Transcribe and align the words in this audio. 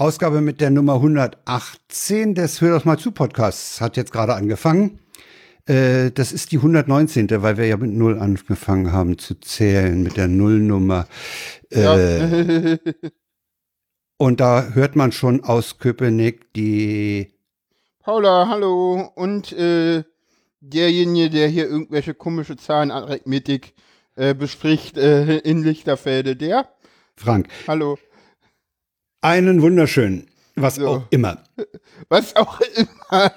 Ausgabe 0.00 0.40
mit 0.40 0.62
der 0.62 0.70
Nummer 0.70 0.94
118 0.94 2.34
des 2.34 2.62
Hör 2.62 2.78
doch 2.78 2.86
mal 2.86 2.98
zu 2.98 3.12
Podcasts 3.12 3.82
hat 3.82 3.98
jetzt 3.98 4.12
gerade 4.12 4.34
angefangen. 4.34 4.98
Äh, 5.66 6.10
das 6.10 6.32
ist 6.32 6.52
die 6.52 6.56
119., 6.56 7.28
weil 7.42 7.58
wir 7.58 7.66
ja 7.66 7.76
mit 7.76 7.90
Null 7.90 8.18
angefangen 8.18 8.92
haben 8.92 9.18
zu 9.18 9.38
zählen, 9.38 10.02
mit 10.02 10.16
der 10.16 10.26
Nullnummer. 10.26 11.06
Äh, 11.68 12.78
und 14.16 14.40
da 14.40 14.70
hört 14.72 14.96
man 14.96 15.12
schon 15.12 15.44
aus 15.44 15.76
Köpenick 15.76 16.50
die 16.54 17.34
Paula, 17.98 18.48
hallo. 18.48 19.12
Und 19.14 19.52
äh, 19.52 20.04
derjenige, 20.60 21.28
der 21.28 21.48
hier 21.48 21.68
irgendwelche 21.68 22.14
komische 22.14 22.56
Zahlenarithmetik 22.56 23.74
äh, 24.16 24.34
bespricht 24.34 24.96
in 24.96 25.62
Lichterfelde, 25.62 26.36
der? 26.36 26.70
Frank. 27.16 27.48
Hallo. 27.68 27.98
Einen 29.22 29.60
wunderschönen, 29.62 30.26
was 30.56 30.76
So. 30.76 30.88
auch 30.88 31.02
immer. 31.10 31.42
Was 32.08 32.34
auch 32.34 32.60
immer. 32.74 33.32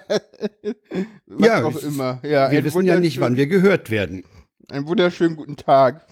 Was 1.28 1.46
Ja, 1.48 1.64
auch 1.64 1.76
immer. 1.84 2.20
Ja, 2.24 2.50
Wir 2.52 2.64
wissen 2.64 2.86
ja 2.86 3.00
nicht, 3.00 3.20
wann 3.20 3.36
wir 3.38 3.46
gehört 3.48 3.90
werden. 3.92 4.24
Einen 4.72 4.88
wunderschönen 4.88 5.36
guten 5.36 5.58
Tag. 5.58 6.08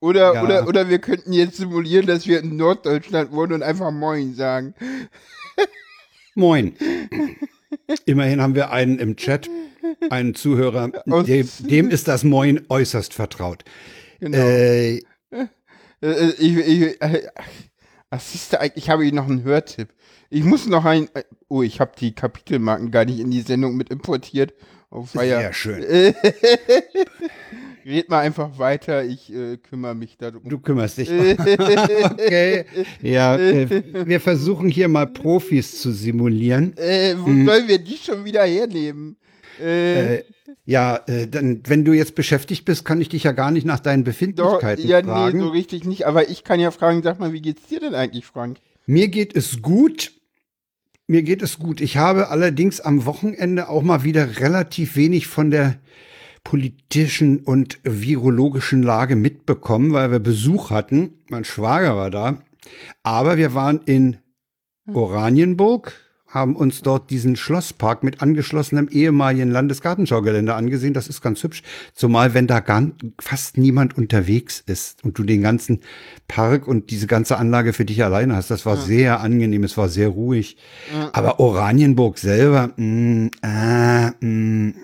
Oder, 0.00 0.34
Ja. 0.34 0.44
oder, 0.44 0.68
oder 0.68 0.88
wir 0.88 0.98
könnten 1.00 1.32
jetzt 1.32 1.56
simulieren, 1.56 2.06
dass 2.06 2.26
wir 2.26 2.40
in 2.40 2.56
Norddeutschland 2.56 3.32
wohnen 3.32 3.54
und 3.54 3.62
einfach 3.62 3.90
Moin 3.90 4.34
sagen. 4.34 4.74
Moin. 6.34 6.74
Immerhin 8.04 8.40
haben 8.40 8.54
wir 8.54 8.70
einen 8.70 8.98
im 9.00 9.16
Chat, 9.16 9.48
einen 10.10 10.34
Zuhörer, 10.34 10.90
dem, 11.26 11.48
dem 11.60 11.90
ist 11.90 12.06
das 12.06 12.22
Moin 12.22 12.60
äußerst 12.68 13.12
vertraut. 13.14 13.64
Genau. 14.20 14.36
Äh, 14.36 14.98
Äh, 16.00 16.06
äh, 16.06 16.30
ich, 16.38 16.56
ich, 16.58 16.98
ach, 18.10 18.20
siehst 18.20 18.52
du, 18.52 18.60
eigentlich 18.60 18.90
habe 18.90 19.06
ich 19.06 19.12
noch 19.12 19.26
einen 19.28 19.44
Hörtipp. 19.44 19.88
Ich 20.30 20.44
muss 20.44 20.66
noch 20.66 20.84
ein, 20.84 21.08
äh, 21.14 21.24
oh, 21.48 21.62
ich 21.62 21.80
habe 21.80 21.92
die 21.98 22.14
Kapitelmarken 22.14 22.90
gar 22.90 23.04
nicht 23.04 23.20
in 23.20 23.30
die 23.30 23.40
Sendung 23.40 23.76
mit 23.76 23.90
importiert. 23.90 24.54
Oh, 24.90 25.04
sehr 25.04 25.52
schön. 25.52 25.84
Red 27.84 28.08
mal 28.10 28.20
einfach 28.20 28.58
weiter, 28.58 29.04
ich 29.04 29.32
äh, 29.32 29.56
kümmere 29.56 29.94
mich 29.94 30.18
darum. 30.18 30.42
Du 30.44 30.58
kümmerst 30.58 30.98
dich. 30.98 31.10
okay. 31.10 32.64
Ja, 33.00 33.36
äh, 33.36 34.06
wir 34.06 34.20
versuchen 34.20 34.68
hier 34.68 34.88
mal 34.88 35.06
Profis 35.06 35.80
zu 35.80 35.92
simulieren. 35.92 36.76
äh, 36.76 37.14
wo 37.16 37.26
sollen 37.26 37.66
wir 37.66 37.78
die 37.78 37.96
schon 37.96 38.24
wieder 38.24 38.44
hernehmen? 38.44 39.16
Äh, 39.60 40.16
Äh, 40.16 40.24
ja, 40.64 41.00
äh, 41.06 41.26
dann, 41.26 41.62
wenn 41.66 41.84
du 41.84 41.92
jetzt 41.92 42.14
beschäftigt 42.14 42.64
bist, 42.64 42.84
kann 42.84 43.00
ich 43.00 43.08
dich 43.08 43.24
ja 43.24 43.32
gar 43.32 43.50
nicht 43.50 43.66
nach 43.66 43.80
deinen 43.80 44.04
doch, 44.04 44.12
Befindlichkeiten 44.12 44.86
ja, 44.86 45.00
nee, 45.00 45.08
fragen. 45.08 45.40
so 45.40 45.48
richtig 45.48 45.84
nicht. 45.84 46.06
Aber 46.06 46.28
ich 46.28 46.44
kann 46.44 46.60
ja 46.60 46.70
fragen, 46.70 47.02
sag 47.02 47.18
mal, 47.18 47.32
wie 47.32 47.40
geht's 47.40 47.66
dir 47.66 47.80
denn 47.80 47.94
eigentlich, 47.94 48.26
Frank? 48.26 48.58
Mir 48.86 49.08
geht 49.08 49.34
es 49.36 49.62
gut. 49.62 50.12
Mir 51.06 51.22
geht 51.22 51.42
es 51.42 51.58
gut. 51.58 51.80
Ich 51.80 51.96
habe 51.96 52.28
allerdings 52.28 52.80
am 52.80 53.06
Wochenende 53.06 53.68
auch 53.68 53.82
mal 53.82 54.04
wieder 54.04 54.40
relativ 54.40 54.96
wenig 54.96 55.26
von 55.26 55.50
der 55.50 55.78
politischen 56.44 57.40
und 57.40 57.78
virologischen 57.82 58.82
Lage 58.82 59.16
mitbekommen, 59.16 59.92
weil 59.92 60.10
wir 60.10 60.18
Besuch 60.18 60.70
hatten. 60.70 61.14
Mein 61.28 61.44
Schwager 61.44 61.96
war 61.96 62.10
da. 62.10 62.42
Aber 63.02 63.36
wir 63.36 63.54
waren 63.54 63.80
in 63.86 64.18
Oranienburg, 64.92 65.92
haben 66.28 66.56
uns 66.56 66.82
dort 66.82 67.10
diesen 67.10 67.36
Schlosspark 67.36 68.02
mit 68.02 68.20
angeschlossenem 68.20 68.88
ehemaligen 68.90 69.50
Landesgartenschaugelände 69.50 70.54
angesehen. 70.54 70.92
Das 70.92 71.08
ist 71.08 71.22
ganz 71.22 71.42
hübsch, 71.42 71.62
zumal 71.94 72.34
wenn 72.34 72.46
da 72.46 72.60
gar, 72.60 72.82
fast 73.18 73.56
niemand 73.56 73.96
unterwegs 73.96 74.62
ist 74.66 75.02
und 75.04 75.18
du 75.18 75.24
den 75.24 75.42
ganzen 75.42 75.80
Park 76.28 76.68
und 76.68 76.90
diese 76.90 77.06
ganze 77.06 77.38
Anlage 77.38 77.72
für 77.72 77.86
dich 77.86 78.04
alleine 78.04 78.36
hast. 78.36 78.50
Das 78.50 78.66
war 78.66 78.76
sehr 78.76 79.20
angenehm, 79.20 79.64
es 79.64 79.78
war 79.78 79.88
sehr 79.88 80.08
ruhig. 80.08 80.58
Aber 81.12 81.40
Oranienburg 81.40 82.18
selber, 82.18 82.70
mh, 82.76 83.30
äh, 83.42 84.10
mh, 84.20 84.74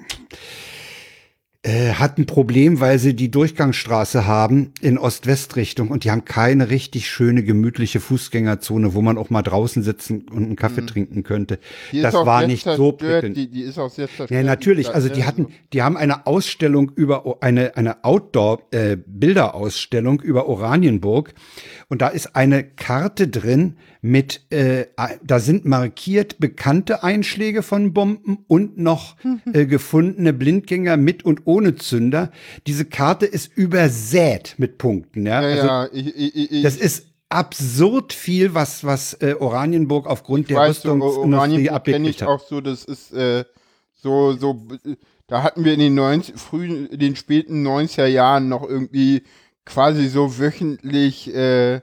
äh, 1.64 1.94
hat 1.94 2.18
ein 2.18 2.26
Problem, 2.26 2.80
weil 2.80 2.98
sie 2.98 3.14
die 3.14 3.30
Durchgangsstraße 3.30 4.26
haben 4.26 4.72
in 4.82 4.98
Ost-West-Richtung 4.98 5.88
und 5.88 6.04
die 6.04 6.10
haben 6.10 6.26
keine 6.26 6.68
richtig 6.68 7.08
schöne, 7.08 7.42
gemütliche 7.42 8.00
Fußgängerzone, 8.00 8.92
wo 8.92 9.00
man 9.00 9.16
auch 9.16 9.30
mal 9.30 9.40
draußen 9.40 9.82
sitzen 9.82 10.28
und 10.30 10.44
einen 10.44 10.56
Kaffee 10.56 10.84
trinken 10.84 11.22
könnte. 11.22 11.58
Die 11.90 12.02
das 12.02 12.12
war 12.12 12.46
nicht 12.46 12.64
so 12.64 12.92
prickelnd. 12.92 13.36
Die, 13.36 13.48
die 13.48 13.62
ist 13.62 13.78
auch 13.78 13.88
sehr 13.88 14.08
zerstört. 14.08 14.30
Ja, 14.30 14.42
natürlich. 14.42 14.94
Also 14.94 15.08
die 15.08 15.24
hatten, 15.24 15.48
die 15.72 15.82
haben 15.82 15.96
eine 15.96 16.26
Ausstellung 16.26 16.92
über 16.94 17.38
eine 17.40 17.76
eine 17.76 18.04
Outdoor 18.04 18.60
äh, 18.70 18.98
über 20.22 20.46
Oranienburg 20.46 21.32
und 21.88 22.02
da 22.02 22.08
ist 22.08 22.36
eine 22.36 22.62
Karte 22.62 23.26
drin 23.28 23.76
mit 24.04 24.52
äh, 24.52 24.88
da 25.22 25.38
sind 25.38 25.64
markiert 25.64 26.38
bekannte 26.38 27.02
Einschläge 27.02 27.62
von 27.62 27.94
Bomben 27.94 28.44
und 28.48 28.76
noch 28.76 29.16
äh, 29.54 29.64
gefundene 29.64 30.34
Blindgänger 30.34 30.98
mit 30.98 31.24
und 31.24 31.46
ohne 31.46 31.76
Zünder. 31.76 32.30
Diese 32.66 32.84
Karte 32.84 33.24
ist 33.24 33.56
übersät 33.56 34.56
mit 34.58 34.76
Punkten, 34.76 35.24
ja. 35.24 35.40
Ja, 35.40 35.48
also 35.48 35.66
ja, 35.66 35.88
ich, 35.90 36.16
ich, 36.16 36.52
ich, 36.52 36.62
das 36.62 36.76
ist 36.76 37.06
absurd 37.30 38.12
viel, 38.12 38.52
was 38.52 38.84
was 38.84 39.14
äh, 39.22 39.36
Oranienburg 39.40 40.06
aufgrund 40.06 40.50
der 40.50 40.58
weißt 40.58 40.84
du, 40.84 40.90
Rüstungsindustrie 40.92 41.70
abgekriegt 41.70 42.08
ich 42.16 42.22
hat. 42.22 42.28
auch 42.28 42.46
so, 42.46 42.60
das 42.60 42.84
ist 42.84 43.10
äh, 43.14 43.46
so, 43.94 44.34
so, 44.34 44.68
da 45.28 45.42
hatten 45.42 45.64
wir 45.64 45.72
in 45.72 45.80
den 45.80 45.94
90, 45.94 46.36
frühen, 46.36 46.88
in 46.88 46.98
den 46.98 47.16
späten 47.16 47.66
90er 47.66 48.04
Jahren 48.04 48.50
noch 48.50 48.68
irgendwie 48.68 49.22
quasi 49.64 50.08
so 50.08 50.38
wöchentlich 50.38 51.34
äh, 51.34 51.80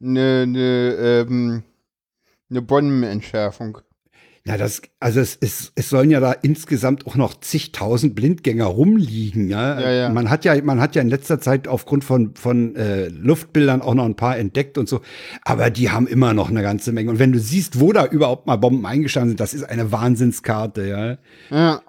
eine 0.00 0.46
ne, 0.46 1.24
ähm, 1.28 1.62
ne 2.48 2.62
Bombenentschärfung. 2.62 3.78
Ja, 4.46 4.56
das, 4.56 4.80
also 5.00 5.18
es, 5.18 5.36
es, 5.40 5.72
es 5.74 5.88
sollen 5.88 6.08
ja 6.08 6.20
da 6.20 6.30
insgesamt 6.30 7.04
auch 7.08 7.16
noch 7.16 7.40
zigtausend 7.40 8.14
Blindgänger 8.14 8.66
rumliegen. 8.66 9.48
Ja? 9.48 9.80
Ja, 9.80 9.90
ja. 9.90 10.08
Man 10.08 10.30
hat 10.30 10.44
ja, 10.44 10.54
man 10.62 10.80
hat 10.80 10.94
ja 10.94 11.02
in 11.02 11.08
letzter 11.08 11.40
Zeit 11.40 11.66
aufgrund 11.66 12.04
von, 12.04 12.36
von 12.36 12.76
äh, 12.76 13.08
Luftbildern 13.08 13.82
auch 13.82 13.94
noch 13.94 14.04
ein 14.04 14.14
paar 14.14 14.38
entdeckt 14.38 14.78
und 14.78 14.88
so. 14.88 15.00
Aber 15.42 15.70
die 15.70 15.90
haben 15.90 16.06
immer 16.06 16.32
noch 16.32 16.48
eine 16.48 16.62
ganze 16.62 16.92
Menge. 16.92 17.10
Und 17.10 17.18
wenn 17.18 17.32
du 17.32 17.40
siehst, 17.40 17.80
wo 17.80 17.92
da 17.92 18.06
überhaupt 18.06 18.46
mal 18.46 18.54
Bomben 18.54 18.86
eingeschlagen 18.86 19.30
sind, 19.30 19.40
das 19.40 19.52
ist 19.52 19.64
eine 19.64 19.90
Wahnsinnskarte, 19.90 20.86
ja. 20.86 21.18
Ja, 21.50 21.82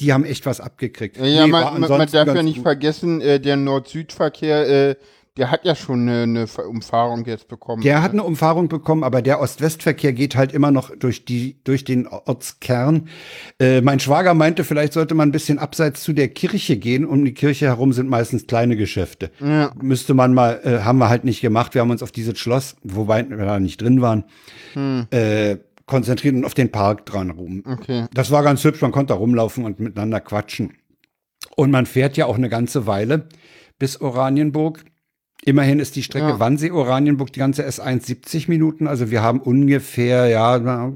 Die 0.00 0.14
haben 0.14 0.24
echt 0.24 0.46
was 0.46 0.62
abgekriegt. 0.62 1.18
ja, 1.18 1.44
Nee, 1.44 1.52
man, 1.52 1.80
man, 1.80 1.90
darf 1.90 2.12
ja 2.12 2.42
nicht 2.42 2.56
gut. 2.56 2.62
vergessen, 2.62 3.20
äh, 3.20 3.40
der 3.40 3.56
Nord-Süd-Verkehr, 3.56 4.88
äh, 4.90 4.96
der 5.38 5.50
hat 5.50 5.64
ja 5.64 5.74
schon 5.74 6.08
eine, 6.08 6.22
eine 6.22 6.46
Umfahrung 6.68 7.24
jetzt 7.24 7.48
bekommen. 7.48 7.82
Der 7.82 8.02
hat 8.02 8.12
eine 8.12 8.24
Umfahrung 8.24 8.68
bekommen, 8.68 9.04
aber 9.04 9.22
der 9.22 9.40
Ost-West-Verkehr 9.40 10.12
geht 10.12 10.36
halt 10.36 10.52
immer 10.52 10.70
noch 10.70 10.94
durch 10.96 11.24
die 11.24 11.62
durch 11.64 11.84
den 11.84 12.06
Ortskern. 12.06 13.08
Äh, 13.60 13.80
mein 13.80 14.00
Schwager 14.00 14.34
meinte, 14.34 14.64
vielleicht 14.64 14.92
sollte 14.92 15.14
man 15.14 15.28
ein 15.28 15.32
bisschen 15.32 15.58
abseits 15.58 16.02
zu 16.02 16.12
der 16.12 16.28
Kirche 16.28 16.76
gehen. 16.76 17.06
Um 17.06 17.24
die 17.24 17.34
Kirche 17.34 17.66
herum 17.66 17.92
sind 17.92 18.08
meistens 18.08 18.46
kleine 18.46 18.76
Geschäfte. 18.76 19.30
Ja. 19.40 19.72
Müsste 19.80 20.14
man 20.14 20.34
mal, 20.34 20.60
äh, 20.64 20.80
haben 20.80 20.98
wir 20.98 21.08
halt 21.08 21.24
nicht 21.24 21.40
gemacht. 21.40 21.74
Wir 21.74 21.82
haben 21.82 21.90
uns 21.90 22.02
auf 22.02 22.12
dieses 22.12 22.38
Schloss, 22.38 22.76
wobei 22.82 23.28
wir 23.28 23.36
da 23.36 23.60
nicht 23.60 23.80
drin 23.80 24.02
waren, 24.02 24.24
äh, 25.10 25.56
konzentriert 25.86 26.34
und 26.34 26.44
auf 26.44 26.54
den 26.54 26.70
Park 26.70 27.06
dran 27.06 27.30
rum. 27.30 27.64
Okay. 27.66 28.06
Das 28.12 28.30
war 28.30 28.42
ganz 28.42 28.62
hübsch, 28.62 28.82
man 28.82 28.92
konnte 28.92 29.14
da 29.14 29.18
rumlaufen 29.18 29.64
und 29.64 29.80
miteinander 29.80 30.20
quatschen. 30.20 30.74
Und 31.56 31.70
man 31.70 31.86
fährt 31.86 32.16
ja 32.16 32.26
auch 32.26 32.36
eine 32.36 32.48
ganze 32.48 32.86
Weile 32.86 33.28
bis 33.78 34.00
Oranienburg. 34.00 34.84
Immerhin 35.44 35.78
ist 35.78 35.96
die 35.96 36.02
Strecke 36.02 36.28
Ja. 36.28 36.40
Wannsee-Oranienburg 36.40 37.32
die 37.32 37.38
ganze 37.40 37.66
S1 37.66 38.04
70 38.06 38.48
Minuten. 38.48 38.86
Also 38.86 39.10
wir 39.10 39.22
haben 39.22 39.40
ungefähr, 39.40 40.26
ja, 40.26 40.92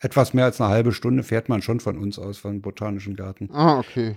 etwas 0.00 0.34
mehr 0.34 0.44
als 0.46 0.60
eine 0.60 0.70
halbe 0.70 0.92
Stunde 0.92 1.22
fährt 1.22 1.48
man 1.48 1.62
schon 1.62 1.80
von 1.80 1.98
uns 1.98 2.18
aus, 2.18 2.38
von 2.38 2.60
Botanischen 2.60 3.16
Garten. 3.16 3.50
Ah, 3.52 3.78
okay. 3.78 4.16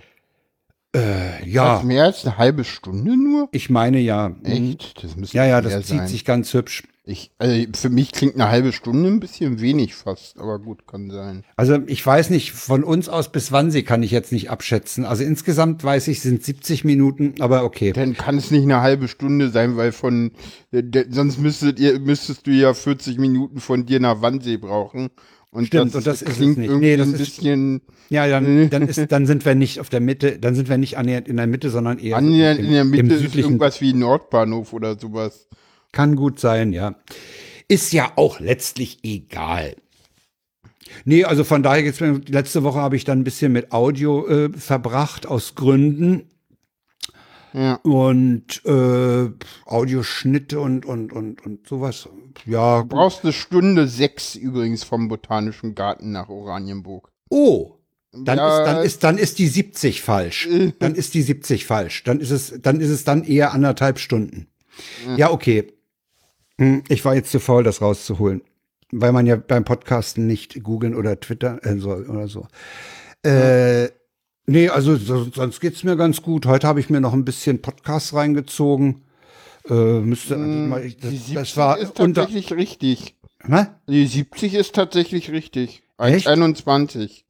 Äh, 0.94 1.46
Ja. 1.48 1.82
Mehr 1.84 2.04
als 2.04 2.24
eine 2.26 2.38
halbe 2.38 2.64
Stunde 2.64 3.16
nur? 3.16 3.48
ich 3.52 3.70
meine 3.70 3.98
ja. 3.98 4.32
Echt? 4.44 5.02
Das 5.04 5.16
müsste 5.16 5.36
Ja, 5.36 5.44
ja, 5.46 5.60
das 5.60 5.74
zieht 5.86 5.98
sein. 5.98 6.08
sich 6.08 6.24
ganz 6.24 6.52
hübsch. 6.54 6.84
Ich, 7.10 7.30
also 7.38 7.64
für 7.74 7.88
mich 7.88 8.12
klingt 8.12 8.34
eine 8.34 8.50
halbe 8.50 8.70
Stunde 8.70 9.08
ein 9.08 9.18
bisschen 9.18 9.62
wenig 9.62 9.94
fast, 9.94 10.38
aber 10.38 10.58
gut, 10.58 10.86
kann 10.86 11.10
sein. 11.10 11.42
Also 11.56 11.78
ich 11.86 12.04
weiß 12.04 12.28
nicht, 12.28 12.52
von 12.52 12.84
uns 12.84 13.08
aus 13.08 13.32
bis 13.32 13.50
Wannsee 13.50 13.82
kann 13.82 14.02
ich 14.02 14.10
jetzt 14.10 14.30
nicht 14.30 14.50
abschätzen. 14.50 15.06
Also 15.06 15.24
insgesamt 15.24 15.82
weiß 15.82 16.08
ich, 16.08 16.20
sind 16.20 16.44
70 16.44 16.84
Minuten, 16.84 17.36
aber 17.40 17.64
okay. 17.64 17.94
Dann 17.94 18.12
kann 18.12 18.36
es 18.36 18.50
nicht 18.50 18.64
eine 18.64 18.82
halbe 18.82 19.08
Stunde 19.08 19.48
sein, 19.48 19.78
weil 19.78 19.92
von 19.92 20.32
äh, 20.70 20.82
sonst 21.08 21.38
müsstet 21.38 21.80
ihr 21.80 21.98
müsstest 21.98 22.46
du 22.46 22.50
ja 22.50 22.74
40 22.74 23.16
Minuten 23.18 23.58
von 23.60 23.86
dir 23.86 24.00
nach 24.00 24.20
Wannsee 24.20 24.58
brauchen. 24.58 25.08
Und 25.50 25.68
Stimmt, 25.68 25.94
das, 25.94 25.94
und 25.94 26.06
das 26.06 26.20
ist 26.20 26.28
es 26.28 26.36
klingt 26.36 26.58
nicht. 26.58 26.70
Nee, 26.70 26.98
das 26.98 27.08
ein 27.08 27.14
ist- 27.14 27.18
bisschen 27.20 27.80
Ja, 28.10 28.28
dann, 28.28 28.68
dann, 28.70 28.86
ist, 28.86 29.10
dann 29.10 29.24
sind 29.24 29.46
wir 29.46 29.54
nicht 29.54 29.80
auf 29.80 29.88
der 29.88 30.00
Mitte, 30.00 30.38
dann 30.38 30.54
sind 30.54 30.68
wir 30.68 30.76
nicht 30.76 30.98
annähernd 30.98 31.26
in 31.26 31.38
der 31.38 31.46
Mitte, 31.46 31.70
sondern 31.70 31.98
eher 31.98 32.18
annähernd 32.18 32.60
in 32.60 32.70
der 32.70 32.84
Mitte 32.84 33.14
ist 33.14 33.34
irgendwas 33.34 33.80
wie 33.80 33.94
Nordbahnhof 33.94 34.74
oder 34.74 34.98
sowas. 34.98 35.48
Kann 35.92 36.16
gut 36.16 36.38
sein, 36.40 36.72
ja. 36.72 36.94
Ist 37.68 37.92
ja 37.92 38.12
auch 38.16 38.40
letztlich 38.40 38.98
egal. 39.02 39.76
Nee, 41.04 41.24
also 41.24 41.44
von 41.44 41.62
daher 41.62 41.82
geht's 41.82 42.00
mir, 42.00 42.20
letzte 42.28 42.62
Woche 42.64 42.78
habe 42.80 42.96
ich 42.96 43.04
dann 43.04 43.20
ein 43.20 43.24
bisschen 43.24 43.52
mit 43.52 43.72
Audio 43.72 44.26
äh, 44.26 44.50
verbracht, 44.52 45.26
aus 45.26 45.54
Gründen. 45.54 46.30
Ja. 47.54 47.76
und 47.76 48.62
äh, 48.66 49.30
Audioschnitte 49.64 50.60
und, 50.60 50.84
und, 50.84 51.14
und, 51.14 51.44
und 51.46 51.66
sowas. 51.66 52.06
Ja, 52.44 52.82
Du 52.82 52.88
brauchst 52.88 53.24
eine 53.24 53.32
Stunde 53.32 53.88
sechs 53.88 54.34
übrigens 54.34 54.84
vom 54.84 55.08
Botanischen 55.08 55.74
Garten 55.74 56.12
nach 56.12 56.28
Oranienburg. 56.28 57.10
Oh, 57.30 57.72
dann, 58.12 58.36
Ja. 58.36 58.58
ist, 58.58 58.66
dann, 58.66 58.84
ist, 58.84 59.04
dann 59.04 59.18
ist 59.18 59.38
die 59.38 59.46
70 59.48 60.02
falsch. 60.02 60.46
Dann 60.78 60.94
ist 60.94 61.14
die 61.14 61.22
70 61.22 61.64
falsch. 61.64 62.04
Dann 62.04 62.20
ist 62.20 62.30
es, 62.30 62.52
dann 62.60 62.80
ist 62.80 62.90
es 62.90 63.04
dann 63.04 63.24
eher 63.24 63.52
anderthalb 63.54 63.98
Stunden. 63.98 64.48
Ja, 65.16 65.30
okay. 65.30 65.72
Hm, 66.58 66.82
Ich 66.88 67.04
war 67.04 67.14
jetzt 67.14 67.30
zu 67.30 67.40
faul, 67.40 67.62
das 67.64 67.80
rauszuholen. 67.80 68.42
Weil 68.90 69.12
man 69.12 69.26
ja 69.26 69.36
beim 69.36 69.64
Podcasten 69.64 70.26
nicht 70.26 70.62
googeln 70.62 70.94
oder 70.94 71.20
Twitter 71.20 71.64
äh, 71.64 71.76
soll 71.78 72.08
oder 72.08 72.26
so. 72.26 72.46
Äh, 73.22 73.88
nee, 74.46 74.68
also 74.70 74.96
so, 74.96 75.24
sonst 75.24 75.60
geht's 75.60 75.84
mir 75.84 75.96
ganz 75.96 76.22
gut. 76.22 76.46
Heute 76.46 76.66
habe 76.66 76.80
ich 76.80 76.88
mir 76.88 77.00
noch 77.00 77.12
ein 77.12 77.24
bisschen 77.24 77.60
Podcast 77.60 78.14
reingezogen. 78.14 79.04
Äh, 79.68 80.00
müsste 80.00 80.36
eigentlich 80.36 80.68
mal, 80.68 80.84
ich- 80.84 80.96
Die 80.96 81.08
70 81.08 81.34
das, 81.34 81.48
das 81.48 81.56
war 81.58 81.78
ist 81.78 82.00
unter. 82.00 82.22
tatsächlich 82.22 82.52
richtig. 82.54 83.14
Hä? 83.46 83.66
Die 83.88 84.06
70 84.06 84.54
ist 84.54 84.74
tatsächlich 84.74 85.30
richtig. 85.30 85.82
Echt? 85.98 86.26
21. 86.26 87.26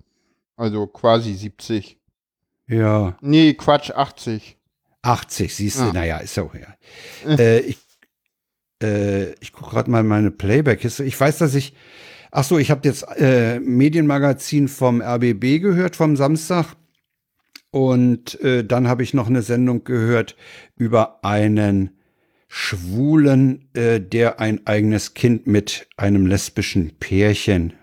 Also 0.56 0.86
quasi 0.86 1.34
70. 1.34 1.98
Ja. 2.68 3.16
Nee, 3.20 3.54
Quatsch, 3.54 3.90
80. 3.90 4.58
80, 5.02 5.54
siehst 5.54 5.78
du, 5.80 5.84
Ja. 5.84 5.92
naja, 5.92 6.16
ist 6.18 6.36
ja 6.36 6.42
auch 6.44 6.54
ja. 6.54 6.74
äh, 7.36 7.60
ich 7.60 7.78
äh, 8.82 9.32
ich 9.40 9.52
gucke 9.52 9.70
gerade 9.70 9.90
mal 9.90 10.02
meine 10.02 10.30
Playback-Kiste. 10.30 11.04
Ich 11.04 11.18
weiß, 11.18 11.38
dass 11.38 11.54
ich, 11.54 11.74
ach 12.30 12.44
so, 12.44 12.58
ich 12.58 12.70
habe 12.70 12.86
jetzt 12.88 13.04
äh, 13.16 13.60
Medienmagazin 13.60 14.68
vom 14.68 15.00
RBB 15.00 15.60
gehört 15.60 15.96
vom 15.96 16.16
Samstag. 16.16 16.74
Und 17.70 18.40
äh, 18.40 18.64
dann 18.64 18.88
habe 18.88 19.02
ich 19.02 19.12
noch 19.12 19.26
eine 19.26 19.42
Sendung 19.42 19.84
gehört 19.84 20.36
über 20.76 21.22
einen 21.22 21.90
Schwulen, 22.48 23.68
äh, 23.74 24.00
der 24.00 24.40
ein 24.40 24.66
eigenes 24.66 25.12
Kind 25.12 25.46
mit 25.46 25.86
einem 25.98 26.26
lesbischen 26.26 26.92
Pärchen 26.98 27.74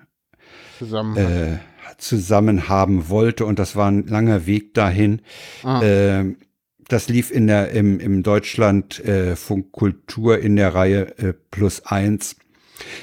Zusammen. 0.79 1.17
äh, 1.17 1.59
zusammen 1.99 2.67
haben 2.67 3.09
wollte 3.09 3.45
und 3.45 3.59
das 3.59 3.75
war 3.75 3.89
ein 3.89 4.07
langer 4.07 4.47
Weg 4.47 4.73
dahin. 4.73 5.21
Ah. 5.63 5.81
Ähm, 5.83 6.37
das 6.87 7.09
lief 7.09 7.31
in 7.31 7.47
der 7.47 7.71
im, 7.71 7.99
im 7.99 8.23
Deutschland 8.23 9.03
äh, 9.03 9.35
Funk 9.35 9.71
Kultur 9.71 10.39
in 10.39 10.55
der 10.55 10.73
Reihe 10.73 11.17
äh, 11.17 11.33
plus 11.33 11.85
eins. 11.85 12.35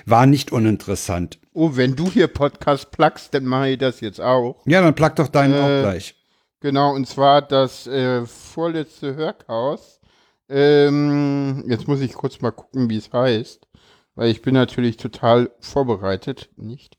War 0.07 0.27
nicht 0.27 0.53
uninteressant. 0.53 1.39
oh, 1.55 1.71
wenn 1.75 1.97
du 1.97 2.11
hier 2.11 2.29
Podcast 2.29 2.91
plugst, 2.91 3.35
dann 3.35 3.45
mache 3.45 3.71
ich 3.71 3.79
das 3.79 4.01
jetzt 4.01 4.21
auch. 4.21 4.63
Ja, 4.67 4.83
dann 4.83 4.95
plug 4.95 5.13
doch 5.17 5.29
deinen 5.29 5.55
Äh, 5.55 5.59
auch 5.59 5.83
gleich. 5.83 6.15
Genau, 6.61 6.95
und 6.95 7.09
zwar 7.09 7.43
das 7.43 7.87
äh, 7.87 8.25
vorletzte 8.27 9.17
Hörchaos. 9.17 10.01
Ähm, 10.49 11.65
jetzt 11.67 11.89
muss 11.89 12.01
ich 12.01 12.13
kurz 12.13 12.41
mal 12.41 12.53
gucken, 12.53 12.89
wie 12.91 12.99
es 12.99 13.13
heißt. 13.13 13.67
Weil 14.15 14.31
ich 14.31 14.43
bin 14.43 14.55
natürlich 14.55 14.99
total 14.99 15.51
vorbereitet, 15.61 16.51
nicht? 16.57 16.99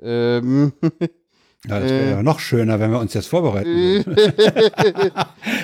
Ähm, 0.00 0.72
Ja, 1.68 1.78
das 1.78 1.90
wäre 1.90 2.04
äh, 2.04 2.10
ja 2.10 2.22
noch 2.24 2.40
schöner, 2.40 2.80
wenn 2.80 2.90
wir 2.90 2.98
uns 2.98 3.14
jetzt 3.14 3.28
vorbereiten. 3.28 3.68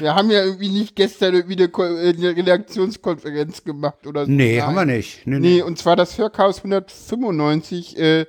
wir 0.01 0.15
haben 0.15 0.31
ja 0.31 0.45
irgendwie 0.45 0.69
nicht 0.69 0.95
gestern 0.95 1.35
irgendwie 1.35 1.57
eine, 1.57 2.01
äh, 2.01 2.15
eine 2.17 2.37
Redaktionskonferenz 2.37 3.65
gemacht 3.65 4.07
oder 4.07 4.25
so. 4.25 4.31
Nee, 4.31 4.59
Nein. 4.59 4.67
haben 4.67 4.75
wir 4.77 4.85
nicht. 4.85 5.27
Nee, 5.27 5.39
Nee, 5.41 5.55
nee. 5.57 5.63
und 5.63 5.77
zwar 5.77 5.97
das 5.97 6.17
Hörchaos 6.17 6.59
195, 6.59 7.99
äh, 7.99 8.27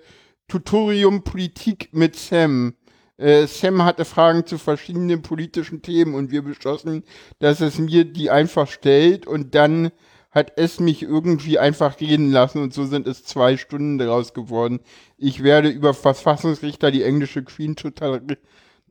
Tutorium 0.47 1.23
Politik 1.23 1.89
mit 1.91 2.15
Sam. 2.15 2.73
Äh, 3.17 3.45
Sam 3.45 3.83
hatte 3.83 4.03
Fragen 4.03 4.47
zu 4.47 4.57
verschiedenen 4.57 5.21
politischen 5.21 5.83
Themen 5.83 6.15
und 6.15 6.31
wir 6.31 6.41
beschlossen, 6.41 7.03
dass 7.37 7.61
es 7.61 7.77
mir 7.77 8.03
die 8.05 8.31
einfach 8.31 8.67
stellt 8.67 9.27
und 9.27 9.53
dann 9.53 9.91
hat 10.39 10.53
es 10.55 10.79
mich 10.79 11.03
irgendwie 11.03 11.59
einfach 11.59 11.99
reden 11.99 12.31
lassen 12.31 12.59
und 12.59 12.73
so 12.73 12.85
sind 12.85 13.07
es 13.07 13.23
zwei 13.23 13.57
Stunden 13.57 13.97
daraus 13.97 14.33
geworden. 14.33 14.79
Ich 15.17 15.43
werde 15.43 15.69
über 15.69 15.93
Verfassungsrichter, 15.93 16.91
die 16.91 17.03
englische 17.03 17.43
Queen, 17.43 17.75
total, 17.75 18.21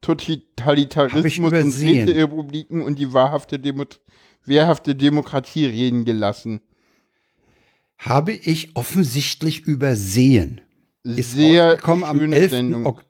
Totalitarismus 0.00 1.52
und. 1.52 2.08
Republiken 2.08 2.82
und 2.82 2.98
die 2.98 3.12
wahrhafte, 3.12 3.58
Demo 3.58 3.84
wehrhafte 4.44 4.94
Demokratie 4.94 5.66
reden 5.66 6.04
gelassen. 6.04 6.60
Habe 7.98 8.32
ich 8.32 8.76
offensichtlich 8.76 9.60
übersehen. 9.62 10.60
Ist 11.02 11.32
Sehr 11.32 11.72
rausgekommen 11.72 12.04
am 12.04 12.18
schöne 12.18 12.36
11. 12.36 12.50
Sendung. 12.50 12.86
Ok 12.86 13.07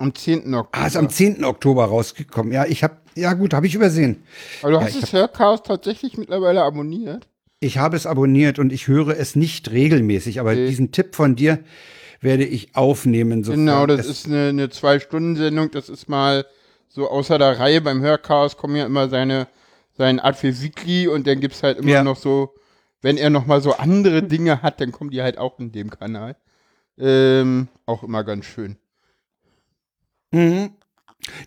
Am 0.00 0.14
10. 0.14 0.54
Oktober. 0.54 0.68
ah, 0.82 0.86
ist 0.86 0.96
am 0.96 1.10
10. 1.10 1.44
Oktober 1.44 1.84
rausgekommen. 1.84 2.52
Ja, 2.52 2.64
ich 2.64 2.82
habe, 2.82 2.96
ja 3.14 3.34
gut, 3.34 3.52
habe 3.52 3.66
ich 3.66 3.74
übersehen. 3.74 4.22
Aber 4.62 4.72
du 4.72 4.80
hast 4.80 5.00
das 5.02 5.12
Hörchaos 5.12 5.62
tatsächlich 5.62 6.16
mittlerweile 6.16 6.62
abonniert? 6.62 7.28
Ich 7.60 7.76
habe 7.76 7.96
es 7.96 8.06
abonniert 8.06 8.58
und 8.58 8.72
ich 8.72 8.88
höre 8.88 9.08
es 9.18 9.36
nicht 9.36 9.70
regelmäßig, 9.70 10.40
aber 10.40 10.52
Okay. 10.52 10.66
diesen 10.68 10.90
Tipp 10.92 11.14
von 11.14 11.36
dir 11.36 11.58
werde 12.22 12.44
ich 12.44 12.74
aufnehmen. 12.74 13.44
Sofern 13.44 13.66
Genau, 13.66 13.86
das 13.86 14.00
es, 14.00 14.06
ist 14.08 14.26
eine, 14.26 14.48
eine 14.48 14.70
Zwei-Stunden-Sendung. 14.70 15.70
Das 15.70 15.90
ist 15.90 16.08
mal 16.08 16.46
so 16.88 17.10
außer 17.10 17.36
der 17.38 17.58
Reihe. 17.58 17.82
Beim 17.82 18.00
Hörchaos 18.00 18.56
kommen 18.56 18.76
ja 18.76 18.86
immer 18.86 19.10
seine, 19.10 19.48
sein 19.98 20.18
Adve 20.18 20.62
Weekly 20.62 21.08
und 21.08 21.26
dann 21.26 21.40
gibt's 21.40 21.62
halt 21.62 21.76
immer 21.78 21.90
Ja. 21.90 22.02
noch 22.04 22.16
so, 22.16 22.54
wenn 23.02 23.18
er 23.18 23.28
noch 23.28 23.44
mal 23.44 23.60
so 23.60 23.74
andere 23.74 24.22
Dinge 24.22 24.62
hat, 24.62 24.80
dann 24.80 24.92
kommen 24.92 25.10
die 25.10 25.20
halt 25.20 25.36
auch 25.36 25.58
in 25.58 25.72
dem 25.72 25.90
Kanal. 25.90 26.36
Ähm, 26.98 27.68
auch 27.84 28.02
immer 28.02 28.24
ganz 28.24 28.46
schön. 28.46 28.76
Mhm. 30.30 30.70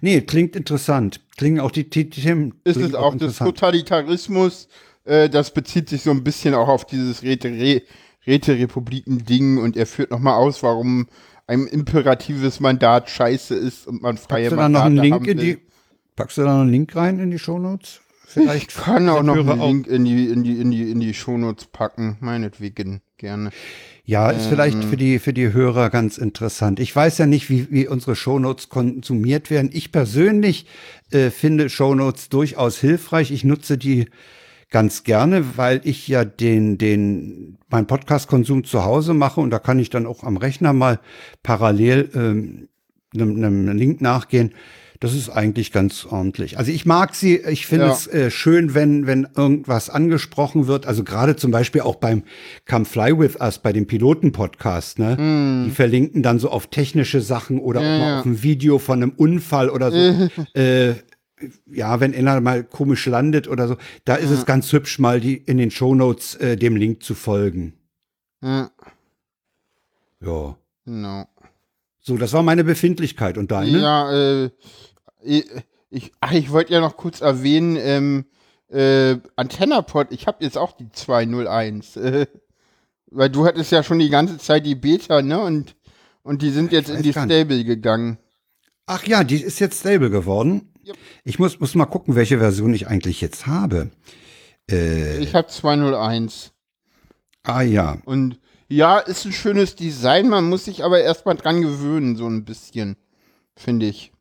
Nee, 0.02 0.22
klingt 0.22 0.56
interessant. 0.56 1.22
Klingen 1.36 1.60
auch 1.60 1.72
die 1.72 1.90
die 1.90 2.10
Themen. 2.10 2.54
ist 2.64 2.78
es 2.78 2.94
auch 2.94 3.16
das 3.16 3.38
Totalitarismus, 3.38 4.68
äh, 5.06 5.30
das 5.30 5.52
bezieht 5.52 5.90
sich 5.90 6.04
so 6.04 6.12
ein 6.12 6.24
bisschen 6.24 6.54
auch 6.54 6.68
auf 6.68 6.86
dieses 6.86 7.24
Räte, 7.24 7.50
Re, 7.50 7.82
Räterepubliken-Ding 8.28 9.58
und 9.58 9.76
er 9.76 9.86
führt 9.86 10.12
nochmal 10.12 10.36
aus, 10.36 10.64
warum 10.64 11.08
ein 11.48 11.68
imperatives 11.68 12.60
Mandat 12.60 13.10
scheiße 13.10 13.56
ist 13.56 13.88
und 13.88 14.02
man 14.02 14.18
freie 14.18 14.44
Packst 14.44 14.52
du 14.52 14.56
da 14.56 14.70
noch 14.70 14.82
einen 14.82 14.98
Link 14.98 15.14
haben 15.14 15.26
in 15.26 15.38
die, 15.38 15.58
packst 16.16 16.38
du 16.38 16.44
da 16.44 16.54
noch 16.54 16.62
einen 16.62 16.72
Link 16.72 16.96
rein 16.96 17.20
in 17.20 17.32
die 17.32 17.40
Shownotes? 17.40 18.02
Vielleicht 18.26 18.72
Ich 18.72 18.78
kann 18.78 19.10
auch 19.10 19.24
noch 19.24 19.36
einen 19.36 19.60
Link 19.60 19.88
in 19.88 20.06
die, 20.06 20.28
in 20.28 20.44
die, 20.44 20.60
in 20.60 20.72
die, 20.72 20.92
in 20.92 21.00
die 21.00 21.14
Shownotes 21.14 21.66
packen, 21.66 22.18
meinetwegen, 22.22 23.02
gerne. 23.24 23.50
Ja, 24.06 24.30
ist 24.30 24.44
Ähm. 24.44 24.50
vielleicht 24.50 24.84
für 24.84 24.98
die, 24.98 25.18
für 25.18 25.34
die 25.34 25.54
Hörer 25.54 25.90
ganz 25.90 26.18
interessant. 26.18 26.80
Ich 26.80 26.94
weiß 26.94 27.18
ja 27.18 27.26
nicht, 27.26 27.50
wie, 27.50 27.72
wie 27.72 27.88
unsere 27.88 28.16
Shownotes 28.16 28.70
konsumiert 28.70 29.50
werden. 29.50 29.70
Ich 29.74 29.92
persönlich 29.92 30.66
äh, 31.12 31.30
finde 31.30 31.70
Shownotes 31.70 32.30
durchaus 32.30 32.78
hilfreich. 32.78 33.32
Ich 33.32 33.46
nutze 33.46 33.78
die 33.78 34.08
ganz 34.70 35.04
gerne, 35.04 35.58
weil 35.58 35.82
ich 35.84 36.08
ja 36.08 36.26
den, 36.26 36.78
den, 36.78 37.58
mein 37.70 37.88
Podcast-Konsum 37.88 38.64
zu 38.66 38.84
Hause 38.84 39.14
mache 39.14 39.40
und 39.40 39.52
da 39.52 39.60
kann 39.60 39.80
ich 39.80 39.90
dann 39.90 40.06
auch 40.06 40.24
am 40.24 40.36
Rechner 40.36 40.74
mal 40.74 41.00
parallel 41.44 42.10
ähm, 42.16 42.68
einem, 43.14 43.38
einem 43.38 43.78
Link 43.78 44.02
nachgehen. 44.02 44.54
Das 45.04 45.14
ist 45.14 45.30
eigentlich 45.30 45.74
ganz 45.74 46.06
ordentlich. 46.06 46.58
Also 46.58 46.72
ich 46.72 46.86
mag 46.86 47.14
sie, 47.14 47.36
ich 47.36 47.68
finde 47.68 47.88
Ja. 47.88 47.92
es 47.92 48.08
äh, 48.08 48.32
schön, 48.32 48.74
wenn, 48.74 49.06
wenn 49.06 49.28
irgendwas 49.36 49.90
angesprochen 49.90 50.68
wird. 50.68 50.86
Also 50.86 51.04
gerade 51.04 51.36
zum 51.36 51.52
Beispiel 51.52 51.82
auch 51.82 51.96
beim 51.96 52.24
Come 52.70 52.86
Fly 52.86 53.20
With 53.20 53.36
Us, 53.42 53.60
bei 53.60 53.74
dem 53.74 53.86
Piloten-Podcast, 53.86 55.00
ne? 55.00 55.66
Die 55.68 55.72
verlinken 55.72 56.24
dann 56.24 56.40
so 56.40 56.50
auf 56.50 56.68
technische 56.68 57.20
Sachen 57.20 57.60
oder. 57.60 57.82
Ja, 57.82 57.88
auch 57.96 58.00
mal 58.00 58.08
ja. 58.12 58.20
auf 58.22 58.26
ein 58.26 58.44
Video 58.44 58.80
von 58.80 59.04
einem 59.04 59.12
Unfall 59.12 59.70
oder 59.70 59.92
so. 59.92 60.30
äh, 60.58 60.94
ja, 61.70 62.00
wenn 62.00 62.16
einer 62.16 62.40
mal 62.40 62.64
komisch 62.64 63.06
landet 63.06 63.50
oder 63.50 63.68
so, 63.68 63.76
da 64.06 64.16
ist 64.16 64.30
es 64.30 64.46
ganz 64.46 64.72
hübsch, 64.72 65.00
mal 65.00 65.20
die 65.20 65.36
in 65.36 65.58
den 65.58 65.70
Shownotes 65.70 66.36
äh, 66.36 66.56
dem 66.56 66.78
Link 66.78 67.04
zu 67.04 67.14
folgen. 67.14 67.74
Ja, 68.42 68.72
Ja. 70.22 70.56
genau. 70.86 71.28
So, 72.06 72.18
das 72.18 72.34
war 72.34 72.44
meine 72.44 72.64
Befindlichkeit 72.66 73.38
und 73.38 73.52
deine? 73.52 73.80
Ja, 73.80 74.44
äh, 74.44 74.50
ich, 75.24 75.46
ich, 75.90 76.12
ach, 76.20 76.32
ich 76.32 76.52
wollte 76.52 76.74
ja 76.74 76.82
noch 76.82 76.98
kurz 76.98 77.22
erwähnen, 77.22 77.78
ähm, 77.78 78.26
äh, 78.70 79.18
AntennaPod, 79.36 80.12
ich 80.12 80.28
habe 80.28 80.44
jetzt 80.44 80.58
auch 80.58 80.72
die 80.74 80.92
201, 80.92 81.96
äh, 81.98 82.26
weil 83.12 83.30
du 83.30 83.46
hattest 83.46 83.72
ja 83.72 83.84
schon 83.84 84.00
die 84.00 84.10
ganze 84.10 84.38
Zeit 84.38 84.66
die 84.66 84.76
Beta, 84.76 85.22
ne, 85.22 85.40
und, 85.40 85.76
und 86.24 86.42
die 86.42 86.50
sind 86.50 86.72
jetzt 86.72 86.90
in 86.90 87.04
die 87.04 87.12
gar 87.12 87.26
nicht. 87.26 87.36
Stable 87.36 87.64
gegangen. 87.64 88.18
Ach 88.86 89.06
ja, 89.06 89.24
die 89.24 89.42
ist 89.42 89.60
jetzt 89.60 89.80
stable 89.80 90.10
geworden. 90.10 90.74
Yep. 90.86 90.98
Ich 91.24 91.40
muss, 91.40 91.60
muss 91.60 91.76
mal 91.76 91.86
gucken, 91.86 92.16
welche 92.16 92.40
Version 92.40 92.74
ich 92.74 92.88
eigentlich 92.88 93.22
jetzt 93.22 93.48
habe. 93.48 93.92
Äh, 94.70 95.20
Ich 95.20 95.36
habe 95.36 95.48
201 95.48 96.52
ah 97.44 97.62
ja. 97.62 97.98
und 98.06 98.40
ja, 98.70 98.98
ist 98.98 99.26
ein 99.26 99.34
schönes 99.34 99.76
Design, 99.76 100.30
man 100.30 100.50
muss 100.50 100.66
sich 100.66 100.84
aber 100.84 101.02
erstmal 101.02 101.36
dran 101.36 101.62
gewöhnen, 101.62 102.16
so 102.16 102.26
ein 102.28 102.44
bisschen, 102.44 102.98
finde 103.56 103.86
ich. 103.86 104.13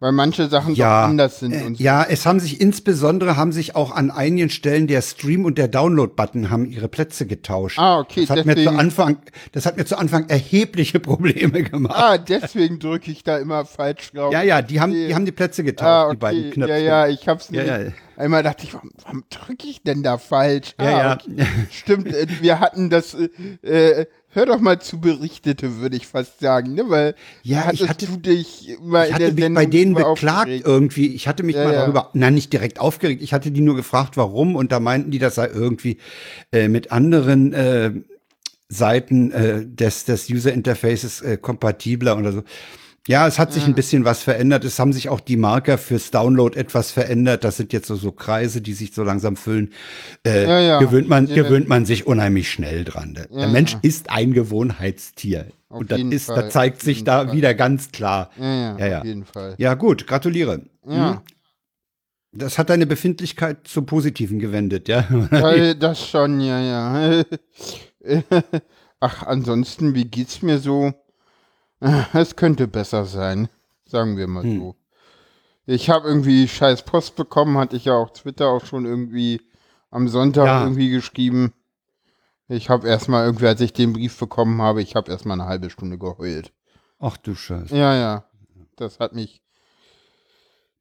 Weil 0.00 0.12
manche 0.12 0.48
Sachen 0.48 0.76
ja, 0.76 1.02
doch 1.02 1.08
anders 1.08 1.40
sind. 1.40 1.52
Äh, 1.52 1.82
ja, 1.82 2.04
es 2.04 2.24
haben 2.24 2.38
sich 2.38 2.60
insbesondere 2.60 3.36
haben 3.36 3.50
sich 3.50 3.74
auch 3.74 3.90
an 3.90 4.12
einigen 4.12 4.48
Stellen 4.48 4.86
der 4.86 5.02
Stream 5.02 5.44
und 5.44 5.58
der 5.58 5.66
Download-Button 5.66 6.50
haben 6.50 6.66
ihre 6.66 6.86
Plätze 6.86 7.26
getauscht. 7.26 7.80
Ah, 7.80 7.98
okay, 7.98 8.24
Das 8.24 8.38
hat 8.38 8.46
mir 8.46 8.54
zu 8.54 8.70
Anfang, 8.70 9.18
das 9.50 9.66
hat 9.66 9.76
mir 9.76 9.86
zu 9.86 9.98
Anfang 9.98 10.28
erhebliche 10.28 11.00
Probleme 11.00 11.64
gemacht. 11.64 11.96
Ah, 11.96 12.16
deswegen 12.16 12.78
drücke 12.78 13.10
ich 13.10 13.24
da 13.24 13.38
immer 13.38 13.64
falsch 13.64 14.12
drauf. 14.12 14.32
Ja, 14.32 14.42
ja, 14.42 14.62
die 14.62 14.80
haben, 14.80 14.92
die 14.92 15.12
haben 15.12 15.24
die 15.24 15.32
Plätze 15.32 15.64
getauscht, 15.64 15.88
ah, 15.88 16.04
okay. 16.04 16.12
die 16.12 16.18
beiden 16.18 16.50
Knöpfe. 16.52 16.72
Ja, 16.74 16.78
ja, 16.78 17.08
ich 17.08 17.26
hab's 17.26 17.50
nicht. 17.50 17.66
Ja, 17.66 17.80
ja. 17.80 17.90
Einmal 18.16 18.44
dachte 18.44 18.64
ich, 18.64 18.74
warum, 18.74 18.90
warum 19.02 19.24
drücke 19.30 19.66
ich 19.66 19.82
denn 19.82 20.04
da 20.04 20.18
falsch? 20.18 20.74
Ja, 20.78 20.90
ja. 20.90 21.12
okay. 21.14 21.44
Stimmt, 21.72 22.06
äh, 22.06 22.26
wir 22.40 22.60
hatten 22.60 22.88
das, 22.88 23.14
äh, 23.14 23.28
äh, 23.62 24.06
hör 24.38 24.46
doch 24.46 24.60
mal 24.60 24.80
zu 24.80 25.00
Berichtete, 25.00 25.78
würde 25.80 25.96
ich 25.96 26.06
fast 26.06 26.40
sagen, 26.40 26.74
ne? 26.74 26.84
Weil 26.88 27.14
Ja, 27.42 27.70
ich 27.72 27.88
hatte- 27.88 28.06
du 28.06 28.16
dich 28.16 28.76
mal 28.80 29.06
Ich 29.08 29.12
hatte 29.14 29.32
mich 29.32 29.42
Sendung 29.44 29.54
bei 29.54 29.66
denen 29.66 29.94
beklagt 29.94 30.38
aufgeregt. 30.38 30.66
irgendwie. 30.66 31.06
Ich 31.14 31.26
hatte 31.28 31.42
mich 31.42 31.56
Ja, 31.56 31.64
mal 31.64 31.74
ja. 31.74 31.80
darüber, 31.82 32.10
nein, 32.14 32.34
nicht 32.34 32.52
direkt 32.52 32.80
aufgeregt. 32.80 33.20
Ich 33.22 33.32
hatte 33.32 33.50
die 33.50 33.60
nur 33.60 33.76
gefragt, 33.76 34.16
warum. 34.16 34.56
Und 34.56 34.72
da 34.72 34.80
meinten 34.80 35.10
die, 35.10 35.18
das 35.18 35.34
sei 35.34 35.48
irgendwie 35.48 35.98
äh, 36.52 36.68
mit 36.68 36.92
anderen 36.92 37.52
äh, 37.52 37.92
Seiten 38.68 39.32
äh, 39.32 39.66
des, 39.66 40.04
des 40.04 40.28
User 40.30 40.52
Interfaces 40.52 41.20
äh, 41.22 41.36
kompatibler 41.38 42.16
oder 42.18 42.32
so. 42.32 42.42
Ja, 43.06 43.26
es 43.26 43.38
hat 43.38 43.54
sich 43.54 43.64
ein 43.66 43.74
bisschen 43.74 44.04
was 44.04 44.22
verändert. 44.22 44.64
Es 44.64 44.78
haben 44.78 44.92
sich 44.92 45.08
auch 45.08 45.20
die 45.20 45.38
Marker 45.38 45.78
fürs 45.78 46.10
Download 46.10 46.58
etwas 46.58 46.90
verändert. 46.90 47.42
Das 47.42 47.56
sind 47.56 47.72
jetzt 47.72 47.86
so, 47.88 47.96
so 47.96 48.12
Kreise, 48.12 48.60
die 48.60 48.74
sich 48.74 48.92
so 48.92 49.02
langsam 49.02 49.36
füllen. 49.36 49.72
Äh, 50.26 50.44
Ja, 50.44 50.60
ja. 50.60 50.78
Gewöhnt, 50.78 51.08
man, 51.08 51.26
Ja. 51.26 51.34
gewöhnt 51.42 51.68
man 51.68 51.86
sich 51.86 52.06
unheimlich 52.06 52.50
schnell 52.50 52.84
dran. 52.84 53.14
Der, 53.14 53.48
Mensch 53.48 53.76
ist 53.80 54.10
ein 54.10 54.34
Gewohnheitstier. 54.34 55.46
Auf 55.70 55.80
Und 55.80 55.90
das 55.90 56.00
ist, 56.00 56.26
Fall, 56.26 56.36
da 56.36 56.50
zeigt 56.50 56.76
auf 56.78 56.82
sich 56.82 57.04
da 57.04 57.24
Fall. 57.26 57.34
wieder 57.36 57.54
ganz 57.54 57.92
klar. 57.92 58.30
Ja, 58.38 58.76
ja, 58.86 58.98
auf 58.98 59.04
jeden 59.06 59.24
Fall. 59.24 59.54
Ja, 59.56 59.72
gut, 59.74 60.06
gratuliere. 60.06 60.62
Ja. 60.86 61.12
Mhm. 61.14 61.20
Das 62.32 62.58
hat 62.58 62.68
deine 62.68 62.86
Befindlichkeit 62.86 63.66
zum 63.66 63.86
Positiven 63.86 64.38
gewendet, 64.38 64.86
ja? 64.86 65.06
Ja, 65.32 65.72
das 65.74 66.06
schon, 66.06 66.40
ja, 66.40 66.60
ja. 66.60 67.24
Ach, 69.00 69.22
ansonsten, 69.22 69.94
wie 69.94 70.04
geht's 70.04 70.42
mir 70.42 70.58
so? 70.58 70.92
Es 72.12 72.36
könnte 72.36 72.66
besser 72.68 73.04
sein, 73.04 73.48
sagen 73.86 74.16
wir 74.16 74.26
mal 74.26 74.42
Hm. 74.44 74.58
so. 74.58 74.76
Ich 75.66 75.90
habe 75.90 76.08
irgendwie 76.08 76.48
scheiß 76.48 76.82
Post 76.82 77.14
bekommen, 77.16 77.58
hatte 77.58 77.76
ich 77.76 77.84
ja 77.84 77.94
auf 77.94 78.12
Twitter 78.12 78.48
auch 78.48 78.64
schon 78.64 78.86
irgendwie 78.86 79.42
am 79.90 80.08
Sonntag 80.08 80.46
Ja. 80.46 80.62
irgendwie 80.62 80.90
geschrieben. 80.90 81.52
Ich 82.48 82.70
habe 82.70 82.88
erstmal 82.88 83.26
irgendwie, 83.26 83.46
als 83.46 83.60
ich 83.60 83.74
den 83.74 83.92
Brief 83.92 84.18
bekommen 84.18 84.62
habe, 84.62 84.80
ich 84.80 84.96
habe 84.96 85.10
erstmal 85.12 85.38
eine 85.38 85.48
halbe 85.48 85.68
Stunde 85.68 85.98
geheult. 85.98 86.52
Ach 86.98 87.18
du 87.18 87.34
Scheiße. 87.34 87.76
Ja, 87.76 87.94
ja. 87.94 88.24
Das 88.76 88.98
hat 88.98 89.12
mich. 89.14 89.42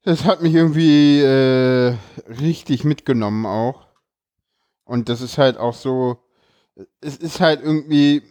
Das 0.04 0.24
hat 0.24 0.42
mich 0.42 0.54
irgendwie 0.54 1.20
äh, 1.20 1.96
richtig 2.40 2.86
mitgenommen 2.86 3.46
auch. 3.46 3.86
Und 4.86 5.10
das 5.10 5.20
ist 5.20 5.38
halt 5.38 5.58
auch 5.58 5.74
so. 5.74 6.20
Es 7.02 7.18
ist 7.18 7.42
halt 7.42 7.62
irgendwie. 7.62 8.24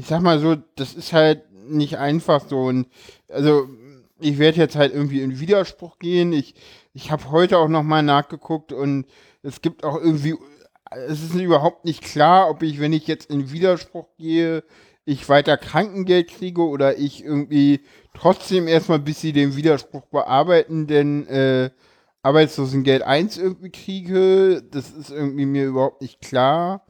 Ich 0.00 0.06
sag 0.06 0.22
mal 0.22 0.38
so, 0.38 0.56
das 0.76 0.94
ist 0.94 1.12
halt 1.12 1.42
nicht 1.68 1.98
einfach 1.98 2.48
so. 2.48 2.62
Und 2.62 2.86
also 3.28 3.68
ich 4.18 4.38
werde 4.38 4.56
jetzt 4.56 4.74
halt 4.74 4.94
irgendwie 4.94 5.20
in 5.20 5.40
Widerspruch 5.40 5.98
gehen. 5.98 6.32
Ich, 6.32 6.54
ich 6.94 7.10
habe 7.10 7.30
heute 7.30 7.58
auch 7.58 7.68
nochmal 7.68 8.02
nachgeguckt 8.02 8.72
und 8.72 9.04
es 9.42 9.60
gibt 9.60 9.84
auch 9.84 9.96
irgendwie. 10.00 10.36
Es 11.06 11.22
ist 11.22 11.34
überhaupt 11.34 11.84
nicht 11.84 12.02
klar, 12.02 12.48
ob 12.48 12.62
ich, 12.62 12.80
wenn 12.80 12.94
ich 12.94 13.06
jetzt 13.06 13.30
in 13.30 13.52
Widerspruch 13.52 14.08
gehe, 14.16 14.64
ich 15.04 15.28
weiter 15.28 15.58
Krankengeld 15.58 16.28
kriege 16.28 16.62
oder 16.62 16.96
ich 16.96 17.22
irgendwie 17.22 17.80
trotzdem 18.14 18.68
erstmal, 18.68 19.00
bis 19.00 19.20
sie 19.20 19.34
den 19.34 19.54
Widerspruch 19.54 20.06
bearbeiten, 20.06 20.86
denn 20.86 21.26
äh, 21.26 21.70
Arbeitslosengeld 22.22 23.02
1 23.02 23.36
irgendwie 23.36 23.70
kriege. 23.70 24.62
Das 24.70 24.90
ist 24.92 25.10
irgendwie 25.10 25.46
mir 25.46 25.66
überhaupt 25.66 26.00
nicht 26.00 26.22
klar. 26.22 26.86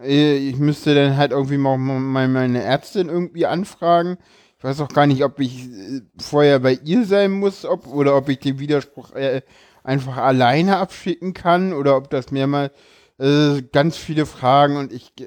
Äh, 0.00 0.36
Ich 0.36 0.58
müsste 0.58 0.94
dann 0.94 1.16
halt 1.16 1.32
irgendwie 1.32 1.58
mal 1.58 1.78
meine 1.78 2.62
Ärztin 2.62 3.08
irgendwie 3.08 3.46
anfragen. 3.46 4.18
Ich 4.58 4.64
weiß 4.64 4.80
auch 4.80 4.88
gar 4.88 5.06
nicht, 5.06 5.22
ob 5.24 5.38
ich 5.40 5.66
äh, 5.66 6.00
vorher 6.18 6.60
bei 6.60 6.78
ihr 6.84 7.04
sein 7.04 7.32
muss 7.32 7.64
ob, 7.64 7.86
oder 7.86 8.16
ob 8.16 8.28
ich 8.28 8.38
den 8.38 8.58
Widerspruch 8.58 9.12
äh, 9.12 9.42
einfach 9.84 10.16
alleine 10.16 10.78
abschicken 10.78 11.34
kann 11.34 11.72
oder 11.72 11.96
ob 11.96 12.10
das 12.10 12.30
mehrmal 12.30 12.70
äh, 13.18 13.62
ganz 13.72 13.96
viele 13.96 14.26
Fragen 14.26 14.76
und 14.76 14.92
ich 14.92 15.12
äh, 15.20 15.26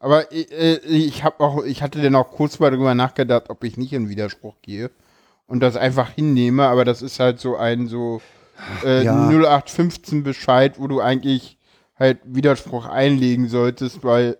aber 0.00 0.32
äh, 0.32 0.78
ich 0.86 1.22
habe 1.22 1.40
auch 1.40 1.62
ich 1.62 1.82
hatte 1.82 2.02
dann 2.02 2.14
auch 2.16 2.30
kurz 2.30 2.58
mal 2.58 2.70
darüber 2.70 2.94
nachgedacht, 2.94 3.50
ob 3.50 3.62
ich 3.64 3.76
nicht 3.76 3.92
in 3.92 4.08
Widerspruch 4.08 4.56
gehe 4.62 4.90
und 5.46 5.60
das 5.60 5.76
einfach 5.76 6.10
hinnehme, 6.10 6.66
aber 6.66 6.84
das 6.84 7.02
ist 7.02 7.20
halt 7.20 7.38
so 7.38 7.56
ein 7.56 7.86
so 7.86 8.20
äh, 8.84 9.04
Ja. 9.04 9.28
0815 9.28 10.22
Bescheid, 10.24 10.80
wo 10.80 10.88
du 10.88 11.00
eigentlich 11.00 11.58
halt 12.02 12.18
Widerspruch 12.24 12.86
einlegen 12.86 13.48
solltest, 13.48 14.04
weil 14.04 14.36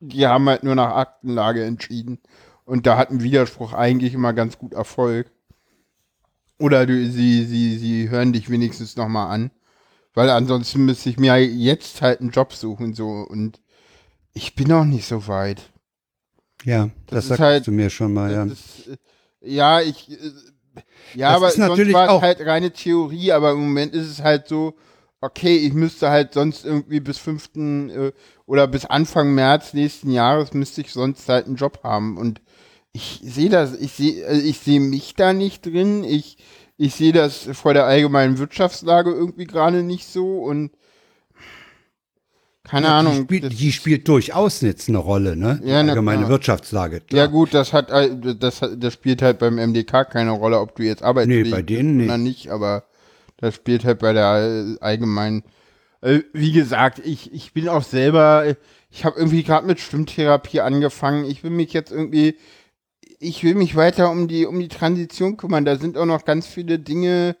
die 0.00 0.26
haben 0.26 0.48
halt 0.48 0.62
nur 0.64 0.74
nach 0.74 0.94
Aktenlage 0.96 1.64
entschieden. 1.64 2.18
Und 2.64 2.86
da 2.86 2.96
hat 2.96 3.10
ein 3.10 3.22
Widerspruch 3.22 3.72
eigentlich 3.72 4.14
immer 4.14 4.32
ganz 4.32 4.58
gut 4.58 4.72
Erfolg. 4.72 5.30
Oder 6.58 6.86
du, 6.86 6.94
sie, 7.10 7.44
sie, 7.44 7.76
sie 7.78 8.08
hören 8.08 8.32
dich 8.32 8.48
wenigstens 8.50 8.96
nochmal 8.96 9.30
an. 9.34 9.50
Weil 10.14 10.30
ansonsten 10.30 10.84
müsste 10.84 11.08
ich 11.10 11.18
mir 11.18 11.36
jetzt 11.44 12.02
halt 12.02 12.20
einen 12.20 12.30
Job 12.30 12.52
suchen, 12.52 12.94
so. 12.94 13.08
Und 13.08 13.60
ich 14.34 14.54
bin 14.54 14.68
noch 14.68 14.84
nicht 14.84 15.06
so 15.06 15.26
weit. 15.26 15.62
Ja, 16.64 16.90
das, 17.06 17.24
ist 17.24 17.28
sagst 17.30 17.40
halt- 17.40 17.66
du 17.66 17.72
mir 17.72 17.90
schon 17.90 18.12
mal, 18.12 18.30
ja. 18.32 18.44
Das 18.44 18.58
ist, 18.58 18.88
äh, 18.88 18.96
ja, 19.40 19.80
ich. 19.80 20.10
äh, 20.10 20.16
Ja, 21.14 21.28
Das 21.28 21.36
aber 21.36 21.48
ist 21.48 21.56
sonst 21.56 21.92
war 21.92 22.10
auch- 22.10 22.22
halt 22.22 22.40
reine 22.46 22.70
Theorie, 22.70 23.32
aber 23.32 23.52
im 23.52 23.58
Moment 23.60 23.94
ist 23.94 24.06
es 24.08 24.22
halt 24.22 24.46
so, 24.48 24.74
okay, 25.22 25.56
ich 25.56 25.72
müsste 25.72 26.10
halt 26.10 26.34
sonst 26.34 26.64
irgendwie 26.66 27.00
bis 27.00 27.16
5. 27.18 27.50
Äh, 27.56 28.12
oder 28.46 28.66
bis 28.66 28.84
Anfang 28.84 29.32
März 29.34 29.72
nächsten 29.72 30.10
Jahres 30.10 30.52
müsste 30.52 30.82
ich 30.82 30.92
sonst 30.92 31.28
halt 31.28 31.46
einen 31.46 31.56
Job 31.56 31.80
haben. 31.82 32.18
Und 32.18 32.42
ich 32.92 33.20
sehe 33.24 33.48
das, 33.48 33.74
ich 33.74 33.92
sehe, 33.92 34.22
äh, 34.26 34.38
ich 34.38 34.58
sehe 34.58 34.80
mich 34.80 35.14
da 35.14 35.32
nicht 35.32 35.64
drin. 35.64 36.04
Ich, 36.04 36.36
ich 36.76 36.94
sehe 36.94 37.12
das 37.12 37.48
vor 37.52 37.72
der 37.72 37.86
allgemeinen 37.86 38.36
Wirtschaftslage 38.38 39.10
irgendwie 39.10 39.46
gerade 39.46 39.82
nicht 39.82 40.06
so 40.06 40.40
und 40.42 40.72
keine 42.64 42.86
Ja, 42.86 42.98
Ahnung. 43.00 43.26
Die 43.28 43.36
spielt, 43.36 43.60
die 43.60 43.72
spielt 43.72 44.08
durchaus 44.08 44.60
jetzt 44.60 44.88
eine 44.88 44.98
Rolle, 44.98 45.36
ne? 45.36 45.60
Die 45.62 45.68
Ja, 45.68 45.82
na 45.82 45.90
allgemeine 45.90 46.20
klar. 46.20 46.30
Wirtschaftslage. 46.30 46.96
Ja 46.96 47.00
klar. 47.26 47.28
gut, 47.28 47.54
das 47.54 47.72
hat 47.72 47.90
das 47.90 48.62
hat- 48.62 48.82
das 48.82 48.92
spielt 48.92 49.20
halt 49.22 49.38
beim 49.40 49.58
MDK 49.58 50.04
keine 50.04 50.30
Rolle, 50.30 50.60
ob 50.60 50.76
du 50.76 50.82
jetzt 50.84 51.02
arbeitsfähig 51.02 51.44
Nee, 51.44 51.50
bei 51.50 51.62
denen 51.62 52.04
oder 52.04 52.18
nicht, 52.18 52.50
aber 52.50 52.84
das 53.42 53.56
spielt 53.56 53.84
halt 53.84 53.98
bei 53.98 54.12
der 54.12 54.78
allgemeinen 54.80 55.42
äh, 56.00 56.20
wie 56.32 56.52
gesagt, 56.52 57.00
ich 57.00 57.32
ich 57.32 57.52
bin 57.52 57.68
auch 57.68 57.82
selber 57.82 58.56
ich 58.90 59.04
habe 59.04 59.18
irgendwie 59.18 59.42
gerade 59.42 59.66
mit 59.66 59.80
Stimmtherapie 59.80 60.60
angefangen. 60.60 61.24
Ich 61.24 61.42
will 61.44 61.50
mich 61.50 61.72
jetzt 61.72 61.92
irgendwie 61.92 62.36
ich 63.20 63.44
will 63.44 63.54
mich 63.54 63.76
weiter 63.76 64.10
um 64.10 64.28
die 64.28 64.46
um 64.46 64.60
die 64.60 64.68
Transition 64.68 65.36
kümmern. 65.36 65.64
Da 65.64 65.76
sind 65.76 65.98
auch 65.98 66.06
noch 66.06 66.24
ganz 66.24 66.46
viele 66.46 66.78
Dinge 66.78 67.36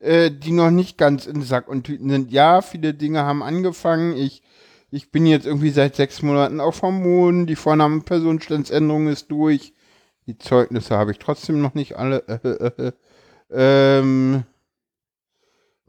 äh, 0.00 0.30
die 0.30 0.52
noch 0.52 0.70
nicht 0.70 0.98
ganz 0.98 1.26
in 1.26 1.42
Sack 1.42 1.68
und 1.68 1.84
Tüten 1.84 2.10
sind. 2.10 2.32
Ja, 2.32 2.62
viele 2.62 2.94
Dinge 2.94 3.22
haben 3.24 3.42
angefangen. 3.42 4.16
Ich 4.16 4.42
ich 4.90 5.10
bin 5.10 5.26
jetzt 5.26 5.46
irgendwie 5.46 5.70
seit 5.70 5.96
sechs 5.96 6.22
Monaten 6.22 6.60
auf 6.60 6.82
Hormonen. 6.82 7.46
Die 7.46 7.56
Vorname- 7.56 7.96
und 7.96 8.04
Personenstandsänderung 8.04 9.08
ist 9.08 9.30
durch. 9.30 9.72
Die 10.26 10.38
Zeugnisse 10.38 10.96
habe 10.96 11.12
ich 11.12 11.18
trotzdem 11.18 11.60
noch 11.62 11.74
nicht 11.74 11.96
alle. 11.96 12.24
Äh, 12.28 12.48
äh, 12.48 12.88
äh, 12.88 12.92
ähm, 13.54 14.44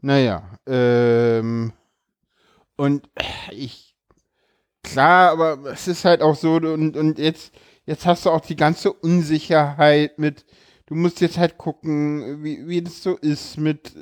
naja, 0.04 0.58
ähm, 0.66 1.72
und 2.76 3.08
ich, 3.50 3.96
klar, 4.82 5.30
aber 5.30 5.72
es 5.72 5.88
ist 5.88 6.04
halt 6.04 6.20
auch 6.20 6.36
so, 6.36 6.56
und, 6.56 6.94
und 6.96 7.18
jetzt, 7.18 7.54
jetzt 7.86 8.04
hast 8.04 8.26
du 8.26 8.30
auch 8.30 8.42
die 8.42 8.56
ganze 8.56 8.92
Unsicherheit 8.92 10.18
mit, 10.18 10.44
du 10.86 10.94
musst 10.94 11.22
jetzt 11.22 11.38
halt 11.38 11.56
gucken, 11.56 12.44
wie, 12.44 12.68
wie 12.68 12.82
das 12.82 13.02
so 13.02 13.16
ist 13.16 13.56
mit, 13.56 13.94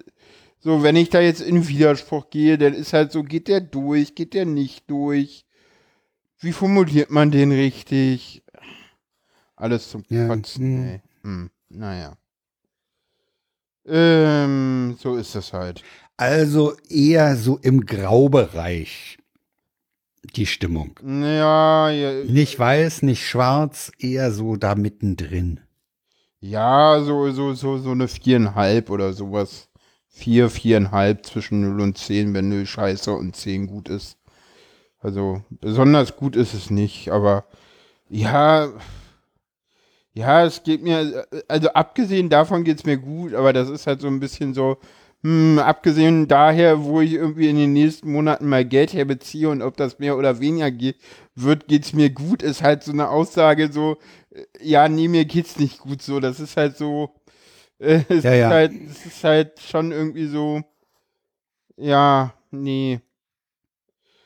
so, 0.59 0.83
wenn 0.83 0.97
ich 0.97 1.09
da 1.11 1.21
jetzt 1.21 1.41
in 1.41 1.69
Widerspruch 1.69 2.31
gehe, 2.31 2.59
dann 2.59 2.75
ist 2.75 2.93
halt 2.93 3.13
so, 3.13 3.23
geht 3.23 3.47
der 3.47 3.61
durch, 3.61 4.17
geht 4.17 4.35
der 4.35 4.45
nicht 4.45 4.91
durch? 4.91 5.47
Wie 6.41 6.53
formuliert 6.53 7.11
man 7.11 7.31
den 7.31 7.53
richtig? 7.53 8.43
Alles 9.55 9.89
zum 9.89 10.03
Ja, 10.09 10.27
Kotzen, 10.27 10.65
hm. 10.65 10.85
ey. 10.89 11.03
Hm, 11.23 11.51
naja. 11.69 12.17
Ähm, 13.87 14.97
so 14.99 15.17
ist 15.17 15.35
es 15.35 15.53
halt. 15.53 15.83
Also 16.17 16.75
eher 16.89 17.37
so 17.37 17.59
im 17.59 17.85
Graubereich 17.85 19.19
die 20.37 20.47
Stimmung. 20.47 20.99
Ja, 21.05 21.91
ja, 21.91 22.25
Nicht 22.25 22.59
weiß, 22.59 23.03
nicht 23.03 23.27
schwarz, 23.27 23.91
eher 23.99 24.31
so 24.31 24.57
da 24.57 24.75
mittendrin. 24.75 25.61
ja 26.41 27.03
so, 27.05 27.31
so, 27.33 27.55
so, 27.55 27.79
so 27.79 27.91
eine 27.91 28.09
viereinhalb 28.09 28.91
oder 28.91 29.13
sowas. 29.13 29.69
Vier, 30.09 30.51
viereinhalb 30.51 31.25
zwischen 31.25 31.63
0 31.63 31.81
und 31.81 31.99
10, 31.99 32.35
wenn 32.35 32.51
0 32.51 32.67
scheiße 32.67 33.13
und 33.13 33.35
10 33.35 33.67
gut 33.67 33.89
ist. 33.89 34.19
Also, 35.01 35.43
besonders 35.51 36.17
gut 36.17 36.37
ist 36.37 36.53
es 36.55 36.71
nicht, 36.71 37.11
aber 37.11 37.47
ja, 38.09 38.69
Ja, 40.15 40.45
es 40.45 40.63
geht 40.63 40.83
mir, 40.83 41.27
also 41.49 41.71
abgesehen 41.71 42.29
davon 42.29 42.65
geht's 42.65 42.85
mir 42.85 42.99
gut, 42.99 43.33
aber 43.35 43.53
das 43.53 43.71
ist 43.71 43.87
halt 43.87 44.01
so 44.03 44.09
ein 44.09 44.21
bisschen 44.21 44.53
so, 44.53 44.77
hm, 45.23 45.59
abgesehen 45.59 46.29
daher, 46.29 46.85
wo 46.85 47.01
ich 47.01 47.13
irgendwie 47.15 47.49
in 47.49 47.57
den 47.57 47.73
nächsten 47.73 48.13
Monaten 48.13 48.47
mal 48.49 48.65
Geld 48.65 48.93
herbeziehe 48.93 49.49
und 49.49 49.63
ob 49.63 49.77
das 49.77 49.99
mehr 49.99 50.19
oder 50.19 50.39
weniger 50.41 50.71
geht, 50.71 50.97
wird, 51.35 51.67
geht's 51.69 51.95
mir 51.95 52.11
gut, 52.11 52.43
ist 52.43 52.63
halt 52.63 52.83
so 52.83 52.93
eine 52.93 53.09
Aussage 53.09 53.73
so, 53.73 53.97
äh, 54.31 54.45
ja, 54.61 54.89
nee, 54.89 55.09
mir 55.09 55.25
geht's 55.25 55.59
nicht 55.59 55.79
gut 55.79 56.03
so. 56.03 56.21
Das 56.21 56.41
ist 56.41 56.57
halt 56.59 56.77
so, 56.77 57.15
äh, 57.81 58.03
es, 58.11 58.25
Ja, 58.25 58.33
ist 58.33 58.39
ja. 58.41 58.51
Halt, 58.51 58.73
es 58.91 59.07
ist 59.07 59.25
halt 59.25 59.61
schon 59.61 59.93
irgendwie 59.93 60.27
so, 60.29 60.63
ja, 61.77 62.33
nee. 62.51 63.01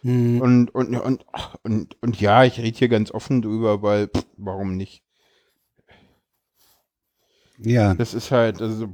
Hm, 0.02 0.40
Und, 0.40 0.74
und, 0.74 0.96
und, 0.96 1.24
und, 1.62 1.96
und 2.02 2.20
ja, 2.20 2.44
ich 2.44 2.58
rede 2.58 2.78
hier 2.78 2.88
ganz 2.88 3.10
offen 3.10 3.42
drüber, 3.42 3.82
weil, 3.82 4.08
pff, 4.08 4.24
warum 4.36 4.76
nicht? 4.76 5.02
Ja, 7.58 7.94
Das 7.94 8.14
ist 8.14 8.30
halt, 8.30 8.60
also, 8.60 8.88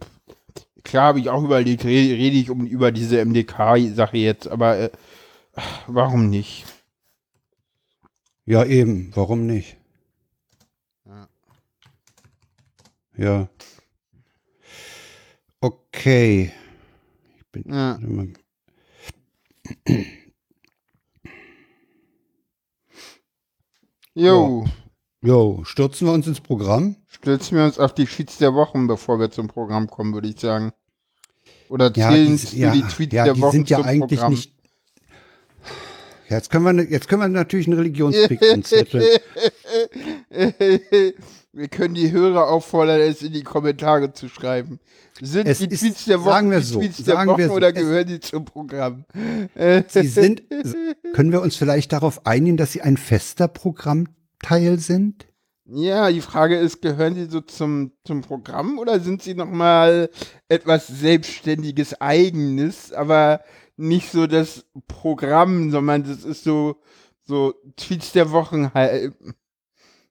klar 0.83 1.09
habe 1.09 1.21
ich 1.21 1.29
auch 1.31 1.43
überlegt, 1.43 1.85
rede, 1.85 2.15
rede 2.15 2.37
ich 2.37 2.51
um, 2.51 2.67
über 2.67 2.93
diese 2.93 3.25
MDK-Sache 3.25 4.17
jetzt, 4.17 4.49
aber 4.49 4.79
äh, 4.79 4.91
warum 5.87 6.31
nicht? 6.31 6.65
ja, 8.45 8.65
eben. 8.65 9.11
Warum 9.15 9.47
nicht? 9.47 9.77
Ja. 11.07 11.29
Ja. 13.17 13.49
Okay. 15.61 16.53
Ich 17.37 17.47
bin. 17.53 17.65
Ja. 17.73 17.99
mal. 18.01 18.33
Jo, 24.15 24.65
Jo, 25.25 25.63
stürzen 25.65 26.09
wir 26.09 26.13
uns 26.13 26.27
ins 26.27 26.41
Programm? 26.41 26.97
Stürzen 27.13 27.57
wir 27.59 27.65
uns 27.65 27.79
auf 27.79 27.95
die 27.95 28.07
Tweets 28.07 28.39
der 28.39 28.55
Wochen, 28.55 28.87
bevor 28.87 29.21
wir 29.21 29.31
zum 29.31 29.47
Programm 29.49 29.89
kommen, 29.89 30.15
würde 30.15 30.29
ich 30.29 30.41
sagen. 30.41 30.73
Oder 31.69 31.93
Ja, 31.95 32.11
zählen 32.11 32.37
die, 32.37 32.47
du 32.47 32.57
ja, 32.57 32.73
die 32.73 32.83
Tweets 32.83 33.15
ja, 33.15 33.25
der 33.25 33.35
die 33.35 33.41
Wochen 33.41 33.53
sind 33.53 33.71
ja 33.71 33.79
zum 33.79 33.87
eigentlich 33.87 34.19
Programm? 34.21 34.33
nicht. 34.33 34.53
Ja, 36.29 36.37
jetzt 36.39 36.51
können 36.51 36.65
wir, 36.65 36.73
ne- 36.73 36.89
jetzt 36.89 37.09
können 37.09 37.21
wir 37.23 37.29
natürlich 37.29 37.67
einen 37.67 37.77
Religionskrieg 37.79 38.43
anzetteln. 38.53 39.05
wir 41.53 41.69
können 41.69 41.95
die 41.95 42.11
Hörer 42.11 42.49
auffordern, 42.49 43.01
es 43.01 43.23
in 43.23 43.33
die 43.33 43.43
Kommentare 43.43 44.13
zu 44.13 44.29
schreiben. 44.29 44.81
Sind 45.21 45.47
Es 45.47 45.59
die 45.59 45.67
ist- 45.67 45.81
Tweets 45.81 46.05
der 46.07 46.21
Wochen 46.21 46.31
sagen 46.31 46.51
wir 46.51 46.59
die 46.61 46.65
so, 46.65 46.79
Tweets 46.81 47.05
der 47.05 47.27
Wochen 47.27 47.47
so, 47.49 47.53
oder 47.53 47.73
gehören 47.73 48.07
die 48.07 48.21
zum 48.21 48.45
Programm? 48.47 49.05
Sie 49.89 50.07
sind, 50.09 50.43
können 51.13 51.33
wir 51.33 51.43
uns 51.43 51.57
vielleicht 51.57 51.93
darauf 51.93 52.27
einigen, 52.27 52.57
dass 52.57 52.73
sie 52.73 52.81
ein 52.81 52.97
fester 52.97 53.47
Programmteil 53.49 54.79
sind? 54.79 55.27
Ja, 55.65 56.11
die 56.11 56.21
Frage 56.21 56.57
ist, 56.59 56.83
gehören 56.83 57.15
sie 57.15 57.27
so 57.27 57.41
zum, 57.41 57.93
zum 58.05 58.21
Programm 58.23 58.79
oder 58.79 58.99
sind 58.99 59.23
sie 59.23 59.35
nochmal 59.35 60.11
etwas 60.49 60.89
Selbstständiges, 60.89 62.01
Eigenes, 62.01 62.93
aber 62.93 63.43
nicht 63.77 64.11
so 64.11 64.27
das 64.27 64.67
Programm, 64.89 65.71
sondern 65.71 66.03
das 66.03 66.25
ist 66.25 66.43
so, 66.43 66.81
so 67.25 67.55
Tweets 67.77 68.13
der 68.13 68.33
Wochen 68.33 68.75
halt. 68.75 69.15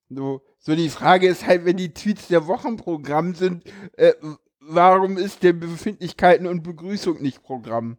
So, 0.09 0.41
so 0.59 0.75
die 0.75 0.89
Frage 0.89 1.27
ist 1.27 1.45
halt, 1.45 1.65
wenn 1.65 1.77
die 1.77 1.93
Tweets 1.93 2.27
der 2.27 2.47
Wochen 2.47 2.77
Programm 2.77 3.33
sind, 3.35 3.63
äh, 3.97 4.13
warum 4.59 5.17
ist 5.17 5.43
denn 5.43 5.59
Befindlichkeiten 5.59 6.47
und 6.47 6.63
Begrüßung 6.63 7.21
nicht 7.21 7.43
Programm? 7.43 7.97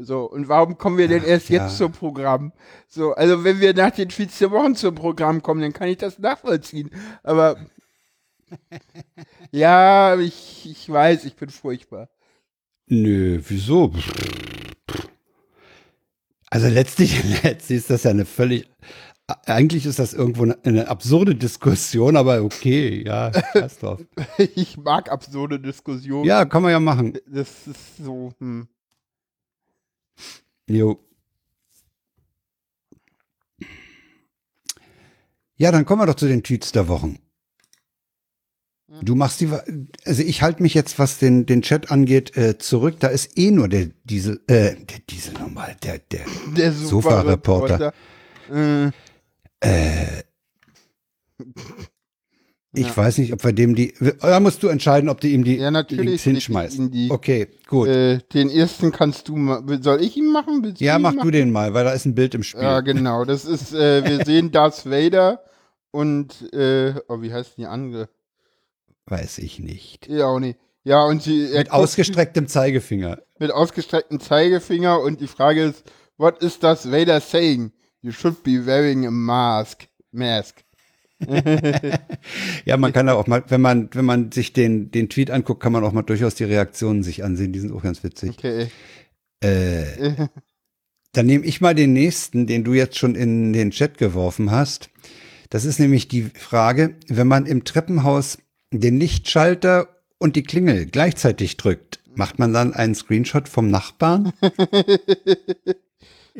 So, 0.00 0.24
und 0.24 0.48
warum 0.48 0.78
kommen 0.78 0.98
wir 0.98 1.08
denn 1.08 1.22
Ach, 1.24 1.28
erst 1.28 1.48
ja. 1.48 1.64
jetzt 1.64 1.76
zum 1.76 1.92
Programm? 1.92 2.52
So, 2.88 3.14
also 3.14 3.44
wenn 3.44 3.60
wir 3.60 3.74
nach 3.74 3.90
den 3.90 4.08
Tweets 4.08 4.38
der 4.38 4.50
Wochen 4.50 4.74
zum 4.74 4.94
Programm 4.94 5.42
kommen, 5.42 5.60
dann 5.60 5.72
kann 5.72 5.88
ich 5.88 5.98
das 5.98 6.18
nachvollziehen. 6.18 6.90
Aber 7.22 7.56
ja, 9.50 10.18
ich, 10.18 10.68
ich 10.70 10.88
weiß, 10.88 11.24
ich 11.24 11.36
bin 11.36 11.50
furchtbar. 11.50 12.08
Nö, 12.86 13.40
wieso? 13.46 13.92
Also 16.50 16.68
letztlich, 16.68 17.42
letztlich 17.42 17.78
ist 17.78 17.90
das 17.90 18.04
ja 18.04 18.10
eine 18.10 18.24
völlig, 18.24 18.68
eigentlich 19.44 19.84
ist 19.84 19.98
das 19.98 20.14
irgendwo 20.14 20.44
eine, 20.44 20.58
eine 20.64 20.88
absurde 20.88 21.34
Diskussion, 21.34 22.16
aber 22.16 22.42
okay, 22.42 23.04
ja, 23.04 23.30
scheiß 23.52 23.78
drauf. 23.78 24.00
Ich 24.54 24.78
mag 24.78 25.10
absurde 25.10 25.60
Diskussionen. 25.60 26.24
Ja, 26.24 26.44
kann 26.44 26.62
man 26.62 26.70
ja 26.70 26.80
machen. 26.80 27.18
Das 27.26 27.66
ist 27.66 27.96
so, 27.98 28.32
hm. 28.38 28.68
Jo. 30.68 31.04
Ja, 35.56 35.72
dann 35.72 35.84
kommen 35.84 36.02
wir 36.02 36.06
doch 36.06 36.14
zu 36.14 36.28
den 36.28 36.42
Tweets 36.42 36.72
der 36.72 36.88
Wochen. 36.88 37.18
Du 39.02 39.14
machst 39.14 39.40
die, 39.40 39.50
also 40.06 40.22
ich 40.22 40.40
halte 40.42 40.62
mich 40.62 40.72
jetzt, 40.72 40.98
was 40.98 41.18
den, 41.18 41.44
den 41.46 41.62
Chat 41.62 41.90
angeht, 41.90 42.36
äh, 42.36 42.58
zurück. 42.58 42.96
Da 43.00 43.08
ist 43.08 43.36
eh 43.36 43.50
nur 43.50 43.68
der 43.68 43.90
Diesel, 44.04 44.40
äh, 44.46 44.76
der 44.76 44.98
Diesel 45.10 45.34
nochmal, 45.34 45.76
der, 45.82 45.98
der, 45.98 46.24
Der 46.56 46.72
Sofa-Reporter. 46.72 47.92
Äh, 48.50 48.90
äh, 49.60 50.22
ich 52.78 52.86
Ja. 52.88 52.96
weiß 52.96 53.18
nicht, 53.18 53.32
ob 53.32 53.44
wir 53.44 53.52
dem 53.52 53.74
die, 53.74 53.92
da 54.20 54.40
musst 54.40 54.62
du 54.62 54.68
entscheiden, 54.68 55.08
ob 55.08 55.20
du 55.20 55.28
ihm 55.28 55.44
die 55.44 55.56
Ja, 55.56 55.70
natürlich 55.70 56.06
Links 56.06 56.22
hinschmeißt. 56.22 56.78
die. 56.94 57.10
Okay, 57.10 57.48
gut. 57.66 57.88
äh, 57.88 58.18
den 58.34 58.48
ersten 58.50 58.92
kannst 58.92 59.28
du 59.28 59.36
mal. 59.36 59.62
Soll 59.82 60.02
ich 60.02 60.16
ihn 60.16 60.30
machen? 60.32 60.62
Willst 60.62 60.80
ja, 60.80 60.98
mach 60.98 61.14
machen? 61.14 61.26
du 61.26 61.30
den 61.32 61.50
mal, 61.50 61.74
weil 61.74 61.84
da 61.84 61.92
ist 61.92 62.06
ein 62.06 62.14
Bild 62.14 62.34
im 62.34 62.42
Spiel. 62.42 62.62
Ja, 62.62 62.80
genau. 62.80 63.24
Das 63.24 63.44
ist, 63.44 63.74
äh, 63.74 64.04
wir 64.04 64.24
sehen 64.26 64.50
Darth 64.52 64.86
Vader 64.86 65.42
und, 65.90 66.52
äh, 66.52 66.94
oh, 67.08 67.20
wie 67.22 67.32
heißt 67.32 67.58
die 67.58 67.66
andere? 67.66 68.08
Weiß 69.06 69.38
ich 69.38 69.58
nicht. 69.58 70.06
Ja, 70.08 70.26
auch 70.26 70.38
nicht. 70.40 70.58
Ja, 70.84 71.04
und 71.04 71.22
sie, 71.22 71.48
Mit 71.54 71.70
ausgestrecktem 71.70 72.46
Zeigefinger. 72.46 73.18
mit 73.38 73.50
ausgestrecktem 73.50 74.20
Zeigefinger 74.20 75.00
und 75.00 75.20
die 75.20 75.26
Frage 75.26 75.64
ist, 75.64 75.82
what 76.16 76.42
is 76.42 76.58
Darth 76.58 76.90
Vader 76.90 77.20
saying? 77.20 77.72
You 78.00 78.12
should 78.12 78.42
be 78.42 78.64
wearing 78.64 79.06
a 79.06 79.10
mask. 79.10 79.86
Mask. 80.12 80.62
Ja, 82.64 82.76
man 82.76 82.92
kann 82.92 83.06
da 83.06 83.14
auch 83.14 83.26
mal, 83.26 83.44
wenn 83.48 83.60
man, 83.60 83.88
wenn 83.92 84.04
man 84.04 84.32
sich 84.32 84.52
den, 84.52 84.90
den 84.90 85.08
Tweet 85.08 85.30
anguckt, 85.30 85.62
kann 85.62 85.72
man 85.72 85.84
auch 85.84 85.92
mal 85.92 86.02
durchaus 86.02 86.34
die 86.34 86.44
Reaktionen 86.44 87.02
sich 87.02 87.24
ansehen. 87.24 87.52
Die 87.52 87.60
sind 87.60 87.72
auch 87.72 87.82
ganz 87.82 88.04
witzig. 88.04 88.30
Okay. 88.30 88.68
Äh, 89.40 90.26
dann 91.12 91.26
nehme 91.26 91.44
ich 91.44 91.60
mal 91.60 91.74
den 91.74 91.92
nächsten, 91.92 92.46
den 92.46 92.64
du 92.64 92.74
jetzt 92.74 92.98
schon 92.98 93.14
in 93.14 93.52
den 93.52 93.70
Chat 93.70 93.98
geworfen 93.98 94.50
hast. 94.50 94.90
Das 95.50 95.64
ist 95.64 95.80
nämlich 95.80 96.08
die 96.08 96.30
Frage, 96.34 96.96
wenn 97.08 97.26
man 97.26 97.46
im 97.46 97.64
Treppenhaus 97.64 98.38
den 98.70 99.00
Lichtschalter 99.00 99.88
und 100.18 100.36
die 100.36 100.42
Klingel 100.42 100.86
gleichzeitig 100.86 101.56
drückt, 101.56 102.00
macht 102.14 102.38
man 102.38 102.52
dann 102.52 102.74
einen 102.74 102.94
Screenshot 102.94 103.48
vom 103.48 103.70
Nachbarn? 103.70 104.32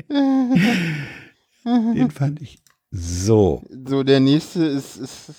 den 0.09 2.11
fand 2.11 2.43
ich 2.43 2.59
so. 2.91 3.63
So, 3.87 4.03
der 4.03 4.21
nächste 4.21 4.65
ist, 4.65 4.97
ist, 4.97 5.33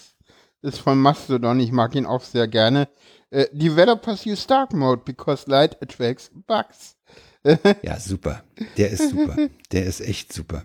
ist 0.62 0.80
von 0.80 1.00
Mastodon. 1.00 1.60
Ich 1.60 1.72
mag 1.72 1.96
ihn 1.96 2.06
auch 2.06 2.24
sehr 2.24 2.48
gerne. 2.48 2.88
Äh, 3.32 3.48
Developers 3.52 4.26
use 4.26 4.48
Dark 4.48 4.74
Mode 4.74 5.02
because 5.06 5.50
light 5.50 5.82
attracts 5.82 6.32
bugs. 6.48 6.96
Ja, 7.84 7.98
super. 8.00 8.44
Der 8.78 8.90
ist 8.90 9.12
super. 9.12 9.38
Der 9.72 9.86
ist 9.86 10.02
echt 10.02 10.34
super. 10.34 10.64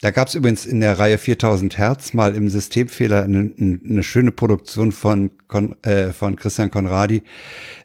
Da 0.00 0.10
gab 0.10 0.28
es 0.28 0.34
übrigens 0.34 0.64
in 0.64 0.80
der 0.80 0.98
Reihe 0.98 1.18
4000 1.18 1.76
Hertz 1.76 2.14
mal 2.14 2.34
im 2.34 2.48
Systemfehler 2.48 3.24
eine, 3.24 3.52
eine 3.58 4.02
schöne 4.02 4.30
Produktion 4.30 4.92
von, 4.92 5.32
Kon, 5.48 5.76
äh, 5.82 6.12
von 6.12 6.36
Christian 6.36 6.70
Conradi, 6.70 7.22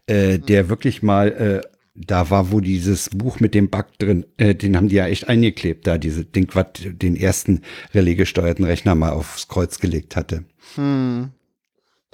äh, 0.05 0.37
der 0.37 0.69
wirklich 0.69 1.01
mal 1.01 1.31
äh, 1.31 1.61
da 1.95 2.29
war, 2.29 2.51
wo 2.51 2.59
dieses 2.59 3.09
Buch 3.09 3.39
mit 3.39 3.53
dem 3.53 3.69
Bug 3.69 3.85
drin, 3.99 4.25
äh, 4.37 4.55
den 4.55 4.75
haben 4.75 4.87
die 4.87 4.95
ja 4.95 5.07
echt 5.07 5.29
eingeklebt, 5.29 5.85
da 5.85 5.97
diese 5.97 6.25
Ding, 6.25 6.49
was 6.53 6.67
den 6.83 7.15
ersten 7.15 7.61
relaisgesteuerten 7.93 8.65
Rechner 8.65 8.95
mal 8.95 9.11
aufs 9.11 9.47
Kreuz 9.47 9.79
gelegt 9.79 10.15
hatte. 10.15 10.45
Hm. 10.75 11.31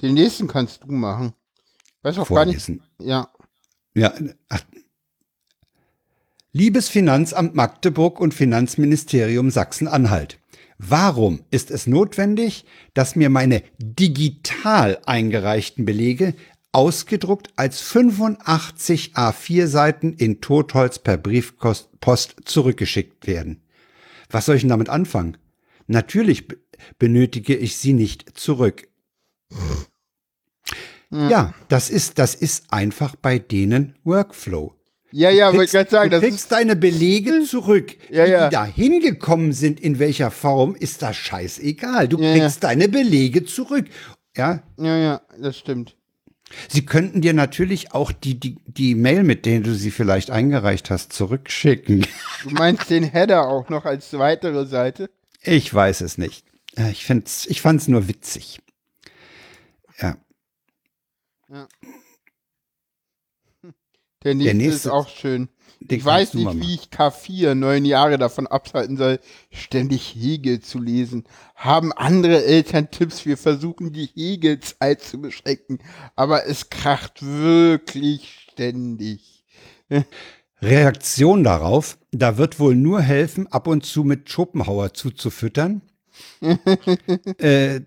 Den 0.02 0.14
nächsten 0.14 0.48
kannst 0.48 0.84
du 0.84 0.92
machen. 0.92 1.32
Weiß 2.02 2.18
auch 2.18 2.28
gar 2.28 2.44
nicht. 2.44 2.62
Vorlesen. 2.62 2.82
Ja. 2.98 3.28
Ja, 3.94 4.14
ach. 4.48 4.62
Liebes 6.52 6.88
Finanzamt 6.88 7.54
Magdeburg 7.54 8.20
und 8.20 8.34
Finanzministerium 8.34 9.50
Sachsen-Anhalt. 9.50 10.38
Warum 10.78 11.44
ist 11.50 11.70
es 11.70 11.86
notwendig, 11.86 12.64
dass 12.94 13.14
mir 13.14 13.28
meine 13.28 13.62
digital 13.78 14.98
eingereichten 15.04 15.84
Belege 15.84 16.34
ausgedruckt 16.72 17.48
als 17.56 17.80
85 17.80 19.14
A4 19.16 19.66
Seiten 19.66 20.12
in 20.12 20.40
Totholz 20.40 20.98
per 20.98 21.16
Briefpost 21.16 22.36
zurückgeschickt 22.44 23.26
werden? 23.26 23.62
Was 24.30 24.46
soll 24.46 24.56
ich 24.56 24.62
denn 24.62 24.68
damit 24.70 24.88
anfangen? 24.88 25.36
Natürlich 25.86 26.46
be- 26.48 26.58
benötige 26.98 27.56
ich 27.56 27.76
sie 27.76 27.92
nicht 27.92 28.38
zurück. 28.38 28.86
Ja, 31.10 31.54
das 31.68 31.90
ist, 31.90 32.18
das 32.20 32.36
ist 32.36 32.72
einfach 32.72 33.16
bei 33.16 33.38
denen 33.40 33.96
Workflow. 34.04 34.74
Ja, 35.12 35.28
ja, 35.30 35.52
wollte 35.52 35.72
gerade 35.72 35.90
sagen, 35.90 36.10
du 36.10 36.20
kriegst 36.20 36.52
deine 36.52 36.76
Belege 36.76 37.42
zurück. 37.42 37.96
Ja, 38.10 38.24
ja. 38.26 38.48
die 38.48 38.54
da 38.54 38.64
hingekommen 38.64 39.52
sind, 39.52 39.80
in 39.80 39.98
welcher 39.98 40.30
Form, 40.30 40.76
ist 40.76 41.02
das 41.02 41.16
scheißegal. 41.16 42.06
Du 42.06 42.20
Ja, 42.20 42.32
kriegst 42.32 42.62
deine 42.62 42.88
Belege 42.88 43.44
zurück. 43.44 43.86
Ja, 44.36 44.62
Ja, 44.78 44.96
ja, 44.96 45.20
das 45.40 45.58
stimmt. 45.58 45.96
Sie 46.68 46.84
könnten 46.84 47.20
dir 47.20 47.32
natürlich 47.32 47.92
auch 47.92 48.10
die, 48.12 48.38
die, 48.38 48.56
die 48.66 48.94
Mail, 48.94 49.22
mit 49.22 49.46
der 49.46 49.60
du 49.60 49.74
sie 49.74 49.90
vielleicht 49.90 50.30
eingereicht 50.30 50.90
hast, 50.90 51.12
zurückschicken. 51.12 52.06
Du 52.42 52.50
meinst 52.50 52.88
den 52.90 53.04
Header 53.04 53.48
auch 53.48 53.68
noch 53.68 53.84
als 53.84 54.12
weitere 54.14 54.64
Seite? 54.66 55.10
Ich 55.42 55.72
weiß 55.72 56.00
es 56.00 56.16
nicht. 56.18 56.44
Äh, 56.76 56.90
Ich, 56.90 57.04
find's, 57.04 57.46
ich 57.46 57.60
fand's 57.60 57.86
nur 57.86 58.08
witzig. 58.08 58.60
Ja. 60.00 60.16
Der 64.22 64.34
nächste, 64.34 64.56
nächste- 64.56 64.74
ist 64.76 64.86
auch 64.88 65.08
schön. 65.08 65.48
Den 65.80 65.98
ich 65.98 66.04
weiß 66.04 66.34
nicht, 66.34 66.60
wie 66.60 66.74
ich 66.74 66.88
K4 66.90 67.54
neun 67.54 67.84
Jahre 67.84 68.18
davon 68.18 68.46
abhalten 68.46 68.96
soll, 68.96 69.18
ständig 69.50 70.14
Hegel 70.14 70.60
zu 70.60 70.78
lesen. 70.78 71.24
Haben 71.54 71.92
andere 71.92 72.44
Eltern 72.44 72.90
Tipps? 72.90 73.24
Wir 73.24 73.38
versuchen 73.38 73.92
die 73.92 74.10
Hegelzeit 74.14 75.00
zu 75.00 75.20
beschränken, 75.20 75.78
aber 76.16 76.46
es 76.46 76.68
kracht 76.68 77.22
wirklich 77.22 78.46
ständig. 78.52 79.44
Reaktion 80.60 81.42
darauf, 81.44 81.98
da 82.12 82.36
wird 82.36 82.60
wohl 82.60 82.76
nur 82.76 83.00
helfen, 83.00 83.46
ab 83.46 83.66
und 83.66 83.84
zu 83.86 84.04
mit 84.04 84.28
Schopenhauer 84.28 84.92
zuzufüttern. 84.92 85.80
äh, 87.38 87.80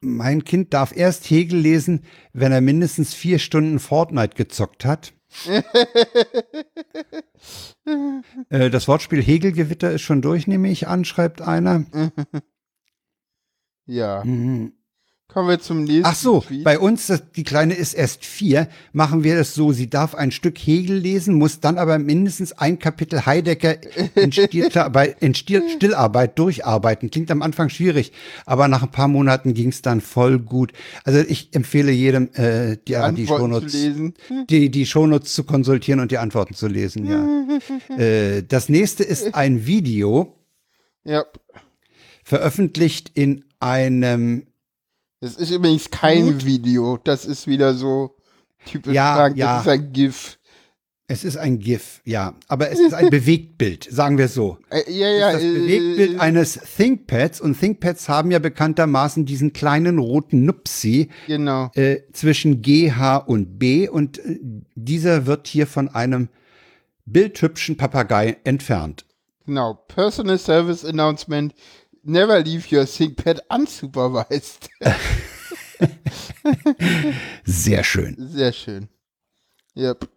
mein 0.00 0.44
Kind 0.44 0.72
darf 0.72 0.94
erst 0.96 1.28
Hegel 1.28 1.58
lesen, 1.58 2.04
wenn 2.32 2.52
er 2.52 2.60
mindestens 2.60 3.14
vier 3.14 3.38
Stunden 3.40 3.80
Fortnite 3.80 4.36
gezockt 4.36 4.84
hat. 4.84 5.12
äh, 8.48 8.70
das 8.70 8.88
Wortspiel 8.88 9.22
Hegelgewitter 9.22 9.90
ist 9.90 10.02
schon 10.02 10.22
durch, 10.22 10.46
nehme 10.46 10.70
ich 10.70 10.86
an, 10.88 11.04
schreibt 11.04 11.42
einer. 11.42 11.84
Ja. 13.86 14.24
Mhm. 14.24 14.72
Kommen 15.34 15.48
wir 15.48 15.58
zum 15.58 15.82
nächsten 15.82 16.04
Ach 16.06 16.14
so, 16.14 16.40
Tweet. 16.42 16.62
bei 16.62 16.78
uns, 16.78 17.08
das, 17.08 17.24
die 17.32 17.42
Kleine 17.42 17.74
ist 17.74 17.92
erst 17.92 18.24
vier, 18.24 18.68
machen 18.92 19.24
wir 19.24 19.36
es 19.36 19.52
so, 19.52 19.72
sie 19.72 19.90
darf 19.90 20.14
ein 20.14 20.30
Stück 20.30 20.56
Hegel 20.56 20.96
lesen, 20.96 21.34
muss 21.34 21.58
dann 21.58 21.76
aber 21.76 21.98
mindestens 21.98 22.52
ein 22.52 22.78
Kapitel 22.78 23.26
Heidegger 23.26 23.78
in, 24.14 24.30
Stillarbeit, 24.30 25.16
in 25.20 25.34
Still, 25.34 25.68
Stillarbeit 25.74 26.38
durcharbeiten. 26.38 27.10
Klingt 27.10 27.32
am 27.32 27.42
Anfang 27.42 27.68
schwierig, 27.68 28.12
aber 28.46 28.68
nach 28.68 28.84
ein 28.84 28.92
paar 28.92 29.08
Monaten 29.08 29.54
ging 29.54 29.70
es 29.70 29.82
dann 29.82 30.00
voll 30.00 30.38
gut. 30.38 30.72
Also 31.02 31.18
ich 31.18 31.52
empfehle 31.52 31.90
jedem, 31.90 32.32
äh, 32.34 32.76
die, 32.86 32.94
die 33.16 33.26
zu 33.26 33.36
Shownotes, 33.36 33.72
die, 34.50 34.70
die 34.70 34.86
Shownotes 34.86 35.34
zu 35.34 35.42
konsultieren 35.42 35.98
und 35.98 36.12
die 36.12 36.18
Antworten 36.18 36.54
zu 36.54 36.68
lesen, 36.68 37.06
ja. 37.06 37.96
äh, 37.98 38.44
das 38.46 38.68
nächste 38.68 39.02
ist 39.02 39.34
ein 39.34 39.66
Video, 39.66 40.32
Ja. 41.02 41.24
veröffentlicht 42.22 43.10
in 43.14 43.44
einem 43.58 44.46
Das 45.24 45.36
ist 45.36 45.50
übrigens 45.50 45.90
kein 45.90 46.44
Video. 46.44 46.98
Das 47.02 47.24
ist 47.24 47.46
wieder 47.46 47.72
so 47.72 48.14
typisch 48.66 48.92
Ja, 48.92 49.14
Frank. 49.14 49.38
ja. 49.38 49.54
Das 49.56 49.62
ist 49.64 49.68
ein 49.72 49.92
GIF. 49.94 50.38
Es 51.06 51.24
ist 51.24 51.36
ein 51.38 51.58
GIF, 51.58 52.02
ja. 52.04 52.34
Aber 52.46 52.70
es 52.70 52.78
ist 52.86 52.92
ein 52.92 53.08
Bewegtbild, 53.08 53.88
sagen 53.90 54.18
wir 54.18 54.28
so. 54.28 54.58
Äh, 54.68 54.82
ja, 54.92 55.08
ja. 55.08 55.30
Es 55.30 55.42
ist 55.42 55.44
das 55.44 55.50
äh, 55.50 55.58
Bewegtbild 55.60 56.14
äh, 56.16 56.18
eines 56.18 56.60
ThinkPads 56.76 57.40
und 57.40 57.58
ThinkPads 57.58 58.06
haben 58.10 58.30
ja 58.32 58.38
bekanntermaßen 58.38 59.24
diesen 59.24 59.54
kleinen 59.54 59.98
roten 59.98 60.44
Nupsi 60.44 61.08
Genau. 61.26 61.70
äh, 61.74 62.00
zwischen 62.12 62.60
G, 62.60 62.92
H 62.92 63.16
und 63.16 63.58
B 63.58 63.88
und 63.88 64.18
äh, 64.18 64.38
dieser 64.74 65.24
wird 65.24 65.46
hier 65.48 65.66
von 65.66 65.88
einem 65.88 66.28
bildhübschen 67.06 67.78
Papagei 67.78 68.36
entfernt. 68.44 69.06
Genau. 69.46 69.72
Personal 69.88 70.38
Service 70.38 70.84
Announcement. 70.84 71.54
Never 72.04 72.40
leave 72.42 72.70
your 72.70 72.84
ThinkPad 72.86 73.40
unsupervised. 73.48 74.68
Sehr 77.44 77.82
schön. 77.84 78.16
Sehr 78.18 78.52
schön. 78.52 78.88
Yep. 79.76 80.08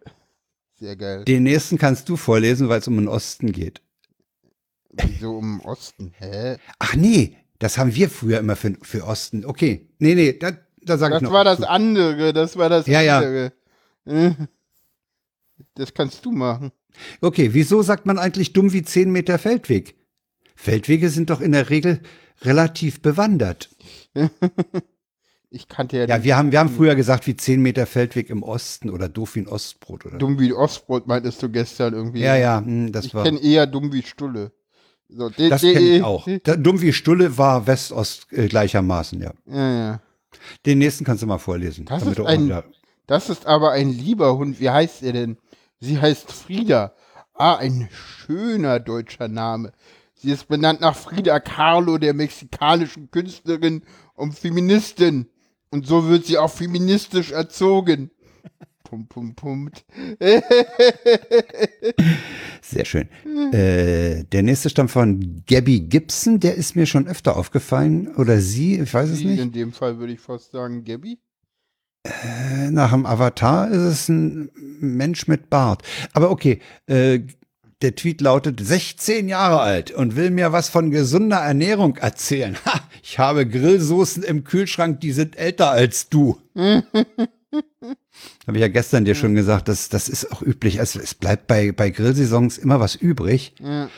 Sehr 0.78 0.96
geil. 0.96 1.24
Den 1.24 1.42
nächsten 1.44 1.78
kannst 1.78 2.08
du 2.08 2.16
vorlesen, 2.16 2.68
weil 2.68 2.80
es 2.80 2.88
um 2.88 2.96
den 2.96 3.08
Osten 3.08 3.52
geht. 3.52 3.80
Wieso 4.92 5.38
im 5.38 5.60
Osten? 5.60 6.12
Hä? 6.18 6.56
Ach 6.78 6.94
nee, 6.94 7.36
das 7.58 7.78
haben 7.78 7.94
wir 7.94 8.08
früher 8.10 8.38
immer 8.38 8.56
für, 8.56 8.76
für 8.82 9.04
Osten. 9.04 9.44
Okay, 9.44 9.88
nee, 9.98 10.14
nee, 10.14 10.32
da, 10.34 10.52
da 10.52 10.58
ich 10.94 11.00
Das 11.00 11.22
noch. 11.22 11.32
war 11.32 11.44
das 11.44 11.62
andere. 11.62 12.32
Das 12.32 12.56
war 12.56 12.68
das 12.68 12.86
Ja, 12.86 13.00
ja. 13.00 13.18
andere. 13.18 13.52
Äh, 14.06 14.30
Das 15.74 15.92
kannst 15.94 16.24
du 16.24 16.32
machen. 16.32 16.70
Okay, 17.20 17.50
wieso 17.52 17.82
sagt 17.82 18.06
man 18.06 18.18
eigentlich 18.18 18.52
dumm 18.52 18.72
wie 18.72 18.82
10 18.82 19.10
Meter 19.10 19.38
Feldweg? 19.38 19.94
Feldwege 20.62 21.08
sind 21.08 21.30
doch 21.30 21.40
in 21.40 21.52
der 21.52 21.70
Regel 21.70 22.00
relativ 22.42 23.00
bewandert. 23.00 23.70
Ich 25.50 25.66
kannte 25.66 25.96
ja, 25.96 26.04
Ja, 26.06 26.22
wir 26.24 26.36
haben, 26.36 26.52
wir 26.52 26.58
haben 26.58 26.68
früher 26.68 26.94
gesagt, 26.94 27.26
wie 27.26 27.34
10 27.34 27.62
Meter 27.62 27.86
Feldweg 27.86 28.28
im 28.28 28.42
Osten 28.42 28.90
oder 28.90 29.08
doof 29.08 29.34
wie 29.34 29.40
ein 29.40 29.48
Ostbrot 29.48 30.04
oder. 30.04 30.18
dumm 30.18 30.38
wie 30.38 30.52
Ostbrot 30.52 31.06
meintest 31.06 31.42
du 31.42 31.48
gestern 31.48 31.94
irgendwie. 31.94 32.20
Ja, 32.20 32.36
ja, 32.36 32.60
hm, 32.62 32.92
das 32.92 33.06
Ich 33.06 33.14
war. 33.14 33.24
kenne 33.24 33.40
eher 33.40 33.66
dumm 33.66 33.90
wie 33.90 34.02
Stulle. 34.02 34.52
So, 35.08 35.30
de, 35.30 35.48
Das 35.48 35.62
de- 35.62 35.72
kenne 35.72 35.86
ich 35.86 36.02
auch. 36.02 36.28
Da, 36.44 36.54
dumm 36.54 36.82
wie 36.82 36.92
Stulle 36.92 37.38
war 37.38 37.66
West-Ost 37.66 38.26
äh, 38.30 38.46
gleichermaßen, 38.48 39.22
ja. 39.22 39.32
Ja, 39.46 39.72
ja. 39.80 40.00
Den 40.66 40.80
nächsten 40.80 41.04
kannst 41.06 41.22
du 41.22 41.26
mal 41.26 41.38
vorlesen. 41.38 41.86
Das 41.86 42.00
damit 42.04 42.18
ist 42.18 42.26
ein- 42.26 42.62
Das 43.06 43.30
ist 43.30 43.46
aber 43.46 43.70
ein 43.72 43.88
lieber 43.88 44.36
Hund. 44.36 44.60
Wie 44.60 44.68
heißt 44.68 45.02
er 45.02 45.14
denn? 45.14 45.38
Sie 45.80 45.98
heißt 45.98 46.30
Frieda. 46.30 46.92
Ah, 47.32 47.54
ein 47.56 47.88
schöner 47.90 48.80
deutscher 48.80 49.28
Name. 49.28 49.72
Sie 50.20 50.30
ist 50.32 50.48
benannt 50.48 50.80
nach 50.80 50.96
Frida 50.96 51.38
Kahlo, 51.40 51.96
der 51.98 52.12
mexikanischen 52.12 53.10
Künstlerin 53.10 53.82
und 54.14 54.36
Feministin. 54.36 55.26
Und 55.70 55.86
so 55.86 56.08
wird 56.08 56.26
sie 56.26 56.38
auch 56.38 56.50
feministisch 56.50 57.30
erzogen. 57.30 58.10
Pum, 58.84 59.06
pum, 59.06 59.34
pum. 59.34 59.70
Sehr 62.62 62.84
schön. 62.86 63.08
Äh, 63.52 64.24
der 64.24 64.42
nächste 64.42 64.70
stammt 64.70 64.90
von 64.90 65.42
Gabby 65.46 65.80
Gibson, 65.80 66.40
der 66.40 66.54
ist 66.54 66.74
mir 66.74 66.86
schon 66.86 67.06
öfter 67.06 67.36
aufgefallen. 67.36 68.08
Oder 68.16 68.40
sie, 68.40 68.78
ich 68.80 68.92
weiß 68.94 69.10
es 69.10 69.18
Sie 69.18 69.26
nicht. 69.26 69.40
in 69.40 69.52
dem 69.52 69.72
Fall 69.72 69.98
würde 69.98 70.14
ich 70.14 70.20
fast 70.20 70.52
sagen, 70.52 70.84
Gabby. 70.84 71.18
Äh, 72.04 72.70
Nach 72.70 72.92
dem 72.92 73.04
Avatar 73.06 73.70
ist 73.70 73.76
es 73.82 74.08
ein 74.08 74.50
Mensch 74.80 75.28
mit 75.28 75.50
Bart. 75.50 75.82
Aber 76.14 76.30
okay, 76.30 76.60
äh, 76.86 77.20
der 77.82 77.94
Tweet 77.94 78.20
lautet 78.20 78.60
16 78.60 79.28
Jahre 79.28 79.60
alt 79.60 79.90
und 79.90 80.16
will 80.16 80.30
mir 80.30 80.52
was 80.52 80.68
von 80.68 80.90
gesunder 80.90 81.38
Ernährung 81.38 81.96
erzählen. 81.96 82.56
Ha, 82.64 82.80
ich 83.02 83.18
habe 83.18 83.46
Grillsoßen 83.46 84.22
im 84.22 84.44
Kühlschrank, 84.44 85.00
die 85.00 85.12
sind 85.12 85.36
älter 85.36 85.70
als 85.70 86.08
du. 86.08 86.38
Habe 88.46 88.56
ich 88.56 88.60
ja 88.60 88.68
gestern 88.68 89.04
dir 89.04 89.14
schon 89.14 89.34
gesagt, 89.34 89.68
das, 89.68 89.88
das 89.88 90.08
ist 90.08 90.32
auch 90.32 90.42
üblich. 90.42 90.80
Also 90.80 90.98
es 91.00 91.14
bleibt 91.14 91.46
bei, 91.46 91.72
bei 91.72 91.90
Grillsaisons 91.90 92.58
immer 92.58 92.80
was 92.80 92.94
übrig. 92.94 93.54
Ja. 93.60 93.88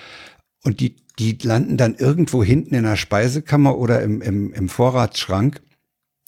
Und 0.63 0.81
die, 0.81 0.97
die 1.19 1.39
landen 1.43 1.77
dann 1.77 1.95
irgendwo 1.95 2.45
hinten 2.45 2.75
in 2.75 2.85
der 2.85 2.97
Speisekammer 2.97 3.79
oder 3.79 4.03
im, 4.03 4.21
im, 4.21 4.53
im 4.53 4.69
Vorratsschrank. 4.69 5.63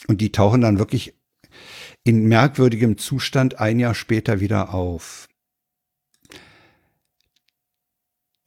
Und 0.08 0.20
die 0.20 0.32
tauchen 0.32 0.62
dann 0.62 0.78
wirklich 0.78 1.14
in 2.04 2.26
merkwürdigem 2.26 2.98
Zustand 2.98 3.60
ein 3.60 3.78
Jahr 3.78 3.94
später 3.94 4.40
wieder 4.40 4.74
auf. 4.74 5.28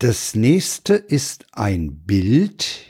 Das 0.07 0.35
nächste 0.35 0.93
ist 0.93 1.47
ein 1.51 2.03
Bild 2.05 2.85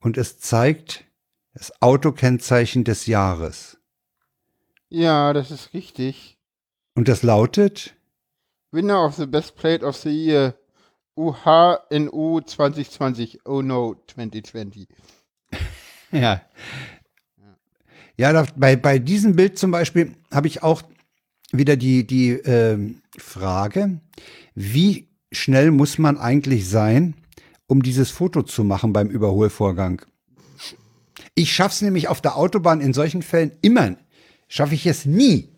und 0.00 0.16
es 0.16 0.38
zeigt 0.38 1.04
das 1.52 1.82
Autokennzeichen 1.82 2.82
des 2.82 3.04
Jahres. 3.04 3.76
ja, 4.88 5.34
das 5.34 5.50
ist 5.50 5.74
richtig. 5.74 6.38
Und 6.94 7.08
das 7.08 7.22
lautet, 7.22 7.94
Winner 8.70 9.04
of 9.04 9.16
the 9.16 9.26
Best 9.26 9.54
Plate 9.56 9.84
of 9.84 9.98
the 9.98 10.08
Year. 10.08 10.54
UHNU 11.14 12.40
2020. 12.40 13.40
Oh 13.44 13.60
no, 13.60 14.02
2020. 14.06 14.88
Ja. 16.10 16.40
Ja, 18.16 18.32
da, 18.32 18.46
bei, 18.56 18.76
bei 18.76 18.98
diesem 18.98 19.36
Bild 19.36 19.58
zum 19.58 19.72
Beispiel 19.72 20.14
habe 20.32 20.46
ich 20.46 20.62
auch 20.62 20.80
wieder 21.52 21.76
die, 21.76 22.06
die 22.06 22.30
ähm, 22.30 23.02
Frage, 23.18 24.00
wie 24.54 25.07
schnell 25.32 25.70
muss 25.70 25.98
man 25.98 26.18
eigentlich 26.18 26.68
sein, 26.68 27.14
um 27.66 27.82
dieses 27.82 28.10
Foto 28.10 28.42
zu 28.42 28.64
machen 28.64 28.92
beim 28.92 29.08
Überholvorgang? 29.08 30.02
Ich 31.34 31.52
schaff's 31.52 31.82
nämlich 31.82 32.08
auf 32.08 32.20
der 32.20 32.36
Autobahn 32.36 32.80
in 32.80 32.92
solchen 32.92 33.22
Fällen 33.22 33.52
immer, 33.62 33.96
schaffe 34.48 34.74
ich 34.74 34.86
es 34.86 35.04
nie. 35.04 35.48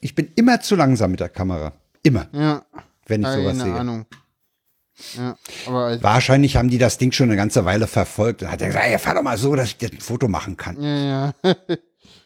Ich, 0.00 0.14
bin 0.14 0.30
immer 0.36 0.60
zu 0.60 0.76
langsam 0.76 1.10
mit 1.10 1.20
der 1.20 1.28
Kamera. 1.28 1.72
Immer, 2.02 2.28
Ja, 2.32 2.64
wenn 3.06 3.22
ich 3.22 3.28
sowas 3.28 3.58
sehe. 3.58 3.74
Ahnung. 3.74 4.06
Ja, 5.16 5.36
aber 5.66 5.84
als, 5.86 6.02
Wahrscheinlich 6.02 6.56
haben 6.56 6.68
die 6.68 6.78
das 6.78 6.98
Ding 6.98 7.10
schon 7.12 7.28
eine 7.28 7.36
ganze 7.36 7.64
Weile 7.64 7.86
verfolgt. 7.88 8.42
Da 8.42 8.50
hat 8.52 8.60
er 8.60 8.68
gesagt, 8.68 8.86
ey, 8.86 8.98
fahr 8.98 9.14
doch 9.14 9.22
mal 9.22 9.36
so, 9.36 9.56
dass 9.56 9.68
ich 9.68 9.76
dir 9.78 9.90
ein 9.90 10.00
Foto 10.00 10.28
machen 10.28 10.56
kann. 10.56 10.80
ja, 10.82 11.32
ja. 11.42 11.54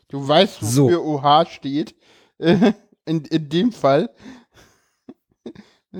Du 0.08 0.26
weißt, 0.26 0.58
So. 0.60 0.84
wofür 0.84 1.04
OH 1.04 1.46
steht. 1.50 1.96
In, 2.38 3.24
in 3.24 3.48
dem 3.48 3.72
Fall. 3.72 4.10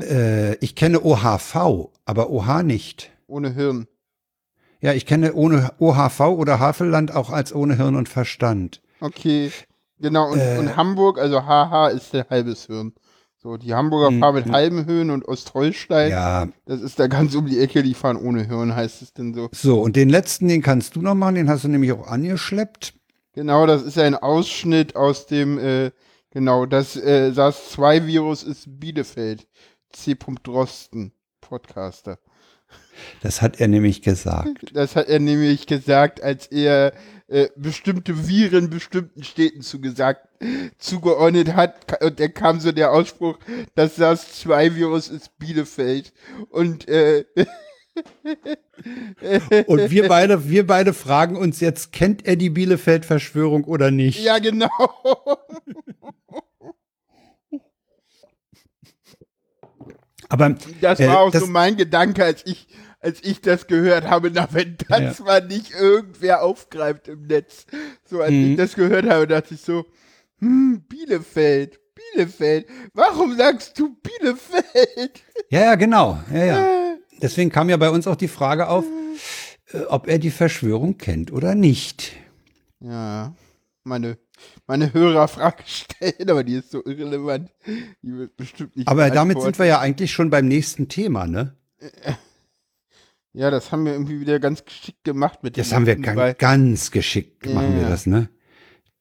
Äh, 0.02 0.54
ich 0.56 0.74
kenne 0.74 1.04
OHV, 1.04 1.90
aber 2.04 2.30
OH 2.30 2.62
nicht. 2.62 3.10
Ohne 3.26 3.52
Hirn. 3.52 3.86
Ja, 4.80 4.92
ich 4.92 5.06
kenne 5.06 5.32
ohne 5.34 5.72
OHV 5.78 6.20
oder 6.20 6.60
Havelland 6.60 7.14
auch 7.14 7.30
als 7.30 7.54
ohne 7.54 7.76
Hirn 7.76 7.96
und 7.96 8.08
Verstand. 8.08 8.82
Okay, 9.00 9.50
genau. 9.98 10.30
Und, 10.30 10.38
äh, 10.38 10.58
und 10.58 10.76
Hamburg, 10.76 11.18
also 11.18 11.42
HH 11.42 11.88
ist 11.88 12.12
der 12.12 12.28
halbes 12.28 12.66
Hirn. 12.66 12.92
So, 13.38 13.56
die 13.56 13.74
Hamburger 13.74 14.08
hm, 14.08 14.20
fahren 14.20 14.34
mit 14.34 14.46
hm. 14.46 14.52
halben 14.52 14.86
Höhen 14.86 15.10
und 15.10 15.26
Ostholstein. 15.26 16.10
Ja. 16.10 16.48
Das 16.64 16.80
ist 16.80 16.98
da 16.98 17.06
ganz 17.06 17.34
um 17.34 17.46
die 17.46 17.60
Ecke, 17.60 17.82
die 17.82 17.94
fahren 17.94 18.16
ohne 18.16 18.46
Hirn, 18.46 18.74
heißt 18.74 19.02
es 19.02 19.12
denn 19.12 19.34
so. 19.34 19.48
So, 19.52 19.80
und 19.80 19.96
den 19.96 20.08
letzten, 20.08 20.48
den 20.48 20.62
kannst 20.62 20.96
du 20.96 21.00
noch 21.00 21.14
machen, 21.14 21.36
den 21.36 21.48
hast 21.48 21.64
du 21.64 21.68
nämlich 21.68 21.92
auch 21.92 22.06
angeschleppt. 22.06 22.94
Genau, 23.34 23.66
das 23.66 23.82
ist 23.82 23.98
ein 23.98 24.14
Ausschnitt 24.14 24.96
aus 24.96 25.26
dem, 25.26 25.58
äh, 25.58 25.90
genau, 26.30 26.66
das 26.66 26.96
äh, 26.96 27.30
SARS-2-Virus 27.32 28.42
ist 28.42 28.80
Bielefeld. 28.80 29.46
C. 29.96 30.16
Drosten, 30.42 31.12
Podcaster. 31.40 32.18
Das 33.22 33.42
hat 33.42 33.60
er 33.60 33.68
nämlich 33.68 34.02
gesagt. 34.02 34.72
Das 34.74 34.96
hat 34.96 35.08
er 35.08 35.20
nämlich 35.20 35.66
gesagt, 35.66 36.22
als 36.22 36.46
er 36.46 36.92
äh, 37.28 37.48
bestimmte 37.56 38.28
Viren 38.28 38.70
bestimmten 38.70 39.24
Städten 39.24 39.62
zugesagt, 39.62 40.28
zugeordnet 40.78 41.54
hat. 41.54 42.02
Und 42.02 42.20
dann 42.20 42.34
kam 42.34 42.60
so 42.60 42.72
der 42.72 42.92
Ausspruch, 42.92 43.38
das 43.74 43.96
SARS-2-Virus 43.96 45.08
ist 45.08 45.38
Bielefeld. 45.38 46.12
Und 46.50 46.88
äh, 46.88 47.24
Und 49.66 49.90
wir 49.90 50.08
beide, 50.08 50.48
wir 50.48 50.66
beide 50.66 50.92
fragen 50.92 51.36
uns 51.36 51.60
jetzt, 51.60 51.92
kennt 51.92 52.26
er 52.26 52.36
die 52.36 52.50
Bielefeld-Verschwörung 52.50 53.64
oder 53.64 53.90
nicht? 53.90 54.22
Ja, 54.22 54.38
genau. 54.38 54.68
Aber 60.28 60.54
das 60.80 60.98
war 61.00 61.06
äh, 61.06 61.16
auch 61.16 61.30
das, 61.30 61.42
so 61.42 61.46
mein 61.46 61.76
Gedanke, 61.76 62.24
als 62.24 62.44
ich, 62.46 62.68
als 63.00 63.22
ich 63.22 63.40
das 63.40 63.66
gehört 63.66 64.08
habe, 64.08 64.30
na, 64.32 64.48
wenn 64.52 64.76
das 64.88 65.18
ja. 65.18 65.24
mal 65.24 65.46
nicht 65.46 65.72
irgendwer 65.72 66.42
aufgreift 66.42 67.08
im 67.08 67.26
Netz. 67.26 67.66
So, 68.04 68.20
als 68.20 68.32
mhm. 68.32 68.50
ich 68.52 68.56
das 68.56 68.74
gehört 68.74 69.08
habe, 69.08 69.26
dachte 69.26 69.54
ich 69.54 69.60
so, 69.60 69.86
hm, 70.38 70.84
Bielefeld, 70.88 71.80
Bielefeld, 71.94 72.66
warum 72.92 73.36
sagst 73.36 73.78
du 73.78 73.96
Bielefeld? 73.96 75.22
Ja, 75.50 75.60
ja, 75.60 75.74
genau, 75.76 76.18
ja, 76.32 76.44
ja. 76.44 76.66
Äh. 76.66 76.96
Deswegen 77.22 77.50
kam 77.50 77.70
ja 77.70 77.76
bei 77.76 77.90
uns 77.90 78.06
auch 78.06 78.16
die 78.16 78.28
Frage 78.28 78.68
auf, 78.68 78.84
äh, 79.72 79.80
ob 79.88 80.08
er 80.08 80.18
die 80.18 80.30
Verschwörung 80.30 80.98
kennt 80.98 81.32
oder 81.32 81.54
nicht. 81.54 82.12
Ja, 82.80 83.34
meine, 83.84 84.18
meine 84.66 84.92
Hörerfrage 84.92 85.62
stellen, 85.66 86.30
aber 86.30 86.44
die 86.44 86.54
ist 86.54 86.70
so 86.70 86.84
irrelevant. 86.84 87.50
Die 88.02 88.16
wird 88.16 88.36
bestimmt 88.36 88.76
nicht. 88.76 88.88
Aber 88.88 89.10
damit 89.10 89.40
sind 89.40 89.58
wir 89.58 89.66
ja 89.66 89.80
eigentlich 89.80 90.12
schon 90.12 90.30
beim 90.30 90.46
nächsten 90.46 90.88
Thema, 90.88 91.26
ne? 91.26 91.54
Ja, 93.32 93.50
das 93.50 93.70
haben 93.70 93.84
wir 93.84 93.92
irgendwie 93.92 94.20
wieder 94.20 94.40
ganz 94.40 94.64
geschickt 94.64 95.04
gemacht 95.04 95.42
mit 95.42 95.58
Das 95.58 95.72
haben 95.72 95.86
wir 95.86 95.96
ganz, 95.96 96.38
ganz 96.38 96.90
geschickt 96.90 97.44
machen 97.46 97.76
ja, 97.76 97.82
wir 97.82 97.88
das, 97.90 98.06
ne? 98.06 98.28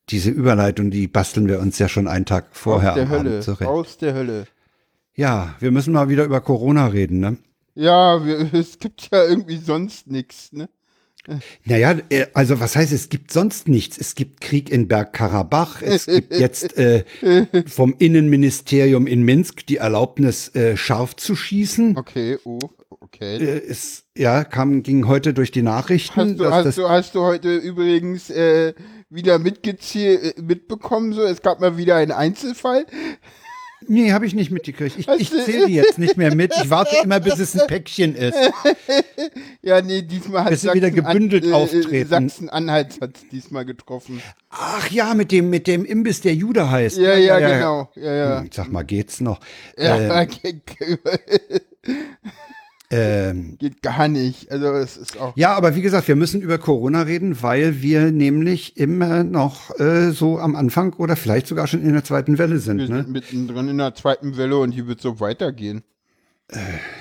Diese 0.10 0.30
Überleitung, 0.30 0.91
die 0.91 1.08
basteln 1.08 1.47
wir 1.47 1.60
uns 1.60 1.80
ja 1.80 1.88
schon 1.88 2.08
einen 2.08 2.25
Tag 2.25 2.47
vorher 2.51 2.91
aus 2.91 2.95
der 2.95 3.10
Hölle, 3.10 3.39
zurecht. 3.39 3.69
Aus 3.69 3.97
der 3.97 4.13
Hölle. 4.13 4.45
Ja, 5.15 5.56
wir 5.60 5.71
müssen 5.71 5.93
mal 5.93 6.10
wieder 6.10 6.25
über 6.25 6.41
Corona 6.41 6.88
reden, 6.88 7.19
ne? 7.19 7.38
Ja, 7.75 8.25
wir, 8.25 8.54
es 8.54 8.78
gibt 8.78 9.10
ja 9.12 9.23
irgendwie 9.23 9.58
sonst 9.58 10.08
nichts, 10.08 10.51
ne? 10.51 10.69
Naja, 11.64 11.98
äh, 12.10 12.28
also 12.34 12.60
was 12.60 12.76
heißt, 12.76 12.92
es 12.92 13.10
gibt 13.10 13.32
sonst 13.32 13.68
nichts? 13.68 13.98
Es 13.98 14.16
gibt 14.16 14.42
Krieg 14.42 14.70
in 14.70 14.88
Bergkarabach, 14.88 15.82
es 15.82 16.06
gibt 16.06 16.34
jetzt 16.38 16.78
äh, 16.78 17.04
vom 17.68 17.96
Innenministerium 17.98 19.08
in 19.08 19.24
Minsk 19.24 19.66
die 19.66 19.78
Erlaubnis, 19.78 20.54
äh, 20.56 20.78
scharf 20.78 21.16
zu 21.16 21.36
schießen. 21.36 21.98
Okay, 21.98 22.38
oh, 22.44 22.60
okay. 22.90 23.38
Äh, 23.38 23.64
es, 23.68 24.06
ja, 24.16 24.44
kam, 24.44 24.84
ging 24.84 25.08
heute 25.08 25.34
durch 25.34 25.52
die 25.52 25.62
Nachrichten. 25.62 26.16
Hast 26.16 26.40
du, 26.40 26.52
hast 26.52 26.78
du, 26.78 26.90
hast 26.90 27.16
du 27.16 27.22
heute 27.22 27.56
übrigens 27.56 28.30
äh, 28.30 28.74
wieder 29.10 29.40
mitgezählt, 29.40 30.38
äh, 30.38 30.42
mitbekommen, 30.42 31.14
so, 31.14 31.24
es 31.24 31.42
gab 31.42 31.60
mal 31.60 31.78
wieder 31.78 31.96
einen 31.96 32.12
Einzelfall. 32.12 32.86
Nee, 33.88 34.12
habe 34.12 34.26
ich 34.26 34.34
nicht 34.34 34.52
mitgekriegt. 34.52 34.98
Ich, 34.98 35.08
ich 35.08 35.30
zähle 35.30 35.67
die 35.67 35.74
jetzt 35.74 35.98
nicht 35.98 36.17
mehr 36.17 36.34
mit. 36.36 36.54
Ich 36.62 36.69
warte 36.69 36.95
immer, 37.04 37.19
bis 37.19 37.39
es 37.39 37.60
ein 37.60 37.67
Päckchen 37.67 38.15
ist. 38.15 38.38
ja, 39.62 39.82
nee, 39.82 40.02
diesmal 40.02 40.43
hat 40.43 40.52
bis 40.52 40.62
Sachsen 40.62 40.76
wieder 40.76 40.91
gebündelt 40.91 41.45
an, 41.45 41.52
äh, 41.52 41.54
auftreten. 41.54 42.10
Sachsen-Anhalt 42.10 43.02
hat 43.02 43.17
es 43.17 43.28
diesmal 43.30 43.65
getroffen. 43.65 44.21
Ach 44.50 44.89
ja, 44.89 45.13
mit 45.13 45.32
dem, 45.32 45.50
mit 45.50 45.67
dem 45.67 45.86
Imbiss, 45.86 46.21
der 46.21 46.34
Jude 46.34 46.69
heißt. 46.69 46.98
Ja, 46.98 47.15
ja, 47.15 47.17
ja, 47.17 47.39
ja 47.39 47.56
genau. 47.56 47.89
Ja, 47.95 48.13
ja. 48.13 48.39
Hm, 48.41 48.50
sag 48.52 48.71
mal, 48.71 48.84
geht's 48.84 49.21
noch? 49.21 49.39
Ja, 49.78 50.21
äh, 50.21 50.28
Ähm, 52.91 53.58
Geht 53.58 53.82
gar 53.82 54.08
nicht. 54.08 54.52
Also 54.52 54.67
es 54.74 54.98
ist 54.98 55.19
auch. 55.19 55.36
Ja, 55.36 55.54
aber 55.56 55.76
wie 55.76 55.82
gesagt, 55.82 56.08
wir 56.08 56.15
müssen 56.15 56.41
über 56.41 56.58
Corona 56.58 57.02
reden, 57.02 57.41
weil 57.41 57.82
wir 57.82 58.12
nämlich 58.12 58.78
immer 58.78 59.24
noch 59.24 59.78
äh, 59.80 60.12
so 60.12 60.39
am 60.39 60.56
Anfang 60.56 60.93
oder 60.93 61.15
vielleicht 61.15 61.48
sogar 61.48 61.67
schon 61.67 61.82
in 61.82 61.93
der 61.93 62.04
zweiten 62.04 62.38
Welle 62.38 62.60
sind. 62.60 62.78
Wir 62.78 62.89
ne? 62.89 63.04
sind 63.04 63.12
mittendrin 63.12 63.69
in 63.69 63.78
der 63.80 63.95
zweiten 63.95 64.38
Welle 64.38 64.58
und 64.58 64.71
die 64.71 64.88
wird 64.88 65.02
so 65.02 65.19
weitergehen. 65.19 65.84
Äh, 66.50 66.60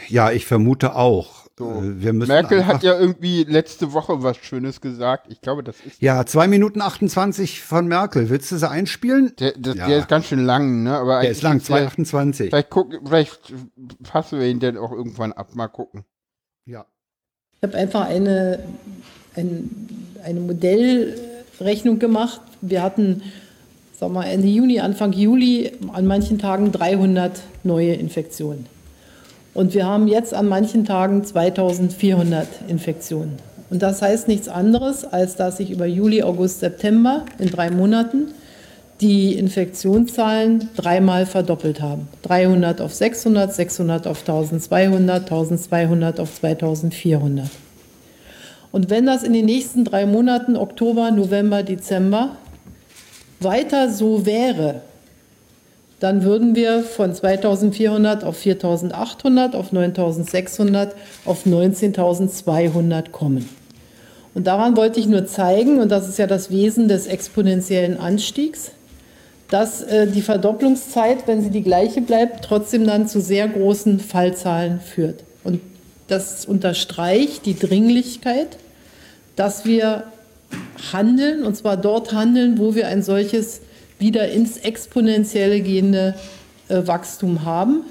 ja, 0.09 0.31
ich 0.31 0.47
vermute 0.47 0.97
auch. 0.97 1.44
So. 1.57 1.71
Äh, 1.71 2.13
Merkel 2.13 2.67
hat 2.67 2.83
ja 2.83 2.99
irgendwie 2.99 3.45
letzte 3.45 3.93
Woche 3.93 4.25
was 4.25 4.37
Schönes 4.39 4.81
gesagt. 4.81 5.27
Ich 5.31 5.41
glaube, 5.41 5.63
das 5.63 5.77
ist. 5.81 6.03
Ja, 6.03 6.27
2 6.27 6.49
Minuten 6.49 6.81
28 6.81 7.63
von 7.63 7.87
Merkel. 7.87 8.29
Willst 8.29 8.51
du 8.51 8.57
sie 8.57 8.69
einspielen? 8.69 9.35
Der, 9.39 9.53
der, 9.53 9.77
ja. 9.77 9.87
der 9.87 9.99
ist 9.99 10.09
ganz 10.09 10.27
schön 10.27 10.45
lang, 10.45 10.83
ne? 10.83 10.97
Aber 10.97 11.21
der 11.21 11.31
ist 11.31 11.43
lang, 11.43 11.59
2,28. 11.59 12.49
Vielleicht, 12.49 12.71
guck, 12.71 12.93
vielleicht 13.05 13.53
fassen 14.03 14.41
wir 14.41 14.49
ihn 14.49 14.59
dann 14.59 14.77
auch 14.77 14.91
irgendwann 14.91 15.33
ab. 15.33 15.55
Mal 15.55 15.69
gucken. 15.69 16.05
Ja. 16.67 16.87
Ich 17.57 17.63
habe 17.63 17.77
einfach 17.77 18.07
eine, 18.07 18.65
ein, 19.37 19.71
eine 20.25 20.41
Modellrechnung 20.41 22.01
gemacht. 22.01 22.41
Wir 22.63 22.83
hatten, 22.83 23.23
sag 23.97 24.11
mal, 24.11 24.25
Ende 24.25 24.49
Juni, 24.49 24.81
Anfang 24.81 25.13
Juli 25.13 25.71
an 25.93 26.05
manchen 26.07 26.41
Tagen 26.41 26.73
300 26.73 27.41
neue 27.63 27.95
Infektionen. 27.95 28.67
Und 29.55 29.73
wir 29.73 29.87
haben 29.87 30.09
jetzt 30.09 30.35
an 30.35 30.49
manchen 30.49 30.85
Tagen 30.85 31.25
2400 31.25 32.47
Infektionen. 32.69 33.39
Und 33.71 33.83
das 33.83 34.03
heißt 34.03 34.29
nichts 34.29 34.49
anderes, 34.49 35.05
als 35.05 35.37
dass 35.37 35.57
sich 35.57 35.71
über 35.71 35.87
Juli, 35.87 36.23
August, 36.23 36.61
September 36.61 37.25
in 37.39 37.51
drei 37.51 37.71
Monaten 37.71 38.35
die 39.01 39.35
Infektionszahlen 39.35 40.71
dreimal 40.77 41.27
verdoppelt 41.27 41.81
haben. 41.81 42.09
300 42.23 42.81
auf 42.81 42.95
600, 42.95 43.53
600 43.53 44.07
auf 44.07 44.21
1200, 44.21 45.23
1200 45.23 46.21
auf 46.21 46.35
2400. 46.35 47.47
Und 48.73 48.91
wenn 48.91 49.07
das 49.07 49.23
in 49.23 49.33
den 49.33 49.45
nächsten 49.45 49.85
drei 49.85 50.05
Monaten, 50.07 50.57
Oktober, 50.57 51.11
November, 51.11 51.63
Dezember, 51.63 52.37
weiter 53.41 53.91
so 53.91 54.27
wäre, 54.27 54.83
dann 56.05 56.23
würden 56.23 56.55
wir 56.55 56.83
von 56.83 57.15
2400 57.15 58.25
auf 58.25 58.37
4800, 58.37 59.55
auf 59.57 59.73
9600, 59.73 60.95
auf 61.25 61.47
19200 61.47 63.11
kommen. 63.11 63.49
Und 64.35 64.47
daran 64.47 64.77
wollte 64.77 65.01
ich 65.01 65.07
nur 65.07 65.25
zeigen, 65.25 65.81
und 65.81 65.89
das 65.89 66.07
ist 66.07 66.19
ja 66.19 66.27
das 66.27 66.51
Wesen 66.51 66.89
des 66.89 67.07
exponentiellen 67.07 67.97
Anstiegs, 67.97 68.73
dass 69.49 69.81
äh, 69.81 70.07
die 70.07 70.21
Verdopplungszeit, 70.21 71.27
wenn 71.27 71.41
sie 71.41 71.49
die 71.49 71.63
gleiche 71.63 72.03
bleibt, 72.03 72.45
trotzdem 72.45 72.87
dann 72.87 73.09
zu 73.09 73.23
sehr 73.23 73.49
großen 73.49 73.99
Fallzahlen 73.99 74.81
führt. 74.81 75.25
Und 75.43 75.63
das 76.09 76.45
unterstreicht 76.45 77.47
die 77.47 77.59
Dringlichkeit, 77.59 78.59
dass 79.37 79.65
wir 79.65 80.05
handeln, 80.93 81.45
und 81.45 81.57
zwar 81.57 81.79
dort 81.79 82.13
handeln, 82.13 82.59
wo 82.59 82.75
wir 82.75 82.89
ein 82.89 83.03
solches 83.03 83.63
wieder 84.05 84.29
ins 84.29 84.59
exponentielle 84.59 85.63
gehende 85.63 86.15
äh, 86.69 86.87
Wachstum 86.87 87.45
haben. 87.45 87.85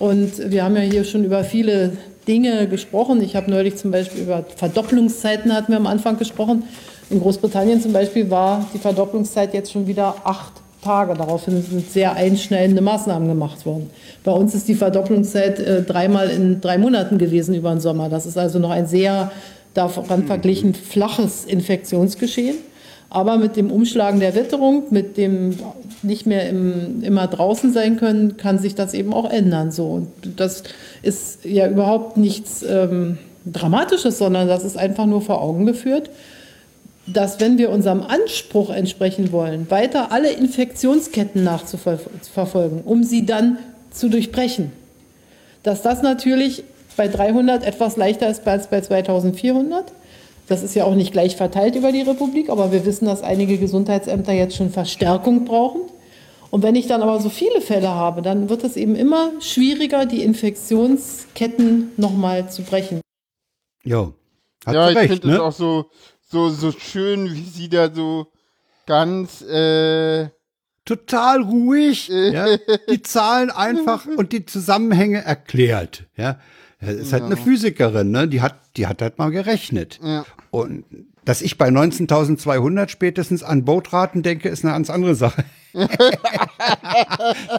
Und 0.00 0.50
wir 0.50 0.64
haben 0.64 0.74
ja 0.74 0.82
hier 0.82 1.04
schon 1.04 1.24
über 1.24 1.44
viele 1.44 1.92
Dinge 2.26 2.66
gesprochen. 2.66 3.22
Ich 3.22 3.36
habe 3.36 3.48
neulich 3.48 3.76
zum 3.76 3.92
Beispiel 3.92 4.22
über 4.22 4.44
Verdopplungszeiten 4.56 5.54
hatten 5.54 5.70
wir 5.70 5.76
am 5.76 5.86
Anfang 5.86 6.18
gesprochen. 6.18 6.64
In 7.10 7.20
Großbritannien 7.20 7.80
zum 7.80 7.92
Beispiel 7.92 8.28
war 8.28 8.66
die 8.74 8.78
Verdopplungszeit 8.78 9.54
jetzt 9.54 9.70
schon 9.70 9.86
wieder 9.86 10.16
acht 10.24 10.54
Tage. 10.82 11.14
Daraufhin 11.14 11.62
sind 11.62 11.92
sehr 11.92 12.14
einschneidende 12.14 12.82
Maßnahmen 12.82 13.28
gemacht 13.28 13.64
worden. 13.64 13.88
Bei 14.24 14.32
uns 14.32 14.52
ist 14.52 14.66
die 14.66 14.74
Verdopplungszeit 14.74 15.60
äh, 15.60 15.82
dreimal 15.82 16.28
in 16.28 16.60
drei 16.60 16.76
Monaten 16.76 17.18
gewesen 17.18 17.54
über 17.54 17.70
den 17.70 17.80
Sommer. 17.80 18.08
Das 18.08 18.26
ist 18.26 18.36
also 18.36 18.58
noch 18.58 18.70
ein 18.70 18.88
sehr 18.88 19.30
daran 19.74 20.26
verglichen 20.26 20.74
flaches 20.74 21.44
Infektionsgeschehen. 21.44 22.56
Aber 23.08 23.36
mit 23.36 23.56
dem 23.56 23.70
Umschlagen 23.70 24.20
der 24.20 24.34
Witterung, 24.34 24.84
mit 24.90 25.16
dem 25.16 25.56
nicht 26.02 26.26
mehr 26.26 26.48
im, 26.48 27.02
immer 27.02 27.26
draußen 27.26 27.72
sein 27.72 27.96
können, 27.96 28.36
kann 28.36 28.58
sich 28.58 28.74
das 28.74 28.94
eben 28.94 29.14
auch 29.14 29.30
ändern. 29.30 29.70
So. 29.70 29.86
Und 29.86 30.08
das 30.36 30.64
ist 31.02 31.44
ja 31.44 31.68
überhaupt 31.68 32.16
nichts 32.16 32.64
ähm, 32.68 33.18
Dramatisches, 33.44 34.18
sondern 34.18 34.48
das 34.48 34.64
ist 34.64 34.76
einfach 34.76 35.06
nur 35.06 35.22
vor 35.22 35.40
Augen 35.40 35.66
geführt, 35.66 36.10
dass 37.06 37.38
wenn 37.38 37.58
wir 37.58 37.70
unserem 37.70 38.02
Anspruch 38.02 38.70
entsprechen 38.70 39.30
wollen, 39.30 39.70
weiter 39.70 40.10
alle 40.10 40.32
Infektionsketten 40.32 41.44
nachzuverfolgen, 41.44 42.82
um 42.84 43.04
sie 43.04 43.24
dann 43.24 43.58
zu 43.92 44.08
durchbrechen, 44.08 44.72
dass 45.62 45.82
das 45.82 46.02
natürlich 46.02 46.64
bei 46.96 47.06
300 47.06 47.64
etwas 47.64 47.96
leichter 47.96 48.28
ist 48.28 48.46
als 48.46 48.66
bei 48.66 48.80
2400 48.80 49.84
Das 50.48 50.62
ist 50.62 50.74
ja 50.74 50.84
auch 50.84 50.94
nicht 50.94 51.12
gleich 51.12 51.36
verteilt 51.36 51.74
über 51.74 51.92
die 51.92 52.02
Republik, 52.02 52.50
aber 52.50 52.72
wir 52.72 52.84
wissen, 52.84 53.06
dass 53.06 53.22
einige 53.22 53.58
Gesundheitsämter 53.58 54.32
jetzt 54.32 54.56
schon 54.56 54.70
Verstärkung 54.70 55.44
brauchen. 55.44 55.82
Und 56.50 56.62
wenn 56.62 56.76
ich 56.76 56.86
dann 56.86 57.02
aber 57.02 57.20
so 57.20 57.28
viele 57.28 57.60
Fälle 57.60 57.88
habe, 57.88 58.22
dann 58.22 58.48
wird 58.48 58.62
es 58.62 58.76
eben 58.76 58.94
immer 58.94 59.32
schwieriger, 59.40 60.06
die 60.06 60.22
Infektionsketten 60.22 61.92
nochmal 61.96 62.48
zu 62.48 62.62
brechen. 62.62 63.00
Jo. 63.82 64.14
Hat 64.64 64.74
ja, 64.74 64.86
sie 64.86 64.92
ich 64.92 64.98
recht, 64.98 65.08
finde 65.08 65.28
es 65.28 65.34
ne? 65.34 65.42
auch 65.42 65.52
so, 65.52 65.86
so, 66.30 66.48
so 66.50 66.70
schön, 66.70 67.32
wie 67.34 67.44
sie 67.44 67.68
da 67.68 67.92
so 67.92 68.28
ganz, 68.86 69.42
äh, 69.42 70.28
Total 70.86 71.42
ruhig, 71.42 72.06
ja, 72.08 72.56
die 72.88 73.02
Zahlen 73.02 73.50
einfach 73.50 74.06
und 74.06 74.30
die 74.30 74.46
Zusammenhänge 74.46 75.24
erklärt, 75.24 76.04
ja. 76.16 76.38
Das 76.80 76.94
ist 76.94 77.12
halt 77.12 77.24
eine 77.24 77.36
Physikerin, 77.36 78.10
ne? 78.10 78.28
Die 78.28 78.42
hat, 78.42 78.60
die 78.76 78.86
hat 78.86 79.00
halt 79.00 79.18
mal 79.18 79.30
gerechnet. 79.30 79.98
Ja. 80.02 80.26
Und 80.50 80.84
dass 81.24 81.42
ich 81.42 81.58
bei 81.58 81.68
19.200 81.68 82.88
spätestens 82.88 83.42
an 83.42 83.64
Bootraten 83.64 84.22
denke, 84.22 84.48
ist 84.48 84.64
eine 84.64 84.74
ganz 84.74 84.90
andere 84.90 85.14
Sache. 85.14 85.44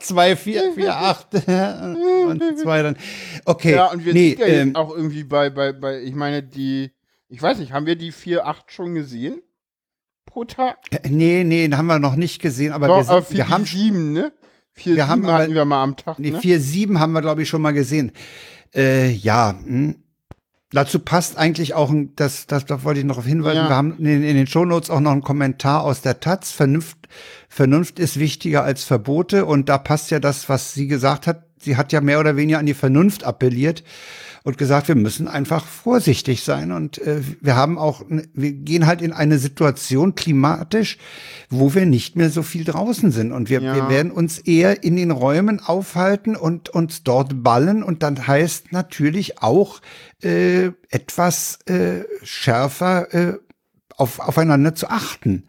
2, 0.02 0.36
4, 0.36 0.74
4, 0.74 0.96
8 0.96 1.34
und 1.34 2.60
2 2.60 2.82
dann. 2.82 2.98
Okay. 3.46 3.76
ja, 3.76 3.92
und 3.92 4.06
wir 4.06 4.14
nee, 4.14 4.30
sind 4.30 4.40
ja 4.40 4.46
ähm, 4.48 4.76
auch 4.76 4.96
irgendwie 4.96 5.24
bei, 5.24 5.50
bei, 5.50 5.74
bei, 5.74 6.02
ich 6.02 6.16
meine, 6.16 6.44
die, 6.44 6.92
ich 7.28 7.42
weiß 7.42 7.60
nicht, 7.60 7.74
haben 7.74 7.86
wir 7.86 7.96
die 7.96 8.12
4, 8.12 8.48
8 8.48 8.72
schon 8.72 8.96
gesehen? 8.96 9.42
Pro 10.26 10.46
Tag? 10.46 10.78
äh, 10.92 11.10
nee, 11.10 11.44
nee, 11.44 11.64
den 11.64 11.78
haben 11.78 11.88
wir 11.88 12.00
noch 12.00 12.16
nicht 12.16 12.42
gesehen, 12.42 12.72
aber 12.72 12.88
Doch, 12.88 12.98
wir, 12.98 13.04
sind, 13.04 13.12
aber 13.14 13.22
für 13.24 13.36
wir 13.36 13.50
haben 13.50 13.66
7, 13.66 14.14
ne? 14.14 14.32
4, 14.74 14.96
wir 14.96 15.04
7 15.04 15.10
haben 15.10 15.28
hatten 15.28 15.54
wir 15.54 15.66
mal 15.66 15.84
am 15.84 15.98
Tag, 15.98 16.20
Nee, 16.20 16.32
ne? 16.32 16.40
4-7 16.40 17.00
haben 17.00 17.12
wir, 17.12 17.22
glaube 17.22 17.42
ich, 17.42 17.50
schon 17.50 17.62
mal 17.62 17.72
gesehen. 17.74 18.12
Äh, 18.76 19.10
ja, 19.12 19.56
hm. 19.64 19.96
dazu 20.72 21.00
passt 21.00 21.38
eigentlich 21.38 21.74
auch, 21.74 21.90
ein, 21.90 22.16
das, 22.16 22.48
das, 22.48 22.66
da 22.66 22.84
wollte 22.84 23.00
ich 23.00 23.06
noch 23.06 23.18
auf 23.18 23.26
hinweisen, 23.26 23.64
Ja. 23.64 23.70
wir 23.70 23.76
haben 23.76 23.98
in, 23.98 24.24
in 24.24 24.36
den 24.36 24.48
Shownotes 24.48 24.90
auch 24.90 25.00
noch 25.00 25.12
einen 25.12 25.22
Kommentar 25.22 25.84
aus 25.84 26.02
der 26.02 26.20
Taz. 26.20 26.52
Vernunft, 26.52 26.98
Vernunft 27.50 28.00
ist 28.00 28.20
wichtiger 28.20 28.64
als 28.64 28.84
Verbote 28.84 29.46
und 29.46 29.70
da 29.70 29.78
passt 29.78 30.12
ja 30.12 30.20
das, 30.20 30.50
was 30.50 30.74
sie 30.74 30.88
gesagt 30.88 31.28
hat. 31.28 31.47
Sie 31.60 31.76
hat 31.78 31.92
ja 31.92 32.02
mehr 32.02 32.20
oder 32.20 32.36
weniger 32.36 32.60
an 32.60 32.66
die 32.66 32.74
Vernunft 32.74 33.24
appelliert 33.24 33.84
und 34.44 34.58
gesagt, 34.58 34.88
wir 34.88 34.96
müssen 34.96 35.28
einfach 35.28 35.66
vorsichtig 35.66 36.44
sein 36.44 36.72
und 36.72 37.00
äh, 37.00 37.22
wir 37.42 37.56
haben 37.56 37.78
auch, 37.78 38.04
wir 38.08 38.52
gehen 38.54 38.86
halt 38.86 39.02
in 39.02 39.12
eine 39.12 39.40
Situation 39.40 40.16
klimatisch, 40.16 40.98
wo 41.50 41.74
wir 41.74 41.86
nicht 41.86 42.16
mehr 42.16 42.30
so 42.30 42.44
viel 42.44 42.64
draußen 42.64 43.12
sind 43.12 43.32
und 43.34 43.50
wir, 43.50 43.62
Ja. 43.62 43.76
wir 43.76 43.90
werden 43.90 44.12
uns 44.12 44.40
eher 44.40 44.84
in 44.84 44.96
den 44.96 45.12
Räumen 45.12 45.60
aufhalten 45.60 46.36
und 46.36 46.70
uns 46.70 47.04
dort 47.04 47.44
ballen 47.44 47.84
und 47.84 48.04
dann 48.04 48.28
heißt 48.28 48.72
natürlich 48.72 49.42
auch 49.42 49.82
äh, 50.24 50.68
etwas 50.90 51.60
äh, 51.66 52.06
schärfer 52.24 53.14
äh, 53.14 53.38
auf, 53.98 54.20
aufeinander 54.20 54.76
zu 54.76 54.90
achten. 54.90 55.48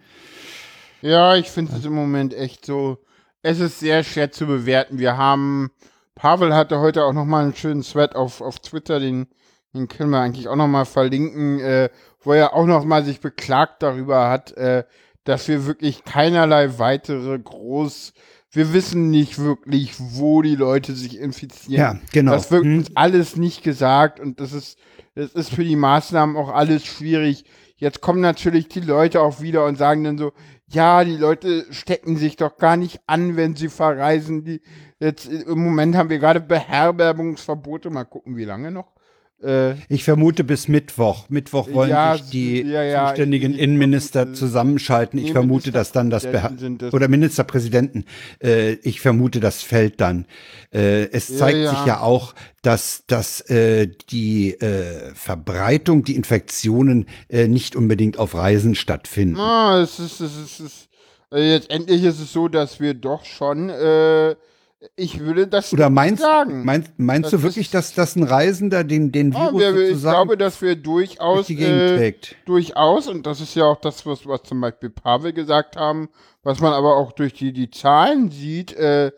Ja, 1.02 1.36
ich 1.36 1.46
finde 1.50 1.76
es 1.76 1.84
im 1.84 1.92
Moment 1.94 2.34
echt 2.34 2.66
so. 2.66 2.98
Es 3.42 3.60
ist 3.60 3.78
sehr 3.78 4.02
schwer 4.02 4.32
zu 4.32 4.46
bewerten. 4.46 4.98
Wir 4.98 5.16
haben, 5.16 5.70
Pavel 6.18 6.54
hatte 6.54 6.80
heute 6.80 7.04
auch 7.04 7.12
nochmal 7.12 7.44
einen 7.44 7.54
schönen 7.54 7.82
Thread 7.82 8.16
auf, 8.16 8.40
auf 8.40 8.58
Twitter, 8.58 9.00
den, 9.00 9.28
den 9.72 9.88
können 9.88 10.10
wir 10.10 10.20
eigentlich 10.20 10.48
auch 10.48 10.56
nochmal 10.56 10.84
verlinken, 10.84 11.60
äh, 11.60 11.88
wo 12.20 12.32
er 12.32 12.54
auch 12.54 12.66
nochmal 12.66 13.04
sich 13.04 13.20
beklagt 13.20 13.82
darüber 13.82 14.28
hat, 14.28 14.52
äh, 14.56 14.84
dass 15.24 15.46
wir 15.46 15.66
wirklich 15.66 16.04
keinerlei 16.04 16.78
weitere 16.78 17.38
groß, 17.38 18.12
wir 18.50 18.72
wissen 18.72 19.10
nicht 19.10 19.38
wirklich, 19.38 19.94
wo 19.98 20.42
die 20.42 20.56
Leute 20.56 20.94
sich 20.94 21.18
infizieren. 21.18 21.78
Ja, 21.78 22.00
genau. 22.12 22.32
Das 22.32 22.50
wird 22.50 22.64
Hm. 22.64 22.78
uns 22.78 22.90
alles 22.94 23.36
nicht 23.36 23.62
gesagt 23.62 24.20
und 24.20 24.40
das 24.40 24.52
ist, 24.52 24.78
das 25.14 25.32
ist 25.32 25.54
für 25.54 25.64
die 25.64 25.76
Maßnahmen 25.76 26.36
auch 26.36 26.48
alles 26.48 26.84
schwierig. 26.84 27.44
Jetzt 27.76 28.00
kommen 28.00 28.20
natürlich 28.20 28.68
die 28.68 28.80
Leute 28.80 29.20
auch 29.20 29.40
wieder 29.40 29.64
und 29.66 29.76
sagen 29.78 30.02
dann 30.02 30.18
so, 30.18 30.32
ja, 30.66 31.04
die 31.04 31.16
Leute 31.16 31.66
stecken 31.70 32.16
sich 32.16 32.36
doch 32.36 32.56
gar 32.56 32.76
nicht 32.76 33.00
an, 33.06 33.36
wenn 33.36 33.54
sie 33.54 33.68
verreisen. 33.68 34.44
Die, 34.44 34.60
jetzt 35.00 35.26
im 35.26 35.64
Moment 35.64 35.96
haben 35.96 36.10
wir 36.10 36.18
gerade 36.18 36.40
Beherbergungsverbote. 36.40 37.90
Mal 37.90 38.04
gucken, 38.04 38.36
wie 38.36 38.44
lange 38.44 38.70
noch. 38.70 38.86
Äh, 39.40 39.74
Ich 39.88 40.02
vermute 40.02 40.42
bis 40.42 40.66
Mittwoch. 40.66 41.28
Mittwoch 41.28 41.72
wollen 41.72 41.90
Ja, 41.90 42.16
sich 42.16 42.28
die 42.30 42.62
ja, 42.62 42.82
ja, 42.82 43.06
zuständigen 43.08 43.52
ich- 43.54 43.60
Innenminister 43.60 44.32
zusammenschalten. 44.34 45.16
Ich 45.20 45.30
vermute, 45.30 45.70
dass 45.70 45.92
dann 45.92 46.10
das 46.10 46.26
das. 46.30 46.92
oder 46.92 47.06
Ministerpräsidenten. 47.06 48.04
Äh, 48.42 48.72
ich 48.82 49.00
vermute, 49.00 49.38
das 49.38 49.62
fällt 49.62 50.00
dann. 50.00 50.26
Äh, 50.74 51.04
es 51.12 51.38
zeigt 51.38 51.68
sich 51.68 51.84
ja 51.86 52.00
auch, 52.00 52.34
dass 52.62 53.04
dass 53.06 53.40
äh, 53.48 53.86
die 54.10 54.54
äh, 54.60 55.14
Verbreitung, 55.14 56.02
die 56.02 56.16
Infektionen 56.16 57.06
äh, 57.28 57.46
nicht 57.46 57.76
unbedingt 57.76 58.18
auf 58.18 58.34
Reisen 58.34 58.74
stattfinden. 58.74 59.36
Ah, 59.38 59.80
es 59.80 60.00
ist, 60.00 60.20
es 60.20 60.36
ist, 60.36 60.58
es 60.58 60.60
ist 60.60 60.88
äh, 61.32 61.52
jetzt 61.52 61.70
endlich 61.70 62.02
ist 62.02 62.18
es 62.20 62.32
so, 62.32 62.48
dass 62.48 62.80
wir 62.80 62.94
doch 62.94 63.24
schon, 63.24 63.68
äh, 63.68 64.34
ich 64.94 65.18
würde 65.20 65.48
das 65.48 65.72
Oder 65.72 65.90
meinst, 65.90 66.22
sagen. 66.22 66.64
meinst, 66.64 66.92
meinst 66.98 67.32
Das 67.32 67.40
du 67.40 67.42
wirklich, 67.42 67.70
dass, 67.70 67.94
dass 67.94 68.14
ein 68.14 68.22
Reisender 68.22 68.84
den, 68.84 69.10
den 69.10 69.34
Ah, 69.34 69.50
Virus 69.50 69.60
wir, 69.74 69.90
ich 69.90 70.00
glaube, 70.00 70.36
dass 70.36 70.62
wir 70.62 70.76
durch 70.76 71.16
durchaus 71.16 71.50
äh, 71.50 72.12
durchaus, 72.44 73.08
und 73.08 73.26
das 73.26 73.40
ist 73.40 73.54
ja 73.56 73.64
auch 73.64 73.80
das, 73.80 74.06
was, 74.06 74.26
was 74.26 74.42
zum 74.44 74.60
Beispiel 74.60 74.90
Pavel 74.90 75.32
gesagt 75.32 75.76
haben, 75.76 76.08
was 76.44 76.60
man 76.60 76.72
aber 76.72 76.96
auch 76.96 77.12
durch 77.12 77.32
die, 77.34 77.52
die 77.52 77.70
Zahlen 77.70 78.30
sieht, 78.30 78.72
äh, 78.74 79.10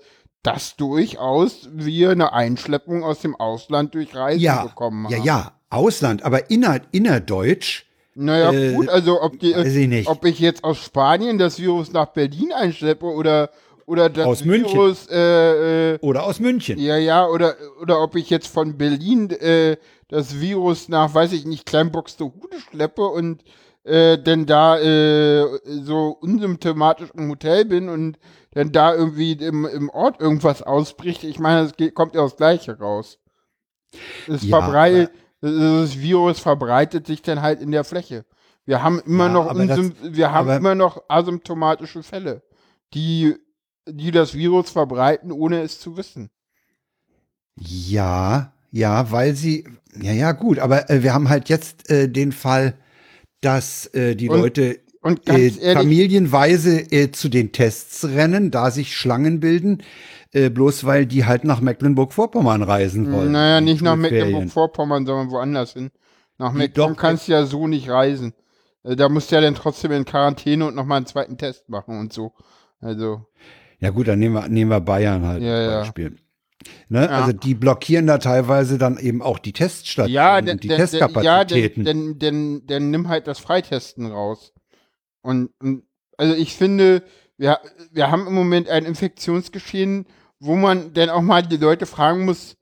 dass 0.42 0.76
durchaus 0.76 1.68
wir 1.72 2.10
eine 2.10 2.32
Einschleppung 2.32 3.04
aus 3.04 3.20
dem 3.20 3.36
Ausland 3.36 3.94
durch 3.94 4.14
Reisen 4.14 4.40
Ja, 4.40 4.62
bekommen 4.64 5.04
haben. 5.06 5.12
ja, 5.12 5.22
ja, 5.22 5.52
Ausland, 5.68 6.22
aber 6.22 6.50
inner, 6.50 6.80
innerdeutsch. 6.92 7.84
Naja, 8.14 8.50
Äh, 8.50 8.72
gut, 8.72 8.88
also 8.88 9.22
ob, 9.22 9.38
die, 9.38 9.52
ich 9.52 10.08
ob 10.08 10.24
ich 10.24 10.38
jetzt 10.40 10.64
aus 10.64 10.78
Spanien 10.78 11.36
das 11.38 11.58
Virus 11.58 11.92
nach 11.92 12.06
Berlin 12.06 12.52
einschleppe 12.52 13.06
oder, 13.06 13.50
oder 13.90 14.08
das 14.08 14.26
Aus 14.26 14.44
München. 14.44 14.72
Virus, 14.72 15.06
äh, 15.10 15.94
äh, 15.94 15.98
Oder 16.00 16.24
aus 16.24 16.38
München. 16.40 16.78
ja, 16.78 16.96
ja, 16.96 17.26
oder, 17.26 17.56
oder 17.82 18.00
ob 18.02 18.14
ich 18.16 18.30
jetzt 18.30 18.46
von 18.46 18.78
Berlin 18.78 19.30
äh, 19.30 19.76
das 20.08 20.40
Virus 20.40 20.88
nach, 20.88 21.12
weiß 21.12 21.32
ich 21.32 21.44
nicht, 21.44 21.66
Kleinboxterhude 21.66 22.58
schleppe 22.70 23.02
und 23.06 23.42
äh, 23.84 24.18
denn 24.18 24.46
da 24.46 24.78
äh, 24.78 25.44
so 25.82 26.16
unsymptomatisch 26.20 27.10
im 27.14 27.30
Hotel 27.30 27.64
bin 27.64 27.88
und 27.88 28.18
dann 28.52 28.72
da 28.72 28.94
irgendwie 28.94 29.32
im, 29.32 29.64
im 29.64 29.88
Ort 29.90 30.20
irgendwas 30.20 30.62
ausbricht. 30.62 31.24
Ich 31.24 31.38
meine, 31.38 31.66
es 31.66 31.76
geht, 31.76 31.94
kommt 31.94 32.14
ja 32.14 32.22
das 32.22 32.36
Gleiche 32.36 32.78
raus. 32.78 33.18
Es 34.28 34.42
Ja, 34.42 34.60
verbreitet, 34.60 35.10
das 35.40 35.98
Virus 35.98 36.38
verbreitet 36.40 37.06
sich 37.06 37.22
dann 37.22 37.42
halt 37.42 37.60
in 37.60 37.72
der 37.72 37.84
Fläche. 37.84 38.24
Wir 38.66 38.82
haben 38.82 39.00
immer 39.06 39.26
Ja, 39.26 39.32
noch, 39.32 39.54
das- 39.66 39.92
wir 40.02 40.32
haben 40.32 40.50
immer 40.50 40.74
noch 40.74 41.02
asymptomatische 41.08 42.02
Fälle, 42.02 42.42
die, 42.94 43.34
die 43.88 44.10
das 44.10 44.34
Virus 44.34 44.70
verbreiten, 44.70 45.32
ohne 45.32 45.60
es 45.62 45.80
zu 45.80 45.96
wissen. 45.96 46.30
Ja, 47.58 48.52
ja, 48.70 49.10
weil 49.10 49.34
sie, 49.34 49.64
ja, 50.00 50.12
ja, 50.12 50.32
gut, 50.32 50.58
aber 50.58 50.88
äh, 50.90 51.02
wir 51.02 51.12
haben 51.12 51.28
halt 51.28 51.48
jetzt 51.48 51.90
äh, 51.90 52.08
den 52.08 52.32
Fall, 52.32 52.74
dass 53.40 53.86
äh, 53.86 54.14
die 54.14 54.28
Und- 54.28 54.38
Leute 54.40 54.80
Und 55.02 55.28
äh, 55.28 55.48
ehrlich, 55.48 55.60
familienweise 55.74 56.80
äh, 56.92 57.10
zu 57.10 57.28
den 57.28 57.52
Tests 57.52 58.04
rennen, 58.04 58.50
da 58.50 58.70
sich 58.70 58.94
Schlangen 58.96 59.40
bilden, 59.40 59.82
äh, 60.32 60.48
bloß 60.50 60.84
weil 60.84 61.06
die 61.06 61.24
halt 61.24 61.44
nach 61.44 61.60
Mecklenburg-Vorpommern 61.60 62.62
reisen 62.62 63.12
wollen. 63.12 63.32
naja, 63.32 63.60
nicht 63.60 63.82
nach. 63.82 63.96
Mecklenburg-Vorpommern, 63.96 65.04
sondern 65.06 65.30
woanders 65.30 65.72
hin. 65.72 65.90
Nach 66.38 66.52
Mecklenburg 66.52 66.96
doch- 66.96 67.00
kannst 67.02 67.28
du 67.28 67.32
ja 67.32 67.44
so 67.46 67.66
nicht 67.66 67.88
reisen. 67.90 68.32
Da 68.82 69.10
musst 69.10 69.30
du 69.30 69.34
ja 69.34 69.42
dann 69.42 69.54
trotzdem 69.54 69.92
in 69.92 70.06
Quarantäne 70.06 70.66
und 70.66 70.74
nochmal 70.74 70.98
einen 70.98 71.06
zweiten 71.06 71.36
Test 71.36 71.68
machen 71.68 71.98
und 71.98 72.12
so. 72.14 72.32
Also, 72.80 73.26
Ja 73.80 73.90
gut, 73.90 74.08
dann 74.08 74.18
nehmen 74.18 74.34
wir, 74.34 74.48
nehmen 74.48 74.70
wir 74.70 74.80
Bayern 74.80 75.26
halt 75.26 75.42
Ja, 75.42 75.54
als 75.54 75.66
ja. 75.66 75.78
Beispiel. 75.80 76.16
Ne? 76.88 77.08
Also 77.08 77.32
die 77.32 77.54
blockieren 77.54 78.06
da 78.06 78.18
teilweise 78.18 78.76
dann 78.76 78.98
eben 78.98 79.22
auch 79.22 79.38
die 79.38 79.52
Teststationen 79.52 80.14
ja, 80.14 80.40
denn, 80.40 80.56
und 80.56 80.64
die 80.64 80.68
denn, 80.68 80.76
denn, 80.76 80.86
ja, 80.90 81.06
denn, 81.08 81.14
Testkapazitäten. 81.14 81.84
denn, 81.84 82.18
denn, 82.18 82.66
denn 82.66 82.90
nimm 82.90 83.08
halt 83.08 83.26
das 83.26 83.38
Freitesten 83.38 84.06
raus. 84.06 84.52
Und, 85.22 85.50
und 85.60 85.84
also 86.18 86.34
ich 86.34 86.54
finde, 86.54 87.02
wir, 87.38 87.58
wir 87.90 88.10
haben 88.10 88.26
im 88.26 88.34
Moment 88.34 88.68
ein 88.68 88.84
Infektionsgeschehen, 88.84 90.06
wo 90.38 90.56
man 90.56 90.92
dann 90.92 91.08
auch 91.08 91.22
mal 91.22 91.42
die 91.42 91.56
Leute 91.56 91.86
fragen 91.86 92.24
muss, 92.24 92.56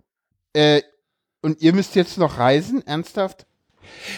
äh, 0.53 0.83
und 1.41 1.61
ihr 1.63 1.73
müsst 1.73 1.95
jetzt 1.95 2.19
noch 2.19 2.39
reisen? 2.39 2.87
Ernsthaft? 2.87 3.47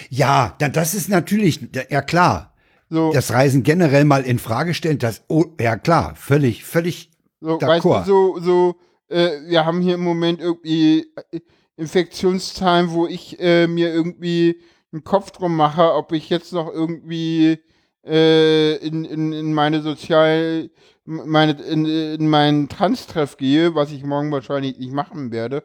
ja, 0.08 0.56
da, 0.58 0.68
das 0.68 0.94
ist 0.94 1.08
natürlich, 1.08 1.60
ja 1.90 2.02
klar, 2.02 2.49
So, 2.90 3.12
das 3.12 3.32
Reisen 3.32 3.62
generell 3.62 4.04
mal 4.04 4.24
in 4.24 4.38
Frage 4.40 4.74
stellen, 4.74 4.98
das, 4.98 5.22
oh, 5.28 5.44
ja 5.60 5.76
klar, 5.76 6.14
völlig, 6.16 6.64
völlig, 6.64 7.10
So, 7.40 7.60
weißt 7.60 7.84
D'accord. 7.86 8.04
du, 8.04 8.40
so, 8.40 8.40
so, 8.40 8.76
äh, 9.08 9.30
wir 9.46 9.64
haben 9.64 9.80
hier 9.80 9.94
im 9.94 10.02
Moment 10.02 10.40
irgendwie 10.40 11.06
äh, 11.30 11.40
Infektionszahlen, 11.76 12.90
wo 12.90 13.06
ich 13.06 13.38
äh, 13.40 13.68
mir 13.68 13.92
irgendwie 13.94 14.60
einen 14.92 15.04
Kopf 15.04 15.30
drum 15.30 15.54
mache, 15.54 15.94
ob 15.94 16.12
ich 16.12 16.28
jetzt 16.30 16.52
noch 16.52 16.68
irgendwie 16.68 17.60
äh, 18.04 18.76
in, 18.76 19.04
in, 19.04 19.32
in 19.32 19.54
meine 19.54 19.82
Sozial, 19.82 20.70
meine, 21.04 21.52
in, 21.62 21.86
in 21.86 22.28
meinen 22.28 22.68
Trans-Treff 22.68 23.36
gehe, 23.36 23.74
was 23.76 23.92
ich 23.92 24.02
morgen 24.04 24.32
wahrscheinlich 24.32 24.78
nicht 24.78 24.92
machen 24.92 25.30
werde. 25.30 25.64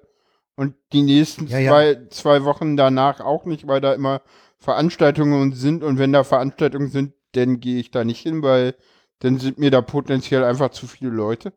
Und 0.56 0.76
die 0.94 1.02
nächsten 1.02 1.48
Ja, 1.48 1.58
ja. 1.58 1.72
zwei, 1.72 2.08
zwei 2.10 2.44
Wochen 2.46 2.78
danach 2.78 3.20
auch 3.20 3.46
nicht, 3.46 3.68
weil 3.68 3.82
da 3.82 3.94
immer 3.94 4.22
Veranstaltungen 4.60 5.54
sind 5.54 5.84
und 5.84 5.98
wenn 6.00 6.14
da 6.14 6.24
Veranstaltungen 6.24 6.90
sind, 6.90 7.14
dann 7.34 7.60
gehe 7.60 7.80
ich 7.80 7.92
da 7.92 8.04
nicht 8.04 8.22
hin, 8.22 8.42
weil 8.42 8.76
dann 9.20 9.40
sind 9.40 9.58
mir 9.60 9.72
da 9.72 9.82
potenziell 9.82 10.44
einfach 10.44 10.70
zu 10.72 10.88
viele 10.88 11.12
Leute. 11.12 11.54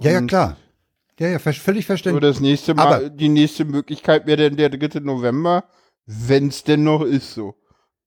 Ja, 0.00 0.12
ja, 0.12 0.18
Und 0.18 0.26
klar. 0.28 0.56
Ja, 1.18 1.28
ja, 1.28 1.38
völlig 1.38 1.84
So 1.84 1.86
verständlich. 1.86 2.20
das 2.20 2.40
nächste 2.40 2.74
Mal, 2.74 2.86
Aber- 2.86 3.08
die 3.10 3.28
nächste 3.28 3.64
Möglichkeit 3.64 4.26
wäre 4.26 4.48
dann 4.48 4.56
der 4.56 4.68
3. 4.70 5.00
November, 5.00 5.64
wenn 6.06 6.48
es 6.48 6.64
denn 6.64 6.82
noch 6.82 7.02
ist 7.02 7.34
so. 7.34 7.54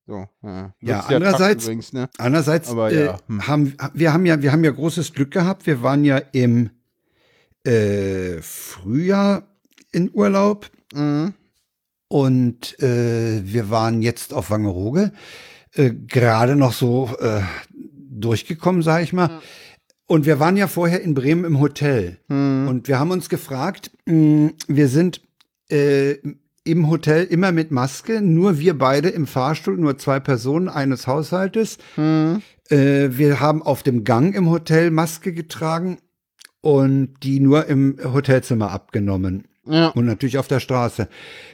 So, 0.05 0.25
ja. 0.41 0.73
Ja, 0.81 0.99
andererseits- 1.07 1.65
Übrigens, 1.65 1.91
ne? 1.93 2.09
Andererseits 2.17 2.69
Aber 2.69 2.91
äh, 2.91 3.05
ja, 3.05 3.19
haben 3.47 3.75
wir 3.93 4.13
haben 4.13 4.25
ja 4.25 4.41
wir 4.41 4.51
haben 4.53 4.63
ja 4.63 4.71
großes 4.71 5.13
Glück 5.13 5.31
gehabt. 5.31 5.65
Wir 5.65 5.81
waren 5.83 6.05
ja 6.05 6.17
im 6.31 6.69
äh, 7.65 8.41
Frühjahr 8.41 9.43
in 9.91 10.09
Urlaub 10.13 10.69
Mhm. 10.93 11.33
Und 12.07 12.79
äh, 12.81 13.41
wir 13.43 13.69
waren 13.69 14.01
jetzt 14.01 14.33
auf 14.33 14.49
Wangerooge 14.49 15.11
äh, 15.75 15.91
gerade 15.91 16.55
noch 16.55 16.73
so 16.73 17.09
äh, 17.19 17.41
durchgekommen, 18.09 18.81
sage 18.81 19.03
ich 19.03 19.13
mal. 19.13 19.41
Und 20.07 20.25
wir 20.25 20.39
waren 20.39 20.55
ja 20.55 20.67
vorher 20.67 21.01
in 21.01 21.13
Bremen 21.13 21.43
im 21.43 21.59
Hotel 21.59 22.17
Hm. 22.29 22.67
und 22.69 22.87
wir 22.87 22.97
haben 22.99 23.11
uns 23.11 23.27
gefragt. 23.29 23.91
mh, 24.05 24.51
wir 24.67 24.87
sind 24.87 25.21
äh, 25.69 26.15
im 26.63 26.89
Hotel 26.89 27.25
immer 27.25 27.51
mit 27.51 27.71
Maske, 27.71 28.21
nur 28.21 28.59
wir 28.59 28.77
beide 28.77 29.09
im 29.09 29.27
Fahrstuhl, 29.27 29.77
nur 29.77 29.97
zwei 29.97 30.19
Personen 30.19 30.69
eines 30.69 31.07
Haushaltes. 31.07 31.77
Hm. 31.95 32.41
Äh, 32.69 33.09
wir 33.11 33.39
haben 33.39 33.61
auf 33.61 33.83
dem 33.83 34.03
Gang 34.03 34.33
im 34.35 34.49
Hotel 34.49 34.91
Maske 34.91 35.33
getragen 35.33 35.97
und 36.61 37.15
die 37.23 37.39
nur 37.39 37.67
im 37.67 37.97
Hotelzimmer 38.03 38.71
abgenommen. 38.71 39.45
Ja. 39.69 39.89
Und 39.89 40.05
natürlich 40.05 40.37
auf 40.37 40.47
der 40.47 40.59
Straße. 40.59 41.07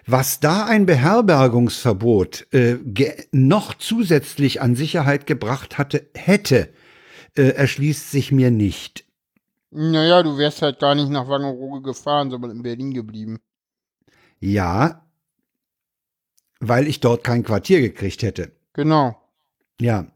Was 0.05 0.39
da 0.39 0.65
ein 0.65 0.85
Beherbergungsverbot 0.85 2.47
äh, 2.53 2.77
noch 3.31 3.73
zusätzlich 3.73 4.61
an 4.61 4.75
Sicherheit 4.75 5.25
gebracht 5.25 5.77
hatte, 5.77 6.07
hätte, 6.13 6.69
äh, 7.35 7.49
erschließt 7.49 8.11
sich 8.11 8.31
mir 8.31 8.51
nicht. 8.51 9.05
Naja, 9.71 10.21
du 10.21 10.37
wärst 10.37 10.61
halt 10.61 10.79
gar 10.79 10.93
nicht 10.93 11.09
nach 11.09 11.27
Wangerooge 11.27 11.81
gefahren, 11.81 12.29
sondern 12.29 12.51
in 12.51 12.61
Berlin 12.61 12.93
geblieben. 12.93 13.39
Ja, 14.39 15.03
weil 16.59 16.87
ich 16.87 16.99
dort 16.99 17.23
kein 17.23 17.43
Quartier 17.43 17.81
gekriegt 17.81 18.23
hätte. 18.23 18.51
Genau. 18.73 19.15
Ja. 19.81 20.07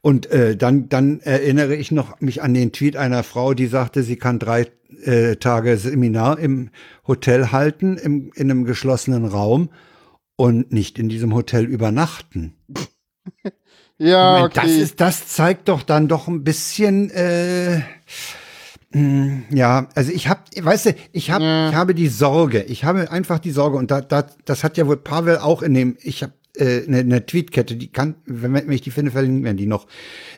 Und 0.00 0.26
äh, 0.26 0.56
dann, 0.56 0.88
dann 0.88 1.20
erinnere 1.20 1.74
ich 1.74 1.90
noch 1.90 2.20
mich 2.20 2.42
an 2.42 2.54
den 2.54 2.72
Tweet 2.72 2.96
einer 2.96 3.22
Frau, 3.22 3.54
die 3.54 3.66
sagte, 3.66 4.02
sie 4.02 4.16
kann 4.16 4.38
drei 4.38 4.66
äh, 5.04 5.36
Tage 5.36 5.76
Seminar 5.76 6.38
im 6.38 6.70
Hotel 7.06 7.52
halten, 7.52 7.96
im, 7.98 8.30
in 8.34 8.50
einem 8.50 8.64
geschlossenen 8.64 9.24
Raum 9.24 9.70
und 10.36 10.72
nicht 10.72 10.98
in 10.98 11.08
diesem 11.08 11.34
Hotel 11.34 11.64
übernachten. 11.64 12.54
Ja, 13.98 14.32
meine, 14.32 14.46
okay. 14.46 14.60
Das 14.62 14.70
ist, 14.72 15.00
das 15.00 15.28
zeigt 15.28 15.68
doch 15.68 15.84
dann 15.84 16.08
doch 16.08 16.26
ein 16.26 16.42
bisschen, 16.42 17.08
äh, 17.10 17.82
mh, 18.90 19.42
ja, 19.50 19.88
also 19.94 20.10
ich 20.10 20.28
habe, 20.28 20.40
weißt 20.60 20.86
du, 20.86 20.94
ich 21.12 21.30
habe, 21.30 21.44
Ja. 21.44 21.68
ich 21.68 21.74
habe 21.76 21.94
die 21.94 22.08
Sorge, 22.08 22.62
ich 22.62 22.82
habe 22.84 23.12
einfach 23.12 23.38
die 23.38 23.52
Sorge 23.52 23.76
und 23.76 23.92
da, 23.92 24.00
da, 24.00 24.26
das 24.44 24.64
hat 24.64 24.76
ja 24.76 24.88
wohl 24.88 24.96
Pavel 24.96 25.38
auch 25.38 25.62
in 25.62 25.74
dem, 25.74 25.96
ich 26.00 26.24
habe 26.24 26.32
äh, 26.56 26.84
eine, 26.86 26.98
eine 26.98 27.26
Tweetkette, 27.26 27.76
die 27.76 27.90
kann, 27.90 28.16
wenn, 28.26 28.52
wenn 28.52 28.70
ich 28.70 28.82
die 28.82 28.90
finde, 28.90 29.10
verlinken 29.10 29.44
wir 29.44 29.54
die 29.54 29.66
noch. 29.66 29.86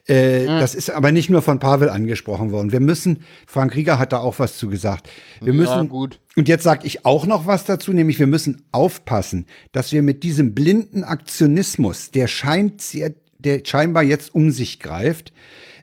Äh, 0.07 0.47
Das 0.47 0.75
ist 0.75 0.91
aber 0.91 1.13
nicht 1.13 1.31
nur 1.31 1.43
von 1.43 1.59
Pavel 1.59 1.89
angesprochen 1.89 2.53
worden. 2.53 2.73
Wir 2.73 2.81
müssen, 2.81 3.25
Frank 3.47 3.75
Rieger 3.75 3.99
hat 3.99 4.13
da 4.13 4.19
auch 4.19 4.39
was 4.39 4.57
zu 4.57 4.69
gesagt. 4.69 5.09
Wir 5.41 5.53
ja, 5.53 5.59
müssen, 5.59 5.89
gut. 5.89 6.21
und 6.37 6.49
jetzt 6.49 6.63
sage 6.63 6.87
ich 6.87 7.05
auch 7.05 7.27
noch 7.27 7.47
was 7.47 7.65
dazu, 7.65 7.93
nämlich 7.93 8.19
wir 8.19 8.27
müssen 8.27 8.63
aufpassen, 8.73 9.47
dass 9.73 9.93
wir 9.93 10.03
mit 10.03 10.23
diesem 10.23 10.55
blinden 10.55 11.05
Aktionismus, 11.05 12.11
der 12.11 12.29
scheint 12.29 12.81
sehr, 12.81 13.15
der 13.39 13.63
scheinbar 13.65 14.03
jetzt 14.03 14.35
um 14.35 14.51
sich 14.51 14.81
greift, 14.81 15.33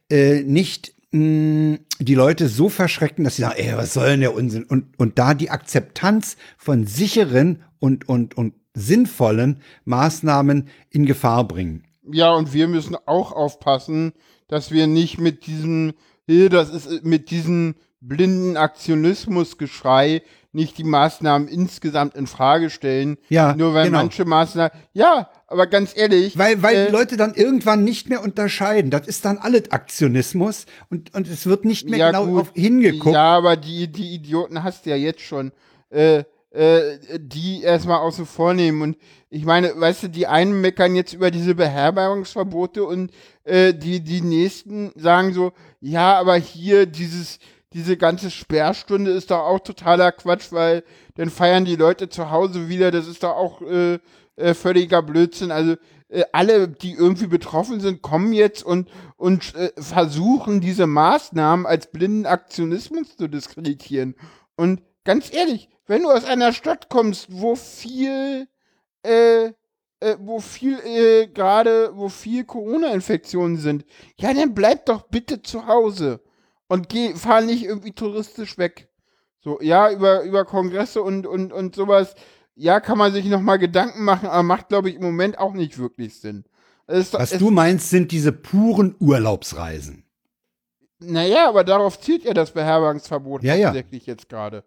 äh, 0.10 0.44
nicht 0.44 0.94
mh, 1.12 1.80
die 2.00 2.16
Leute 2.16 2.48
so 2.48 2.70
verschrecken, 2.70 3.24
dass 3.24 3.36
sie 3.36 3.44
sagen, 3.44 3.56
ey, 3.58 3.76
was 3.76 3.94
soll 3.94 4.08
denn 4.08 4.22
der 4.22 4.34
Unsinn? 4.34 4.64
Und, 4.64 4.98
und 4.98 5.20
da 5.20 5.34
die 5.34 5.50
Akzeptanz 5.50 6.38
von 6.58 6.88
sicheren 6.88 7.64
und, 7.80 8.08
und, 8.08 8.38
und 8.38 8.54
sinnvollen 8.74 9.62
Maßnahmen 9.86 10.70
in 10.90 11.06
Gefahr 11.06 11.48
bringen. 11.48 11.84
Ja, 12.12 12.32
und 12.34 12.54
wir 12.54 12.68
müssen 12.68 12.96
auch 13.06 13.32
aufpassen, 13.32 14.14
dass 14.48 14.72
wir 14.72 14.88
nicht 14.88 15.20
mit 15.20 15.46
diesem, 15.46 15.94
hier, 16.26 16.50
das 16.50 16.70
ist 16.70 17.04
mit 17.04 17.30
diesem 17.32 17.76
blinden 18.02 18.58
Aktionismusgeschrei 18.58 20.24
nicht 20.54 20.78
die 20.78 20.84
Maßnahmen 20.84 21.48
insgesamt 21.48 22.16
in 22.16 22.28
Frage 22.28 22.70
stellen. 22.70 23.18
Ja, 23.30 23.56
Nur 23.56 23.74
weil 23.74 23.86
genau. 23.86 24.00
manche 24.00 24.26
Maßnahmen, 24.26 24.72
ja, 24.92 25.30
aber 25.48 25.68
ganz 25.68 25.96
ehrlich. 25.96 26.38
Weil, 26.38 26.62
weil 26.62 26.76
äh, 26.76 26.86
die 26.88 26.92
Leute 26.92 27.16
dann 27.16 27.36
irgendwann 27.36 27.84
nicht 27.84 28.10
mehr 28.10 28.22
unterscheiden. 28.22 28.92
Das 28.92 29.08
ist 29.08 29.24
dann 29.24 29.38
alles 29.38 29.72
Aktionismus 29.72 30.66
und, 30.90 31.14
und 31.14 31.28
es 31.28 31.46
wird 31.46 31.64
nicht 31.64 31.90
mehr 31.90 32.00
ja, 32.00 32.12
genau 32.12 32.26
gut, 32.26 32.42
auf 32.42 32.52
hingeguckt. 32.54 33.14
Ja, 33.14 33.38
aber 33.38 33.56
die, 33.56 33.90
die 33.90 34.14
Idioten 34.14 34.64
hast 34.64 34.86
du 34.86 34.90
ja 34.90 34.98
jetzt 34.98 35.22
schon. 35.22 35.52
Äh, 35.90 36.24
äh, 36.52 36.98
die 37.18 37.64
erstmal 37.64 38.00
außen 38.00 38.26
vor 38.26 38.54
nehmen. 38.54 38.82
Und 38.82 38.98
ich 39.30 39.46
meine, 39.46 39.74
weißt 39.80 40.04
du, 40.04 40.08
die 40.10 40.28
einen 40.28 40.62
meckern 40.62 40.96
jetzt 40.96 41.14
über 41.14 41.32
diese 41.32 41.56
Beherbergungsverbote 41.56 42.84
und 42.84 43.12
äh, 43.44 43.74
die, 43.74 44.02
die 44.02 44.22
nächsten 44.22 44.92
sagen 44.96 45.34
so, 45.34 45.54
ja, 45.80 46.20
aber 46.20 46.36
hier 46.36 46.86
dieses, 46.86 47.40
diese 47.74 47.98
ganze 47.98 48.30
Sperrstunde 48.30 49.12
ist 49.12 49.32
doch 49.32 49.40
auch 49.40 49.60
totaler 49.60 50.12
Quatsch, 50.12 50.52
weil 50.52 50.84
dann 51.16 51.30
feiern 51.30 51.66
die 51.66 51.78
Leute 51.78 52.10
zu 52.10 52.32
Hause 52.32 52.68
wieder, 52.68 52.92
das 52.92 53.08
ist 53.08 53.24
doch 53.24 53.36
auch 53.36 53.62
äh, 53.62 54.00
äh, 54.36 54.54
völliger 54.54 55.02
Blödsinn. 55.02 55.52
Also 55.52 55.76
äh, 56.10 56.24
alle, 56.34 56.68
die 56.68 56.92
irgendwie 56.92 57.28
betroffen 57.28 57.80
sind, 57.80 58.02
kommen 58.02 58.34
jetzt 58.34 58.64
und, 58.64 58.90
und 59.16 59.56
äh, 59.56 59.72
versuchen, 59.78 60.60
diese 60.60 60.88
Maßnahmen 60.88 61.66
als 61.66 61.88
blinden 61.92 62.26
Aktionismus 62.26 63.16
zu 63.16 63.30
diskreditieren. 63.30 64.16
Und 64.58 64.82
ganz 65.06 65.34
ehrlich, 65.34 65.70
wenn 65.92 66.04
du 66.04 66.10
aus 66.10 66.24
einer 66.24 66.54
Stadt 66.54 66.88
kommst, 66.88 67.28
wo 67.30 67.58
viel, 67.58 68.48
äh, 69.04 69.48
äh, 69.48 69.52
wo 70.20 70.40
viel 70.40 70.80
äh, 70.86 71.28
gerade, 71.28 71.92
wo 71.96 72.08
viel 72.08 72.46
Corona-Infektionen 72.46 73.58
sind, 73.58 73.84
ja, 74.18 74.34
dann 74.34 74.54
bleib 74.54 74.86
doch 74.86 75.02
bitte 75.10 75.42
zu 75.42 75.68
Hause 75.68 76.22
und 76.70 76.88
geh, 76.88 77.14
fahr 77.14 77.42
nicht 77.42 77.66
irgendwie 77.66 77.92
touristisch 77.92 78.58
weg. 78.58 78.88
So, 79.42 79.60
ja, 79.62 79.92
über, 79.92 80.22
über 80.22 80.46
Kongresse 80.46 81.02
und, 81.02 81.28
und, 81.28 81.52
und 81.52 81.76
sowas, 81.76 82.16
ja, 82.56 82.80
kann 82.80 82.98
man 82.98 83.12
sich 83.12 83.26
nochmal 83.26 83.60
Gedanken 83.60 84.06
machen, 84.06 84.30
aber 84.30 84.44
macht, 84.44 84.70
glaube 84.70 84.90
ich, 84.90 84.96
im 84.96 85.02
Moment 85.02 85.40
auch 85.40 85.54
nicht 85.54 85.78
wirklich 85.78 86.18
Sinn. 86.18 86.46
Es 86.88 87.12
Was 87.12 87.34
es, 87.34 87.40
du 87.40 87.52
meinst, 87.52 87.90
sind 87.90 88.14
diese 88.14 88.32
puren 88.32 88.96
Urlaubsreisen. 88.98 90.06
Naja, 91.00 91.50
aber 91.50 91.66
darauf 91.66 92.00
zielt 92.00 92.24
ja 92.24 92.34
das 92.34 92.52
Beherbergungsverbot 92.52 93.44
Ja, 93.44 93.56
ja. 93.56 93.74
tatsächlich 93.74 94.06
jetzt 94.06 94.30
gerade. 94.30 94.64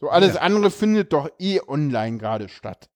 So, 0.00 0.08
alles 0.08 0.34
Ja. 0.34 0.40
andere 0.40 0.70
findet 0.70 1.12
doch 1.12 1.28
eh 1.38 1.60
online 1.66 2.18
gerade 2.18 2.48
statt. 2.48 2.88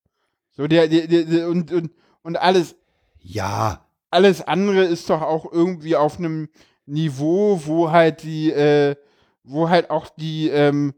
So, 0.53 0.67
der, 0.67 0.89
der, 0.89 1.07
der, 1.07 1.49
und, 1.49 1.71
und, 1.73 1.91
und 2.23 2.37
alles, 2.37 2.77
Ja, 3.21 3.85
alles 4.11 4.41
andere 4.43 4.85
ist 4.85 5.11
doch 5.11 5.23
auch 5.23 5.51
irgendwie 5.51 5.97
auf 5.97 6.19
einem 6.19 6.49
Niveau, 6.87 7.61
wo 7.65 7.91
halt 7.91 8.23
die, 8.23 8.51
äh, 8.53 8.95
wo 9.43 9.69
halt 9.69 9.91
auch 9.91 10.09
die, 10.09 10.49
ähm, 10.49 10.95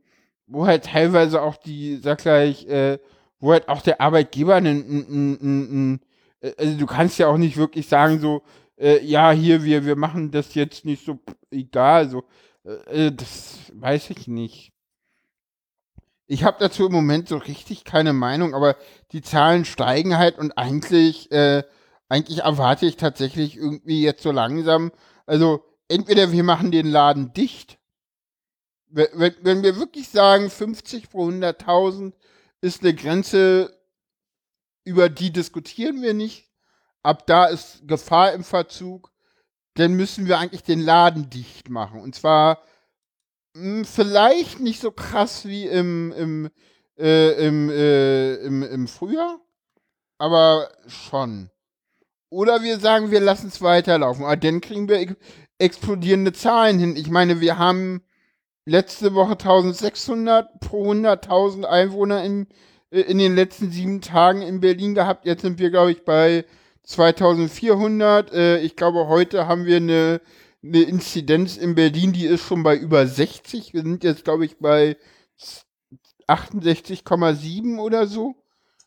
wo 0.47 0.67
halt 0.67 0.85
teilweise 0.85 1.41
auch 1.43 1.57
die, 1.57 1.97
sag 1.97 2.19
gleich, 2.19 2.67
äh, 2.67 2.99
wo 3.41 3.53
halt 3.53 3.69
auch 3.69 3.83
der 3.83 4.01
Arbeitgeber 4.01 4.55
einen, 4.57 6.01
äh, 6.41 6.53
also 6.59 6.79
du 6.79 6.87
kannst 6.87 7.19
ja 7.19 7.29
auch 7.29 7.39
nicht 7.39 7.57
wirklich 7.57 7.89
sagen 7.89 8.21
so, 8.21 8.43
äh, 8.79 9.05
ja, 9.05 9.31
hier, 9.31 9.65
wir, 9.65 9.85
wir 9.87 9.97
machen 9.97 10.31
das 10.31 10.55
jetzt 10.55 10.85
nicht 10.85 11.05
so, 11.05 11.19
egal, 11.51 12.09
so, 12.11 12.25
äh, 12.65 13.07
äh, 13.07 13.13
das 13.13 13.73
weiß 13.73 14.11
ich 14.11 14.29
nicht. 14.29 14.73
Ich 16.27 16.45
habe 16.45 16.57
dazu 16.59 16.87
im 16.87 16.93
Moment 16.93 17.29
so 17.29 17.37
richtig 17.37 17.85
keine 17.85 18.12
Meinung, 18.12 18.55
aber 18.55 18.77
die 19.12 19.22
Zahlen 19.22 19.64
steigen 19.64 20.18
halt 20.18 20.39
und 20.39 20.53
eigentlich, 20.59 21.31
äh, 21.31 21.62
eigentlich 22.09 22.41
erwarte 22.41 22.87
ich 22.87 22.97
tatsächlich 22.97 23.57
irgendwie 23.57 24.03
jetzt 24.03 24.22
so 24.22 24.33
langsam, 24.33 24.93
also 25.24 25.64
entweder 25.89 26.33
wir 26.33 26.43
machen 26.43 26.70
den 26.72 26.87
Laden 26.87 27.33
dicht, 27.33 27.79
wenn, 28.89 29.35
wenn, 29.43 29.62
wir 29.62 29.77
wirklich 29.77 30.09
sagen, 30.09 30.51
50 30.51 31.11
pro 31.11 31.29
100.000 31.29 32.12
ist 32.61 32.83
eine 32.83 32.95
Grenze, 32.95 33.77
über 34.85 35.09
die 35.09 35.33
diskutieren 35.33 36.03
wir 36.03 36.14
nicht, 36.14 36.51
ab 37.03 37.27
da 37.27 37.47
ist 37.47 37.87
Gefahr 37.87 38.33
im 38.33 38.45
Verzug, 38.45 39.12
dann 39.74 39.93
müssen 39.95 40.27
wir 40.27 40.39
eigentlich 40.39 40.62
den 40.62 40.81
Laden 40.81 41.29
dicht 41.31 41.68
machen. 41.68 42.01
Und 42.01 42.14
zwar 42.14 42.62
vielleicht 43.85 44.61
nicht 44.61 44.81
so 44.81 44.91
krass 44.91 45.47
wie 45.47 45.67
im, 45.67 46.13
im, 46.13 46.51
äh, 46.99 47.47
im, 47.47 47.71
äh, 47.71 48.35
im, 48.37 48.63
im 48.63 48.89
Frühjahr, 48.89 49.41
aber 50.19 50.69
schon. 50.87 51.51
Oder 52.31 52.63
wir 52.63 52.79
sagen, 52.79 53.11
wir 53.11 53.21
lassen 53.21 53.49
es 53.49 53.63
weiterlaufen. 53.63 54.25
Aber 54.25 54.37
dann 54.37 54.61
kriegen 54.61 54.89
wir 54.89 54.99
ex 54.99 55.15
explodierende 55.59 56.35
Zahlen 56.35 56.79
hin. 56.79 56.97
Ich 56.97 57.09
meine, 57.09 57.41
wir 57.41 57.57
haben 57.57 58.03
letzte 58.67 59.15
Woche 59.15 59.33
1600 59.33 60.61
pro 60.61 60.93
100.000 60.93 61.65
Einwohner 61.65 62.23
in, 62.25 62.47
äh, 62.91 63.01
in 63.01 63.17
den 63.17 63.35
letzten 63.35 63.71
sieben 63.71 64.03
Tagen 64.03 64.43
in 64.43 64.61
Berlin 64.61 64.95
gehabt. 64.95 65.25
Jetzt 65.25 65.43
sind 65.43 65.59
wir, 65.59 65.71
glaube 65.71 65.93
ich, 65.93 66.05
bei 66.05 66.45
2400. 66.83 68.33
Äh, 68.35 68.59
ich 68.59 68.77
glaube, 68.77 69.09
heute 69.09 69.47
haben 69.47 69.65
wir 69.65 69.77
eine, 69.79 70.21
eine 70.67 70.83
Inzidenz 70.83 71.57
in 71.57 71.75
Berlin, 71.75 72.12
die 72.12 72.27
ist 72.27 72.43
schon 72.43 72.62
bei 72.62 72.77
über 72.77 73.07
60. 73.07 73.73
Wir 73.75 73.83
sind 73.83 74.05
jetzt, 74.05 74.25
glaube 74.25 74.45
ich, 74.45 74.59
bei 74.59 74.97
68,7 76.29 77.79
oder 77.79 78.07
so. 78.07 78.35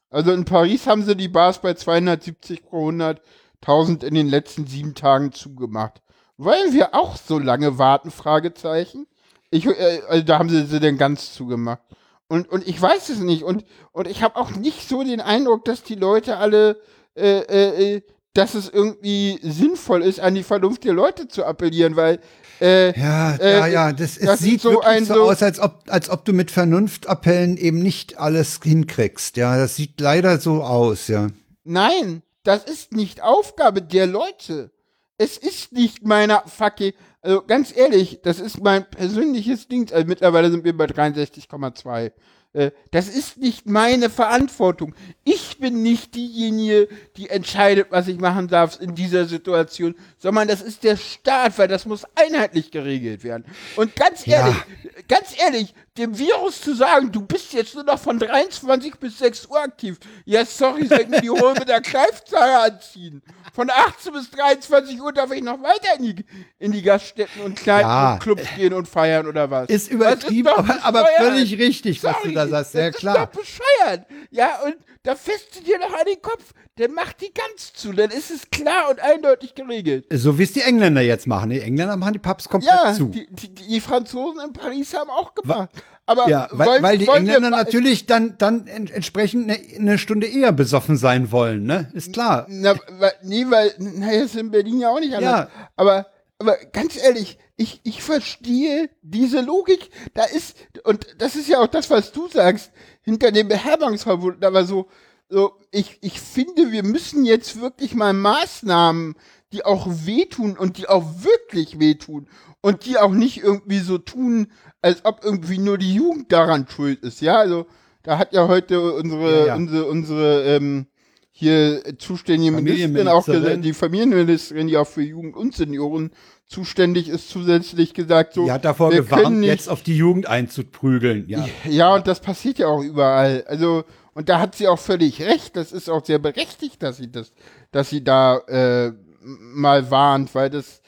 Also 0.09 0.32
in 0.32 0.45
Paris 0.45 0.88
haben 0.88 1.03
sie 1.03 1.15
die 1.15 1.27
Bars 1.27 1.61
bei 1.61 1.73
270 1.73 2.63
pro 2.63 2.89
100.000 2.89 4.03
in 4.03 4.15
den 4.15 4.27
letzten 4.27 4.65
sieben 4.65 4.95
Tagen 4.95 5.32
zugemacht. 5.32 6.01
Wollen 6.38 6.73
wir 6.73 6.95
auch 6.95 7.17
so 7.17 7.38
lange 7.38 7.77
warten? 7.77 8.11
Fragezeichen. 8.11 9.07
Ich, 9.51 9.65
äh, 9.65 10.01
also 10.07 10.23
da 10.23 10.39
haben 10.39 10.49
sie 10.49 10.65
sie 10.65 10.80
denn 10.80 10.97
ganz 10.97 11.34
zugemacht. 11.34 11.82
Und, 12.27 12.47
und 12.49 12.67
ich 12.67 12.82
weiß 12.82 13.09
es 13.09 13.19
nicht. 13.19 13.43
Und, 13.43 13.65
und 13.91 14.07
ich 14.07 14.23
habe 14.23 14.36
auch 14.38 14.51
nicht 14.51 14.88
so 14.88 15.03
den 15.03 15.21
Eindruck, 15.21 15.65
dass 15.65 15.84
die 15.84 15.95
Leute 15.95 16.38
alle, 16.38 16.82
äh, 17.15 17.39
äh, 17.39 17.95
äh, 17.95 18.01
dass 18.39 18.53
es 18.53 18.69
irgendwie 18.69 19.37
sinnvoll 19.41 20.01
ist, 20.01 20.21
an 20.21 20.33
die 20.33 20.43
Vernunft 20.43 20.85
der 20.85 20.93
Leute 20.93 21.27
zu 21.27 21.45
appellieren, 21.45 21.97
weil 21.97 22.19
äh, 22.61 22.97
ja, 22.99 23.35
äh, 23.35 23.57
ja, 23.57 23.67
ja, 23.67 23.93
das, 23.93 24.17
es 24.17 24.25
das 24.25 24.39
sieht 24.39 24.61
so 24.61 24.71
wirklich 24.71 25.07
so, 25.07 25.13
so 25.15 25.23
aus, 25.23 25.43
als 25.43 25.59
ob, 25.59 25.83
als 25.87 26.09
ob 26.09 26.23
du 26.25 26.33
mit 26.33 26.51
Vernunftappellen 26.51 27.57
eben 27.57 27.79
nicht 27.79 28.17
alles 28.17 28.59
hinkriegst. 28.63 29.37
Ja, 29.37 29.57
das 29.57 29.75
sieht 29.75 29.99
leider 29.99 30.39
so 30.39 30.63
aus, 30.63 31.07
ja. 31.07 31.27
Nein, 31.63 32.21
das 32.43 32.63
ist 32.63 32.93
nicht 32.93 33.21
Aufgabe 33.21 33.81
der 33.81 34.07
Leute. 34.07 34.71
Es 35.17 35.37
ist 35.37 35.73
nicht 35.73 36.05
meiner 36.05 36.43
fucking, 36.45 36.93
also 37.21 37.41
ganz 37.45 37.75
ehrlich, 37.75 38.21
das 38.23 38.39
ist 38.39 38.61
mein 38.61 38.89
persönliches 38.89 39.67
Ding. 39.67 39.91
Also 39.91 40.07
mittlerweile 40.07 40.49
sind 40.49 40.63
wir 40.63 40.75
bei 40.77 40.85
63,2. 40.85 42.11
Äh, 42.53 42.71
das 42.89 43.07
ist 43.07 43.37
nicht 43.37 43.67
meine 43.67 44.09
Verantwortung. 44.09 44.95
Ich 45.23 45.59
bin 45.59 45.83
nicht 45.83 46.15
diejenige, 46.15 46.87
die 47.15 47.29
entscheidet, 47.29 47.87
was 47.91 48.07
ich 48.07 48.19
machen 48.19 48.47
darf 48.47 48.81
in 48.81 48.95
dieser 48.95 49.25
Situation, 49.25 49.95
sondern 50.17 50.47
das 50.47 50.61
ist 50.61 50.83
der 50.83 50.97
Staat, 50.97 51.59
weil 51.59 51.67
das 51.67 51.85
muss 51.85 52.05
einheitlich 52.15 52.71
geregelt 52.71 53.23
werden. 53.23 53.45
Und 53.75 53.95
ganz 53.95 54.27
ehrlich, 54.27 54.55
ja. 54.55 55.01
ganz 55.07 55.35
ehrlich, 55.39 55.75
dem 55.99 56.17
Virus 56.17 56.61
zu 56.61 56.73
sagen, 56.73 57.11
du 57.11 57.21
bist 57.21 57.53
jetzt 57.53 57.75
nur 57.75 57.83
noch 57.83 57.99
von 57.99 58.17
23 58.17 58.95
bis 58.95 59.19
6 59.19 59.45
Uhr 59.47 59.61
aktiv. 59.61 59.97
Ja, 60.25 60.45
sorry, 60.45 60.87
soll 60.87 61.01
ich 61.01 61.07
mir 61.09 61.21
die 61.21 61.29
Hose 61.29 61.53
mit 61.59 61.67
der 61.67 61.81
Greifzange 61.81 62.59
anziehen. 62.59 63.21
Von 63.53 63.69
18 63.69 64.13
bis 64.13 64.31
23 64.31 65.01
Uhr 65.01 65.11
darf 65.11 65.31
ich 65.31 65.43
noch 65.43 65.61
weiter 65.61 65.97
in 65.97 66.03
die, 66.03 66.25
in 66.57 66.71
die 66.71 66.81
Gaststätten 66.81 67.41
und 67.41 67.57
Kneipen 67.57 67.89
ja, 67.89 68.13
und 68.13 68.19
Clubs 68.21 68.43
gehen 68.55 68.73
und 68.73 68.87
feiern 68.87 69.27
oder 69.27 69.51
was. 69.51 69.69
Ist 69.69 69.91
übertrieben, 69.91 70.47
ist 70.47 70.57
aber, 70.57 70.83
aber, 70.83 71.07
völlig 71.17 71.57
richtig, 71.57 71.99
sorry, 71.99 72.15
was 72.15 72.23
du 72.23 72.31
da 72.31 72.47
sagst. 72.47 72.73
Ja, 72.73 72.91
klar. 72.91 73.15
Ist 73.15 73.21
doch 73.21 73.41
bescheuert. 73.41 74.05
Ja, 74.31 74.61
und 74.63 74.77
da 75.03 75.15
fässt 75.15 75.55
du 75.55 75.63
dir 75.63 75.79
noch 75.79 75.93
an 75.93 76.05
den 76.05 76.21
Kopf. 76.21 76.53
Dann 76.80 76.93
macht 76.93 77.19
die 77.19 77.34
ganz 77.34 77.73
zu. 77.73 77.91
Dann 77.91 78.09
ist 78.09 78.32
es 78.32 78.49
klar 78.51 78.89
und 78.89 79.01
eindeutig 79.01 79.53
geregelt. 79.53 80.05
So 80.13 80.39
wie 80.39 80.43
es 80.43 80.53
die 80.53 80.61
Engländer 80.61 81.01
jetzt 81.01 81.27
machen. 81.27 81.49
Die 81.49 81.59
Engländer 81.59 81.97
machen 81.97 82.13
die 82.13 82.19
Pubs 82.19 82.47
komplett 82.47 82.71
ja, 82.71 82.93
zu. 82.93 83.07
Die, 83.07 83.27
die, 83.30 83.53
die 83.53 83.82
Franzosen 83.82 84.39
in 84.39 84.53
Paris 84.53 84.93
haben 84.93 85.09
auch 85.09 85.36
gemacht. 85.36 85.69
Aber 86.05 86.30
ja, 86.30 86.47
weil, 86.51 86.67
wollen, 86.67 86.84
weil 86.84 86.97
die 86.97 87.07
Engländer 87.07 87.49
natürlich 87.49 88.05
dann, 88.05 88.38
dann 88.38 88.65
entsprechend 88.67 89.51
eine, 89.51 89.59
eine, 89.75 89.97
Stunde 89.97 90.25
eher 90.25 90.53
besoffen 90.53 90.95
sein 90.95 91.34
wollen, 91.34 91.63
ne? 91.63 91.91
Ist 91.93 92.13
klar. 92.13 92.45
Na, 92.47 92.75
nee, 93.23 93.45
weil, 93.49 93.73
naja, 93.77 94.23
ist 94.23 94.38
in 94.38 94.49
Berlin 94.49 94.80
ja 94.80 94.89
auch 94.89 95.01
nicht 95.01 95.13
anders. 95.13 95.49
Ja. 95.49 95.69
Aber, 95.75 96.07
aber 96.39 96.55
ganz 96.71 96.95
ehrlich, 96.95 97.38
ich, 97.57 97.82
ich 97.84 98.01
verstehe 98.01 98.89
diese 99.01 99.41
Logik. 99.41 99.89
Da 100.13 100.23
ist, 100.23 100.55
und 100.86 101.05
das 101.17 101.36
ist 101.36 101.49
ja 101.49 101.59
auch 101.59 101.67
das, 101.67 101.89
was 101.89 102.13
du 102.13 102.30
sagst, 102.30 102.71
hinter 103.01 103.34
dem 103.34 103.49
Beherbergungsverbot, 103.49 104.36
da 104.39 104.53
war 104.53 104.63
so, 104.63 104.88
so, 105.30 105.53
ich, 105.71 105.99
ich 106.01 106.19
finde, 106.19 106.71
wir 106.71 106.84
müssen 106.84 107.23
jetzt 107.23 107.61
wirklich 107.61 107.93
mal 107.93 108.13
Maßnahmen, 108.13 109.15
die 109.53 109.63
auch 109.63 109.88
wehtun 110.05 110.57
und 110.57 110.77
die 110.77 110.89
auch 110.89 111.05
wirklich 111.23 111.80
wehtun 111.80 112.27
und 112.61 112.86
die 112.86 112.97
auch 112.97 113.11
nicht 113.11 113.41
irgendwie 113.41 113.80
so 113.80 113.97
tun, 113.97 114.47
als 114.82 115.05
ob 115.05 115.23
irgendwie 115.23 115.59
nur 115.59 115.77
die 115.77 115.93
Jugend 115.93 116.32
daran 116.32 116.67
schuld 116.67 117.03
ist, 117.03 117.21
ja, 117.21 117.38
also 117.38 117.65
da 118.03 118.17
hat 118.17 118.34
ja 118.34 118.47
heute 118.47 118.93
unsere, 118.93 119.39
ja, 119.39 119.45
ja. 119.47 119.55
unsere, 119.55 119.86
unsere, 119.86 120.43
ähm, 120.43 120.88
hier 121.32 121.84
zuständige 121.97 122.51
Ministerin 122.51 123.07
auch 123.07 123.25
gesagt, 123.25 123.63
die 123.63 123.71
Familienministerin, 123.73 124.67
die 124.67 124.75
auch 124.75 124.88
für 124.88 125.03
Jugend 125.03 125.38
und 125.38 125.55
Senioren 125.55 126.11
zuständig 126.45 127.07
ist, 127.07 127.30
zusätzlich 127.30 127.93
gesagt, 127.93 128.34
so. 128.34 128.43
Die 128.43 128.51
hat 128.51 128.65
davor 128.65 128.89
gewarnt, 128.89 129.45
jetzt 129.45 129.69
auf 129.69 129.82
die 129.82 129.95
Jugend 129.95 130.27
einzuprügeln, 130.27 131.30
ja. 131.30 131.47
Ja, 131.63 131.95
und 131.95 132.07
das 132.07 132.19
passiert 132.19 132.59
ja 132.59 132.67
auch 132.67 132.84
überall. 132.84 133.45
Also, 133.47 133.86
und 134.20 134.28
da 134.28 134.41
hat 134.41 134.53
sie 134.53 134.67
auch 134.67 134.80
völlig 134.80 135.22
recht. 135.22 135.55
Das 135.55 135.72
ist 135.72 135.89
auch 135.89 136.03
sehr 136.03 136.20
berechtigt, 136.20 136.84
dass 136.84 136.97
sie 136.97 137.09
das, 137.09 137.32
dass 137.72 137.89
sie 137.89 138.03
da 138.03 138.39
äh, 138.49 138.91
mal 139.22 139.91
warnt, 139.91 140.36
weil 140.36 140.49
das, 140.49 140.82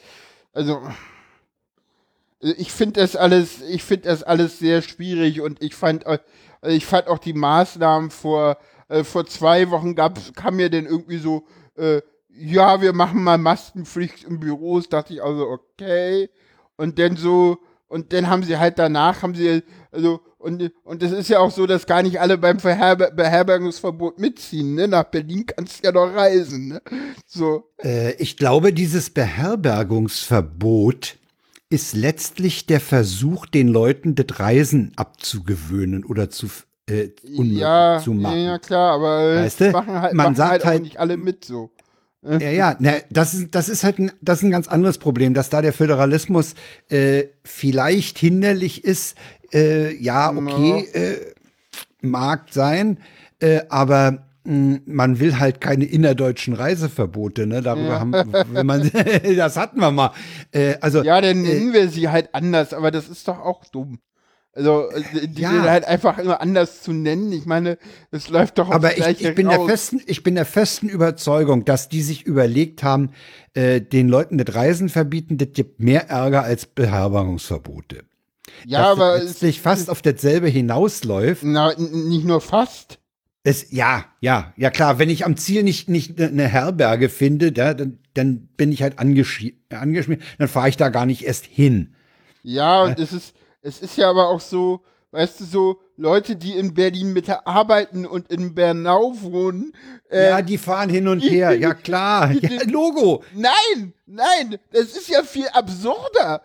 also 0.52 0.82
ich 2.40 2.70
finde 2.70 3.00
das 3.00 3.16
alles, 3.16 3.62
ich 3.62 3.84
finde 3.84 4.10
das 4.10 4.22
alles 4.22 4.58
sehr 4.58 4.82
schwierig 4.82 5.40
und 5.40 5.62
ich 5.62 5.74
fand, 5.74 6.04
äh, 6.04 6.18
ich 6.64 6.84
fand 6.84 7.06
auch 7.06 7.16
die 7.16 7.32
Maßnahmen 7.32 8.10
vor 8.10 8.58
äh, 8.90 9.02
vor 9.02 9.24
zwei 9.24 9.70
Wochen 9.70 9.94
gab, 9.94 10.18
kam 10.36 10.56
mir 10.56 10.68
denn 10.68 10.84
irgendwie 10.84 11.16
so, 11.16 11.46
äh, 11.78 12.02
ja, 12.28 12.82
wir 12.82 12.92
machen 12.92 13.22
mal 13.22 13.38
Maskenpflicht 13.38 14.24
im 14.24 14.40
Büros, 14.40 14.90
dachte 14.90 15.14
ich 15.14 15.22
also 15.22 15.48
okay 15.48 16.28
und 16.76 16.98
dann 16.98 17.16
so 17.16 17.60
und 17.88 18.12
dann 18.12 18.28
haben 18.28 18.42
sie 18.42 18.58
halt 18.58 18.78
danach 18.78 19.22
haben 19.22 19.34
sie 19.34 19.62
also 19.90 20.20
und, 20.42 20.72
und 20.84 21.02
es 21.02 21.12
ist 21.12 21.28
ja 21.28 21.38
auch 21.38 21.50
so, 21.50 21.66
dass 21.66 21.86
gar 21.86 22.02
nicht 22.02 22.20
alle 22.20 22.36
beim 22.36 22.58
Verherber 22.58 23.10
Beherbergungsverbot 23.10 24.18
mitziehen. 24.18 24.74
Ne? 24.74 24.88
Nach 24.88 25.04
Berlin 25.04 25.46
kannst 25.46 25.80
du 25.80 25.86
ja 25.86 25.92
noch 25.92 26.14
reisen. 26.14 26.68
Ne? 26.68 26.82
So. 27.26 27.70
Äh, 27.82 28.14
ich 28.14 28.36
glaube, 28.36 28.72
dieses 28.72 29.10
Beherbergungsverbot 29.10 31.16
ist 31.70 31.94
letztlich 31.94 32.66
der 32.66 32.80
Versuch, 32.80 33.46
den 33.46 33.68
Leuten 33.68 34.14
das 34.14 34.40
Reisen 34.40 34.92
abzugewöhnen 34.96 36.04
oder 36.04 36.28
zu 36.28 36.48
äh, 36.90 37.10
ja, 37.22 38.00
zu 38.02 38.12
machen. 38.12 38.44
Ja, 38.44 38.58
klar, 38.58 38.94
aber 38.94 39.36
weißt 39.36 39.60
du? 39.60 39.70
machen 39.70 40.00
halt, 40.00 40.14
man 40.14 40.34
sagt 40.34 40.50
halt, 40.50 40.64
halt 40.64 40.82
nicht 40.82 40.98
alle 40.98 41.16
mit 41.16 41.44
so. 41.44 41.70
Ja, 42.24 42.50
ja, 42.50 42.76
ne, 42.78 43.02
das 43.10 43.34
ist, 43.34 43.54
das 43.54 43.68
ist 43.68 43.82
halt 43.82 43.98
ein, 43.98 44.12
das 44.20 44.38
ist 44.38 44.44
ein 44.44 44.52
ganz 44.52 44.68
anderes 44.68 44.98
Problem, 44.98 45.34
dass 45.34 45.50
da 45.50 45.60
der 45.60 45.72
Föderalismus 45.72 46.54
äh, 46.88 47.24
vielleicht 47.42 48.16
hinderlich 48.18 48.84
ist. 48.84 49.16
Äh, 49.52 49.96
ja, 49.96 50.30
okay, 50.30 50.86
äh, 50.92 51.34
mag 52.00 52.46
sein, 52.50 52.98
äh, 53.40 53.62
aber 53.68 54.24
mh, 54.44 54.76
hm, 54.76 54.82
man 54.86 55.18
will 55.18 55.40
halt 55.40 55.60
keine 55.60 55.84
innerdeutschen 55.84 56.54
Reiseverbote, 56.54 57.48
ne? 57.48 57.60
Darüber 57.60 57.88
ja. 57.88 58.00
haben, 58.00 58.12
wenn 58.12 58.66
man, 58.66 58.88
das 59.36 59.56
hatten 59.56 59.80
wir 59.80 59.90
mal. 59.90 60.12
Äh, 60.52 60.76
also 60.80 61.02
ja, 61.02 61.20
dann 61.20 61.42
nennen 61.42 61.70
äh, 61.70 61.74
wir 61.74 61.88
sie 61.88 62.08
halt 62.08 62.34
anders, 62.34 62.72
aber 62.72 62.92
das 62.92 63.08
ist 63.08 63.26
doch 63.26 63.40
auch 63.40 63.64
dumm. 63.64 63.98
Also 64.54 64.90
äh, 64.90 65.28
die 65.28 65.42
ja. 65.42 65.62
halt 65.62 65.84
einfach 65.84 66.18
immer 66.18 66.40
anders 66.40 66.82
zu 66.82 66.92
nennen. 66.92 67.32
Ich 67.32 67.46
meine, 67.46 67.78
es 68.10 68.28
läuft 68.28 68.58
doch 68.58 68.70
Aber 68.70 68.96
ich, 68.98 69.20
ich 69.20 69.34
bin 69.34 69.46
raus. 69.46 69.56
der 69.56 69.66
festen, 69.66 70.02
ich 70.06 70.22
bin 70.22 70.34
der 70.34 70.44
festen 70.44 70.88
Überzeugung, 70.88 71.64
dass 71.64 71.88
die 71.88 72.02
sich 72.02 72.24
überlegt 72.24 72.82
haben, 72.82 73.10
äh, 73.54 73.80
den 73.80 74.08
Leuten 74.08 74.36
das 74.36 74.54
Reisen 74.54 74.88
verbieten, 74.88 75.38
das 75.38 75.48
gibt 75.54 75.80
mehr 75.80 76.10
Ärger 76.10 76.42
als 76.42 76.66
Beherbergungsverbote. 76.66 78.04
Ja, 78.66 78.82
dass 78.82 78.90
aber 78.90 79.22
es 79.22 79.40
sich 79.40 79.60
fast 79.62 79.88
auf 79.88 80.02
dasselbe 80.02 80.48
hinausläuft. 80.48 81.42
Na, 81.44 81.74
nicht 81.78 82.26
nur 82.26 82.40
fast. 82.42 82.98
Es, 83.44 83.72
ja, 83.72 84.04
ja, 84.20 84.52
ja 84.56 84.70
klar. 84.70 84.98
Wenn 84.98 85.10
ich 85.10 85.24
am 85.24 85.36
Ziel 85.36 85.62
nicht 85.62 85.88
nicht 85.88 86.20
eine 86.20 86.30
ne 86.30 86.46
Herberge 86.46 87.08
finde, 87.08 87.52
da, 87.52 87.74
dann, 87.74 87.98
dann 88.14 88.48
bin 88.56 88.70
ich 88.70 88.82
halt 88.82 88.98
angeschmiert. 88.98 89.56
Dann 89.70 90.48
fahre 90.48 90.68
ich 90.68 90.76
da 90.76 90.90
gar 90.90 91.06
nicht 91.06 91.24
erst 91.24 91.46
hin. 91.46 91.94
Ja, 92.42 92.82
und 92.82 92.98
es 92.98 93.12
ist 93.12 93.34
es 93.62 93.80
ist 93.80 93.96
ja 93.96 94.10
aber 94.10 94.28
auch 94.28 94.40
so, 94.40 94.80
weißt 95.12 95.40
du, 95.40 95.44
so 95.44 95.80
Leute, 95.96 96.36
die 96.36 96.56
in 96.56 96.74
Berlin 96.74 97.12
Mitte 97.12 97.46
arbeiten 97.46 98.06
und 98.06 98.30
in 98.30 98.54
Bernau 98.54 99.14
wohnen. 99.20 99.72
Äh, 100.10 100.30
ja, 100.30 100.42
die 100.42 100.58
fahren 100.58 100.90
hin 100.90 101.06
und 101.08 101.20
her, 101.20 101.56
ja 101.56 101.74
klar. 101.74 102.32
Ja, 102.32 102.62
Logo. 102.66 103.22
Nein, 103.34 103.94
nein, 104.06 104.58
das 104.72 104.96
ist 104.96 105.08
ja 105.08 105.22
viel 105.22 105.48
absurder. 105.48 106.42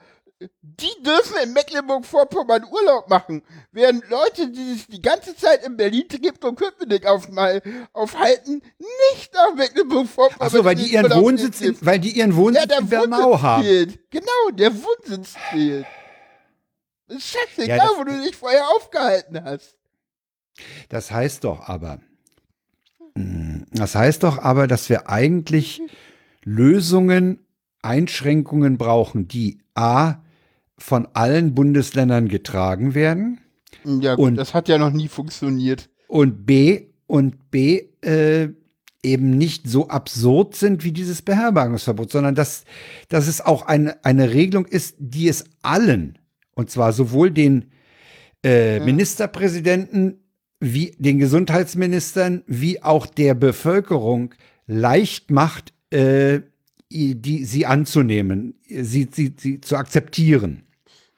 Die 0.62 1.04
dürfen 1.04 1.34
in 1.44 1.54
Mecklenburg-Vorpommern 1.54 2.64
Urlaub 2.72 3.10
machen, 3.10 3.42
während 3.72 4.08
Leute, 4.08 4.50
die 4.52 4.74
sich 4.74 4.86
die 4.86 5.02
ganze 5.02 5.36
Zeit 5.36 5.66
in 5.66 5.76
Berlin 5.76 6.06
gibt 6.08 6.46
und 6.46 6.60
Köpenick 6.60 7.08
auf, 7.08 7.28
mal, 7.30 7.64
aufhalten, 7.94 8.62
nicht 8.78 9.34
nach 9.34 9.56
Mecklenburg-Vorpommern. 9.56 10.48
Achso, 10.48 10.64
weil 10.64 10.76
die 10.76 10.94
ihren 10.94 11.12
Wohnsitz, 11.12 11.62
in, 11.62 11.76
weil 11.82 11.98
die 11.98 12.12
ihren 12.12 12.36
Wohnsitz 12.36 12.68
ja, 12.70 12.78
in 12.78 12.88
Bernau 12.88 13.32
Wohnsitz 13.32 13.42
haben. 13.42 13.64
Fehlt. 13.64 14.12
Genau, 14.12 14.50
der 14.54 14.72
Wohnsitz 14.76 15.34
fehlt. 15.50 15.88
Ist 17.08 17.36
scheißegal, 17.36 17.78
ja, 17.78 17.90
wo 17.98 18.04
du 18.04 18.22
dich 18.22 18.36
vorher 18.36 18.68
aufgehalten 18.76 19.44
hast. 19.44 19.78
Das 20.90 21.12
heißt 21.12 21.44
doch 21.44 21.68
aber, 21.68 22.00
hm, 23.16 23.66
das 23.72 23.96
heißt 23.96 24.24
doch 24.24 24.40
aber, 24.40 24.68
dass 24.68 24.90
wir 24.90 25.10
eigentlich 25.10 25.82
Lösungen, 26.44 27.40
Einschränkungen 27.82 28.78
brauchen, 28.78 29.28
die 29.28 29.60
A 29.76 30.16
von 30.78 31.08
allen 31.14 31.56
Bundesländern 31.56 32.28
getragen 32.28 32.94
werden. 32.94 33.40
Ja, 33.84 34.16
gut, 34.16 34.26
und 34.26 34.36
das 34.36 34.54
hat 34.54 34.68
ja 34.68 34.78
noch 34.78 34.92
nie 34.92 35.08
funktioniert. 35.08 35.90
und 36.08 36.46
B 36.46 36.88
und 37.06 37.52
B 37.52 37.84
äh, 38.02 38.50
eben 39.04 39.38
nicht 39.38 39.70
so 39.70 39.88
absurd 39.88 40.56
sind 40.56 40.84
wie 40.84 40.92
dieses 40.92 41.22
Beherbergungsverbot, 41.22 42.12
sondern 42.12 42.36
dass, 42.36 42.66
dass 43.10 43.28
es 43.28 43.42
auch 43.42 43.66
eine, 43.66 44.04
eine 44.04 44.32
Regelung 44.34 44.66
ist, 44.66 44.96
die 45.00 45.30
es 45.30 45.46
allen, 45.62 46.18
und 46.58 46.72
zwar 46.72 46.92
sowohl 46.92 47.30
den 47.30 47.66
äh, 48.44 48.80
Ministerpräsidenten 48.80 50.20
wie 50.60 50.96
den 50.98 51.20
Gesundheitsministern 51.20 52.44
wie 52.48 52.82
auch 52.82 53.06
der 53.06 53.36
Bevölkerung 53.36 54.34
leicht 54.66 55.30
macht, 55.30 55.72
äh, 55.92 56.42
die, 56.90 57.46
sie 57.46 57.66
anzunehmen, 57.68 58.56
sie, 58.68 59.08
sie, 59.12 59.36
sie 59.38 59.62
zu 59.62 59.76
akzeptieren. 59.76 60.64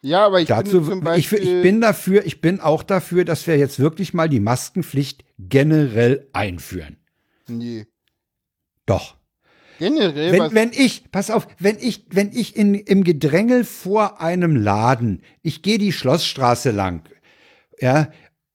Ja, 0.01 0.25
aber 0.25 0.41
ich 0.41 0.47
Dazu, 0.47 0.83
finde 0.83 0.89
zum 0.89 0.99
ich, 0.99 1.05
Beispiel, 1.05 1.39
ich 1.39 1.61
bin 1.61 1.79
dafür, 1.79 2.25
ich 2.25 2.41
bin 2.41 2.59
auch 2.59 2.83
dafür, 2.83 3.23
dass 3.23 3.47
wir 3.47 3.57
jetzt 3.57 3.79
wirklich 3.79 4.13
mal 4.13 4.27
die 4.27 4.39
Maskenpflicht 4.39 5.23
generell 5.37 6.27
einführen. 6.33 6.97
nee. 7.47 7.85
Doch. 8.85 9.18
Generell, 9.80 10.32
Wenn, 10.34 10.53
wenn 10.53 10.71
ich, 10.73 11.11
pass 11.11 11.32
auf, 11.32 11.47
wenn 11.57 11.77
ich, 11.80 12.05
wenn 12.11 12.32
ich 12.32 12.55
in, 12.55 12.75
im 12.75 13.03
Gedrängel 13.03 13.63
vor 13.63 14.21
einem 14.21 14.55
Laden, 14.55 15.23
ich 15.41 15.61
gehe 15.63 15.77
die 15.80 15.91
Schlossstraße 15.93 16.71
lang, 16.71 17.01
ja, 17.80 18.09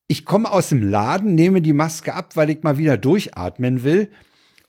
ich 0.07 0.25
komme 0.27 0.53
aus 0.53 0.69
dem 0.69 0.89
Laden, 0.89 1.35
nehme 1.35 1.63
die 1.63 1.73
Maske 1.73 2.15
ab, 2.15 2.37
weil 2.37 2.51
ich 2.51 2.63
mal 2.63 2.77
wieder 2.79 2.97
durchatmen 2.99 3.83
will 3.85 4.11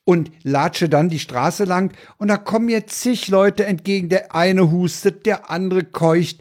und 0.06 0.32
latsche 0.44 0.88
dann 0.88 1.10
die 1.10 1.20
Straße 1.20 1.66
lang 1.66 1.94
und 2.18 2.30
da 2.30 2.38
kommen 2.38 2.68
mir 2.68 2.88
zig 2.88 3.28
Leute 3.28 3.66
entgegen, 3.66 4.08
der 4.08 4.34
eine 4.34 4.72
hustet, 4.72 5.26
der 5.26 5.50
andere 5.52 5.84
keucht. 5.84 6.40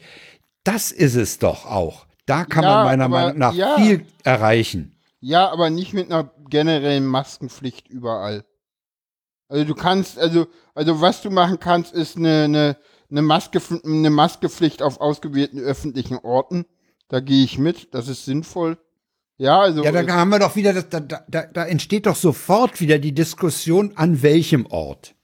Das 0.62 0.92
ist 0.92 1.16
es 1.16 1.38
doch 1.40 1.66
auch. 1.66 2.06
Da 2.26 2.44
kann 2.44 2.62
Ja, 2.62 2.76
man 2.76 2.84
meiner 2.84 3.04
aber- 3.06 3.14
Meinung 3.18 3.38
nach 3.38 3.54
ja. 3.54 3.76
viel 3.76 4.06
erreichen. 4.22 4.92
ja, 5.20 5.50
aber 5.50 5.70
nicht 5.70 5.92
mit 5.92 6.10
einer 6.12 6.30
generellen 6.48 7.04
Maskenpflicht 7.06 7.88
überall. 7.88 8.44
Also 9.48 9.64
du 9.64 9.74
kannst, 9.74 10.18
also, 10.18 10.46
also 10.74 11.00
was 11.00 11.22
du 11.22 11.30
machen 11.30 11.60
kannst, 11.60 11.92
ist 11.92 12.16
eine, 12.16 12.44
eine, 12.44 12.76
eine, 13.10 13.22
Maske, 13.22 13.60
eine 13.84 14.10
Maskepflicht 14.10 14.82
auf 14.82 15.00
ausgewählten 15.00 15.60
öffentlichen 15.60 16.18
Orten. 16.18 16.66
Da 17.08 17.20
gehe 17.20 17.44
ich 17.44 17.58
mit, 17.58 17.94
das 17.94 18.08
ist 18.08 18.24
sinnvoll. 18.24 18.78
Ja, 19.36 19.60
also 19.60 19.82
Ja, 19.82 19.90
da 19.90 20.14
haben 20.14 20.30
wir 20.30 20.38
doch 20.38 20.56
wieder, 20.56 20.72
das, 20.72 20.88
da, 20.88 21.00
da, 21.00 21.18
da 21.28 21.64
entsteht 21.64 22.06
doch 22.06 22.16
sofort 22.16 22.80
wieder 22.80 22.98
die 22.98 23.14
Diskussion, 23.14 23.92
an 23.96 24.22
welchem 24.22 24.66
Ort. 24.66 25.14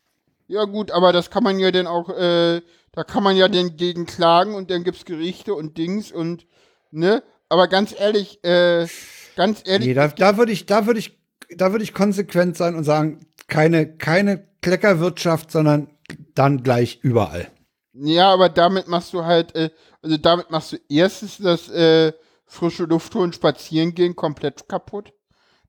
Ja 0.48 0.64
gut, 0.64 0.90
aber 0.90 1.12
das 1.12 1.30
kann 1.30 1.44
man 1.44 1.60
ja 1.60 1.70
dann 1.70 1.86
auch, 1.86 2.10
äh, 2.10 2.60
da 2.92 3.04
kann 3.04 3.22
man 3.22 3.36
ja 3.36 3.48
dann 3.48 3.76
gegen 3.76 4.04
klagen 4.06 4.54
und 4.54 4.70
dann 4.70 4.82
gibt's 4.82 5.04
Gerichte 5.04 5.54
und 5.54 5.78
Dings 5.78 6.10
und, 6.10 6.46
ne? 6.90 7.22
Aber 7.48 7.68
ganz 7.68 7.94
ehrlich, 7.96 8.42
äh, 8.42 8.88
ganz 9.36 9.62
ehrlich, 9.64 9.88
Nee, 9.88 9.94
da, 9.94 10.08
da 10.08 10.36
würde 10.36 10.50
ich, 10.50 10.66
da 10.66 10.86
würde 10.86 10.98
ich, 10.98 11.19
da 11.56 11.72
würde 11.72 11.84
ich 11.84 11.94
konsequent 11.94 12.56
sein 12.56 12.74
und 12.74 12.84
sagen, 12.84 13.20
keine, 13.48 13.96
keine 13.96 14.46
Kleckerwirtschaft, 14.62 15.50
sondern 15.50 15.88
dann 16.34 16.62
gleich 16.62 17.00
überall. 17.02 17.48
ja, 17.92 18.32
aber 18.32 18.48
damit 18.48 18.88
machst 18.88 19.12
du 19.12 19.24
halt, 19.24 19.54
äh, 19.54 19.70
also 20.02 20.16
damit 20.16 20.50
machst 20.50 20.72
du 20.72 20.76
erstens 20.88 21.38
das 21.38 21.68
äh, 21.68 22.12
frische 22.46 22.84
Luft 22.84 23.14
holen, 23.14 23.32
spazieren 23.32 23.94
gehen 23.94 24.16
komplett 24.16 24.68
kaputt. 24.68 25.12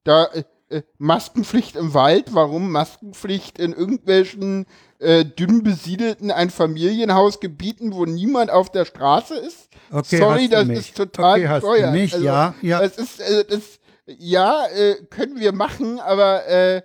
Da 0.03 0.25
äh, 0.25 0.43
äh, 0.71 0.83
Maskenpflicht 0.97 1.75
im 1.75 1.93
Wald, 1.93 2.33
warum 2.33 2.71
Maskenpflicht 2.71 3.59
in 3.59 3.73
irgendwelchen 3.73 4.65
äh, 4.99 5.25
dünn 5.25 5.63
besiedelten 5.63 6.31
Einfamilienhausgebieten, 6.31 7.93
wo 7.93 8.05
niemand 8.05 8.51
auf 8.51 8.71
der 8.71 8.85
Straße 8.85 9.35
ist? 9.35 9.69
Okay, 9.91 10.17
Sorry, 10.17 10.43
hast 10.43 10.51
du 10.51 10.55
das 10.55 10.65
mich. 10.67 10.79
ist 10.79 10.97
total 10.97 11.39
Okay, 11.39 11.47
hast 11.49 11.63
du 11.63 11.71
bescheuert. 11.71 11.91
mich, 11.91 12.13
also, 12.13 12.25
ja, 12.25 12.55
ja. 12.61 12.79
Das 12.81 12.97
ist, 12.97 13.19
äh, 13.19 13.43
das, 13.45 13.79
ja, 14.19 14.65
äh, 14.67 14.95
können 15.09 15.39
wir 15.39 15.51
machen, 15.53 15.99
aber 15.99 16.45
äh, 16.47 16.81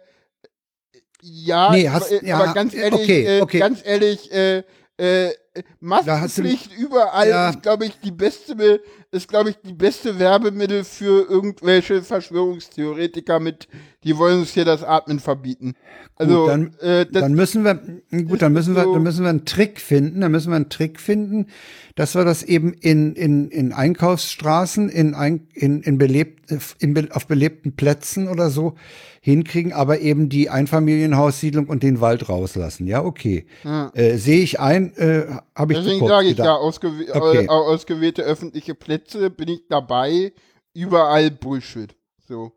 ja, 1.22 1.70
Nee, 1.72 1.88
hast- 1.88 2.12
aber, 2.12 2.22
äh, 2.22 2.26
ja, 2.28 2.36
aber 2.38 2.54
ganz 2.54 2.74
ehrlich, 2.74 3.00
okay, 3.00 3.38
äh, 3.38 3.40
okay. 3.40 3.58
ganz 3.58 3.80
ehrlich, 3.84 4.30
äh, 4.32 4.62
äh, 4.98 5.32
Maskenpflicht 5.80 6.76
überall 6.76 7.28
Ja. 7.28 7.50
ist, 7.50 7.62
glaube 7.62 7.86
ich, 7.86 7.98
die 8.00 8.10
beste, 8.12 8.54
Be- 8.56 8.80
ist, 9.16 9.28
glaube 9.28 9.50
ich, 9.50 9.56
die 9.64 9.72
beste 9.72 10.18
Werbemittel 10.18 10.84
für 10.84 11.28
irgendwelche 11.28 12.02
Verschwörungstheoretiker 12.02 13.40
mit, 13.40 13.68
die 14.04 14.16
wollen 14.16 14.40
uns 14.40 14.50
hier 14.52 14.64
das 14.64 14.84
Atmen 14.84 15.18
verbieten. 15.18 15.74
Also, 16.16 16.46
dann- 16.46 16.74
äh, 16.80 17.06
dann 17.10 17.34
müssen 17.34 17.64
wir, 17.64 17.80
gut, 18.24 18.40
dann 18.42 18.52
müssen 18.52 18.74
wir, 18.76 18.84
so- 18.84 18.94
dann 18.94 19.02
müssen 19.02 19.22
wir 19.24 19.30
einen 19.30 19.44
Trick 19.44 19.80
finden, 19.80 20.20
dann 20.20 20.30
müssen 20.32 20.50
wir 20.50 20.56
einen 20.56 20.68
Trick 20.70 21.00
finden, 21.00 21.46
dass 21.94 22.14
wir 22.14 22.24
das 22.24 22.42
eben 22.42 22.72
in, 22.74 23.14
in, 23.14 23.48
in 23.50 23.72
Einkaufsstraßen, 23.72 24.88
in, 24.88 25.14
ein, 25.14 25.48
in, 25.54 25.82
in 25.82 25.98
belebt, 25.98 26.50
in, 26.78 27.10
auf 27.10 27.26
belebten 27.26 27.74
Plätzen 27.74 28.28
oder 28.28 28.50
so 28.50 28.74
hinkriegen, 29.20 29.72
aber 29.72 29.98
eben 30.00 30.28
die 30.28 30.48
Einfamilienhaussiedlung 30.50 31.66
und 31.66 31.82
den 31.82 32.00
Wald 32.00 32.28
rauslassen. 32.28 32.86
Ja, 32.86 33.02
okay. 33.04 33.46
Äh, 33.94 34.16
Sehe 34.18 34.40
ich 34.40 34.60
ein, 34.60 34.94
äh, 34.96 35.24
habe 35.54 35.72
ich 35.72 35.80
deswegen 35.80 36.06
sage 36.06 36.28
ich 36.28 36.38
ja, 36.38 36.54
ausgew 36.54 36.90
Okay. 37.12 37.44
äh, 37.44 37.48
ausgewählte 37.48 38.22
öffentliche 38.22 38.74
Plätze 38.76 39.05
bin 39.14 39.48
ich 39.48 39.68
dabei, 39.68 40.32
überall 40.74 41.30
Bullshit. 41.30 41.94
So. 42.26 42.52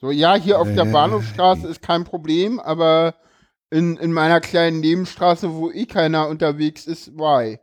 So, 0.00 0.10
ja, 0.10 0.36
hier 0.36 0.60
auf 0.60 0.72
der 0.72 0.86
Äh, 0.86 0.92
Bahnhofstraße 0.92 1.66
ist 1.66 1.82
kein 1.82 2.04
Problem, 2.04 2.60
aber 2.60 3.16
in, 3.70 3.96
in 3.96 4.12
meiner 4.12 4.40
kleinen 4.40 4.80
Nebenstraße, 4.80 5.52
wo 5.54 5.70
eh 5.70 5.86
keiner 5.86 6.28
unterwegs 6.28 6.86
ist, 6.86 7.18
why? 7.18 7.58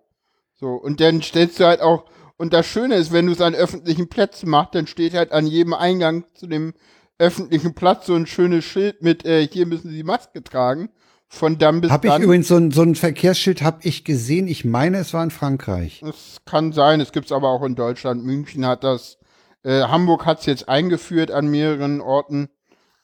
So, 0.53 0.69
und 0.69 0.99
dann 0.99 1.21
stellst 1.21 1.59
du 1.59 1.65
halt 1.65 1.81
auch, 1.81 2.05
und 2.37 2.53
das 2.53 2.65
Schöne 2.65 2.95
ist, 2.95 3.13
wenn 3.13 3.27
du 3.27 3.31
es 3.31 3.41
an 3.41 3.55
öffentlichen 3.55 4.09
Plätzen 4.09 4.49
machst, 4.49 4.75
dann 4.75 4.87
steht 4.87 5.13
halt 5.13 5.31
an 5.31 5.47
jedem 5.47 5.73
Eingang 5.73 6.25
zu 6.33 6.47
dem 6.47 6.73
öffentlichen 7.17 7.73
Platz 7.73 8.07
so 8.07 8.15
ein 8.15 8.27
schönes 8.27 8.65
Schild 8.65 9.01
mit, 9.01 9.25
äh, 9.25 9.47
hier 9.47 9.65
müssen 9.65 9.89
Sie 9.89 10.03
Maske 10.03 10.43
tragen. 10.43 10.89
Von 11.27 11.57
dann 11.57 11.81
bis 11.81 11.91
Habe 11.91 12.07
ich 12.07 12.13
dann. 12.13 12.21
übrigens 12.21 12.47
so 12.47 12.55
ein, 12.55 12.71
so 12.71 12.81
ein 12.83 12.95
Verkehrsschild 12.95 13.61
habe 13.61 13.79
ich 13.81 14.03
gesehen. 14.03 14.47
Ich 14.47 14.63
meine, 14.63 14.97
es 14.97 15.13
war 15.13 15.23
in 15.23 15.31
Frankreich. 15.31 16.01
Es 16.03 16.37
kann 16.45 16.71
sein, 16.71 17.01
es 17.01 17.11
gibt 17.11 17.25
es 17.25 17.31
aber 17.31 17.49
auch 17.49 17.63
in 17.63 17.75
Deutschland. 17.75 18.23
München 18.23 18.65
hat 18.65 18.83
das, 18.83 19.17
äh, 19.63 19.81
Hamburg 19.81 20.25
hat 20.25 20.39
es 20.39 20.45
jetzt 20.45 20.69
eingeführt 20.69 21.31
an 21.31 21.47
mehreren 21.47 21.99
Orten, 21.99 22.49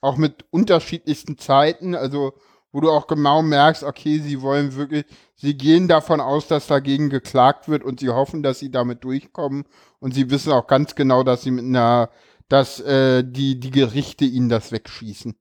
auch 0.01 0.17
mit 0.17 0.45
unterschiedlichsten 0.51 1.37
Zeiten, 1.37 1.95
also 1.95 2.33
wo 2.71 2.79
du 2.79 2.89
auch 2.89 3.07
genau 3.07 3.41
merkst, 3.41 3.83
okay, 3.83 4.19
sie 4.19 4.41
wollen 4.41 4.75
wirklich, 4.75 5.05
sie 5.35 5.57
gehen 5.57 5.87
davon 5.87 6.21
aus, 6.21 6.47
dass 6.47 6.67
dagegen 6.67 7.09
geklagt 7.09 7.67
wird 7.67 7.83
und 7.83 7.99
sie 7.99 8.09
hoffen, 8.09 8.43
dass 8.43 8.59
sie 8.59 8.71
damit 8.71 9.03
durchkommen 9.03 9.65
und 9.99 10.13
sie 10.13 10.29
wissen 10.29 10.53
auch 10.53 10.67
ganz 10.67 10.95
genau, 10.95 11.23
dass 11.23 11.41
sie 11.41 11.51
mit 11.51 11.65
einer, 11.65 12.09
dass 12.47 12.79
äh, 12.79 13.23
die, 13.25 13.59
die 13.59 13.71
Gerichte 13.71 14.25
ihnen 14.25 14.49
das 14.49 14.71
wegschießen. 14.71 15.35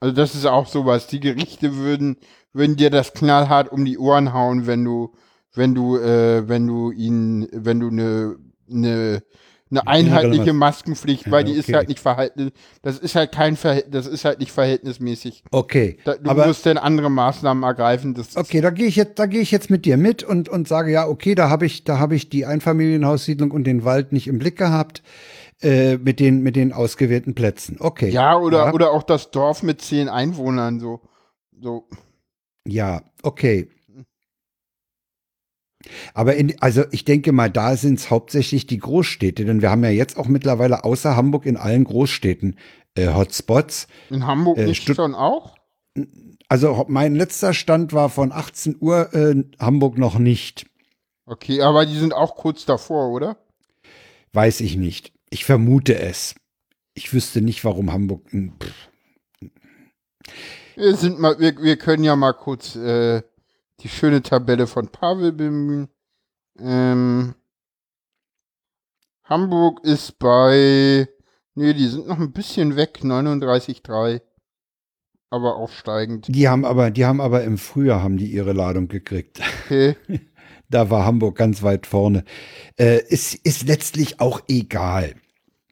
Also 0.00 0.14
das 0.14 0.34
ist 0.34 0.46
auch 0.46 0.66
sowas. 0.66 1.06
Die 1.08 1.20
Gerichte 1.20 1.76
würden, 1.76 2.16
würden 2.52 2.76
dir 2.76 2.90
das 2.90 3.12
knallhart 3.12 3.70
um 3.72 3.84
die 3.84 3.98
Ohren 3.98 4.32
hauen, 4.32 4.66
wenn 4.66 4.84
du, 4.84 5.12
wenn 5.54 5.74
du, 5.74 5.96
äh, 5.96 6.48
wenn 6.48 6.66
du 6.66 6.92
ihnen, 6.92 7.48
wenn 7.52 7.80
du 7.80 7.88
eine, 7.88 8.36
eine, 8.70 9.22
eine 9.70 9.86
einheitliche 9.86 10.52
Maskenpflicht, 10.52 11.26
Ja, 11.26 11.32
weil 11.32 11.44
die 11.44 11.52
ist 11.52 11.68
okay. 11.68 11.76
halt 11.76 11.88
nicht 11.88 12.00
verhalten, 12.00 12.52
das 12.82 12.98
ist 12.98 13.16
halt 13.16 13.32
kein 13.32 13.56
Verhält, 13.56 13.86
das 13.90 14.06
ist 14.06 14.24
halt 14.24 14.38
nicht 14.38 14.52
verhältnismäßig. 14.52 15.42
Okay. 15.50 15.98
Da, 16.04 16.14
du 16.14 16.30
aber 16.30 16.46
musst 16.46 16.64
dann 16.64 16.78
andere 16.78 17.10
Maßnahmen 17.10 17.64
ergreifen. 17.64 18.14
Das 18.14 18.36
Okay, 18.36 18.60
da 18.60 18.70
gehe 18.70 18.86
ich 18.86 18.96
jetzt, 18.96 19.18
da 19.18 19.26
gehe 19.26 19.40
ich 19.40 19.50
jetzt 19.50 19.68
mit 19.68 19.84
dir 19.84 19.96
mit 19.96 20.22
und 20.22 20.48
und 20.48 20.68
sage 20.68 20.92
ja, 20.92 21.06
okay, 21.06 21.34
da 21.34 21.50
habe 21.50 21.66
ich, 21.66 21.84
da 21.84 21.98
habe 21.98 22.14
ich 22.14 22.30
die 22.30 22.46
Einfamilienhaussiedlung 22.46 23.50
und 23.50 23.64
den 23.64 23.84
Wald 23.84 24.12
nicht 24.12 24.28
im 24.28 24.38
Blick 24.38 24.56
gehabt 24.56 25.02
äh, 25.62 25.96
mit 25.98 26.20
den 26.20 26.42
mit 26.42 26.56
den 26.56 26.72
ausgewählten 26.72 27.34
Plätzen. 27.34 27.76
Okay. 27.80 28.10
ja, 28.10 28.36
oder, 28.38 28.66
Ja. 28.66 28.72
oder 28.72 28.90
auch 28.92 29.02
das 29.02 29.30
Dorf 29.30 29.62
mit 29.62 29.80
zehn 29.80 30.08
Einwohnern, 30.08 30.78
so, 30.80 31.00
so. 31.60 31.88
Ja, 32.66 33.02
okay. 33.22 33.68
Aber 36.12 36.34
in, 36.34 36.60
also 36.60 36.84
ich 36.90 37.04
denke 37.04 37.32
mal, 37.32 37.50
da 37.50 37.76
sind 37.76 37.98
es 37.98 38.10
hauptsächlich 38.10 38.66
die 38.66 38.78
Großstädte, 38.78 39.44
denn 39.44 39.62
wir 39.62 39.70
haben 39.70 39.84
ja 39.84 39.90
jetzt 39.90 40.18
auch 40.18 40.26
mittlerweile 40.26 40.84
außer 40.84 41.16
Hamburg 41.16 41.46
in 41.46 41.56
allen 41.56 41.84
Großstädten 41.84 42.56
äh, 42.96 43.14
Hotspots. 43.14 43.86
In 44.10 44.26
Hamburg 44.26 44.58
Äh, 44.58 44.66
nicht 44.66 44.82
Stutt- 44.82 44.96
schon 44.96 45.14
auch? 45.14 45.56
Also 46.48 46.84
mein 46.88 47.14
letzter 47.14 47.54
Stand 47.54 47.92
war 47.92 48.08
von 48.08 48.32
18 48.32 48.76
Uhr, 48.80 49.12
äh, 49.14 49.44
Hamburg 49.60 49.98
noch 49.98 50.18
nicht. 50.18 50.66
Okay, 51.26 51.60
aber 51.62 51.86
die 51.86 51.96
sind 51.98 52.12
auch 52.14 52.36
kurz 52.36 52.64
davor, 52.64 53.10
oder? 53.10 53.36
Weiß 54.32 54.60
ich 54.60 54.76
nicht. 54.76 55.12
Ich 55.30 55.44
vermute 55.44 55.98
es. 55.98 56.34
Ich 56.94 57.12
wüsste 57.12 57.40
nicht, 57.40 57.64
warum 57.64 57.92
Hamburg. 57.92 58.28
pff. 58.30 58.88
Wir 60.76 60.94
sind 60.94 61.18
mal, 61.18 61.38
wir, 61.38 61.60
wir 61.60 61.76
können 61.76 62.04
ja 62.04 62.14
mal 62.14 62.32
kurz 62.32 62.76
äh, 62.76 63.22
die 63.80 63.88
schöne 63.88 64.22
Tabelle 64.22 64.66
von 64.66 64.88
Pavel 64.88 65.32
bemühen. 65.32 65.88
Ähm, 66.58 67.34
Hamburg 69.24 69.84
ist 69.84 70.18
bei, 70.18 71.08
nee, 71.54 71.74
die 71.74 71.88
sind 71.88 72.06
noch 72.06 72.18
ein 72.18 72.32
bisschen 72.32 72.76
weg, 72.76 73.00
39,3. 73.02 74.20
Aber 75.30 75.56
aufsteigend. 75.56 76.26
Die 76.28 76.48
haben 76.48 76.64
aber, 76.64 76.90
die 76.90 77.04
haben 77.04 77.20
aber 77.20 77.44
im 77.44 77.58
Frühjahr 77.58 78.02
haben 78.02 78.16
die 78.16 78.30
ihre 78.30 78.54
Ladung 78.54 78.88
gekriegt. 78.88 79.40
Okay. 79.64 79.96
Da 80.70 80.90
war 80.90 81.04
Hamburg 81.04 81.36
ganz 81.36 81.62
weit 81.62 81.86
vorne. 81.86 82.24
Äh, 82.78 83.00
ist, 83.08 83.34
ist 83.34 83.66
letztlich 83.66 84.20
auch 84.20 84.42
egal. 84.48 85.14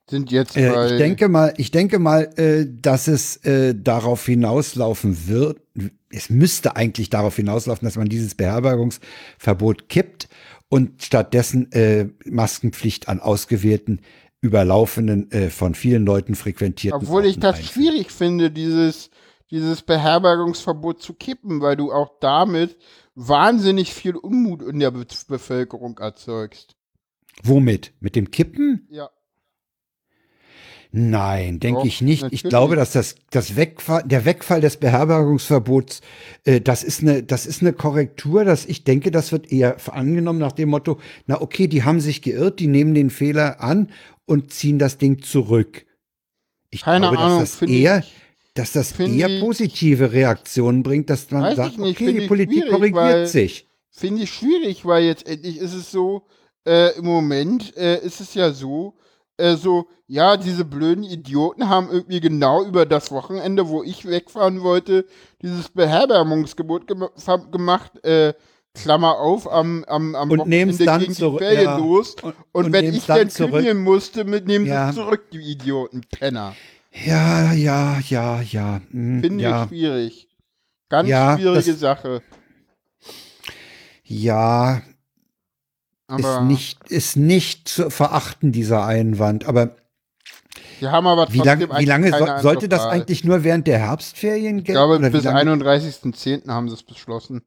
sind 0.08 0.30
jetzt 0.30 0.56
Äh, 0.56 0.92
ich 0.92 0.98
denke 0.98 1.28
mal, 1.28 1.52
ich 1.56 1.70
denke 1.70 1.98
mal, 1.98 2.30
äh, 2.36 2.66
dass 2.68 3.08
es 3.08 3.36
äh, 3.44 3.74
darauf 3.74 4.24
hinauslaufen 4.24 5.28
wird. 5.28 5.60
Es 6.10 6.30
müsste 6.30 6.76
eigentlich 6.76 7.10
darauf 7.10 7.36
hinauslaufen, 7.36 7.84
dass 7.86 7.96
man 7.96 8.08
dieses 8.08 8.34
Beherbergungsverbot 8.34 9.88
kippt 9.88 10.28
und 10.68 11.02
stattdessen 11.02 11.70
äh, 11.72 12.08
Maskenpflicht 12.24 13.08
an 13.08 13.20
ausgewählten, 13.20 14.00
überlaufenden, 14.40 15.30
äh, 15.32 15.50
von 15.50 15.74
vielen 15.74 16.04
Leuten 16.06 16.34
frequentierten. 16.34 17.02
obwohl 17.02 17.24
ich 17.24 17.36
Orten 17.36 17.40
das 17.40 17.56
einführt. 17.56 17.74
schwierig 17.74 18.10
finde, 18.10 18.50
dieses, 18.50 19.10
dieses 19.50 19.82
Beherbergungsverbot 19.82 21.00
zu 21.02 21.14
kippen, 21.14 21.60
weil 21.60 21.76
du 21.76 21.92
auch 21.92 22.18
damit 22.20 22.76
wahnsinnig 23.14 23.94
viel 23.94 24.16
Unmut 24.16 24.62
in 24.62 24.78
der 24.78 24.90
Be 24.90 25.06
Bevölkerung 25.28 25.98
erzeugst. 25.98 26.76
Womit? 27.42 27.92
Mit 28.00 28.16
dem 28.16 28.30
Kippen? 28.30 28.86
Ja. 28.90 29.10
Nein, 30.92 31.60
denke 31.60 31.86
ich 31.86 32.00
nicht. 32.00 32.22
natürlich. 32.22 32.44
Ich 32.44 32.48
glaube, 32.48 32.76
dass 32.76 32.92
das, 32.92 33.16
das 33.30 33.56
Wegfall, 33.56 34.02
der 34.06 34.24
Wegfall 34.24 34.60
des 34.60 34.78
Beherbergungsverbots, 34.78 36.00
äh, 36.44 36.60
das 36.60 36.82
ist 36.82 37.02
eine, 37.02 37.22
das 37.22 37.44
ist 37.44 37.60
eine 37.60 37.72
Korrektur, 37.72 38.44
dass 38.44 38.64
ich 38.64 38.84
denke, 38.84 39.10
das 39.10 39.30
wird 39.32 39.52
eher 39.52 39.76
angenommen 39.92 40.38
nach 40.38 40.52
dem 40.52 40.70
Motto, 40.70 40.98
na 41.26 41.40
okay, 41.40 41.66
die 41.66 41.82
haben 41.84 42.00
sich 42.00 42.22
geirrt, 42.22 42.60
die 42.60 42.68
nehmen 42.68 42.94
den 42.94 43.10
Fehler 43.10 43.60
an 43.60 43.90
und 44.24 44.52
ziehen 44.52 44.78
das 44.78 44.96
Ding 44.96 45.20
zurück. 45.22 45.84
Ich 46.70 46.82
Keine 46.82 47.08
glaube, 47.08 47.18
Ahnung, 47.18 47.40
dass 47.40 47.58
das 47.58 47.68
eher, 47.68 47.98
ich- 47.98 48.14
dass 48.58 48.72
das 48.72 48.98
eher 48.98 49.40
positive 49.40 50.12
Reaktionen 50.12 50.82
bringt, 50.82 51.10
dass 51.10 51.30
man 51.30 51.54
sagt, 51.54 51.72
ich 51.72 51.78
nicht, 51.78 52.00
okay, 52.00 52.12
die 52.20 52.26
Politik 52.26 52.68
korrigiert 52.68 52.94
weil- 52.96 53.26
sich. 53.26 53.66
Finde 53.90 54.24
ich 54.24 54.30
schwierig, 54.32 54.84
weil 54.84 55.04
jetzt 55.04 55.26
endlich 55.26 55.56
ist 55.58 55.72
es 55.72 55.90
so, 55.90 56.22
äh, 56.66 56.96
im 56.98 57.06
Moment 57.06 57.74
äh, 57.78 57.98
ist 58.04 58.20
es 58.20 58.34
ja 58.34 58.52
so, 58.52 58.94
äh, 59.38 59.56
so, 59.56 59.86
ja, 60.06 60.36
diese 60.36 60.64
blöden 60.66 61.02
Idioten 61.02 61.68
haben 61.68 61.88
irgendwie 61.90 62.20
genau 62.20 62.62
über 62.64 62.84
das 62.84 63.10
Wochenende, 63.10 63.68
wo 63.68 63.82
ich 63.82 64.04
wegfahren 64.06 64.62
wollte, 64.62 65.06
dieses 65.40 65.70
Beherbergungsgebot 65.70 66.86
gem 66.86 67.04
gemacht, 67.50 68.04
äh, 68.04 68.34
Klammer 68.74 69.18
auf, 69.18 69.50
am, 69.50 69.84
am, 69.84 70.14
am 70.14 70.30
Und 70.30 70.46
nehmen's 70.46 70.76
dann 70.76 71.00
gegen 71.00 71.14
die 71.14 71.38
Ferien 71.38 71.64
ja. 71.64 71.78
los. 71.78 72.14
Und- 72.22 72.34
Und, 72.52 72.64
und 72.66 72.72
wenn 72.74 72.92
ich 72.92 73.06
dann 73.06 73.28
dann 73.28 73.50
kündigen 73.50 73.82
musste, 73.82 74.24
mit, 74.24 74.46
nehmen 74.46 74.66
Ja. 74.66 74.90
sie 74.92 74.96
zurück, 74.98 75.30
die 75.32 75.38
Idioten, 75.40 76.02
Penner. 76.10 76.54
Ja, 77.04 77.52
ja, 77.52 77.98
ja, 78.08 78.40
ja. 78.40 78.80
hm, 78.90 79.20
Finde 79.20 79.42
ja. 79.44 79.62
ich 79.64 79.68
schwierig. 79.68 80.28
Ganz 80.88 81.08
Ja, 81.08 81.36
schwierige 81.36 81.70
das- 81.72 81.80
Sache. 81.80 82.22
Ja, 84.04 84.82
Aber 86.06 86.36
ist 86.38 86.42
nicht, 86.46 86.90
ist 86.90 87.16
nicht 87.16 87.68
zu 87.68 87.90
verachten, 87.90 88.52
dieser 88.52 88.84
Einwand. 88.86 89.46
Aber 89.46 89.76
wir 90.78 90.92
haben 90.92 91.06
aber 91.08 91.32
wie, 91.32 91.38
lang, 91.38 91.60
wie 91.60 91.84
lange 91.84 92.10
so, 92.16 92.26
sollte 92.40 92.68
das 92.68 92.82
eigentlich 92.82 93.24
nur 93.24 93.42
während 93.42 93.66
der 93.66 93.78
Herbstferien 93.80 94.58
Ich 94.58 94.64
gelten? 94.64 94.76
glaube, 94.78 94.96
oder 94.98 95.10
bis 95.10 95.24
lange? 95.24 95.40
31.10. 95.40 96.48
haben 96.48 96.68
sie 96.68 96.74
es 96.74 96.82
beschlossen. 96.84 97.42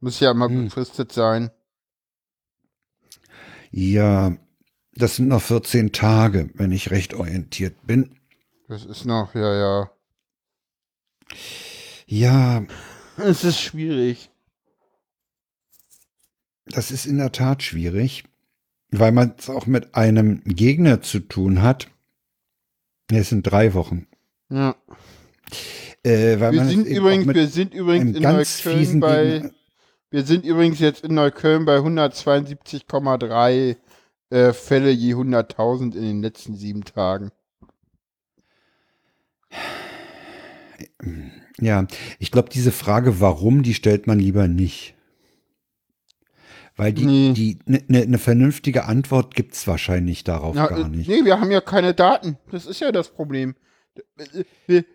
Muss 0.00 0.20
ja 0.20 0.30
immer 0.32 0.48
Hm. 0.48 0.64
befristet 0.64 1.10
sein. 1.12 1.50
Ja, 3.70 4.36
das 4.94 5.16
sind 5.16 5.28
noch 5.28 5.42
14 5.42 5.92
Tage, 5.92 6.50
wenn 6.54 6.72
ich 6.72 6.90
recht 6.90 7.14
orientiert 7.14 7.86
bin. 7.86 8.17
Das 8.68 8.84
ist 8.84 9.06
noch, 9.06 9.34
ja, 9.34 9.54
ja. 9.54 9.90
Ja, 12.06 12.66
Es 13.16 13.42
ist 13.44 13.60
schwierig. 13.60 14.30
das 16.66 16.90
ist 16.90 17.06
in 17.06 17.16
der 17.18 17.32
Tat 17.32 17.62
schwierig, 17.62 18.24
weil 18.90 19.12
man 19.12 19.34
es 19.38 19.48
auch 19.48 19.66
mit 19.66 19.94
einem 19.94 20.42
Gegner 20.44 21.00
zu 21.00 21.20
tun 21.20 21.62
hat. 21.62 21.88
Es 23.10 23.30
sind 23.30 23.42
drei 23.44 23.72
Wochen. 23.72 24.06
Ja. 24.50 24.76
Äh, 26.04 26.38
Wir 26.38 26.64
sind, 26.66 26.86
übrigens, 26.86 27.34
wir 27.34 27.48
sind 27.48 27.72
übrigens 27.74 28.16
in 28.16 28.22
Neukölln 28.22 29.00
bei, 29.00 29.24
Gegner. 29.24 29.50
wir 30.10 30.22
sind 30.24 30.44
übrigens 30.44 30.78
jetzt 30.78 31.04
in 31.04 31.14
Neukölln 31.14 31.64
bei 31.64 31.78
172,3 31.78 33.76
äh, 34.30 34.52
Fälle 34.52 34.90
je 34.90 35.14
100.000 35.14 35.94
in 35.96 36.02
den 36.02 36.22
letzten 36.22 36.54
sieben 36.54 36.84
Tagen. 36.84 37.30
Ja, 41.60 41.86
ich 42.18 42.30
glaube, 42.30 42.50
diese 42.50 42.72
Frage, 42.72 43.20
warum, 43.20 43.62
die 43.62 43.74
stellt 43.74 44.06
man 44.06 44.18
lieber 44.18 44.46
nicht. 44.48 44.94
Weil 46.76 46.92
die, 46.92 47.06
Nee. 47.06 47.32
die, 47.32 47.58
ne, 47.66 47.82
ne, 47.88 48.06
ne 48.06 48.18
vernünftige 48.18 48.84
Antwort 48.84 49.34
gibt's 49.34 49.66
wahrscheinlich 49.66 50.22
darauf 50.22 50.54
Na, 50.54 50.68
gar 50.68 50.88
nicht. 50.88 51.08
Nee, 51.08 51.24
wir 51.24 51.40
haben 51.40 51.50
ja 51.50 51.60
keine 51.60 51.92
Daten. 51.94 52.38
Das 52.52 52.66
ist 52.66 52.80
ja 52.80 52.92
das 52.92 53.08
Problem. 53.10 53.56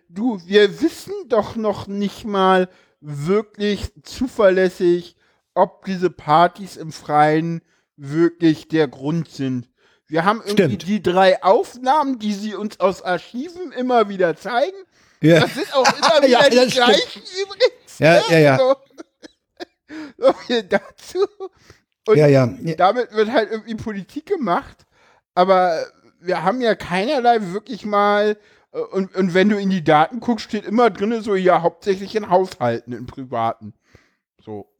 Du, 0.08 0.40
wir 0.46 0.80
wissen 0.80 1.12
doch 1.28 1.56
noch 1.56 1.86
nicht 1.86 2.24
mal 2.24 2.70
wirklich 3.02 3.92
zuverlässig, 4.02 5.16
ob 5.52 5.84
diese 5.84 6.08
Partys 6.08 6.76
im 6.76 6.90
Freien 6.90 7.60
wirklich 7.96 8.68
der 8.68 8.88
Grund 8.88 9.28
sind. 9.28 9.68
Wir 10.06 10.24
haben 10.24 10.40
irgendwie 10.40 10.74
Stimmt. 10.74 10.86
die 10.86 11.02
drei 11.02 11.42
Aufnahmen, 11.42 12.18
die 12.18 12.34
sie 12.34 12.54
uns 12.54 12.78
aus 12.80 13.02
Archiven 13.02 13.72
immer 13.72 14.08
wieder 14.08 14.36
zeigen. 14.36 14.76
Ja. 15.20 15.40
Das 15.40 15.54
sind 15.54 15.74
auch 15.74 15.86
immer 15.96 16.26
Ja, 16.28 16.40
wieder 16.40 16.50
die 16.50 16.56
das 16.56 16.72
stimmt. 16.72 16.86
gleichen 16.86 17.22
übrigens. 17.42 17.98
Ja, 17.98 18.14
ne? 18.14 18.22
ja, 18.30 18.38
ja. 18.38 18.58
So, 18.58 18.76
so 20.26 20.32
viel 20.34 20.62
dazu. 20.64 21.26
Und 22.06 22.18
ja, 22.18 22.26
ja, 22.26 22.46
ja. 22.62 22.74
damit 22.74 23.12
wird 23.12 23.30
halt 23.30 23.50
irgendwie 23.50 23.76
Politik 23.76 24.26
gemacht, 24.26 24.84
aber 25.34 25.86
wir 26.20 26.42
haben 26.42 26.60
ja 26.60 26.74
keinerlei 26.74 27.38
wirklich 27.52 27.86
mal, 27.86 28.36
äh, 28.72 28.78
und, 28.78 29.14
und 29.16 29.32
wenn 29.32 29.48
du 29.48 29.58
in 29.58 29.70
die 29.70 29.84
Daten 29.84 30.20
guckst, 30.20 30.44
steht 30.44 30.66
immer 30.66 30.90
drin, 30.90 31.22
so 31.22 31.34
ja, 31.34 31.62
hauptsächlich 31.62 32.14
in 32.14 32.28
Haushalten, 32.28 32.92
in 32.92 33.06
privaten. 33.06 33.72
So. 34.42 34.70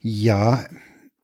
Ja, 0.00 0.66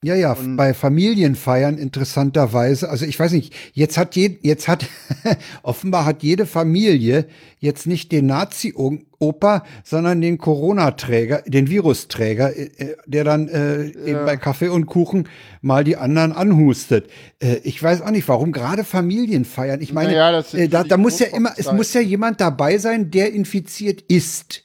ja, 0.03 0.14
ja, 0.14 0.32
Und- 0.32 0.57
bei 0.57 0.72
Familienfeiern 0.72 1.76
interessanterweise, 1.76 2.88
also 2.88 3.05
ich 3.05 3.20
weiß 3.20 3.32
nicht, 3.32 3.53
jetzt 3.74 3.98
hat 3.98 4.16
je, 4.16 4.38
jetzt 4.40 4.66
hat, 4.66 4.86
offenbar 5.62 6.07
hat 6.07 6.22
jede 6.22 6.46
Familie 6.46 7.26
jetzt 7.59 7.86
nicht 7.86 8.11
den 8.11 8.24
Nazi-Opa, 8.24 9.64
sondern 9.84 10.22
den 10.22 10.38
Corona-Träger, 10.38 11.42
den 11.46 11.68
Virusträger, 11.68 12.57
äh, 12.57 12.70
äh, 12.78 12.96
der 13.07 13.24
dann 13.24 13.48
äh, 13.48 13.88
eben 13.88 14.24
bei 14.24 14.38
Kaffee 14.38 14.68
und 14.68 14.86
Kuchen 14.86 15.28
mal 15.61 15.84
die 15.84 15.98
anderen 15.98 16.32
anhustet. 16.32 17.11
Äh, 17.38 17.57
ich 17.64 17.82
weiß 17.82 18.01
auch 18.01 18.11
nicht, 18.11 18.26
warum 18.26 18.53
gerade 18.53 18.84
Familienfeiern. 18.84 19.82
Ich 19.82 19.92
meine, 19.92 20.12
Naja, 20.12 20.42
äh, 20.55 20.68
da, 20.68 20.82
da 20.82 20.96
muss 20.96 21.18
ja 21.18 21.26
immer, 21.26 21.53
es 21.59 21.70
muss 21.72 21.92
ja 21.92 22.01
jemand 22.01 22.40
dabei 22.40 22.78
sein, 22.78 23.11
der 23.11 23.34
infiziert 23.34 24.01
ist. 24.01 24.62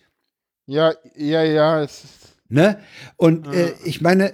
Ja, 0.66 0.94
ja, 1.18 1.44
ja, 1.44 1.82
es 1.84 2.06
ist, 2.06 2.26
Ne? 2.48 2.78
Und 3.18 3.48
äh, 3.48 3.74
ich 3.84 4.02
meine, 4.02 4.32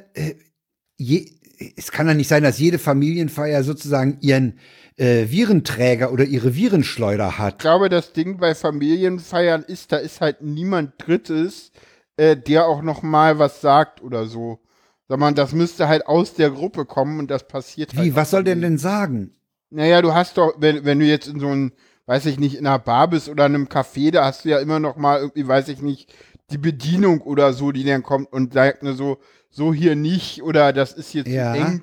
je, 1.01 1.31
es 1.75 1.91
kann 1.91 2.07
ja 2.07 2.13
nicht 2.13 2.27
sein, 2.27 2.43
dass 2.43 2.59
jede 2.59 2.79
Familienfeier 2.79 3.63
sozusagen 3.63 4.17
ihren 4.21 4.59
äh, 4.97 5.29
Virenträger 5.29 6.11
oder 6.11 6.25
ihre 6.25 6.55
Virenschleuder 6.55 7.29
ich 7.29 7.37
hat. 7.39 7.59
glaube, 7.59 7.89
das 7.89 8.13
Ding 8.13 8.37
bei 8.37 8.55
Familienfeiern 8.55 9.63
ist, 9.63 9.91
da 9.91 9.97
ist 9.97 10.21
halt 10.21 10.41
niemand 10.41 10.93
Drittes, 10.97 11.71
äh, 12.17 12.37
der 12.37 12.67
auch 12.67 12.81
noch 12.81 13.01
mal 13.01 13.39
was 13.39 13.61
sagt 13.61 14.01
oder 14.01 14.25
so. 14.25 14.59
Sondern 15.07 15.35
das 15.35 15.51
müsste 15.51 15.87
halt 15.87 16.07
aus 16.07 16.35
der 16.35 16.51
Gruppe 16.51 16.85
kommen 16.85 17.19
und 17.19 17.29
das 17.29 17.47
passiert 17.47 17.93
halt 17.93 18.05
Wie, 18.05 18.15
was 18.15 18.31
soll 18.31 18.43
der 18.43 18.55
denn 18.55 18.77
sagen? 18.77 19.35
Naja, 19.69 20.01
du 20.01 20.13
hast 20.13 20.37
doch, 20.37 20.53
wenn, 20.57 20.85
wenn 20.85 20.99
du 20.99 21.05
jetzt 21.05 21.27
in 21.27 21.39
so 21.39 21.47
einem, 21.47 21.73
weiß 22.05 22.25
ich 22.27 22.39
nicht, 22.39 22.55
in 22.55 22.65
einer 22.65 22.79
Bar 22.79 23.09
bist 23.09 23.27
oder 23.27 23.45
in 23.45 23.55
einem 23.55 23.67
Café, 23.67 24.11
da 24.11 24.25
hast 24.25 24.45
du 24.45 24.49
ja 24.49 24.59
immer 24.59 24.79
noch 24.79 24.95
mal 24.95 25.19
irgendwie, 25.19 25.47
weiß 25.47 25.67
ich 25.69 25.81
nicht, 25.81 26.13
die 26.51 26.57
Bedienung 26.57 27.21
oder 27.21 27.53
so, 27.53 27.71
die 27.71 27.83
dann 27.83 28.03
kommt 28.03 28.31
und 28.31 28.53
sagt 28.53 28.83
nur 28.83 28.93
so, 28.93 29.17
so 29.51 29.73
hier 29.73 29.95
nicht 29.95 30.41
oder 30.41 30.73
das 30.73 30.93
ist 30.93 31.13
jetzt 31.13 31.31
Ja. 31.31 31.51
zu 31.51 31.59
eng 31.59 31.81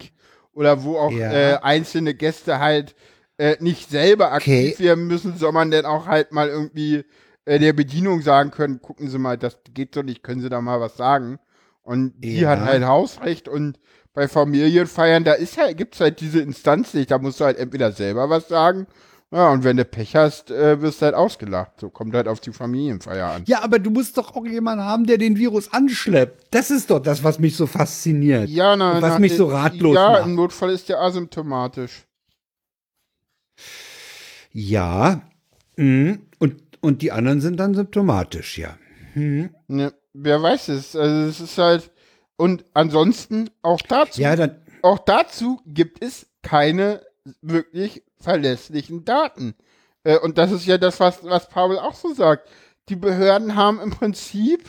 oder 0.52 0.82
wo 0.82 0.96
auch 0.98 1.12
Ja. 1.12 1.32
äh, 1.32 1.58
einzelne 1.62 2.14
Gäste 2.14 2.58
halt 2.58 2.96
äh, 3.36 3.56
nicht 3.60 3.88
selber 3.90 4.32
aktiv 4.32 4.74
Okay. 4.74 4.84
werden 4.84 5.06
müssen, 5.06 5.36
sondern 5.36 5.70
dann 5.70 5.86
auch 5.86 6.06
halt 6.06 6.32
mal 6.32 6.48
irgendwie 6.48 7.04
äh, 7.44 7.58
der 7.60 7.72
Bedienung 7.72 8.22
sagen 8.22 8.50
können, 8.50 8.82
gucken 8.82 9.08
Sie 9.08 9.18
mal, 9.18 9.38
das 9.38 9.58
geht 9.72 9.94
so 9.94 10.02
nicht, 10.02 10.22
können 10.24 10.40
Sie 10.40 10.48
da 10.48 10.60
mal 10.60 10.80
was 10.80 10.96
sagen? 10.96 11.38
Und 11.82 12.14
die 12.20 12.40
Ja. 12.40 12.50
hat 12.50 12.60
halt 12.60 12.84
Hausrecht 12.84 13.48
und 13.48 13.78
bei 14.12 14.26
Familienfeiern, 14.26 15.22
da 15.24 15.34
ist 15.34 15.56
halt, 15.58 15.76
gibt's 15.76 16.00
halt 16.00 16.20
diese 16.20 16.40
Instanz 16.40 16.92
nicht, 16.94 17.10
da 17.10 17.18
musst 17.18 17.38
du 17.38 17.44
halt 17.44 17.56
entweder 17.58 17.92
selber 17.92 18.28
was 18.28 18.48
sagen, 18.48 18.86
ja, 19.30 19.50
und 19.50 19.62
wenn 19.62 19.76
du 19.76 19.84
Pech 19.84 20.16
hast, 20.16 20.50
äh, 20.50 20.80
wirst 20.80 21.02
du 21.02 21.06
halt 21.06 21.14
ausgelacht. 21.14 21.72
So 21.80 21.90
kommt 21.90 22.14
halt 22.14 22.28
auf 22.28 22.40
die 22.40 22.52
Familienfeier 22.52 23.26
an. 23.26 23.42
Ja, 23.46 23.62
aber 23.62 23.78
du 23.78 23.90
musst 23.90 24.16
doch 24.16 24.34
auch 24.34 24.46
jemanden 24.46 24.84
haben, 24.84 25.06
der 25.06 25.18
den 25.18 25.36
Virus 25.36 25.70
anschleppt. 25.72 26.46
Das 26.50 26.70
ist 26.70 26.90
doch 26.90 27.00
das, 27.00 27.22
was 27.24 27.38
mich 27.38 27.54
so 27.56 27.66
fasziniert. 27.66 28.48
Ja, 28.48 28.74
na, 28.76 28.96
Und 28.96 29.02
was 29.02 29.12
na, 29.14 29.18
mich 29.18 29.36
so 29.36 29.50
äh, 29.50 29.54
ratlos 29.54 29.94
Ja, 29.94 30.12
macht. 30.12 30.24
im 30.26 30.34
Notfall 30.34 30.70
ist 30.70 30.88
der 30.88 31.00
asymptomatisch. 31.00 32.06
Ja. 34.52 35.22
mhm. 35.76 36.22
Und, 36.38 36.62
und 36.80 37.02
die 37.02 37.12
anderen 37.12 37.40
sind 37.40 37.58
dann 37.58 37.74
symptomatisch, 37.74 38.58
ja. 38.58 38.76
Ne, 39.14 39.92
wer 40.12 40.42
weiß 40.42 40.68
es. 40.68 40.94
Also 40.94 41.28
es 41.28 41.40
ist 41.40 41.58
halt. 41.58 41.90
Und 42.36 42.64
ansonsten, 42.72 43.50
auch 43.62 43.80
dazu, 43.82 44.20
Ja, 44.20 44.36
dann, 44.36 44.56
auch 44.82 45.00
dazu 45.00 45.60
gibt 45.66 46.04
es 46.04 46.28
keine 46.42 47.02
wirklich 47.42 48.04
verlässlichen 48.20 49.04
Daten. 49.04 49.54
Äh, 50.04 50.18
und 50.18 50.38
das 50.38 50.52
ist 50.52 50.66
ja 50.66 50.78
das, 50.78 51.00
was, 51.00 51.24
was 51.24 51.48
Pavel 51.48 51.78
auch 51.78 51.94
so 51.94 52.12
sagt. 52.14 52.48
Die 52.88 52.96
Behörden 52.96 53.54
haben 53.54 53.80
im 53.80 53.90
Prinzip 53.90 54.68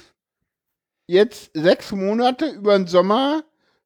jetzt 1.07 1.51
sechs 1.53 1.91
Monate 1.91 2.47
über 2.47 2.77
den 2.77 2.87
Sommer 2.87 3.43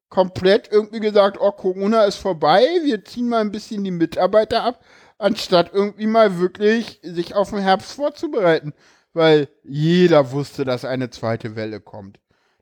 komplett 0.08 0.70
irgendwie 0.70 1.00
gesagt, 1.00 1.38
oh, 1.40 1.50
Corona 1.50 2.04
ist 2.04 2.16
vorbei, 2.16 2.62
wir 2.84 3.04
ziehen 3.04 3.28
mal 3.28 3.40
ein 3.40 3.50
bisschen 3.50 3.82
die 3.82 3.90
Mitarbeiter 3.90 4.62
ab, 4.62 4.84
anstatt 5.18 5.72
irgendwie 5.72 6.06
mal 6.06 6.38
wirklich 6.38 7.00
sich 7.02 7.34
auf 7.34 7.50
den 7.50 7.60
Herbst 7.60 7.92
vorzubereiten. 7.92 8.74
Weil 9.12 9.48
jeder 9.62 10.32
wusste, 10.32 10.64
dass 10.64 10.84
eine 10.84 11.10
zweite 11.10 11.56
Welle 11.56 11.80
kommt. 11.80 12.18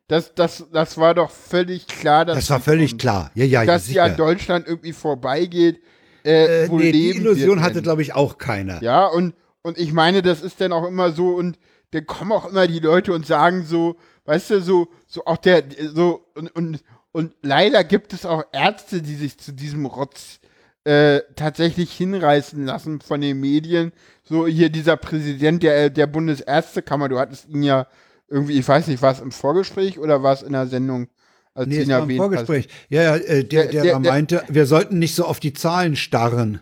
Das, 0.08 0.34
das, 0.34 0.66
das 0.70 0.98
war 0.98 1.14
doch 1.14 1.30
völlig 1.30 1.86
klar. 1.86 2.26
Dass 2.26 2.36
das 2.36 2.50
war 2.50 2.60
völlig 2.60 2.92
kommt. 2.92 3.00
klar. 3.00 3.30
Ja, 3.34 3.44
ja, 3.44 3.64
dass 3.64 3.88
ja, 3.88 4.04
die 4.06 4.12
an 4.12 4.16
Deutschland 4.18 4.66
irgendwie 4.66 4.92
vorbeigeht. 4.92 5.82
Äh, 6.24 6.64
äh, 6.64 6.68
nee, 6.68 6.92
die 6.92 7.10
Illusion 7.10 7.62
hatte, 7.62 7.82
glaube 7.82 8.02
ich, 8.02 8.14
auch 8.14 8.38
keiner. 8.38 8.82
Ja, 8.82 9.06
und, 9.06 9.34
und 9.62 9.78
ich 9.78 9.92
meine, 9.92 10.22
das 10.22 10.42
ist 10.42 10.60
dann 10.60 10.72
auch 10.72 10.86
immer 10.86 11.12
so, 11.12 11.30
und 11.30 11.58
dann 11.92 12.06
kommen 12.06 12.32
auch 12.32 12.48
immer 12.48 12.66
die 12.66 12.78
Leute 12.78 13.12
und 13.12 13.26
sagen 13.26 13.64
so, 13.64 13.96
weißt 14.24 14.50
du, 14.50 14.60
so, 14.60 14.88
so 15.06 15.24
auch 15.24 15.36
der, 15.36 15.64
so, 15.94 16.24
und, 16.34 16.48
und, 16.54 16.82
und 17.12 17.34
leider 17.42 17.84
gibt 17.84 18.12
es 18.12 18.24
auch 18.24 18.44
Ärzte, 18.52 19.02
die 19.02 19.14
sich 19.14 19.38
zu 19.38 19.52
diesem 19.52 19.86
Rotz 19.86 20.40
äh, 20.84 21.20
tatsächlich 21.36 21.92
hinreißen 21.92 22.64
lassen 22.64 23.00
von 23.00 23.20
den 23.20 23.40
Medien. 23.40 23.92
So 24.24 24.46
hier 24.46 24.70
dieser 24.70 24.96
Präsident 24.96 25.62
der, 25.62 25.90
der 25.90 26.06
Bundesärztekammer, 26.06 27.08
du 27.08 27.18
hattest 27.18 27.48
ihn 27.48 27.62
ja 27.62 27.86
irgendwie, 28.28 28.58
ich 28.58 28.66
weiß 28.66 28.86
nicht, 28.86 29.02
war 29.02 29.12
es 29.12 29.20
im 29.20 29.30
Vorgespräch 29.30 29.98
oder 29.98 30.22
war 30.22 30.32
es 30.32 30.42
in 30.42 30.52
der 30.52 30.66
Sendung? 30.66 31.08
Als 31.54 31.68
nee, 31.68 31.86
war 31.86 32.08
im 32.08 32.16
Vorgespräch. 32.16 32.66
Hast? 32.66 32.90
Ja, 32.90 33.02
ja, 33.02 33.16
äh, 33.16 33.44
der, 33.44 33.66
der, 33.66 33.72
der, 33.72 33.82
der, 33.82 33.98
meinte, 33.98 34.42
wir 34.48 34.66
sollten 34.66 34.98
nicht 34.98 35.14
so 35.14 35.24
auf 35.24 35.40
die 35.40 35.52
Zahlen 35.52 35.96
starren. 35.96 36.60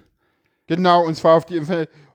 Genau, 0.67 1.05
und 1.05 1.17
zwar 1.17 1.37
auf 1.37 1.47
die 1.47 1.61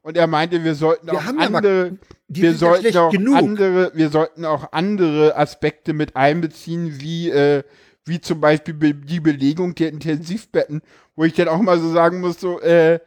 und 0.01 0.17
er 0.17 0.27
meinte, 0.27 0.63
wir 0.63 0.75
sollten 0.75 1.07
wir 1.07 1.15
auch 1.15 1.25
andere, 1.25 1.87
ja 1.87 2.43
wir 2.43 2.53
sollten 2.53 2.95
auch 2.95 3.11
genug. 3.11 3.35
andere, 3.35 3.91
wir 3.95 4.09
sollten 4.09 4.45
auch 4.45 4.71
andere 4.71 5.35
Aspekte 5.35 5.93
mit 5.93 6.15
einbeziehen, 6.15 6.99
wie 6.99 7.29
äh, 7.29 7.63
wie 8.05 8.21
zum 8.21 8.39
Beispiel 8.39 8.93
die 8.93 9.19
Belegung 9.19 9.73
der 9.73 9.89
Intensivbetten, 9.89 10.81
wo 11.15 11.23
ich 11.23 11.33
dann 11.33 11.47
auch 11.47 11.59
mal 11.59 11.79
so 11.79 11.91
sagen 11.91 12.21
muss, 12.21 12.39
so, 12.39 12.61
äh, 12.61 12.99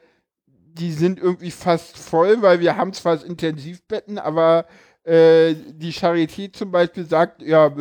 die 0.47 0.93
sind 0.93 1.21
irgendwie 1.21 1.53
fast 1.53 1.97
voll, 1.97 2.43
weil 2.43 2.61
wir 2.61 2.77
haben 2.77 2.93
zwar 2.93 3.25
Intensivbetten, 3.25 4.19
aber 4.19 4.67
äh, 5.05 5.55
die 5.55 5.93
Charité 5.93 6.53
zum 6.53 6.73
Beispiel 6.73 7.07
sagt, 7.07 7.43
ja, 7.43 7.73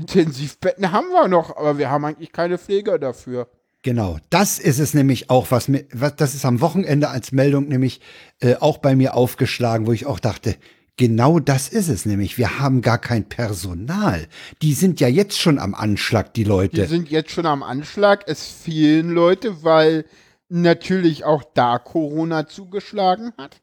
Intensivbetten 0.00 0.92
haben 0.92 1.08
wir 1.08 1.28
noch, 1.28 1.56
aber 1.56 1.78
wir 1.78 1.90
haben 1.90 2.04
eigentlich 2.04 2.32
keine 2.32 2.58
Pfleger 2.58 2.98
dafür. 2.98 3.48
Genau, 3.82 4.18
das 4.30 4.58
ist 4.58 4.80
es 4.80 4.92
nämlich 4.92 5.30
auch, 5.30 5.50
was 5.50 5.68
mir, 5.68 5.84
was, 5.92 6.16
das 6.16 6.34
ist 6.34 6.44
am 6.44 6.60
Wochenende 6.60 7.10
als 7.10 7.32
Meldung 7.32 7.68
nämlich 7.68 8.00
äh, 8.40 8.56
auch 8.56 8.78
bei 8.78 8.96
mir 8.96 9.14
aufgeschlagen, 9.14 9.86
wo 9.86 9.92
ich 9.92 10.06
auch 10.06 10.20
dachte, 10.20 10.56
Genau 10.98 11.38
das 11.38 11.68
ist 11.68 11.88
es 11.88 12.06
nämlich. 12.06 12.38
Wir 12.38 12.58
haben 12.58 12.82
gar 12.82 12.98
kein 12.98 13.28
Personal. 13.28 14.26
Die 14.62 14.72
sind 14.72 14.98
ja 14.98 15.06
jetzt 15.06 15.38
schon 15.38 15.60
am 15.60 15.72
Anschlag, 15.72 16.34
die 16.34 16.42
Leute. 16.42 16.82
Die 16.82 16.88
sind 16.88 17.08
jetzt 17.08 17.30
schon 17.30 17.46
am 17.46 17.62
Anschlag. 17.62 18.24
Es 18.26 18.44
fehlen 18.48 19.10
Leute, 19.10 19.62
weil 19.62 20.06
natürlich 20.48 21.24
auch 21.24 21.44
da 21.54 21.78
Corona 21.78 22.48
zugeschlagen 22.48 23.32
hat. 23.38 23.60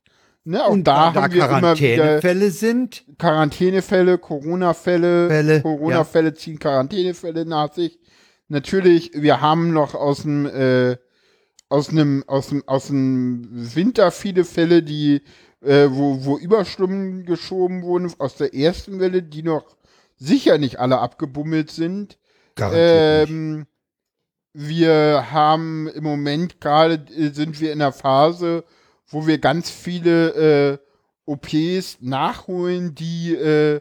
Ne, 0.48 0.64
auch 0.64 0.70
und 0.70 0.84
da, 0.86 1.12
da 1.12 1.24
haben 1.24 1.34
wir 1.34 1.42
Quarantänefälle 1.42 2.52
sind. 2.52 3.04
Quarantänefälle, 3.18 4.18
Corona-Fälle. 4.20 5.62
Corona-Fälle 5.62 6.30
ja. 6.30 6.36
ziehen 6.36 6.60
Quarantänefälle 6.60 7.46
nach 7.46 7.74
sich. 7.74 8.00
Natürlich, 8.48 9.12
wir 9.16 9.42
haben 9.42 9.74
noch 9.74 9.96
aus 9.96 10.22
dem 10.22 10.46
äh, 10.46 10.98
aus 11.68 11.90
einem 11.90 12.24
aus 12.28 12.50
dem 12.50 12.68
aus 12.68 12.88
dem 12.88 13.48
Winter 13.76 14.12
viele 14.12 14.46
Fälle, 14.46 14.84
die 14.84 15.24
äh, 15.62 15.88
wo, 15.90 16.24
wo 16.24 16.38
Überstunden 16.38 17.26
geschoben 17.26 17.82
wurden 17.82 18.14
aus 18.20 18.36
der 18.36 18.54
ersten 18.54 19.00
Welle, 19.00 19.24
die 19.24 19.42
noch 19.42 19.76
sicher 20.16 20.60
nicht 20.60 20.80
alle 20.80 21.00
abgebummelt 21.00 21.72
sind. 21.72 22.20
Garantiert 22.54 23.30
ähm, 23.30 23.66
wir 24.54 25.32
haben 25.32 25.88
im 25.90 26.04
Moment 26.04 26.62
gerade 26.62 27.06
äh, 27.14 27.30
sind 27.30 27.60
wir 27.60 27.74
in 27.74 27.80
der 27.80 27.92
Phase, 27.92 28.64
wo 29.08 29.28
wir 29.28 29.38
ganz 29.38 29.70
viele 29.70 30.78
äh, 30.78 30.78
OPs 31.26 31.98
nachholen, 32.02 32.96
die 32.96 33.34
äh, 33.34 33.80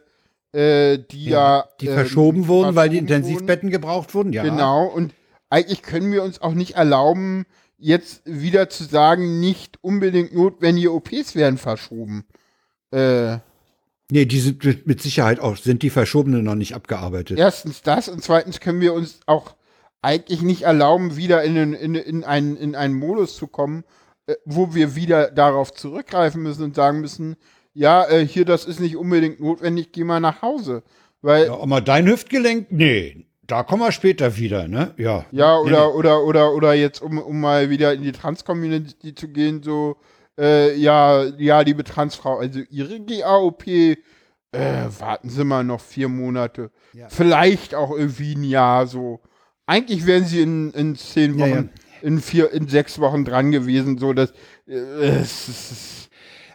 äh, 0.53 0.99
die 0.99 1.25
ja, 1.27 1.59
ja 1.59 1.69
die 1.81 1.89
verschoben 1.89 2.43
ähm, 2.43 2.49
wurden, 2.49 2.77
weil 2.77 2.89
die 2.89 2.99
Intensivbetten 2.99 3.69
wurden. 3.69 3.73
gebraucht 3.73 4.15
wurden, 4.15 4.33
ja. 4.33 4.43
Genau 4.43 4.87
und 4.87 5.15
eigentlich 5.51 5.83
können 5.83 6.13
wir 6.13 6.23
uns 6.23 6.41
auch 6.41 6.55
nicht 6.55 6.75
erlauben, 6.77 7.45
jetzt 7.77 8.23
wieder 8.25 8.69
zu 8.71 8.85
sagen, 8.85 9.41
nicht 9.41 9.79
unbedingt 9.83 10.35
notwendige 10.35 10.93
OPs 10.93 11.35
werden 11.35 11.59
verschoben. 11.59 12.25
Äh, 12.93 13.39
nee, 14.11 14.25
die 14.25 14.41
sind 14.41 14.87
mit 14.87 15.03
Sicherheit 15.03 15.41
auch, 15.41 15.57
sind 15.57 15.83
die 15.83 15.91
Verschobenen 15.91 16.45
noch 16.45 16.55
nicht 16.55 16.75
abgearbeitet. 16.75 17.39
Erstens 17.39 17.83
das 17.83 18.09
und 18.09 18.23
zweitens 18.23 18.61
können 18.61 18.81
wir 18.81 18.95
uns 18.95 19.21
auch 19.27 19.55
eigentlich 20.03 20.43
nicht 20.43 20.63
erlauben, 20.63 21.17
wieder 21.17 21.43
in, 21.43 21.57
in, 21.75 21.95
in, 21.95 22.25
einen, 22.25 22.57
in 22.57 22.75
einen 22.75 22.95
Modus 22.95 23.37
zu 23.37 23.47
kommen, 23.47 23.81
äh, 23.83 23.85
wo 24.45 24.75
wir 24.75 24.95
wieder 24.95 25.31
darauf 25.31 25.73
zurückgreifen 25.73 26.43
müssen 26.43 26.65
und 26.65 26.75
sagen 26.75 27.01
müssen, 27.01 27.37
ja, 27.73 28.09
äh, 28.09 28.27
hier, 28.27 28.45
das 28.45 28.65
ist 28.65 28.81
nicht 28.81 28.97
unbedingt 28.97 29.41
notwendig, 29.41 29.93
geh 29.93 30.05
mal 30.05 30.21
nach 30.21 30.43
Hause. 30.43 30.83
Weil, 31.23 31.47
ja, 31.47 31.59
aber 31.59 31.81
dein 31.81 32.07
Hüftgelenk, 32.07 32.69
nee, 32.71 33.27
da 33.47 33.63
kommen 33.63 33.83
wir 33.83 33.93
später 33.93 34.37
wieder, 34.37 34.69
ne? 34.69 34.95
Ja. 34.97 35.27
Ja, 35.31 35.59
oder, 35.59 35.89
nee, 35.89 35.95
oder, 35.95 36.25
oder, 36.25 36.55
oder 36.55 36.75
jetzt, 36.75 37.03
um, 37.03 37.19
um 37.19 37.41
mal 37.41 37.71
wieder 37.71 37.93
in 37.93 38.03
die 38.03 38.13
Trans-Community 38.13 39.15
zu 39.15 39.29
gehen, 39.29 39.63
so, 39.63 39.97
äh, 40.39 40.75
ja, 40.77 41.25
ja, 41.39 41.61
liebe 41.61 41.85
Transfrau, 41.85 42.39
also 42.39 42.61
ihre 42.71 43.01
GAOP, 43.01 43.67
äh, 43.67 43.97
warten 44.99 45.29
Sie 45.29 45.45
mal 45.45 45.65
noch 45.65 45.81
vier 45.81 46.09
Monate. 46.09 46.71
Ja. 46.93 47.09
Vielleicht 47.09 47.75
auch 47.75 47.91
irgendwie 47.91 48.35
ein 48.35 48.45
Jahr, 48.45 48.87
so. 48.87 49.21
Eigentlich 49.67 50.07
wären 50.07 50.25
sie 50.25 50.43
in, 50.43 50.71
in 50.73 50.95
zehn 50.95 51.39
Wochen, 51.39 51.71
ja. 51.75 51.83
In 52.05 52.21
vier, 52.21 52.53
in 52.53 52.69
sechs 52.69 52.99
Wochen 52.99 53.25
dran 53.25 53.51
gewesen, 53.51 53.99
so, 53.99 54.13
dass, 54.13 54.33
äh, 54.67 54.75
es, 54.75 55.49
es, 55.49 56.09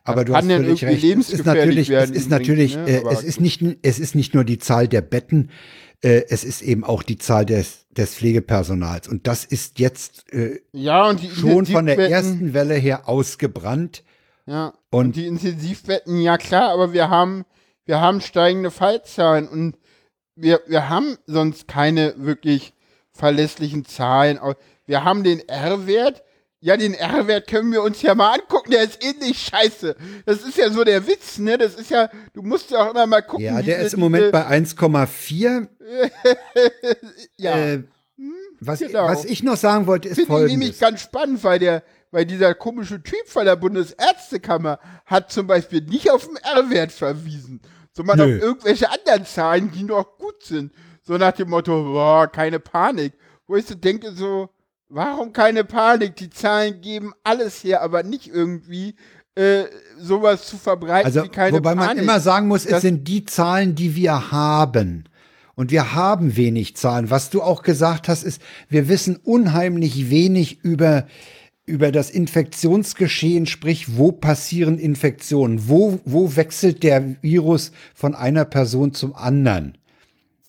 aber 0.04 0.26
du 0.26 0.36
hast 0.36 0.46
völlig 0.46 0.84
recht. 0.84 1.04
Es 1.04 1.30
ist 1.32 1.46
natürlich, 1.46 1.90
es 1.90 2.12
ist 2.12 2.30
natürlich, 2.30 2.76
ne? 2.76 2.88
äh, 2.88 3.04
es 3.12 3.24
ist 3.24 3.42
nicht, 3.42 3.64
es 3.82 4.00
ist 4.00 4.16
nicht 4.16 4.34
nur 4.34 4.44
die 4.44 4.60
Zahl 4.60 4.88
der 4.88 5.02
Betten, 5.02 5.50
äh, 6.02 6.24
es 6.30 6.44
ist 6.44 6.62
eben 6.62 6.84
auch 6.84 7.04
die 7.04 7.18
Zahl 7.18 7.46
des, 7.46 7.88
des 7.90 8.16
Pflegepersonals. 8.16 9.08
Und 9.08 9.28
das 9.28 9.44
ist 9.46 9.80
jetzt 9.80 10.32
äh, 10.32 10.60
ja, 10.72 11.14
die 11.14 11.30
schon 11.30 11.66
von 11.66 11.86
der 11.86 11.98
ersten 11.98 12.54
Welle 12.54 12.76
her 12.76 13.10
ausgebrannt. 13.10 14.04
Ja, 14.46 14.74
und, 14.90 15.08
und 15.08 15.16
die 15.16 15.28
Intensivbetten, 15.28 16.22
ja 16.22 16.38
klar, 16.38 16.70
aber 16.72 16.94
wir 16.94 17.10
haben, 17.10 17.46
wir 17.86 18.00
haben 18.00 18.22
steigende 18.22 18.72
Fallzahlen 18.72 19.48
und 19.48 19.78
wir, 20.36 20.62
wir 20.68 20.90
haben 20.90 21.18
sonst 21.28 21.68
keine 21.68 22.16
wirklich 22.18 22.74
verlässlichen 23.12 23.86
Zahlen. 23.86 24.40
Wir 24.90 25.04
haben 25.04 25.24
den 25.24 25.48
R-Wert, 25.48 26.24
ja, 26.62 26.76
den 26.76 26.96
R-Wert 26.96 27.48
können 27.48 27.72
wir 27.72 27.84
uns 27.84 28.02
ja 28.02 28.16
mal 28.16 28.34
angucken, 28.34 28.72
der 28.72 28.82
ist 28.82 29.06
ähnlich 29.06 29.38
scheiße. 29.38 29.96
Das 30.26 30.42
ist 30.42 30.58
ja 30.58 30.72
so 30.72 30.84
der 30.84 31.06
Witz, 31.06 31.38
ne? 31.38 31.60
Das 31.60 31.76
ist 31.76 31.92
ja, 31.92 32.10
du 32.34 32.42
musst 32.42 32.72
ja 32.72 32.80
auch 32.80 32.90
immer 32.90 33.06
mal 33.06 33.22
gucken. 33.22 33.46
Ja, 33.46 33.62
der 33.62 33.76
diese, 33.76 33.86
ist 33.86 33.94
im 33.94 34.00
Moment 34.00 34.32
bei 34.32 34.48
1,4. 34.48 35.68
ja. 37.38 37.56
Äh, 37.56 37.74
hm, 38.16 38.34
was, 38.62 38.80
genau. 38.80 39.06
was 39.08 39.26
ich 39.26 39.44
noch 39.44 39.58
sagen 39.58 39.86
wollte, 39.86 40.10
ist 40.10 40.16
Finde 40.16 40.28
folgendes. 40.28 40.54
ich 40.54 40.58
nämlich 40.58 40.80
ganz 40.80 41.02
spannend, 41.02 41.44
weil 41.44 41.60
der, 41.60 41.84
weil 42.10 42.26
dieser 42.26 42.56
komische 42.56 43.04
Typ 43.04 43.28
von 43.28 43.46
der 43.46 43.58
Bundesärztekammer 43.58 44.80
hat 45.06 45.32
zum 45.32 45.46
Beispiel 45.46 45.82
nicht 45.82 46.10
auf 46.10 46.26
den 46.26 46.38
R-Wert 46.38 46.92
verwiesen, 46.92 47.62
sondern 47.92 48.18
Nö. 48.18 48.38
auf 48.38 48.42
irgendwelche 48.42 48.90
anderen 48.90 49.24
Zahlen, 49.28 49.70
die 49.72 49.84
noch 49.84 50.18
gut 50.18 50.42
sind. 50.42 50.74
So 51.04 51.16
nach 51.20 51.34
dem 51.34 51.52
Motto, 51.52 51.84
boah, 51.84 52.26
keine 52.26 52.60
Panik. 52.60 53.14
Wo 53.46 53.56
ich 53.56 53.68
so 53.68 53.76
denke, 53.76 54.14
so, 54.14 54.50
Warum 54.90 55.34
keine 55.34 55.64
Panik? 55.64 56.16
Die 56.16 56.32
Zahlen 56.32 56.82
geben 56.82 57.14
alles 57.24 57.64
her, 57.64 57.82
aber 57.84 58.02
nicht 58.02 58.28
irgendwie 58.28 58.96
äh, 59.36 59.66
sowas 60.00 60.48
zu 60.48 60.58
verbreiten 60.58 61.06
also, 61.06 61.24
wie 61.24 61.30
keine 61.30 61.58
wobei 61.58 61.76
Panik. 61.76 61.84
Wobei 61.84 61.96
man 61.96 62.04
immer 62.04 62.20
sagen 62.20 62.48
muss, 62.48 62.66
es 62.66 62.82
sind 62.82 63.08
die 63.08 63.24
Zahlen, 63.24 63.76
die 63.76 63.96
wir 63.96 64.32
haben. 64.32 65.06
Und 65.54 65.72
wir 65.72 65.94
haben 65.94 66.36
wenig 66.36 66.76
Zahlen. 66.76 67.12
Was 67.12 67.30
du 67.30 67.42
auch 67.42 67.62
gesagt 67.62 68.08
hast, 68.08 68.24
ist, 68.24 68.42
wir 68.68 68.90
wissen 68.90 69.18
unheimlich 69.18 70.10
wenig 70.10 70.64
über, 70.64 71.06
über 71.66 71.92
das 71.92 72.10
Infektionsgeschehen, 72.10 73.46
sprich, 73.46 73.98
wo 73.98 74.12
passieren 74.12 74.80
Infektionen? 74.80 75.70
Wo, 75.70 76.00
wo 76.06 76.36
wechselt 76.36 76.82
der 76.82 77.22
Virus 77.22 77.72
von 77.94 78.16
einer 78.16 78.46
Person 78.46 78.94
zum 78.94 79.14
anderen? 79.14 79.78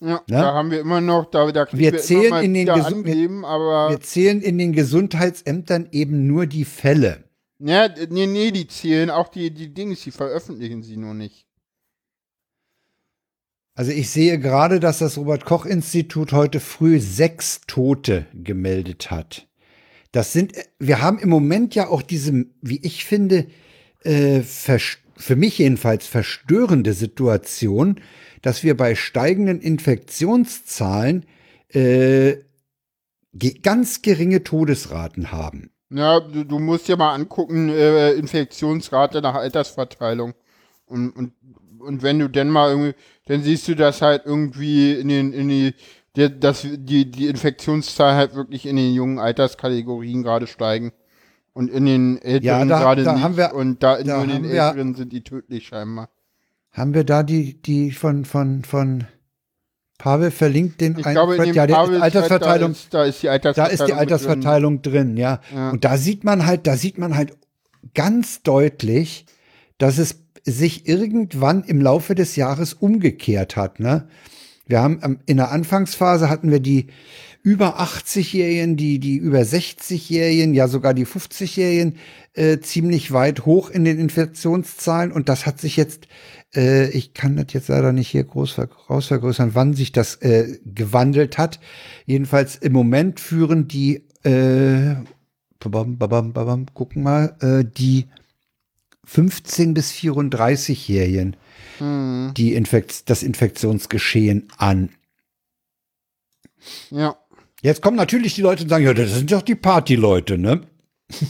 Ja, 0.01 0.15
ne? 0.15 0.21
da 0.27 0.53
haben 0.53 0.71
wir 0.71 0.79
immer 0.79 0.99
noch, 0.99 1.29
da, 1.29 1.51
da 1.51 1.67
wir, 1.71 1.93
wir 1.93 1.99
zählen 1.99 2.43
in 2.43 2.55
den 2.55 2.69
angeben, 2.69 3.45
aber 3.45 3.91
wir 3.91 4.01
zählen 4.01 4.41
in 4.41 4.57
den 4.57 4.73
Gesundheitsämtern 4.73 5.89
eben 5.91 6.25
nur 6.25 6.47
die 6.47 6.65
Fälle. 6.65 7.23
Ja, 7.59 7.87
nee, 8.09 8.25
nee, 8.25 8.49
die 8.49 8.67
zählen 8.67 9.11
auch 9.11 9.29
die, 9.29 9.51
die 9.51 9.71
Dings, 9.71 10.01
die 10.01 10.11
veröffentlichen 10.11 10.81
sie 10.81 10.97
nur 10.97 11.13
nicht. 11.13 11.45
Also 13.75 13.91
ich 13.91 14.09
sehe 14.09 14.39
gerade, 14.39 14.79
dass 14.79 14.97
das 14.97 15.17
Robert 15.17 15.45
Koch 15.45 15.65
Institut 15.65 16.33
heute 16.33 16.59
früh 16.59 16.99
sechs 16.99 17.61
Tote 17.67 18.25
gemeldet 18.33 19.11
hat. 19.11 19.47
Das 20.11 20.33
sind, 20.33 20.53
wir 20.79 21.01
haben 21.01 21.19
im 21.19 21.29
Moment 21.29 21.75
ja 21.75 21.87
auch 21.87 22.01
diese, 22.01 22.45
wie 22.61 22.81
ich 22.83 23.05
finde, 23.05 23.47
äh, 24.03 24.41
für 24.41 25.35
mich 25.35 25.59
jedenfalls 25.59 26.07
verstörende 26.07 26.93
Situation, 26.93 28.01
dass 28.41 28.63
wir 28.63 28.75
bei 28.75 28.95
steigenden 28.95 29.61
Infektionszahlen 29.61 31.25
äh, 31.69 32.37
ganz 33.61 34.01
geringe 34.01 34.43
Todesraten 34.43 35.31
haben. 35.31 35.71
Ja, 35.89 36.19
du, 36.19 36.45
du 36.45 36.59
musst 36.59 36.87
dir 36.87 36.97
mal 36.97 37.13
angucken, 37.13 37.69
äh, 37.69 38.13
Infektionsrate 38.13 39.21
nach 39.21 39.35
Altersverteilung. 39.35 40.33
Und, 40.85 41.11
und, 41.11 41.33
und 41.79 42.03
wenn 42.03 42.19
du 42.19 42.29
denn 42.29 42.49
mal 42.49 42.69
irgendwie, 42.69 42.95
dann 43.25 43.43
siehst 43.43 43.67
du, 43.67 43.75
dass 43.75 44.01
halt 44.01 44.23
irgendwie 44.25 44.93
in 44.93 45.09
den, 45.09 45.33
in 45.33 45.49
die, 45.49 45.73
der, 46.15 46.29
dass 46.29 46.61
die, 46.61 47.11
die 47.11 47.27
Infektionszahl 47.27 48.15
halt 48.15 48.35
wirklich 48.35 48.65
in 48.65 48.77
den 48.77 48.93
jungen 48.93 49.19
Alterskategorien 49.19 50.23
gerade 50.23 50.47
steigen. 50.47 50.93
Und 51.53 51.69
in 51.69 51.85
den 51.85 52.21
älteren 52.21 52.69
ja, 52.69 52.79
gerade 52.79 53.01
nicht. 53.01 53.23
Haben 53.23 53.35
wir, 53.35 53.53
und 53.53 53.83
da, 53.83 54.01
da 54.01 54.23
in 54.23 54.29
den 54.29 54.45
älteren 54.45 54.95
sind 54.95 55.11
die 55.11 55.23
tödlich 55.23 55.67
scheinbar. 55.67 56.09
Haben 56.71 56.93
wir 56.93 57.03
da 57.03 57.23
die, 57.23 57.61
die 57.61 57.91
von, 57.91 58.25
von, 58.25 58.63
von 58.63 59.05
Pavel 59.97 60.31
verlinkt 60.31 60.81
den 60.81 60.97
ich 60.97 61.05
glaube, 61.05 61.35
in 61.35 61.53
ja, 61.53 61.67
der 61.67 61.77
Altersverteilung. 61.77 62.71
Da 62.71 62.77
ist, 62.77 62.93
da 62.93 63.03
ist, 63.03 63.23
die 63.23 63.29
Altersverteilung. 63.29 63.77
Da 63.77 63.83
ist 63.83 63.87
die 63.87 63.93
Altersverteilung 63.93 64.81
drin. 64.81 64.93
drin, 64.93 65.17
ja. 65.17 65.41
ja. 65.53 65.69
Und 65.69 65.85
da 65.85 65.97
sieht 65.97 66.23
man 66.23 66.45
halt, 66.45 66.65
da 66.65 66.75
sieht 66.75 66.97
man 66.97 67.15
halt 67.15 67.37
ganz 67.93 68.41
deutlich, 68.41 69.25
dass 69.77 69.97
es 69.97 70.23
sich 70.43 70.87
irgendwann 70.87 71.63
im 71.63 71.81
Laufe 71.81 72.15
des 72.15 72.35
Jahres 72.35 72.73
umgekehrt 72.73 73.55
hat, 73.55 73.79
ne? 73.79 74.07
Wir 74.65 74.81
haben 74.81 75.19
in 75.25 75.37
der 75.37 75.51
Anfangsphase 75.51 76.29
hatten 76.29 76.49
wir 76.49 76.61
die 76.61 76.87
über 77.43 77.79
80-Jährigen, 77.81 78.77
die, 78.77 78.99
die 78.99 79.17
über 79.17 79.39
60-Jährigen, 79.39 80.53
ja 80.53 80.67
sogar 80.67 80.93
die 80.93 81.07
50-Jährigen 81.07 81.97
äh, 82.33 82.59
ziemlich 82.59 83.11
weit 83.11 83.45
hoch 83.45 83.69
in 83.69 83.83
den 83.83 83.99
Infektionszahlen. 83.99 85.11
Und 85.11 85.27
das 85.27 85.45
hat 85.45 85.59
sich 85.59 85.75
jetzt, 85.75 86.07
äh, 86.55 86.89
ich 86.89 87.13
kann 87.13 87.35
das 87.35 87.47
jetzt 87.53 87.69
leider 87.69 87.93
nicht 87.93 88.09
hier 88.09 88.23
groß 88.23 88.59
rausvergrößern, 88.89 89.55
wann 89.55 89.73
sich 89.73 89.91
das 89.91 90.15
äh, 90.17 90.59
gewandelt 90.65 91.37
hat. 91.37 91.59
Jedenfalls 92.05 92.57
im 92.57 92.73
Moment 92.73 93.19
führen 93.19 93.67
die, 93.67 94.05
äh, 94.23 94.95
babam, 95.59 95.97
babam, 95.97 96.33
babam, 96.33 96.65
gucken 96.73 97.03
mal, 97.03 97.35
äh, 97.41 97.65
die 97.65 98.07
15 99.05 99.73
bis 99.73 99.91
34-Jährigen 99.91 101.35
hm. 101.79 102.33
die 102.37 102.53
Infekt 102.53 103.09
das 103.09 103.23
Infektionsgeschehen 103.23 104.47
an. 104.57 104.89
Ja. 106.91 107.17
Jetzt 107.61 107.81
kommen 107.81 107.97
natürlich 107.97 108.35
die 108.35 108.41
Leute 108.41 108.63
und 108.63 108.69
sagen, 108.69 108.85
ja, 108.85 108.93
das 108.93 109.13
sind 109.13 109.31
doch 109.31 109.43
die 109.43 109.55
Partyleute, 109.55 110.37
ne? 110.37 110.61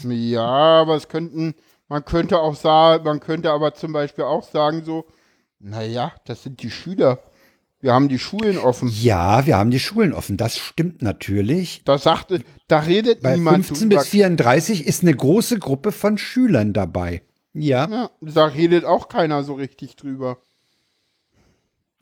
Ja, 0.04 0.46
aber 0.82 0.96
es 0.96 1.08
könnten, 1.08 1.56
man 1.90 2.06
könnte 2.06 2.40
auch 2.40 2.56
sagen, 2.56 3.04
man 3.04 3.20
könnte 3.20 3.52
aber 3.52 3.74
zum 3.74 3.94
Beispiel 3.94 4.24
auch 4.24 4.44
sagen 4.44 4.84
so, 4.86 5.06
naja, 5.60 6.14
das 6.26 6.44
sind 6.44 6.62
die 6.64 6.72
Schüler. 6.72 7.20
Wir 7.82 7.94
haben 7.94 8.10
die 8.10 8.20
Schulen 8.20 8.58
offen. 8.58 8.90
Ja, 8.90 9.46
wir 9.48 9.58
haben 9.58 9.72
die 9.72 9.80
Schulen 9.80 10.14
offen. 10.14 10.38
Das 10.38 10.58
stimmt 10.58 11.02
natürlich. 11.02 11.82
Da 11.84 11.98
sagte, 11.98 12.42
da 12.68 12.80
redet 12.80 13.22
Bei 13.22 13.36
niemand. 13.36 13.66
15 13.66 13.90
bis 13.90 14.08
34 14.08 14.86
ist 14.86 15.02
eine 15.02 15.16
große 15.16 15.58
Gruppe 15.58 15.92
von 15.92 16.20
Schülern 16.20 16.74
dabei. 16.74 17.24
Ja. 17.54 17.90
ja. 17.90 18.12
Da 18.22 18.46
redet 18.46 18.86
auch 18.86 19.10
keiner 19.10 19.44
so 19.44 19.56
richtig 19.56 19.96
drüber. 19.96 20.38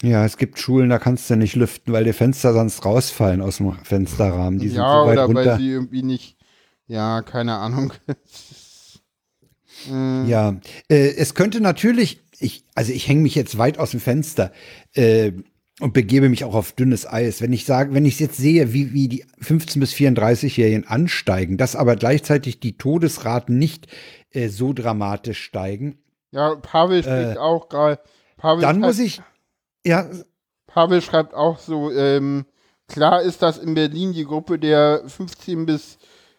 Ja, 0.01 0.23
es 0.23 0.37
gibt 0.37 0.59
Schulen, 0.59 0.89
da 0.89 0.97
kannst 0.97 1.29
du 1.29 1.35
nicht 1.35 1.55
lüften, 1.55 1.91
weil 1.91 2.05
die 2.05 2.13
Fenster 2.13 2.53
sonst 2.53 2.85
rausfallen 2.85 3.41
aus 3.41 3.57
dem 3.57 3.73
Fensterrahmen. 3.83 4.59
Die 4.59 4.67
ja, 4.67 4.73
sind 4.73 4.81
so 4.81 5.07
weit 5.07 5.13
oder 5.13 5.25
runter. 5.25 5.45
weil 5.45 5.57
sie 5.57 5.69
irgendwie 5.69 6.03
nicht, 6.03 6.37
ja, 6.87 7.21
keine 7.21 7.55
Ahnung. 7.55 7.93
ja, 10.25 10.55
äh, 10.89 11.15
es 11.15 11.35
könnte 11.35 11.59
natürlich, 11.59 12.21
ich, 12.39 12.63
also 12.75 12.93
ich 12.93 13.09
hänge 13.09 13.21
mich 13.21 13.35
jetzt 13.35 13.57
weit 13.57 13.77
aus 13.77 13.91
dem 13.91 13.99
Fenster 13.99 14.53
äh, 14.93 15.33
und 15.81 15.93
begebe 15.93 16.29
mich 16.29 16.45
auch 16.45 16.55
auf 16.55 16.71
dünnes 16.71 17.05
Eis. 17.05 17.41
Wenn 17.41 17.51
ich 17.51 17.65
sage, 17.65 17.93
wenn 17.93 18.05
ich 18.05 18.21
jetzt 18.21 18.37
sehe, 18.37 18.71
wie, 18.71 18.93
wie 18.93 19.09
die 19.09 19.25
15- 19.41 19.81
bis 19.81 19.93
34-Jährigen 19.93 20.87
ansteigen, 20.87 21.57
dass 21.57 21.75
aber 21.75 21.97
gleichzeitig 21.97 22.61
die 22.61 22.77
Todesraten 22.77 23.57
nicht 23.57 23.87
äh, 24.31 24.47
so 24.47 24.71
dramatisch 24.71 25.43
steigen. 25.43 25.97
Ja, 26.31 26.55
Pavel 26.55 27.03
spricht 27.03 27.35
äh, 27.35 27.37
auch 27.37 27.67
gerade. 27.67 27.99
Dann 28.41 28.79
muss 28.79 28.99
ich, 28.99 29.21
ja. 29.85 30.09
Pavel 30.67 31.01
schreibt 31.01 31.33
auch 31.33 31.57
so, 31.57 31.91
ähm, 31.91 32.45
klar 32.87 33.21
ist, 33.21 33.41
dass 33.41 33.57
in 33.57 33.73
Berlin 33.73 34.13
die 34.13 34.25
Gruppe 34.25 34.59
der 34.59 35.03
15 35.07 35.65
bis 35.65 35.97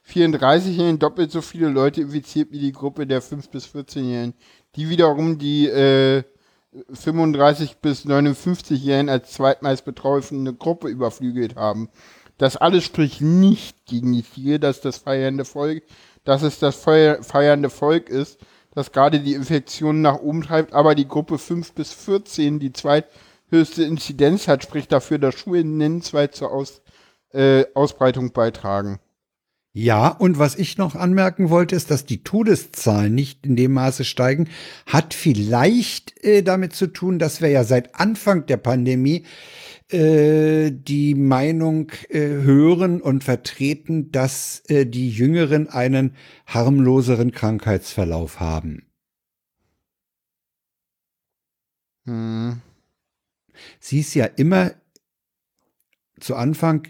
34-Jährigen 0.08 0.98
doppelt 0.98 1.30
so 1.30 1.42
viele 1.42 1.68
Leute 1.68 2.00
infiziert 2.02 2.52
wie 2.52 2.60
die 2.60 2.72
Gruppe 2.72 3.06
der 3.06 3.22
5 3.22 3.48
bis 3.48 3.66
14-Jährigen, 3.66 4.34
die 4.76 4.88
wiederum 4.88 5.38
die 5.38 5.66
äh, 5.66 6.22
35 6.92 7.78
bis 7.78 8.06
59-Jährigen 8.06 9.08
als 9.08 9.32
zweitmeist 9.32 9.84
betroffene 9.84 10.54
Gruppe 10.54 10.88
überflügelt 10.88 11.56
haben. 11.56 11.88
Das 12.38 12.56
alles 12.56 12.84
spricht 12.84 13.20
nicht 13.20 13.84
gegen 13.86 14.12
die 14.12 14.24
Ziele, 14.24 14.60
dass 14.60 14.80
das 14.80 14.98
feiernde 14.98 15.44
Volk, 15.44 15.82
dass 16.24 16.42
es 16.42 16.58
das 16.58 16.76
feiernde 16.76 17.70
Volk 17.70 18.08
ist, 18.08 18.38
das 18.72 18.92
gerade 18.92 19.20
die 19.20 19.34
Infektionen 19.34 20.00
nach 20.00 20.20
oben 20.20 20.42
treibt, 20.42 20.72
aber 20.72 20.94
die 20.94 21.08
Gruppe 21.08 21.38
5 21.38 21.72
bis 21.72 21.92
14, 21.92 22.60
die 22.60 22.72
zweithöchste 23.50 23.84
Inzidenz 23.84 24.48
hat, 24.48 24.62
spricht 24.62 24.92
dafür, 24.92 25.18
dass 25.18 25.34
Schulen 25.34 25.76
nennenswert 25.76 26.34
zur 26.34 26.52
Aus, 26.52 26.82
äh, 27.32 27.64
Ausbreitung 27.74 28.32
beitragen. 28.32 29.00
Ja, 29.72 30.08
und 30.08 30.38
was 30.38 30.56
ich 30.56 30.78
noch 30.78 30.96
anmerken 30.96 31.48
wollte, 31.48 31.76
ist, 31.76 31.92
dass 31.92 32.04
die 32.04 32.24
Todeszahlen 32.24 33.14
nicht 33.14 33.46
in 33.46 33.54
dem 33.54 33.72
Maße 33.72 34.04
steigen, 34.04 34.48
hat 34.86 35.14
vielleicht 35.14 36.24
äh, 36.24 36.42
damit 36.42 36.74
zu 36.74 36.88
tun, 36.88 37.20
dass 37.20 37.40
wir 37.40 37.50
ja 37.50 37.62
seit 37.62 37.94
Anfang 37.94 38.46
der 38.46 38.56
Pandemie 38.56 39.26
äh, 39.88 40.72
die 40.72 41.14
Meinung 41.14 41.92
äh, 42.08 42.18
hören 42.18 43.00
und 43.00 43.22
vertreten, 43.22 44.10
dass 44.10 44.62
äh, 44.66 44.86
die 44.86 45.10
Jüngeren 45.10 45.68
einen 45.68 46.16
harmloseren 46.46 47.30
Krankheitsverlauf 47.30 48.40
haben. 48.40 48.86
Hm. 52.06 52.60
Sie 53.78 54.00
ist 54.00 54.14
ja 54.14 54.24
immer 54.24 54.72
zu 56.18 56.34
Anfang 56.36 56.86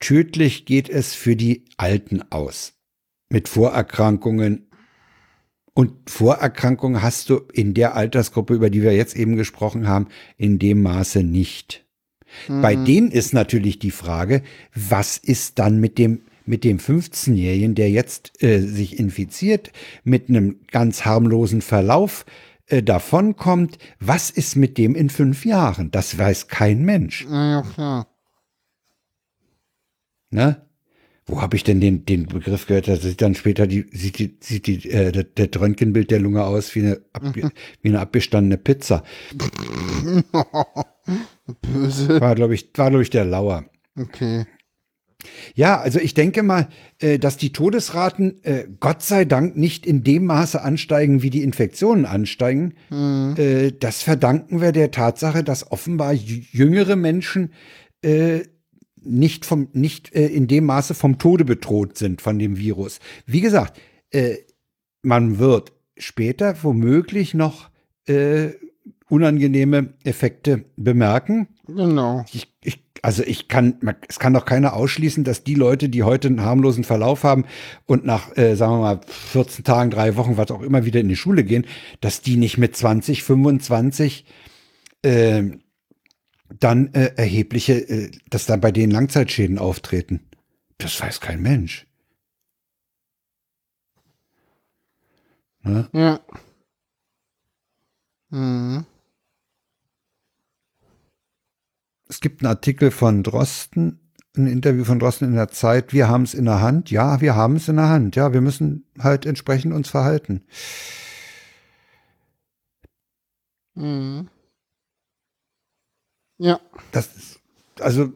Tödlich 0.00 0.64
geht 0.64 0.88
es 0.88 1.14
für 1.14 1.36
die 1.36 1.66
Alten 1.76 2.22
aus. 2.30 2.72
Mit 3.28 3.48
Vorerkrankungen. 3.48 4.66
Und 5.74 6.10
Vorerkrankungen 6.10 7.02
hast 7.02 7.30
du 7.30 7.42
in 7.52 7.74
der 7.74 7.94
Altersgruppe, 7.94 8.54
über 8.54 8.70
die 8.70 8.82
wir 8.82 8.96
jetzt 8.96 9.14
eben 9.14 9.36
gesprochen 9.36 9.86
haben, 9.86 10.08
in 10.36 10.58
dem 10.58 10.82
Maße 10.82 11.22
nicht. 11.22 11.86
Mhm. 12.48 12.62
Bei 12.62 12.74
denen 12.74 13.10
ist 13.10 13.34
natürlich 13.34 13.78
die 13.78 13.90
Frage, 13.90 14.42
was 14.74 15.16
ist 15.18 15.58
dann 15.58 15.78
mit 15.78 15.98
dem 15.98 16.22
mit 16.46 16.64
dem 16.64 16.78
15-Jährigen, 16.78 17.76
der 17.76 17.90
jetzt 17.90 18.42
äh, 18.42 18.58
sich 18.60 18.98
infiziert, 18.98 19.70
mit 20.02 20.28
einem 20.28 20.60
ganz 20.72 21.04
harmlosen 21.04 21.60
Verlauf 21.60 22.24
äh, 22.70 22.82
davonkommt, 22.82 23.78
was 23.98 24.30
ist 24.30 24.56
mit 24.56 24.78
dem 24.78 24.94
in 24.94 25.10
fünf 25.10 25.44
Jahren? 25.44 25.90
Das 25.90 26.16
weiß 26.18 26.48
kein 26.48 26.84
Mensch. 26.84 27.26
Ja, 27.28 27.62
klar. 27.62 28.06
Ne? 30.30 30.66
Wo 31.26 31.40
habe 31.40 31.56
ich 31.56 31.64
denn 31.64 31.80
den, 31.80 32.04
den 32.06 32.26
Begriff 32.26 32.66
gehört? 32.66 32.88
Da 32.88 32.96
sieht 32.96 33.22
dann 33.22 33.34
später 33.34 33.66
die, 33.66 33.86
sieht 33.92 34.18
die, 34.18 34.36
sieht 34.40 34.66
die, 34.66 34.90
äh, 34.90 35.12
der, 35.12 35.24
der 35.24 35.60
Röntgenbild 35.60 36.10
der 36.10 36.18
Lunge 36.18 36.44
aus 36.44 36.74
wie 36.74 36.80
eine, 36.80 37.02
ab, 37.12 37.22
mhm. 37.22 37.50
wie 37.82 37.88
eine 37.88 38.00
abbestandene 38.00 38.58
Pizza. 38.58 39.04
Böse. 41.62 42.20
War, 42.20 42.34
glaube 42.34 42.54
ich, 42.54 42.70
war, 42.74 42.90
glaube 42.90 43.02
ich, 43.02 43.10
der 43.10 43.24
Lauer. 43.24 43.64
Okay. 43.96 44.46
Ja, 45.54 45.80
also 45.80 45.98
ich 45.98 46.14
denke 46.14 46.42
mal, 46.42 46.68
äh, 46.98 47.18
dass 47.18 47.36
die 47.36 47.52
Todesraten 47.52 48.42
äh, 48.44 48.66
Gott 48.80 49.02
sei 49.02 49.24
Dank 49.24 49.56
nicht 49.56 49.86
in 49.86 50.02
dem 50.02 50.26
Maße 50.26 50.62
ansteigen, 50.62 51.22
wie 51.22 51.30
die 51.30 51.42
Infektionen 51.42 52.06
ansteigen. 52.06 52.74
Mhm. 52.90 53.34
Äh, 53.36 53.72
das 53.72 54.02
verdanken 54.02 54.60
wir 54.60 54.72
der 54.72 54.90
Tatsache, 54.90 55.44
dass 55.44 55.70
offenbar 55.70 56.12
jüngere 56.12 56.96
Menschen 56.96 57.52
nicht 59.02 59.44
vom 59.44 59.68
nicht 59.74 60.08
in 60.08 60.48
dem 60.48 60.64
Maße 60.64 60.94
vom 60.94 61.18
Tode 61.18 61.44
bedroht 61.44 61.98
sind 61.98 62.22
von 62.22 62.38
dem 62.38 62.56
Virus. 62.56 62.98
Wie 63.26 63.42
gesagt, 63.42 63.78
man 65.02 65.38
wird 65.38 65.72
später 65.98 66.56
womöglich 66.62 67.34
noch 67.34 67.68
unangenehme 69.10 69.92
Effekte 70.02 70.64
bemerken. 70.76 71.48
Genau. 71.66 72.24
Ich, 72.32 72.54
ich, 72.64 72.82
also 73.02 73.22
ich 73.22 73.48
kann, 73.48 73.76
man, 73.80 73.96
es 74.08 74.18
kann 74.18 74.34
doch 74.34 74.44
keiner 74.44 74.74
ausschließen, 74.74 75.24
dass 75.24 75.44
die 75.44 75.54
Leute, 75.54 75.88
die 75.88 76.02
heute 76.02 76.28
einen 76.28 76.42
harmlosen 76.42 76.84
Verlauf 76.84 77.24
haben 77.24 77.44
und 77.86 78.04
nach, 78.04 78.36
äh, 78.36 78.54
sagen 78.56 78.72
wir 78.74 78.80
mal, 78.80 79.00
14 79.06 79.64
Tagen, 79.64 79.90
drei 79.90 80.16
Wochen, 80.16 80.36
was 80.36 80.50
auch 80.50 80.62
immer, 80.62 80.84
wieder 80.84 81.00
in 81.00 81.08
die 81.08 81.16
Schule 81.16 81.44
gehen, 81.44 81.66
dass 82.00 82.20
die 82.20 82.36
nicht 82.36 82.58
mit 82.58 82.76
20, 82.76 83.22
25 83.22 84.24
äh, 85.02 85.44
dann 86.58 86.92
äh, 86.94 87.12
erhebliche, 87.16 87.74
äh, 87.74 88.10
dass 88.28 88.46
dann 88.46 88.60
bei 88.60 88.72
denen 88.72 88.92
Langzeitschäden 88.92 89.58
auftreten. 89.58 90.20
Das 90.78 91.00
weiß 91.00 91.20
kein 91.20 91.42
Mensch. 91.42 91.86
Ne? 95.62 95.88
Ja. 95.92 96.20
Mhm. 98.30 98.86
Es 102.10 102.20
gibt 102.20 102.42
einen 102.42 102.50
Artikel 102.50 102.90
von 102.90 103.22
Drosten, 103.22 104.00
ein 104.36 104.48
Interview 104.48 104.82
von 104.84 104.98
Drosten 104.98 105.28
in 105.28 105.36
der 105.36 105.46
Zeit. 105.48 105.92
Wir 105.92 106.08
haben 106.08 106.24
es 106.24 106.34
in 106.34 106.44
der 106.44 106.60
Hand. 106.60 106.90
Ja, 106.90 107.20
wir 107.20 107.36
haben 107.36 107.54
es 107.54 107.68
in 107.68 107.76
der 107.76 107.88
Hand. 107.88 108.16
Ja, 108.16 108.32
wir 108.32 108.40
müssen 108.40 108.84
halt 108.98 109.26
entsprechend 109.26 109.72
uns 109.72 109.88
verhalten. 109.88 110.42
Mhm. 113.74 114.28
Ja. 116.38 116.58
Das 116.90 117.14
ist, 117.16 117.40
also, 117.78 118.12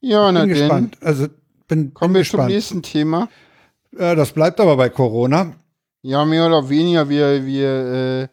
Ja, 0.00 0.32
na 0.32 0.40
bin 0.40 0.48
denn. 0.48 0.58
gespannt. 0.58 0.98
Also, 1.00 1.28
bin, 1.68 1.94
Kommen 1.94 2.12
bin 2.12 2.20
wir 2.20 2.24
zum 2.24 2.38
gespannt. 2.38 2.50
nächsten 2.52 2.82
Thema. 2.82 3.28
Ja, 3.96 4.16
das 4.16 4.32
bleibt 4.32 4.58
aber 4.60 4.76
bei 4.76 4.88
Corona. 4.88 5.54
Ja, 6.02 6.24
mehr 6.24 6.46
oder 6.46 6.68
weniger, 6.68 7.08
wir, 7.08 7.46
wir, 7.46 7.68
äh, 7.70 8.28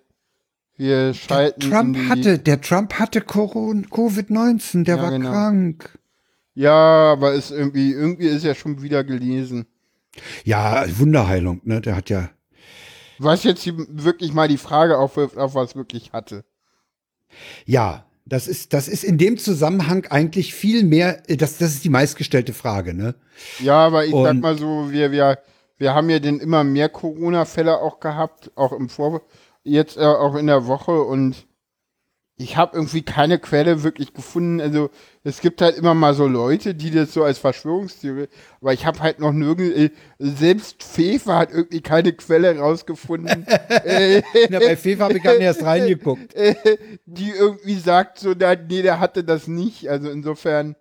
wir 0.83 1.13
schalten. 1.13 1.59
Trump 1.61 1.95
in 1.97 2.03
die, 2.03 2.09
hatte, 2.09 2.39
der 2.39 2.61
Trump 2.61 2.93
hatte 2.99 3.21
Coron- 3.21 3.87
Covid-19, 3.89 4.83
der 4.83 4.97
Ja, 4.97 5.01
war 5.01 5.11
genau. 5.11 5.31
krank. 5.31 5.97
Ja, 6.55 6.73
aber 7.13 7.33
ist 7.33 7.49
irgendwie, 7.51 7.91
irgendwie 7.91 8.27
ist 8.27 8.43
er 8.45 8.53
schon 8.55 8.81
wieder 8.83 9.03
gelesen. 9.03 9.65
Ja, 10.43 10.85
Wunderheilung, 10.99 11.61
ne? 11.63 11.81
Der 11.81 11.95
hat 11.95 12.09
ja. 12.11 12.29
Was 13.17 13.43
jetzt 13.43 13.61
hier 13.63 13.73
wirklich 13.89 14.33
mal 14.33 14.47
die 14.47 14.57
Frage 14.57 14.97
aufwirft, 14.99 15.37
auf 15.37 15.55
was 15.55 15.75
wirklich 15.75 16.13
hatte. 16.13 16.43
Ja, 17.65 18.05
das 18.25 18.47
ist, 18.47 18.73
das 18.73 18.87
ist 18.87 19.03
in 19.03 19.17
dem 19.17 19.37
Zusammenhang 19.37 20.05
eigentlich 20.09 20.53
viel 20.53 20.83
mehr, 20.83 21.27
äh, 21.29 21.37
das, 21.37 21.57
das 21.57 21.73
ist 21.73 21.83
die 21.83 21.89
meistgestellte 21.89 22.53
Frage, 22.53 22.93
ne? 22.93 23.15
Ja, 23.59 23.77
aber 23.87 24.05
ich 24.05 24.11
sag 24.11 24.31
Und- 24.31 24.41
mal 24.41 24.57
so, 24.57 24.91
wir, 24.91 25.11
wir, 25.11 25.39
wir 25.77 25.93
haben 25.95 26.09
ja 26.09 26.19
denn 26.19 26.39
immer 26.39 26.63
mehr 26.63 26.89
Corona-Fälle 26.89 27.79
auch 27.81 27.99
gehabt, 27.99 28.51
auch 28.55 28.71
im 28.73 28.89
Vor, 28.89 29.21
jetzt 29.63 29.97
äh, 29.97 30.01
auch 30.01 30.35
in 30.35 30.47
der 30.47 30.67
Woche 30.67 31.01
und 31.01 31.47
ich 32.35 32.57
habe 32.57 32.75
irgendwie 32.75 33.03
keine 33.03 33.37
Quelle 33.37 33.83
wirklich 33.83 34.13
gefunden. 34.13 34.59
Also 34.59 34.89
es 35.23 35.39
gibt 35.39 35.61
halt 35.61 35.77
immer 35.77 35.93
mal 35.93 36.15
so 36.15 36.27
Leute, 36.27 36.73
die 36.73 36.89
das 36.89 37.13
so 37.13 37.23
als 37.23 37.37
Verschwörungstheorie, 37.37 38.27
aber 38.59 38.73
ich 38.73 38.85
habe 38.87 38.99
halt 38.99 39.19
noch 39.19 39.31
nirgend, 39.31 39.75
äh, 39.75 39.89
selbst 40.17 40.81
Fefe 40.83 41.35
hat 41.35 41.51
irgendwie 41.51 41.81
keine 41.81 42.11
Quelle 42.13 42.57
rausgefunden, 42.57 43.45
äh, 43.69 44.23
Na, 44.49 44.59
bei 44.59 44.75
FIFA 44.75 45.03
habe 45.05 45.17
ich 45.17 45.23
gar 45.23 45.33
nicht 45.33 45.43
erst 45.43 45.63
reingeguckt. 45.63 46.33
äh, 46.33 46.55
die 47.05 47.29
irgendwie 47.29 47.75
sagt 47.75 48.17
so, 48.19 48.33
na, 48.37 48.55
nee, 48.55 48.81
der 48.81 48.99
hatte 48.99 49.23
das 49.23 49.47
nicht. 49.47 49.87
Also 49.89 50.09
insofern, 50.09 50.75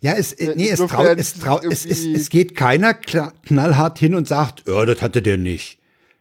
Ja, 0.00 0.14
es, 0.14 0.32
äh, 0.32 0.54
nee, 0.56 0.70
es, 0.70 0.78
trau, 0.78 1.04
es, 1.04 1.38
trau, 1.38 1.60
es, 1.60 1.84
es, 1.84 2.06
es 2.06 2.30
geht 2.30 2.56
keiner 2.56 2.94
knallhart 2.94 3.98
hin 3.98 4.14
und 4.14 4.26
sagt, 4.26 4.66
ja, 4.66 4.84
das 4.86 5.02
hatte 5.02 5.20
der 5.20 5.36
nicht. 5.36 5.79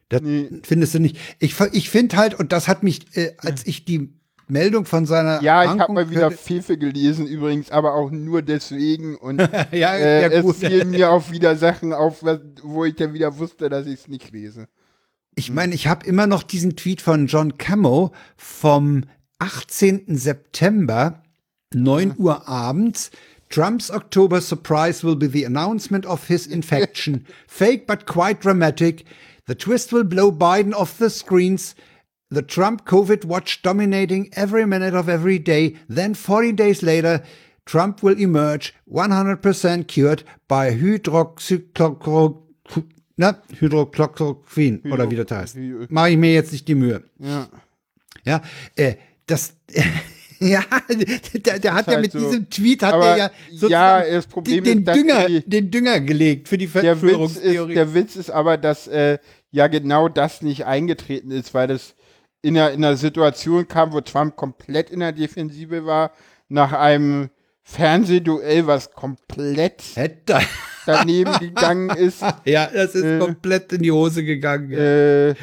Das 0.09 0.21
findest 0.63 0.95
du 0.95 0.99
nicht. 0.99 1.17
Ich, 1.37 1.55
ich 1.71 1.89
finde 1.89 2.17
halt, 2.17 2.33
und 2.33 2.51
das 2.51 2.67
hat 2.67 2.83
mich, 2.83 3.15
äh, 3.15 3.33
als 3.37 3.65
ich 3.65 3.85
die 3.85 4.09
Meldung 4.49 4.85
von 4.85 5.05
seiner 5.05 5.41
ja, 5.43 5.63
ich 5.63 5.79
habe 5.79 5.93
mal 5.93 6.09
wieder 6.09 6.31
Fefe 6.31 6.77
gelesen 6.77 7.27
übrigens, 7.27 7.69
aber 7.69 7.93
auch 7.93 8.09
nur 8.09 8.41
deswegen 8.41 9.15
und 9.15 9.39
ja, 9.71 9.95
äh, 9.95 10.21
ja, 10.23 10.27
es 10.29 10.57
fielen 10.57 10.89
mir 10.89 11.11
auch 11.11 11.31
wieder 11.31 11.55
Sachen 11.55 11.93
auf, 11.93 12.23
wo 12.63 12.85
ich 12.85 12.95
dann 12.95 13.13
wieder 13.13 13.37
wusste, 13.37 13.69
dass 13.69 13.85
ich 13.85 14.01
es 14.01 14.07
nicht 14.07 14.31
lese. 14.31 14.67
Ich 15.35 15.51
meine, 15.51 15.75
ich 15.75 15.87
habe 15.87 16.05
immer 16.05 16.25
noch 16.25 16.41
diesen 16.41 16.75
Tweet 16.75 17.01
von 17.01 17.27
John 17.27 17.57
Camo 17.57 18.11
vom 18.35 19.03
18. 19.37 20.17
September, 20.17 21.21
9 21.73 22.15
Uhr 22.17 22.47
abends. 22.47 23.11
Trump's 23.49 23.89
October 23.89 24.41
surprise 24.41 25.03
will 25.03 25.15
be 25.15 25.27
the 25.27 25.43
announcement 25.43 26.05
of 26.05 26.27
his 26.27 26.45
infection. 26.47 27.25
Fake 27.47 27.87
but 27.87 28.05
quite 28.05 28.41
dramatic. 28.41 29.03
The 29.47 29.55
twist 29.55 29.91
will 29.91 30.03
blow 30.03 30.31
Biden 30.31 30.73
off 30.73 30.97
the 30.99 31.09
screens. 31.09 31.73
The 32.29 32.43
Trump 32.43 32.85
COVID 32.85 33.25
watch 33.25 33.63
dominating 33.63 34.29
every 34.33 34.65
minute 34.67 34.93
of 34.93 35.09
every 35.09 35.39
day. 35.39 35.75
Then 35.87 36.13
40 36.13 36.51
days 36.51 36.83
later, 36.83 37.23
Trump 37.65 38.03
will 38.03 38.19
emerge 38.19 38.73
100% 38.91 39.87
cured 39.87 40.23
by 40.47 40.71
hydroxychloroquine. 40.71 42.43
Na, 43.17 43.33
Hydrochloroquin 43.59 44.89
oder 44.93 45.09
wie 45.11 45.15
das 45.17 45.29
heißt. 45.31 45.55
Hydro- 45.55 45.87
Mache 45.89 46.11
ich 46.11 46.17
mir 46.17 46.33
jetzt 46.33 46.51
nicht 46.53 46.67
die 46.67 46.75
Mühe. 46.75 47.03
Ja. 47.17 47.49
Ja, 48.23 48.41
äh, 48.75 48.95
das, 49.25 49.55
ja, 50.47 50.63
der, 51.45 51.59
der 51.59 51.73
hat 51.73 51.87
ja 51.87 51.93
halt 51.93 52.01
mit 52.01 52.11
so. 52.11 52.19
diesem 52.19 52.49
Tweet 52.49 52.83
hat 52.83 52.93
er 52.95 53.17
ja 53.17 53.17
ja, 53.17 53.31
sozusagen 53.51 54.23
Problem 54.29 54.63
den, 54.63 54.79
ist, 54.85 54.95
Dünger, 54.95 55.25
die- 55.27 55.49
den 55.49 55.71
Dünger 55.71 55.99
gelegt 55.99 56.47
für 56.47 56.57
die 56.57 56.67
Der 56.67 56.95
Verschwörungstheorie. 56.95 57.73
der 57.73 57.93
Witz 57.93 58.15
ist 58.15 58.29
aber, 58.31 58.57
dass 58.57 58.87
äh, 58.87 59.17
ja 59.51 59.67
genau 59.67 60.07
das 60.09 60.41
nicht 60.41 60.65
eingetreten 60.65 61.31
ist, 61.31 61.53
weil 61.53 61.67
das 61.67 61.95
in 62.41 62.57
einer, 62.57 62.71
in 62.71 62.83
einer 62.85 62.95
Situation 62.95 63.67
kam, 63.67 63.91
wo 63.91 63.99
Trump 64.01 64.35
komplett 64.37 64.89
in 64.91 65.01
der 65.01 65.11
Defensive 65.11 65.85
war, 65.85 66.11
nach 66.47 66.71
einem 66.73 67.29
Fernsehduell, 67.63 68.65
was 68.65 68.91
komplett 68.93 69.83
Hätte, 69.95 70.39
daneben 70.85 71.37
gegangen 71.39 71.89
ist. 71.91 72.23
ja, 72.45 72.67
das 72.73 72.95
ist 72.95 73.03
Äh, 73.03 73.19
komplett 73.19 73.73
in 73.73 73.83
die 73.83 73.91
Hose 73.91 74.23
gegangen. 74.23 74.71
Äh, 74.71 75.35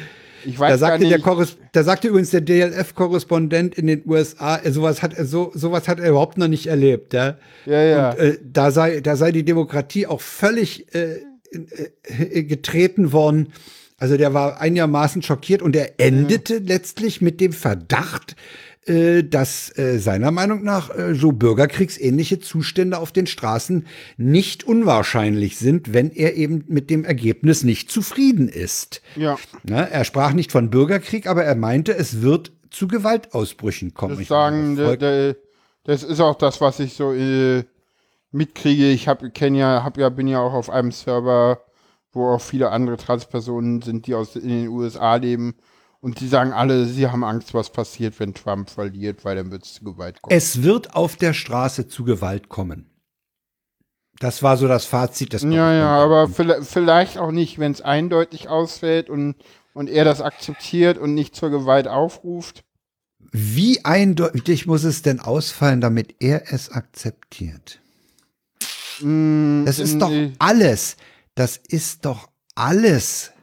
ich 0.47 0.59
weiß 0.59 0.67
Da 0.71 0.77
gar 0.77 0.77
sagte, 0.77 1.03
nicht. 1.03 1.11
der 1.11 1.19
Korres 1.19 1.57
da 1.73 1.83
sagte 1.83 2.07
übrigens 2.07 2.31
der 2.31 2.41
DLF-Korrespondent 2.41 3.75
in 3.75 3.87
den 3.87 4.03
USA, 4.05 4.57
äh, 4.57 4.71
sowas 4.71 5.03
hat 5.03 5.13
er 5.13 5.25
so, 5.25 5.51
sowas 5.53 5.87
hat 5.87 5.99
er 5.99 6.09
überhaupt 6.09 6.37
noch 6.37 6.47
nicht 6.47 6.67
erlebt, 6.67 7.13
ja. 7.13 7.37
ja, 7.65 7.81
ja. 7.83 8.09
Und, 8.11 8.19
äh, 8.19 8.37
da 8.43 8.71
sei, 8.71 9.01
da 9.01 9.15
sei 9.15 9.31
die 9.31 9.43
Demokratie 9.43 10.07
auch 10.07 10.21
völlig 10.21 10.93
äh, 10.95 11.19
äh, 11.51 12.43
getreten 12.43 13.11
worden. 13.11 13.53
Also 13.97 14.15
der 14.15 14.33
war 14.33 14.61
einigermaßen 14.61 15.23
schockiert 15.23 15.61
und 15.61 15.75
er 15.75 15.99
endete 15.99 16.59
letztlich 16.59 17.19
mit 17.21 17.41
dem 17.41 17.51
Verdacht, 17.51 18.35
dass 19.23 19.77
äh, 19.77 19.99
seiner 19.99 20.31
Meinung 20.31 20.63
nach 20.63 20.89
äh, 20.89 21.13
so 21.13 21.31
bürgerkriegsähnliche 21.31 22.39
Zustände 22.39 22.97
auf 22.99 23.11
den 23.11 23.27
Straßen 23.27 23.85
nicht 24.17 24.63
unwahrscheinlich 24.63 25.57
sind, 25.57 25.93
wenn 25.93 26.11
er 26.11 26.35
eben 26.35 26.63
mit 26.67 26.89
dem 26.89 27.03
Ergebnis 27.03 27.63
nicht 27.63 27.91
zufrieden 27.91 28.47
ist. 28.47 29.01
ja. 29.15 29.37
Na, 29.63 29.81
er 29.81 30.05
sprach 30.05 30.33
nicht 30.33 30.51
von 30.51 30.69
Bürgerkrieg, 30.69 31.27
aber 31.27 31.43
er 31.43 31.55
meinte, 31.55 31.95
es 31.95 32.21
wird 32.21 32.51
zu 32.69 32.87
Gewaltausbrüchen 32.87 33.93
kommen. 33.93 34.13
Das 34.13 34.21
Ich 34.21 34.27
sagen, 34.27 34.75
meine, 34.75 34.97
der, 34.97 35.35
das 35.83 36.03
ist 36.03 36.19
auch 36.19 36.35
das, 36.35 36.61
was 36.61 36.79
ich 36.79 36.93
so 36.93 37.13
äh, 37.13 37.63
mitkriege. 38.31 38.89
Ich 38.89 39.07
habe 39.07 39.31
kenne 39.31 39.59
ja, 39.59 39.83
hab 39.83 39.97
ja, 39.97 40.09
bin 40.09 40.27
ja 40.27 40.39
auch 40.39 40.53
auf 40.53 40.69
einem 40.69 40.91
Server, 40.91 41.61
wo 42.11 42.29
auch 42.29 42.41
viele 42.41 42.69
andere 42.71 42.97
Transpersonen 42.97 43.81
sind, 43.81 44.07
die 44.07 44.15
aus 44.15 44.35
in 44.35 44.49
den 44.49 44.67
USA 44.67 45.15
leben. 45.15 45.55
Und 46.07 46.21
die 46.21 46.29
sagen 46.29 46.53
alle, 46.53 46.85
sie 46.85 47.07
haben 47.07 47.25
Angst, 47.25 47.53
was 47.53 47.69
passiert, 47.69 48.17
wenn 48.21 48.33
Trump 48.33 48.69
verliert, 48.69 49.25
weil 49.25 49.35
dann 49.35 49.51
wird 49.51 49.65
es 49.65 49.73
zu 49.73 49.83
Gewalt 49.83 50.21
kommen. 50.21 50.33
Es 50.33 50.63
wird 50.63 50.95
auf 50.95 51.17
der 51.17 51.33
Straße 51.33 51.89
zu 51.89 52.05
Gewalt 52.05 52.47
kommen. 52.47 52.89
Das 54.17 54.41
war 54.41 54.55
so 54.55 54.69
das 54.69 54.85
Fazit 54.85 55.33
des 55.33 55.43
ja, 55.43 55.73
ja, 55.73 55.89
aber 55.89 56.29
vielleicht, 56.29 57.17
auch 57.17 57.31
nicht, 57.31 57.59
wenn 57.59 57.73
es 57.73 57.81
eindeutig 57.81 58.47
ausfällt 58.47 59.09
und, 59.09 59.35
und 59.73 59.89
er 59.89 60.05
das 60.05 60.21
akzeptiert 60.21 60.97
und 60.97 61.13
nicht 61.13 61.35
zur 61.35 61.49
Gewalt 61.49 61.89
aufruft. 61.89 62.63
Wie 63.33 63.83
eindeutig 63.83 64.65
muss 64.65 64.85
es 64.85 65.01
denn 65.01 65.19
ausfallen, 65.19 65.81
damit 65.81 66.15
er 66.21 66.53
es 66.53 66.71
akzeptiert? 66.71 67.81
Mm, 69.01 69.65
Das 69.65 69.77
ist 69.77 69.99
doch 69.99 70.13
alles. 70.39 70.95
Das 71.35 71.57
ist 71.57 72.05
doch 72.05 72.29
alles 72.55 73.33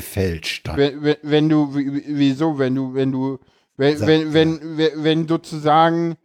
gefälscht. 0.00 0.68
wenn, 0.74 1.02
wenn, 1.02 1.16
wenn 1.22 1.48
du, 1.48 1.74
wie- 1.74 2.02
wieso, 2.06 2.58
wenn 2.58 2.74
du, 2.74 2.94
wenn 2.94 3.12
du, 3.12 3.38
wenn, 3.76 3.96
Sag, 3.98 4.06
wenn, 4.08 4.32
wenn, 4.34 4.76
wenn, 4.78 5.04
wenn 5.04 5.28
sozusagen, 5.28 6.16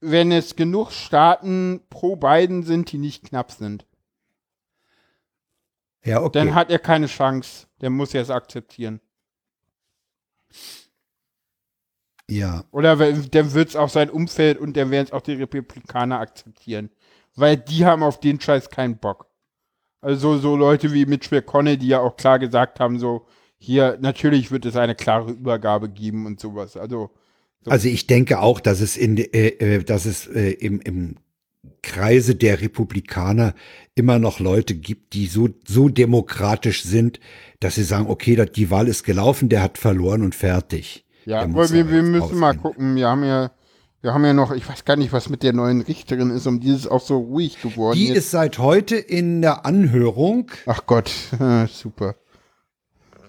wenn 0.00 0.30
es 0.32 0.54
genug 0.56 0.92
Staaten 0.92 1.80
pro 1.90 2.16
Biden 2.16 2.62
sind, 2.62 2.92
die 2.92 2.98
nicht 2.98 3.24
knapp 3.24 3.50
sind, 3.52 3.86
Ja, 6.04 6.22
okay. 6.22 6.38
dann 6.38 6.54
hat 6.54 6.70
er 6.70 6.78
keine 6.78 7.06
Chance. 7.06 7.66
Der 7.80 7.90
muss 7.90 8.14
es 8.14 8.30
akzeptieren. 8.30 9.00
ja. 12.30 12.64
Oder 12.70 12.98
wenn- 12.98 13.30
dann 13.30 13.54
wird 13.54 13.70
es 13.70 13.76
auch 13.76 13.88
sein 13.88 14.10
Umfeld 14.10 14.58
und 14.58 14.76
dann 14.76 14.90
werden 14.90 15.06
es 15.06 15.12
auch 15.12 15.22
die 15.22 15.32
Republikaner 15.34 16.18
akzeptieren. 16.20 16.90
Weil 17.34 17.56
die 17.56 17.84
haben 17.86 18.02
auf 18.02 18.20
den 18.20 18.40
Scheiß 18.40 18.68
keinen 18.70 18.98
Bock. 18.98 19.27
Also 20.00 20.38
so 20.38 20.56
Leute 20.56 20.92
wie 20.92 21.06
Mitch 21.06 21.34
McConnell, 21.34 21.76
die 21.76 21.88
ja 21.88 22.00
auch 22.00 22.16
klar 22.16 22.38
gesagt 22.38 22.80
haben, 22.80 22.98
so, 22.98 23.26
hier, 23.58 23.98
natürlich 24.00 24.50
wird 24.50 24.64
es 24.66 24.76
eine 24.76 24.94
klare 24.94 25.32
Übergabe 25.32 25.88
geben 25.88 26.26
und 26.26 26.38
sowas. 26.38 26.76
Also, 26.76 27.10
Also 27.66 27.88
ich 27.88 28.06
denke 28.06 28.38
auch, 28.40 28.60
dass 28.60 28.80
es 28.80 28.96
in, 28.96 29.16
äh, 29.16 29.48
äh, 29.48 29.82
dass 29.82 30.04
es 30.04 30.26
äh, 30.28 30.52
im, 30.52 30.80
im 30.80 31.16
Kreise 31.82 32.36
der 32.36 32.60
Republikaner 32.60 33.54
immer 33.94 34.18
noch 34.18 34.38
Leute 34.38 34.74
gibt, 34.74 35.12
die 35.14 35.26
so, 35.26 35.48
so 35.66 35.88
demokratisch 35.88 36.84
sind, 36.84 37.18
dass 37.60 37.74
sie 37.74 37.82
sagen, 37.82 38.06
okay, 38.08 38.46
die 38.54 38.70
Wahl 38.70 38.86
ist 38.86 39.02
gelaufen, 39.02 39.48
der 39.48 39.62
hat 39.62 39.78
verloren 39.78 40.22
und 40.22 40.34
fertig. 40.34 41.04
Ja, 41.24 41.40
aber 41.40 41.70
wir, 41.70 41.90
wir 41.90 42.02
müssen 42.02 42.38
mal 42.38 42.48
rausgehen. 42.48 42.62
gucken. 42.62 42.96
Wir 42.96 43.08
haben 43.08 43.24
ja, 43.24 43.50
wir 44.00 44.14
haben 44.14 44.24
ja 44.24 44.32
noch, 44.32 44.52
ich 44.52 44.68
weiß 44.68 44.84
gar 44.84 44.96
nicht, 44.96 45.12
was 45.12 45.28
mit 45.28 45.42
der 45.42 45.52
neuen 45.52 45.80
Richterin 45.80 46.30
ist, 46.30 46.46
um 46.46 46.60
die 46.60 46.70
ist 46.70 46.86
auch 46.86 47.00
so 47.00 47.18
ruhig 47.18 47.60
geworden. 47.60 47.98
Die 47.98 48.08
jetzt. 48.08 48.16
ist 48.18 48.30
seit 48.30 48.58
heute 48.58 48.96
in 48.96 49.42
der 49.42 49.66
Anhörung. 49.66 50.50
Ach 50.66 50.86
Gott, 50.86 51.10
super. 51.72 52.14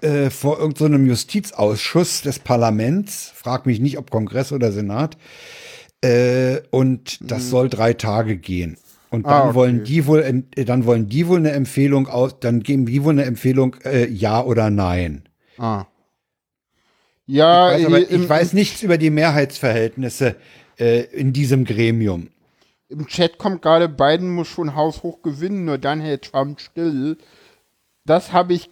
äh, 0.01 0.29
vor 0.29 0.59
irgendeinem 0.59 1.05
so 1.05 1.09
Justizausschuss 1.09 2.21
des 2.21 2.39
Parlaments, 2.39 3.31
frag 3.33 3.65
mich 3.65 3.79
nicht, 3.79 3.97
ob 3.97 4.11
Kongress 4.11 4.51
oder 4.51 4.71
Senat, 4.71 5.17
äh, 6.01 6.61
und 6.69 7.19
das 7.21 7.45
mhm. 7.45 7.49
soll 7.49 7.69
drei 7.69 7.93
Tage 7.93 8.37
gehen. 8.37 8.77
Und 9.09 9.25
dann 9.25 9.33
ah, 9.33 9.45
okay. 9.45 9.55
wollen 9.55 9.83
die 9.83 10.05
wohl, 10.05 10.43
dann 10.55 10.85
wollen 10.85 11.09
die 11.09 11.27
wohl 11.27 11.39
eine 11.39 11.51
Empfehlung 11.51 12.07
aus, 12.07 12.39
dann 12.39 12.61
geben 12.61 12.85
die 12.85 13.03
wohl 13.03 13.13
eine 13.13 13.25
Empfehlung, 13.25 13.75
äh, 13.83 14.07
ja 14.07 14.43
oder 14.43 14.69
nein. 14.69 15.23
Ah. 15.57 15.85
Ja, 17.31 17.77
ich 17.77 17.85
weiß, 17.85 17.85
aber, 17.85 18.11
ich 18.11 18.29
weiß 18.29 18.53
nichts 18.53 18.81
über 18.81 18.97
die 18.97 19.11
Mehrheitsverhältnisse 19.11 20.35
äh, 20.79 21.01
in 21.11 21.31
diesem 21.31 21.63
Gremium. 21.63 22.29
Im 22.87 23.05
Chat 23.05 23.37
kommt 23.37 23.61
gerade, 23.61 23.87
Biden 23.87 24.31
muss 24.31 24.47
schon 24.47 24.73
haushoch 24.75 25.21
gewinnen, 25.21 25.65
nur 25.65 25.77
dann 25.77 26.01
hält 26.01 26.23
Trump 26.23 26.59
still. 26.59 27.17
Das 28.03 28.33
habe 28.33 28.53
ich 28.53 28.69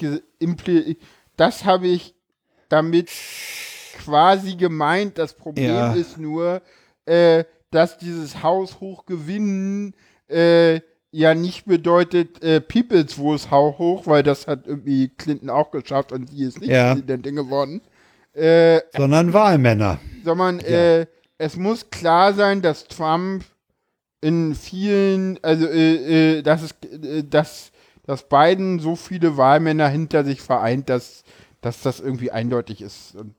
das 1.36 1.66
habe 1.66 1.88
ich 1.88 2.16
damit 2.68 3.12
quasi 4.00 4.56
gemeint. 4.56 5.20
Das 5.20 5.36
Problem 5.36 5.70
ja. 5.70 5.94
ist 5.94 6.18
nur, 6.18 6.64
äh, 7.06 7.44
dass 7.70 8.00
dieses 8.00 8.42
haushoch 8.42 9.06
gewinnen 9.06 9.94
äh, 10.30 10.82
ja 11.12 11.36
nicht 11.36 11.66
bedeutet 11.66 12.42
äh, 12.42 12.60
Peoples 12.60 13.14
Voice 13.14 13.52
hoch, 13.52 14.08
weil 14.08 14.24
das 14.24 14.48
hat 14.48 14.66
irgendwie 14.66 15.10
Clinton 15.10 15.52
auch 15.52 15.70
geschafft 15.70 16.12
und 16.12 16.32
sie 16.32 16.44
ist 16.46 16.60
nicht 16.60 16.72
ja. 16.72 16.94
Präsidentin 16.94 17.36
geworden. 17.36 17.82
Äh, 18.38 18.82
sondern 18.96 19.34
Wahlmänner. 19.34 20.00
Sondern 20.24 20.60
ja. 20.60 21.00
äh, 21.00 21.06
es 21.40 21.56
muss 21.56 21.90
klar 21.90 22.34
sein, 22.34 22.62
dass 22.62 22.88
Trump 22.88 23.44
in 24.22 24.56
vielen, 24.56 25.40
also 25.44 25.66
äh, 25.68 26.38
äh, 26.38 26.42
dass 26.44 26.62
es, 26.62 26.72
äh, 26.84 27.24
dass, 27.24 27.72
dass 28.04 28.30
Biden 28.30 28.80
so 28.80 28.96
viele 28.96 29.38
Wahlmänner 29.38 29.90
hinter 29.90 30.24
sich 30.24 30.42
vereint, 30.42 30.90
dass, 30.90 31.24
dass 31.62 31.82
das 31.82 32.00
irgendwie 32.00 32.32
eindeutig 32.32 32.82
ist. 32.82 33.16
Und, 33.16 33.34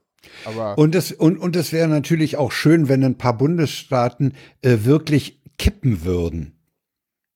aber 0.44 0.76
und 0.76 0.94
es, 0.94 1.12
und, 1.12 1.38
und 1.38 1.54
es 1.54 1.72
wäre 1.72 1.88
natürlich 1.88 2.36
auch 2.36 2.50
schön, 2.50 2.88
wenn 2.88 3.04
ein 3.04 3.18
paar 3.18 3.38
Bundesstaaten 3.38 4.34
äh, 4.62 4.78
wirklich 4.82 5.40
kippen 5.58 6.04
würden. 6.04 6.58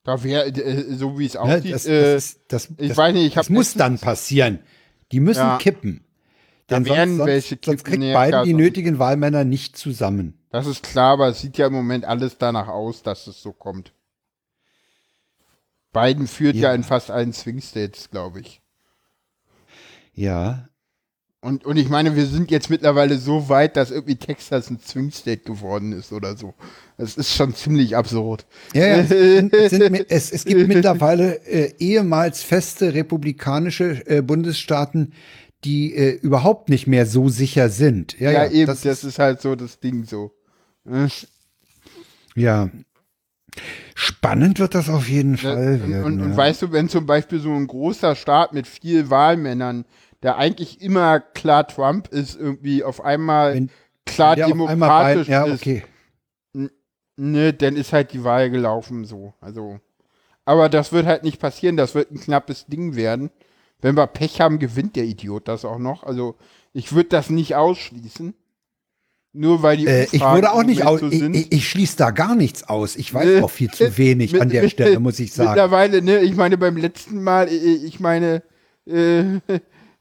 Da 0.05 0.25
wäre, 0.25 0.47
äh, 0.47 0.95
so 0.95 1.19
wie 1.19 1.27
es 1.27 1.35
ne, 1.35 1.41
aussieht, 1.41 1.75
das, 1.75 1.85
das, 1.85 2.25
ist, 2.25 2.41
das, 2.49 2.69
ich 2.77 2.97
weiß 2.97 3.15
nicht, 3.15 3.27
ich 3.27 3.35
Das 3.35 3.51
muss 3.51 3.75
dann 3.75 3.99
passieren. 3.99 4.59
Die 5.13 5.21
müssen 5.21 5.41
ja. 5.41 5.59
kippen. 5.59 6.05
Denn 6.71 6.85
sonst, 6.85 7.17
sonst, 7.17 7.65
sonst 7.65 7.85
kriegt 7.85 8.01
Biden 8.01 8.45
die 8.45 8.55
nötigen 8.55 8.99
Wahlmänner 8.99 9.45
nicht 9.45 9.77
zusammen. 9.77 10.39
Das 10.51 10.67
ist 10.67 10.83
klar, 10.83 11.15
aber 11.15 11.29
es 11.29 11.41
sieht 11.41 11.59
ja 11.59 11.67
im 11.67 11.73
Moment 11.73 12.05
alles 12.05 12.39
danach 12.39 12.69
aus, 12.69 13.03
dass 13.03 13.27
es 13.27 13.43
so 13.43 13.53
kommt. 13.53 13.93
Biden 15.93 16.27
führt 16.27 16.57
ja, 16.57 16.69
ja 16.69 16.75
in 16.75 16.85
fast 16.85 17.11
allen 17.11 17.33
Swing 17.33 17.61
States, 17.61 18.11
glaube 18.11 18.41
ich. 18.41 18.61
Ja. 20.15 20.69
Und, 21.45 21.65
und 21.65 21.77
ich 21.77 21.89
meine, 21.89 22.15
wir 22.15 22.27
sind 22.27 22.53
jetzt 22.53 22.71
mittlerweile 22.71 23.19
so 23.19 23.49
weit, 23.49 23.77
dass 23.77 23.91
irgendwie 23.91 24.15
Texas 24.15 24.71
ein 24.71 24.79
Swing 24.79 25.11
State 25.11 25.43
geworden 25.43 25.93
ist 25.93 26.13
oder 26.13 26.37
so. 26.37 26.55
Das 26.99 27.17
ist 27.17 27.35
schon 27.35 27.53
ziemlich 27.53 27.97
absurd. 27.97 28.47
Ja, 28.75 28.87
ja 28.87 28.97
es, 28.99 29.09
sind, 29.71 29.93
es, 30.09 30.31
es, 30.31 30.45
gibt 30.45 30.69
mittlerweile 30.69 31.45
äh, 31.45 31.75
ehemals 31.79 32.45
feste 32.45 32.95
republikanische 32.95 34.07
äh, 34.07 34.23
Bundesstaaten, 34.23 35.15
die 35.65 35.95
äh, 35.95 36.19
überhaupt 36.21 36.69
nicht 36.69 36.87
mehr 36.87 37.07
so 37.07 37.29
sicher 37.29 37.69
sind. 37.69 38.19
Ja, 38.19 38.31
ja, 38.31 38.45
ja 38.45 38.51
eben, 38.51 38.67
das, 38.67 38.83
das 38.83 39.05
ist, 39.05 39.19
halt 39.19 39.41
so 39.41 39.55
das 39.55 39.81
Ding 39.81 40.05
so. 40.05 40.33
Ja. 42.35 42.71
Spannend 43.95 44.59
wird 44.59 44.75
das 44.75 44.89
auf 44.89 45.09
jeden 45.09 45.37
Fall. 45.37 45.81
Ja, 45.83 45.89
werden, 45.89 46.05
und, 46.05 46.21
und, 46.23 46.31
ja. 46.31 46.37
weißt 46.37 46.63
du, 46.63 46.73
wenn 46.73 46.89
zum 46.89 47.07
Beispiel 47.07 47.39
so 47.39 47.53
ein 47.53 47.67
großer 47.67 48.17
Staat 48.17 48.53
mit 48.53 48.67
viel 48.67 49.11
Wahlmännern, 49.11 49.85
der 50.23 50.39
eigentlich 50.39 50.81
immer 50.81 51.21
klar 51.21 51.67
Trump 51.67 52.09
ist, 52.09 52.39
irgendwie 52.39 52.83
auf 52.83 53.05
einmal 53.05 53.55
wenn, 53.55 53.71
klar 54.07 54.37
demokratisch 54.37 55.29
einmal 55.29 55.49
ja, 55.49 55.55
okay. 55.55 55.83
ist, 56.55 56.73
ne, 57.17 57.53
dann 57.53 57.77
ist 57.77 57.93
halt 57.93 58.13
die 58.13 58.25
Wahl 58.25 58.51
gelaufen 58.51 59.05
so. 59.05 59.35
Also, 59.41 59.79
aber 60.45 60.69
das 60.69 60.93
wird 60.93 61.07
halt 61.07 61.23
nicht 61.23 61.41
passieren, 61.41 61.77
das 61.77 61.95
wird 61.95 62.11
ein 62.11 62.21
knappes 62.21 62.67
Ding 62.67 62.97
werden. 62.97 63.31
Wenn 63.83 63.97
wir 63.97 64.07
Pech 64.07 64.41
haben, 64.41 64.59
gewinnt 64.59 64.97
der 64.97 65.05
Idiot 65.05 65.49
das 65.49 65.67
auch 65.67 65.79
noch. 65.79 66.05
Also, 66.05 66.37
ich 66.73 66.95
würde 66.95 67.11
das 67.11 67.29
nicht 67.29 67.55
ausschließen. 67.55 68.35
Nur 69.35 69.63
weil 69.63 69.79
die 69.79 69.87
äh, 69.87 70.07
Ich 70.13 70.21
würde 70.21 70.53
auch 70.53 70.63
nicht 70.63 70.85
aus. 70.85 71.01
So 71.01 71.09
ich, 71.09 71.23
ich, 71.23 71.53
ich 71.53 71.69
schließe 71.69 71.97
da 71.97 72.11
gar 72.11 72.37
nichts 72.37 72.65
aus. 72.65 72.97
Ich 72.97 73.13
weiß 73.13 73.29
äh, 73.29 73.41
auch 73.41 73.51
viel 73.51 73.71
zu 73.71 73.97
wenig 73.99 74.41
an 74.41 74.51
der 74.51 74.69
Stelle, 74.71 75.01
muss 75.01 75.19
ich 75.19 75.33
sagen. 75.33 75.51
Mittlerweile, 75.51 76.03
ne, 76.03 76.21
ich 76.21 76.37
meine, 76.37 76.59
beim 76.59 76.77
letzten 76.77 77.23
Mal, 77.23 77.49
ich 77.49 77.99
meine, 77.99 78.43
äh, 78.87 79.41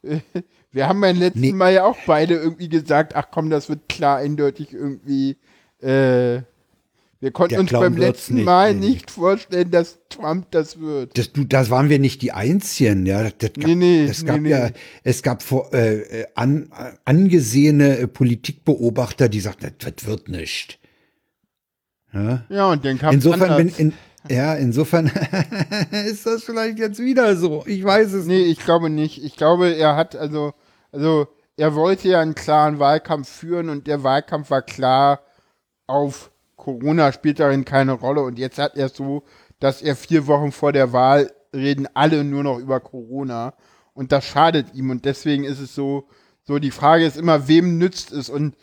wir 0.71 0.87
haben 0.87 1.01
beim 1.01 1.17
letzten 1.17 1.39
nee. 1.39 1.53
Mal 1.53 1.73
ja 1.73 1.85
auch 1.85 1.97
beide 2.05 2.35
irgendwie 2.35 2.69
gesagt, 2.69 3.15
ach 3.15 3.27
komm, 3.31 3.49
das 3.49 3.69
wird 3.69 3.87
klar 3.87 4.17
eindeutig 4.17 4.73
irgendwie 4.73 5.37
äh, 5.81 6.41
wir 7.21 7.29
konnten 7.31 7.59
uns 7.59 7.71
beim 7.71 7.97
letzten 7.97 8.35
nicht, 8.35 8.45
Mal 8.45 8.73
nee. 8.73 8.89
nicht 8.89 9.11
vorstellen, 9.11 9.69
dass 9.69 9.99
Trump 10.09 10.49
das 10.49 10.79
wird. 10.79 11.15
Das, 11.19 11.31
du, 11.31 11.43
das 11.43 11.69
waren 11.69 11.87
wir 11.87 11.99
nicht 11.99 12.23
die 12.23 12.31
Einzigen, 12.31 13.05
ja. 13.05 13.21
Das 13.23 13.53
gab, 13.53 13.67
nee, 13.67 13.75
nee, 13.75 14.05
es 14.05 14.25
gab 14.25 14.43
ja, 14.43 14.71
es 15.03 15.21
gab 15.21 15.43
vor, 15.43 15.71
äh, 15.71 16.25
an, 16.33 16.71
angesehene 17.05 17.99
äh, 17.99 18.07
Politikbeobachter, 18.07 19.29
die 19.29 19.39
sagten, 19.39 19.71
das 19.77 20.07
wird 20.07 20.29
nicht. 20.29 20.79
Ja, 22.11 22.43
ja 22.49 22.71
und 22.71 22.83
dann 22.83 22.97
kam 22.97 23.13
Insofern 23.13 23.55
bin, 23.55 23.73
in, 23.77 23.93
ja, 24.27 24.55
insofern 24.55 25.11
ist 25.91 26.25
das 26.25 26.43
vielleicht 26.43 26.79
jetzt 26.79 26.99
wieder 26.99 27.35
so. 27.35 27.63
Ich 27.67 27.83
weiß 27.83 28.13
es 28.13 28.25
nee, 28.25 28.33
nicht. 28.33 28.45
Nee, 28.45 28.51
ich 28.51 28.59
glaube 28.59 28.89
nicht. 28.89 29.23
Ich 29.23 29.35
glaube, 29.35 29.75
er 29.75 29.95
hat 29.95 30.15
also, 30.15 30.53
also 30.91 31.27
er 31.55 31.75
wollte 31.75 32.09
ja 32.09 32.19
einen 32.19 32.33
klaren 32.33 32.79
Wahlkampf 32.79 33.29
führen 33.29 33.69
und 33.69 33.85
der 33.85 34.03
Wahlkampf 34.03 34.49
war 34.49 34.63
klar 34.63 35.21
auf 35.85 36.30
Corona 36.61 37.11
spielt 37.11 37.39
darin 37.39 37.65
keine 37.65 37.93
Rolle. 37.93 38.21
Und 38.21 38.39
jetzt 38.39 38.59
hat 38.59 38.77
er 38.77 38.89
so, 38.89 39.23
dass 39.59 39.81
er 39.81 39.95
vier 39.95 40.27
Wochen 40.27 40.51
vor 40.51 40.71
der 40.71 40.93
Wahl 40.93 41.31
reden 41.53 41.87
alle 41.93 42.23
nur 42.23 42.43
noch 42.43 42.59
über 42.59 42.79
Corona. 42.79 43.55
Und 43.93 44.11
das 44.11 44.25
schadet 44.25 44.73
ihm. 44.73 44.91
Und 44.91 45.03
deswegen 45.03 45.43
ist 45.43 45.59
es 45.59 45.75
so, 45.75 46.07
so 46.43 46.59
die 46.59 46.71
Frage 46.71 47.05
ist 47.05 47.17
immer, 47.17 47.47
wem 47.47 47.77
nützt 47.77 48.11
es? 48.11 48.29
Und 48.29 48.55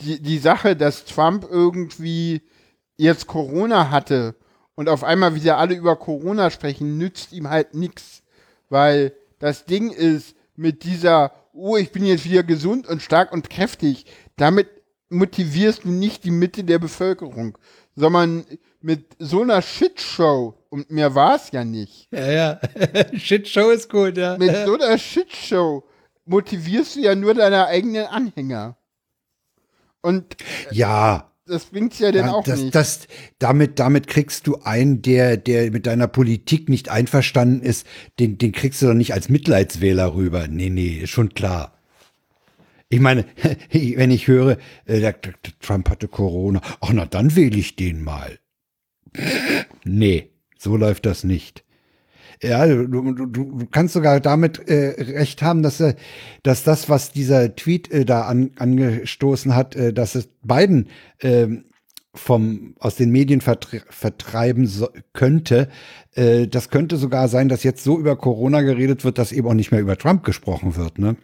die, 0.00 0.20
die 0.20 0.38
Sache, 0.38 0.74
dass 0.74 1.04
Trump 1.04 1.46
irgendwie 1.48 2.42
jetzt 2.96 3.28
Corona 3.28 3.90
hatte 3.90 4.34
und 4.74 4.88
auf 4.88 5.04
einmal 5.04 5.36
wieder 5.36 5.56
alle 5.56 5.74
über 5.74 5.96
Corona 5.96 6.50
sprechen, 6.50 6.98
nützt 6.98 7.32
ihm 7.32 7.48
halt 7.48 7.74
nichts, 7.74 8.22
weil 8.68 9.12
das 9.38 9.64
Ding 9.64 9.90
ist 9.90 10.34
mit 10.56 10.82
dieser, 10.82 11.32
oh, 11.52 11.76
ich 11.76 11.92
bin 11.92 12.04
jetzt 12.04 12.24
wieder 12.24 12.42
gesund 12.42 12.88
und 12.88 13.00
stark 13.00 13.32
und 13.32 13.48
kräftig, 13.48 14.06
damit 14.36 14.68
motivierst 15.08 15.84
du 15.84 15.90
nicht 15.90 16.24
die 16.24 16.30
Mitte 16.30 16.64
der 16.64 16.78
Bevölkerung, 16.78 17.58
sondern 17.94 18.44
mit 18.80 19.16
so 19.18 19.42
einer 19.42 19.62
Shitshow, 19.62 20.54
und 20.68 20.90
mehr 20.90 21.14
war 21.14 21.36
es 21.36 21.50
ja 21.52 21.64
nicht. 21.64 22.08
Ja, 22.10 22.30
ja. 22.30 22.60
Shitshow 23.18 23.70
ist 23.70 23.88
gut, 23.88 24.16
ja. 24.16 24.36
Mit 24.36 24.54
so 24.66 24.74
einer 24.74 24.98
Shitshow 24.98 25.84
motivierst 26.26 26.96
du 26.96 27.00
ja 27.00 27.14
nur 27.14 27.34
deine 27.34 27.66
eigenen 27.66 28.06
Anhänger. 28.06 28.76
Und 30.02 30.36
ja, 30.70 31.30
das 31.46 31.66
bringt's 31.66 31.98
ja 31.98 32.10
dann 32.10 32.26
ja, 32.26 32.32
auch 32.32 32.44
das, 32.44 32.60
nicht. 32.60 32.74
Das, 32.74 33.06
damit, 33.38 33.78
damit 33.78 34.06
kriegst 34.06 34.46
du 34.46 34.56
einen, 34.62 35.02
der, 35.02 35.36
der 35.36 35.70
mit 35.70 35.86
deiner 35.86 36.08
Politik 36.08 36.68
nicht 36.68 36.88
einverstanden 36.88 37.60
ist, 37.62 37.86
den, 38.18 38.38
den 38.38 38.52
kriegst 38.52 38.80
du 38.80 38.86
doch 38.86 38.94
nicht 38.94 39.12
als 39.12 39.28
Mitleidswähler 39.28 40.14
rüber. 40.14 40.48
Nee, 40.48 40.70
nee, 40.70 41.00
ist 41.02 41.10
schon 41.10 41.30
klar. 41.30 41.73
Ich 42.94 43.00
meine, 43.00 43.24
wenn 43.72 44.12
ich 44.12 44.28
höre, 44.28 44.56
äh, 44.84 45.12
Trump 45.60 45.90
hatte 45.90 46.06
Corona, 46.06 46.60
ach 46.80 46.92
na, 46.92 47.06
dann 47.06 47.34
wähle 47.34 47.58
ich 47.58 47.74
den 47.76 48.04
mal. 48.04 48.38
Nee, 49.86 50.30
so 50.56 50.76
läuft 50.76 51.04
das 51.04 51.24
nicht. 51.24 51.64
Ja, 52.40 52.66
du, 52.66 52.86
du, 52.86 53.26
du 53.26 53.66
kannst 53.70 53.94
sogar 53.94 54.18
damit 54.20 54.66
äh, 54.68 54.94
recht 54.98 55.42
haben, 55.42 55.62
dass, 55.62 55.78
äh, 55.80 55.94
dass 56.42 56.64
das, 56.64 56.88
was 56.88 57.12
dieser 57.12 57.54
Tweet 57.54 57.90
äh, 57.90 58.04
da 58.04 58.22
an, 58.22 58.52
angestoßen 58.56 59.54
hat, 59.54 59.76
äh, 59.76 59.92
dass 59.92 60.14
es 60.14 60.28
Biden 60.42 60.88
äh, 61.18 61.48
aus 62.78 62.96
den 62.96 63.10
Medien 63.10 63.40
vertre 63.40 63.82
vertreiben 63.90 64.66
so, 64.66 64.88
könnte. 65.12 65.68
Äh, 66.14 66.46
das 66.46 66.70
könnte 66.70 66.96
sogar 66.96 67.28
sein, 67.28 67.48
dass 67.48 67.62
jetzt 67.62 67.84
so 67.84 67.98
über 67.98 68.16
Corona 68.16 68.62
geredet 68.62 69.04
wird, 69.04 69.18
dass 69.18 69.32
eben 69.32 69.48
auch 69.48 69.54
nicht 69.54 69.70
mehr 69.70 69.80
über 69.80 69.98
Trump 69.98 70.24
gesprochen 70.24 70.76
wird. 70.76 70.98
Ne? 70.98 71.16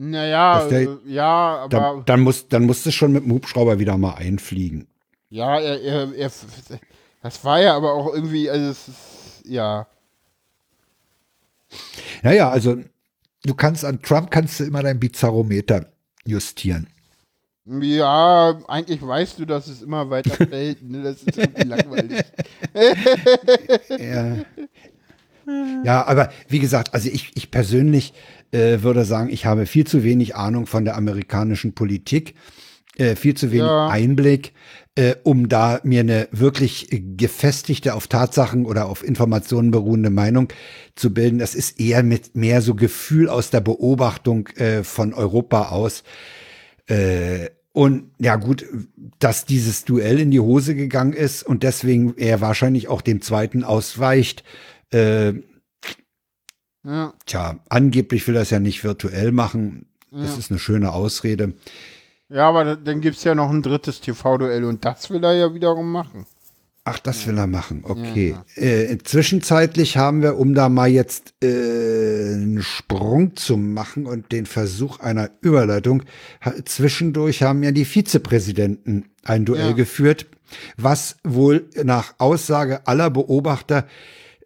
Naja, 0.00 0.68
der, 0.68 0.80
äh, 0.82 0.96
ja, 1.06 1.56
aber. 1.64 1.68
Dann, 1.68 2.04
dann, 2.04 2.20
muss, 2.20 2.46
dann 2.46 2.66
musst 2.66 2.86
du 2.86 2.92
schon 2.92 3.12
mit 3.12 3.24
dem 3.24 3.32
Hubschrauber 3.32 3.80
wieder 3.80 3.98
mal 3.98 4.14
einfliegen. 4.14 4.86
Ja, 5.28 5.58
er, 5.58 5.82
er, 5.82 6.14
er, 6.14 6.30
das 7.20 7.44
war 7.44 7.60
ja 7.60 7.76
aber 7.76 7.94
auch 7.94 8.14
irgendwie, 8.14 8.48
also 8.48 8.70
es 8.70 8.86
ist, 8.86 9.42
ja. 9.44 9.88
Naja, 12.22 12.48
also 12.48 12.78
du 13.42 13.54
kannst 13.54 13.84
an 13.84 14.00
Trump 14.00 14.30
kannst 14.30 14.60
du 14.60 14.64
immer 14.64 14.84
dein 14.84 15.00
Bizarrometer 15.00 15.86
justieren. 16.24 16.86
Ja, 17.66 18.56
eigentlich 18.68 19.04
weißt 19.04 19.40
du, 19.40 19.46
dass 19.46 19.66
es 19.66 19.82
immer 19.82 20.08
weiter 20.10 20.30
fällt. 20.48 20.80
Ne? 20.88 21.02
Das 21.02 21.24
ist 21.24 21.36
irgendwie 21.36 21.64
langweilig. 21.64 22.24
ja. 23.98 24.36
ja, 25.82 26.06
aber 26.06 26.32
wie 26.46 26.60
gesagt, 26.60 26.94
also 26.94 27.08
ich, 27.10 27.32
ich 27.34 27.50
persönlich 27.50 28.14
äh, 28.52 28.82
würde 28.82 29.04
sagen, 29.04 29.30
ich 29.30 29.46
habe 29.46 29.66
viel 29.66 29.86
zu 29.86 30.04
wenig 30.04 30.36
Ahnung 30.36 30.66
von 30.66 30.84
der 30.84 30.96
amerikanischen 30.96 31.74
Politik, 31.74 32.34
äh, 32.96 33.16
viel 33.16 33.34
zu 33.34 33.50
wenig 33.50 33.66
Ja. 33.66 33.88
Einblick, 33.88 34.52
äh, 34.94 35.14
um 35.22 35.48
da 35.48 35.80
mir 35.84 36.00
eine 36.00 36.28
wirklich 36.32 36.88
gefestigte, 36.90 37.94
auf 37.94 38.08
Tatsachen 38.08 38.66
oder 38.66 38.86
auf 38.86 39.04
Informationen 39.04 39.70
beruhende 39.70 40.10
Meinung 40.10 40.48
zu 40.96 41.14
bilden. 41.14 41.38
Das 41.38 41.54
ist 41.54 41.78
eher 41.78 42.02
mit 42.02 42.34
mehr 42.34 42.62
so 42.62 42.74
Gefühl 42.74 43.28
aus 43.28 43.50
der 43.50 43.60
Beobachtung 43.60 44.48
äh, 44.56 44.82
von 44.82 45.14
Europa 45.14 45.68
aus. 45.68 46.02
Äh, 46.86 47.50
und 47.72 48.10
ja 48.18 48.34
gut, 48.34 48.64
dass 49.20 49.44
dieses 49.44 49.84
Duell 49.84 50.18
in 50.18 50.32
die 50.32 50.40
Hose 50.40 50.74
gegangen 50.74 51.12
ist 51.12 51.44
und 51.44 51.62
deswegen 51.62 52.14
er 52.16 52.40
wahrscheinlich 52.40 52.88
auch 52.88 53.02
dem 53.02 53.20
zweiten 53.22 53.62
ausweicht. 53.62 54.42
Äh, 54.90 55.34
Ja. 56.88 57.12
tja, 57.26 57.58
angeblich 57.68 58.26
will 58.26 58.36
er 58.36 58.42
es 58.42 58.50
ja 58.50 58.60
nicht 58.60 58.82
virtuell 58.82 59.30
machen. 59.30 59.84
Das 60.10 60.30
Ja. 60.32 60.38
ist 60.38 60.50
eine 60.50 60.58
schöne 60.58 60.92
Ausrede. 60.92 61.52
Ja, 62.30 62.48
aber 62.48 62.64
da- 62.64 62.76
dann 62.76 63.00
gibt's 63.02 63.24
ja 63.24 63.34
noch 63.34 63.50
ein 63.50 63.62
drittes 63.62 64.00
TV-Duell 64.00 64.64
und 64.64 64.84
das 64.86 65.10
will 65.10 65.22
er 65.22 65.34
ja 65.34 65.52
wiederum 65.54 65.92
machen. 65.92 66.24
Ach, 66.84 66.98
das 66.98 67.26
will 67.26 67.36
er 67.36 67.46
machen. 67.46 67.82
Okay. 67.84 68.34
Äh, 68.54 68.96
zwischenzeitlich 69.04 69.98
haben 69.98 70.22
wir, 70.22 70.38
um 70.38 70.54
da 70.54 70.70
mal 70.70 70.88
jetzt 70.88 71.34
äh, 71.44 71.46
einen 72.32 72.62
Sprung 72.62 73.36
zu 73.36 73.58
machen 73.58 74.06
und 74.06 74.32
den 74.32 74.46
Versuch 74.46 74.98
einer 75.00 75.28
Überleitung, 75.42 76.04
ha 76.42 76.54
zwischendurch 76.64 77.42
haben 77.42 77.62
ja 77.62 77.72
die 77.72 77.84
Vizepräsidenten 77.84 79.04
ein 79.22 79.44
Duell 79.44 79.68
Ja. 79.70 79.72
geführt, 79.72 80.26
was 80.78 81.16
wohl 81.24 81.68
nach 81.84 82.14
Aussage 82.16 82.86
aller 82.86 83.10
Beobachter 83.10 83.86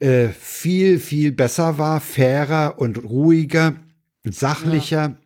äh, 0.02 0.28
viel, 0.30 0.98
viel 0.98 1.32
besser 1.32 1.78
war, 1.78 2.00
fairer 2.00 2.78
und 2.78 3.02
ruhiger, 3.04 3.76
sachlicher. 4.24 5.16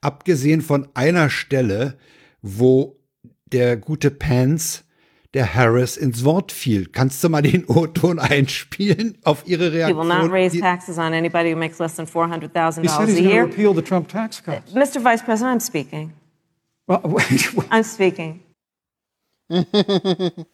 Abgesehen 0.00 0.62
von 0.62 0.88
einer 0.94 1.30
Stelle, 1.30 1.96
wo 2.40 2.96
der 3.52 3.76
gute 3.76 4.10
Pence 4.10 4.84
der 5.34 5.54
Harris 5.54 5.96
ins 5.96 6.24
Wort 6.24 6.52
fiel. 6.52 6.86
Kannst 6.90 7.22
du 7.24 7.28
mal 7.28 7.40
den 7.42 7.64
O-Ton 7.66 8.18
einspielen 8.18 9.16
auf 9.24 9.44
ihre 9.46 9.70
He 9.70 9.76
Reaktion? 9.78 9.98
will 10.08 10.18
not 10.22 10.30
raise 10.30 10.54
Die- 10.54 10.60
taxes 10.60 10.98
on 10.98 11.12
anybody 11.14 11.52
who 11.52 11.56
makes 11.58 11.78
less 11.78 11.94
than 11.96 12.06
$400,000 12.06 12.82
He 12.82 12.88
said 12.88 13.08
a 13.08 13.12
year. 13.20 13.44
repeal 13.44 13.74
the 13.74 13.82
Trump 13.82 14.08
tax 14.08 14.42
cuts. 14.42 14.72
Mr. 14.74 15.00
Vice 15.02 15.22
President, 15.24 15.54
I'm 15.54 15.60
speaking. 15.60 16.12
Well. 16.86 17.00
I'm 17.70 17.84
speaking. 17.84 18.40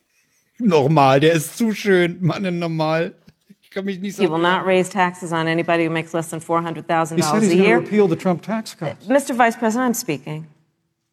Normal, 0.58 1.20
der 1.20 1.32
ist 1.34 1.56
zu 1.56 1.72
schön. 1.72 2.18
Mann, 2.20 2.58
normal. 2.58 3.14
Ich 3.62 3.70
kann 3.70 3.84
mich 3.84 4.00
nicht 4.00 4.16
so. 4.16 4.22
He 4.22 4.28
will 4.28 4.38
not 4.38 4.64
raise 4.66 4.88
taxes 4.90 5.32
on 5.32 5.46
anybody 5.46 5.84
who 5.86 5.90
makes 5.90 6.12
less 6.14 6.30
than 6.30 6.40
$400,000 6.40 7.16
he 7.16 7.22
said 7.22 7.34
a 7.36 7.40
he's 7.40 7.48
going 7.48 7.50
to 7.50 7.56
year. 7.56 7.76
repeal 7.78 8.08
the 8.08 8.16
Trump 8.16 8.42
tax 8.42 8.74
cuts. 8.74 9.06
Mr. 9.06 9.34
Vice 9.36 9.56
President, 9.56 9.86
I'm 9.88 9.94
speaking. 9.94 10.46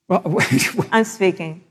Well, 0.08 0.22
wait, 0.26 0.74
wait. 0.76 1.65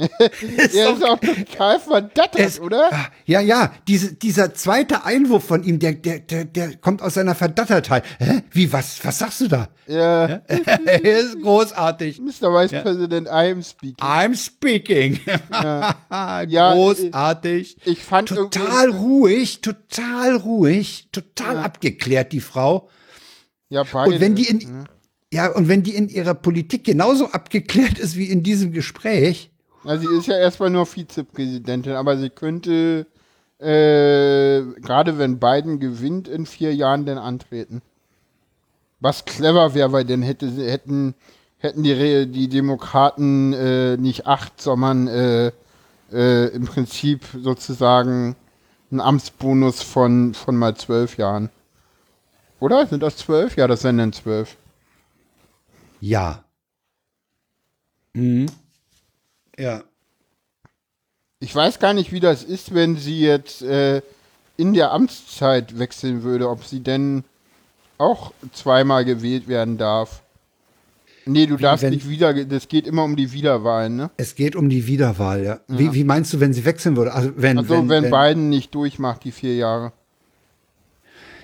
I'm 0.00 0.08
speaking. 0.34 0.58
Er 0.58 0.92
ist 0.92 1.04
auch 1.04 1.18
total 1.20 1.78
verdattert, 1.78 2.60
oder? 2.60 2.88
Ah, 2.92 3.06
Ja, 3.26 3.40
ja, 3.40 3.72
diese, 3.86 4.14
dieser 4.14 4.52
zweite 4.54 5.04
Einwurf 5.04 5.44
von 5.44 5.62
ihm, 5.62 5.78
der, 5.78 5.92
der, 5.92 6.18
der, 6.18 6.44
der 6.44 6.76
kommt 6.76 7.00
aus 7.00 7.14
seiner 7.14 7.34
Verdattertheit. 7.34 8.04
Hä? 8.18 8.42
Wie, 8.50 8.72
was, 8.72 9.04
was 9.04 9.18
sagst 9.18 9.40
du 9.42 9.48
da? 9.48 9.68
Ja. 9.86 10.26
er 10.46 11.04
ist 11.04 11.40
großartig. 11.40 12.20
Mr. 12.20 12.50
Vice 12.52 12.82
President, 12.82 13.28
I 13.28 13.52
am 13.52 13.62
speaking. 13.62 13.96
I'm 14.00 14.34
speaking. 14.34 15.20
Ja, 15.52 15.94
großartig. 16.74 17.76
Ich 17.84 18.02
fand 18.02 18.30
total 18.30 18.90
ruhig, 18.90 19.60
total 19.60 20.36
ruhig, 20.36 21.08
total 21.12 21.58
abgeklärt, 21.58 22.32
die 22.32 22.40
Frau. 22.40 22.88
Ja, 23.68 23.84
beide. 23.84 24.14
Und 24.14 24.20
wenn 24.20 24.34
die 24.34 24.48
in, 24.48 24.86
ja, 25.32 25.52
und 25.52 25.68
wenn 25.68 25.82
die 25.84 25.94
in 25.94 26.08
ihrer 26.08 26.34
Politik 26.34 26.84
genauso 26.84 27.30
abgeklärt 27.30 27.98
ist 27.98 28.16
wie 28.16 28.26
in 28.26 28.42
diesem 28.42 28.72
Gespräch, 28.72 29.50
Also 29.84 30.08
sie 30.08 30.16
ist 30.16 30.26
ja 30.26 30.36
erstmal 30.38 30.70
nur 30.70 30.86
Vizepräsidentin, 30.86 31.92
aber 31.92 32.16
sie 32.16 32.30
könnte, 32.30 33.06
äh, 33.58 34.62
gerade 34.80 35.18
wenn 35.18 35.38
Biden 35.38 35.78
gewinnt, 35.78 36.28
in 36.28 36.46
vier 36.46 36.74
Jahren 36.74 37.04
dann 37.04 37.18
antreten. 37.18 37.82
Was 39.00 39.24
clever 39.24 39.74
wäre, 39.74 39.92
weil 39.92 40.04
dann 40.04 40.22
hätte, 40.22 40.48
hätten, 40.48 41.14
hätten 41.58 41.82
die, 41.82 42.26
die 42.26 42.48
Demokraten 42.48 43.52
äh, 43.52 43.96
nicht 43.98 44.26
acht, 44.26 44.60
sondern 44.60 45.06
äh, 45.08 45.52
äh, 46.12 46.46
im 46.48 46.64
Prinzip 46.64 47.24
sozusagen 47.42 48.36
einen 48.90 49.00
Amtsbonus 49.00 49.82
von, 49.82 50.34
von 50.34 50.56
mal 50.56 50.76
zwölf 50.76 51.18
Jahren. 51.18 51.50
Oder? 52.60 52.86
Sind 52.86 53.02
das 53.02 53.16
zwölf? 53.18 53.56
Ja, 53.56 53.66
das 53.66 53.82
sind 53.82 53.98
dann 53.98 54.12
zwölf. 54.12 54.56
ja. 56.00 56.44
Mhm. 58.14 58.46
Ja. 59.58 59.82
Ich 61.40 61.54
weiß 61.54 61.78
gar 61.78 61.92
nicht, 61.92 62.12
wie 62.12 62.20
das 62.20 62.42
ist, 62.42 62.74
wenn 62.74 62.96
sie 62.96 63.20
jetzt 63.20 63.62
äh, 63.62 64.02
in 64.56 64.72
der 64.72 64.92
Amtszeit 64.92 65.78
wechseln 65.78 66.22
würde, 66.22 66.48
ob 66.48 66.64
sie 66.64 66.80
denn 66.80 67.24
auch 67.98 68.32
zweimal 68.52 69.04
gewählt 69.04 69.46
werden 69.48 69.76
darf. 69.78 70.22
Nee, 71.26 71.46
du 71.46 71.56
darfst 71.56 71.82
wenn- 71.84 71.94
nicht 71.94 72.08
wieder, 72.08 72.32
das 72.44 72.68
geht 72.68 72.86
immer 72.86 73.04
um 73.04 73.16
die 73.16 73.32
Wiederwahl, 73.32 73.88
ne? 73.88 74.10
Es 74.16 74.34
geht 74.34 74.56
um 74.56 74.68
die 74.68 74.86
Wiederwahl, 74.86 75.42
ja. 75.42 75.60
Wie, 75.68 75.92
wie 75.94 76.04
meinst 76.04 76.32
du, 76.34 76.40
wenn 76.40 76.52
sie 76.52 76.64
wechseln 76.64 76.96
würde? 76.96 77.12
Also 77.14 77.32
wenn, 77.36 77.56
Also 77.58 77.70
wenn, 77.74 77.88
wenn, 77.88 78.04
wenn 78.04 78.10
Biden 78.10 78.48
nicht 78.50 78.74
durchmacht, 78.74 79.24
die 79.24 79.32
vier 79.32 79.56
Jahre. 79.56 79.92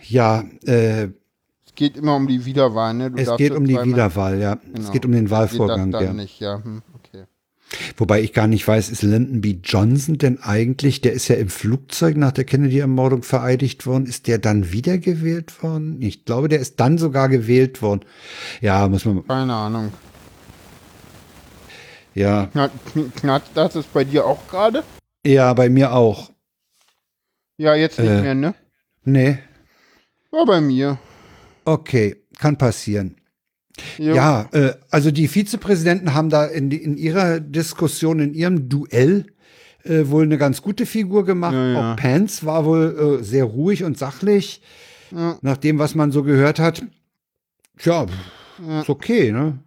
ja, 0.07 0.45
äh, 0.67 1.05
Es 1.05 1.75
geht 1.75 1.97
immer 1.97 2.17
um 2.17 2.27
die 2.27 2.45
Wiederwahl, 2.45 2.93
ne? 2.95 3.11
Du 3.11 3.17
es 3.19 3.35
geht 3.37 3.53
um 3.53 3.67
die 3.67 3.83
Wiederwahl, 3.83 4.39
ja. 4.39 4.55
Es 4.55 4.61
Genau. 4.73 4.91
geht 4.93 5.05
um 5.07 5.13
den 5.13 5.25
Geht 5.25 5.33
das 5.33 5.39
Wahlvorgang, 5.39 5.91
dann 5.93 6.05
ja. 6.05 6.13
nicht, 6.13 6.41
ja. 6.41 6.63
Hm. 6.63 6.83
Wobei 7.97 8.21
ich 8.21 8.33
gar 8.33 8.47
nicht 8.49 8.67
weiß, 8.67 8.89
ist 8.91 9.03
Lyndon 9.03 9.41
B. 9.43 9.59
Johnson 9.63 10.19
denn 10.19 10.43
eigentlich, 10.43 11.01
der 11.03 11.13
ist 11.13 11.29
ja 11.29 11.37
im 11.37 11.49
Flugzeug 11.49 12.17
nach 12.17 12.33
der 12.33 12.45
Kennedy-Ermordung 12.45 13.23
vereidigt 13.23 13.87
worden, 13.87 14.07
ist 14.07 14.27
der 14.27 14.39
dann 14.39 14.73
wiedergewählt 14.73 15.63
worden? 15.63 16.03
Ich 16.03 16.25
glaube, 16.25 16.49
der 16.49 16.59
ist 16.61 16.81
dann 16.81 16.99
sogar 16.99 17.29
gewählt 17.29 17.81
worden. 17.81 18.01
Ja, 18.61 18.89
muss 18.89 19.05
man, 19.05 19.25
Keine 19.27 19.55
Ahnung. 19.55 19.93
ja, 22.15 22.51
Knat, 23.17 23.43
das 23.55 23.77
ist 23.77 23.93
bei 23.93 24.05
dir 24.05 24.27
auch 24.27 24.47
gerade? 24.49 24.83
ja, 25.25 25.53
bei 25.55 25.69
mir 25.69 25.93
auch. 25.93 26.33
Ja, 27.57 27.75
jetzt 27.75 27.99
nicht 28.01 28.09
Äh. 28.11 28.23
mehr, 28.23 28.35
ne? 28.35 28.55
Nee, 29.05 29.39
War 30.31 30.45
bei 30.47 30.61
mir. 30.61 30.99
okay, 31.65 32.17
kann 32.39 32.57
passieren. 32.59 33.17
Jo. 33.99 34.15
Ja, 34.15 34.49
äh, 34.53 34.75
also 34.91 35.11
die 35.11 35.29
Vizepräsidenten 35.29 36.15
haben 36.15 36.29
da 36.31 36.45
in, 36.47 36.71
in 36.71 36.97
ihrer 36.97 37.41
Diskussion, 37.41 38.21
in 38.21 38.35
ihrem 38.35 38.69
Duell 38.69 39.27
äh, 39.85 40.09
wohl 40.09 40.25
eine 40.25 40.39
ganz 40.39 40.61
gute 40.63 40.87
Figur 40.87 41.25
gemacht. 41.25 41.55
Ja, 41.55 41.73
ja. 41.73 41.93
Auch 41.93 41.97
Pence 41.97 42.45
war 42.45 42.65
wohl 42.65 43.19
äh, 43.21 43.25
sehr 43.25 43.45
ruhig 43.45 43.85
und 43.85 43.97
sachlich, 43.97 44.61
Ja. 45.11 45.39
nach 45.43 45.57
dem, 45.57 45.79
was 45.79 45.95
man 45.95 46.13
so 46.13 46.23
gehört 46.23 46.59
hat. 46.59 46.85
Tja, 47.79 48.07
Ja. 48.67 48.81
ist 48.83 48.91
okay, 48.91 49.33
ne? 49.33 49.59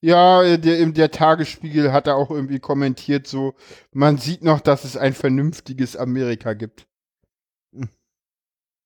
Ja, 0.00 0.56
der, 0.56 0.86
der 0.86 1.10
Tagesspiegel 1.10 1.92
hat 1.92 2.06
da 2.06 2.14
auch 2.14 2.30
irgendwie 2.30 2.60
kommentiert, 2.60 3.26
so, 3.26 3.54
man 3.92 4.18
sieht 4.18 4.44
noch, 4.44 4.60
dass 4.60 4.84
es 4.84 4.96
ein 4.96 5.14
vernünftiges 5.14 5.96
Amerika 5.96 6.52
gibt. 6.54 6.86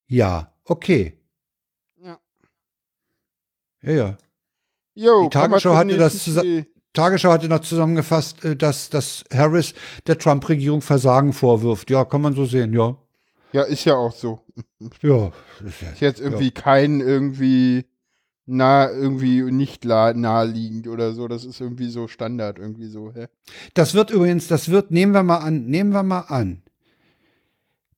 Ja, 0.09 0.52
okay. 0.64 1.20
Ja. 3.82 3.93
Ja, 3.93 3.97
ja. 3.97 4.19
Jo, 4.94 5.24
Die 5.24 5.31
Tagesschau 5.31 5.74
hatte 5.74 5.97
das. 5.97 6.28
Tagesschau 6.93 7.31
hatte 7.31 7.48
noch 7.48 7.61
zusammengefasst, 7.61 8.44
äh, 8.44 8.57
dass, 8.57 8.90
dass 8.90 9.24
Harris 9.32 9.74
der 10.07 10.19
Trump-Regierung 10.19 10.82
Versagen 10.82 11.32
vorwirft. 11.32 11.89
Ja, 11.90 12.05
kann 12.05 12.20
man 12.20 12.35
so 12.35 12.44
sehen, 12.44 12.73
ja. 12.74 12.97
Ja, 13.52 13.62
ist 13.62 13.85
ja 13.85 13.94
auch 13.94 14.12
so. 14.12 14.40
Ja, 15.02 15.28
ist 15.66 15.81
ja- 15.82 15.90
Ist 15.93 16.01
jetzt 16.01 16.20
irgendwie 16.20 16.51
kein 16.51 17.01
irgendwie 17.01 17.85
nah, 18.47 18.90
irgendwie 18.90 19.43
nicht 19.43 19.85
naheliegend 19.85 20.89
oder 20.89 21.12
so. 21.15 21.28
Das 21.28 21.44
ist 21.44 21.61
irgendwie 21.61 21.89
so 21.89 22.09
Standard, 22.09 22.59
irgendwie 22.59 22.89
so, 22.89 23.12
hä? 23.15 23.28
Das 23.74 23.94
wird 23.94 24.11
übrigens, 24.11 24.48
das 24.48 24.69
wird, 24.70 24.90
nehmen 24.90 25.12
wir 25.12 25.23
mal 25.23 25.39
an, 25.39 25.66
nehmen 25.66 25.90
wir 25.93 26.02
mal 26.02 26.20
an, 26.23 26.62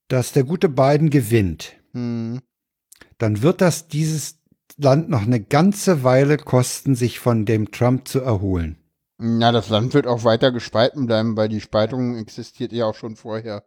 dass 0.08 0.32
der 0.32 0.44
gute 0.44 0.68
Biden 0.68 1.08
gewinnt. 1.08 1.72
Hm. 1.92 2.40
Dann 3.18 3.40
wird 3.42 3.60
das 3.62 3.88
dieses 3.88 4.38
Land 4.78 5.08
noch 5.08 5.22
eine 5.22 5.40
ganze 5.40 6.04
Weile 6.04 6.36
kosten, 6.36 6.94
sich 6.94 7.18
von 7.18 7.44
dem 7.44 7.70
Trump 7.70 8.08
zu 8.08 8.20
erholen. 8.20 8.78
Na, 9.18 9.52
das 9.52 9.68
Land 9.68 9.94
wird 9.94 10.06
auch 10.06 10.24
weiter 10.24 10.50
gespalten 10.50 11.06
bleiben, 11.06 11.36
weil 11.36 11.48
die 11.48 11.60
Spaltung 11.60 12.16
existiert 12.16 12.72
ja 12.72 12.86
auch 12.86 12.94
schon 12.94 13.16
vorher. 13.16 13.64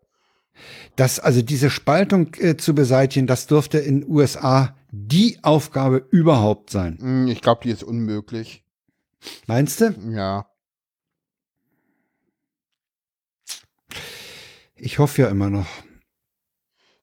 Das, 0.95 1.19
also 1.19 1.41
diese 1.41 1.69
Spaltung 1.69 2.33
äh, 2.39 2.57
zu 2.57 2.73
beseitigen, 2.75 3.27
das 3.27 3.47
dürfte 3.47 3.77
in 3.79 4.01
den 4.01 4.09
USA 4.09 4.75
die 4.91 5.39
Aufgabe 5.43 6.05
überhaupt 6.11 6.69
sein. 6.69 6.97
Hm, 6.99 7.27
Ich 7.27 7.41
glaube, 7.41 7.61
die 7.63 7.71
ist 7.71 7.83
unmöglich. 7.83 8.63
Meinst 9.47 9.81
du? 9.81 9.93
Ja. 10.11 10.45
Ich 14.75 14.99
hoffe 14.99 15.23
ja 15.23 15.29
immer 15.29 15.49
noch. 15.49 15.67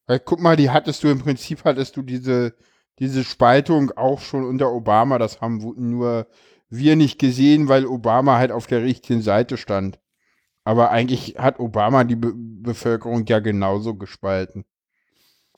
Weil 0.07 0.20
guck 0.20 0.41
mal, 0.41 0.57
die 0.57 0.70
hattest 0.70 1.03
du 1.05 1.09
im 1.09 1.20
Prinzip 1.20 1.65
hattest 1.65 1.97
du 1.97 2.03
diese 2.03 2.55
diese 3.03 3.24
Spaltung 3.24 3.91
auch 3.97 4.20
schon 4.20 4.45
unter 4.45 4.70
Obama, 4.73 5.19
das 5.19 5.41
haben 5.41 5.59
nur 5.91 6.29
wir 6.69 6.95
nicht 6.95 7.19
gesehen, 7.19 7.66
weil 7.66 7.85
Obama 7.85 8.39
halt 8.39 8.53
auf 8.53 8.69
der 8.69 8.83
richtigen 8.83 9.23
Seite 9.23 9.57
stand. 9.57 9.99
Aber 10.62 10.91
eigentlich 10.93 11.35
hat 11.37 11.59
Obama 11.59 12.05
die 12.05 12.15
Be 12.15 12.33
Bevölkerung 12.35 13.27
ja 13.27 13.41
genauso 13.41 13.97
gespalten. 13.97 14.65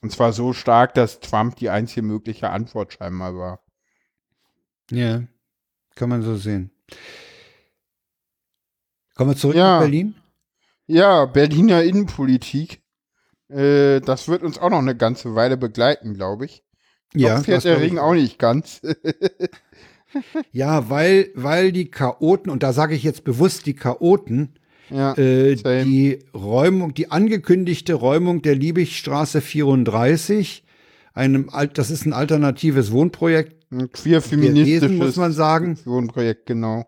Und 0.01 0.11
zwar 0.11 0.33
so 0.33 0.55
stark, 0.55 0.95
dass 0.95 1.21
Trump 1.21 1.57
die 1.57 1.69
einzige 1.69 2.01
mögliche 2.01 2.49
Antwort 2.49 2.95
scheinbar 2.95 3.37
war. 3.37 3.61
Ja, 4.91 5.23
kann 5.97 6.09
man 6.09 6.23
so 6.23 6.37
sehen. 6.37 6.71
Kommen 9.15 9.33
wir 9.33 9.37
zurück 9.37 9.57
Ja. 9.57 9.75
nach 9.75 9.81
Berlin? 9.81 10.15
Ja, 10.87 11.27
Berliner 11.27 11.83
Innenpolitik. 11.83 12.83
Äh, 13.51 14.01
das 14.01 14.29
wird 14.29 14.43
uns 14.43 14.59
auch 14.59 14.71
noch 14.71 14.79
eine 14.79 14.97
ganze 14.97 15.35
Weile 15.35 15.59
begleiten, 15.59 16.15
glaube 16.15 16.47
ich. 16.47 16.64
Ja, 17.17 17.39
Noch 17.39 17.45
fährt 17.45 17.65
der 17.65 17.81
Ring 17.81 17.99
auch 17.99 18.15
nicht 18.15 18.39
ganz. 18.39 18.81
Ja, 20.53 20.91
weil, 20.91 21.31
weil 21.35 21.73
die 21.73 21.91
Chaoten, 21.91 22.51
und 22.51 22.63
da 22.63 22.73
sage 22.73 22.95
ich 22.95 23.03
jetzt 23.03 23.25
bewusst 23.25 23.67
die 23.67 23.75
Chaoten, 23.75 24.51
ja, 24.91 25.13
äh, 25.17 25.57
die 25.57 26.21
Räumung, 26.35 26.95
die 26.95 27.11
angekündigte 27.11 27.95
Räumung 27.95 28.43
der 28.43 28.55
Liebigstraße 28.55 29.41
34, 29.41 30.65
einem, 31.15 31.49
Alt- 31.49 31.79
das 31.79 31.91
ist 31.91 32.07
ein 32.07 32.13
alternatives 32.13 32.93
Wohnprojekt 32.93 33.73
ein 33.73 33.91
queer 33.91 34.21
gewesen, 34.21 34.99
muss 34.99 35.17
man 35.17 35.33
sagen, 35.33 35.79
Wohnprojekt, 35.85 36.47
genau. 36.47 36.87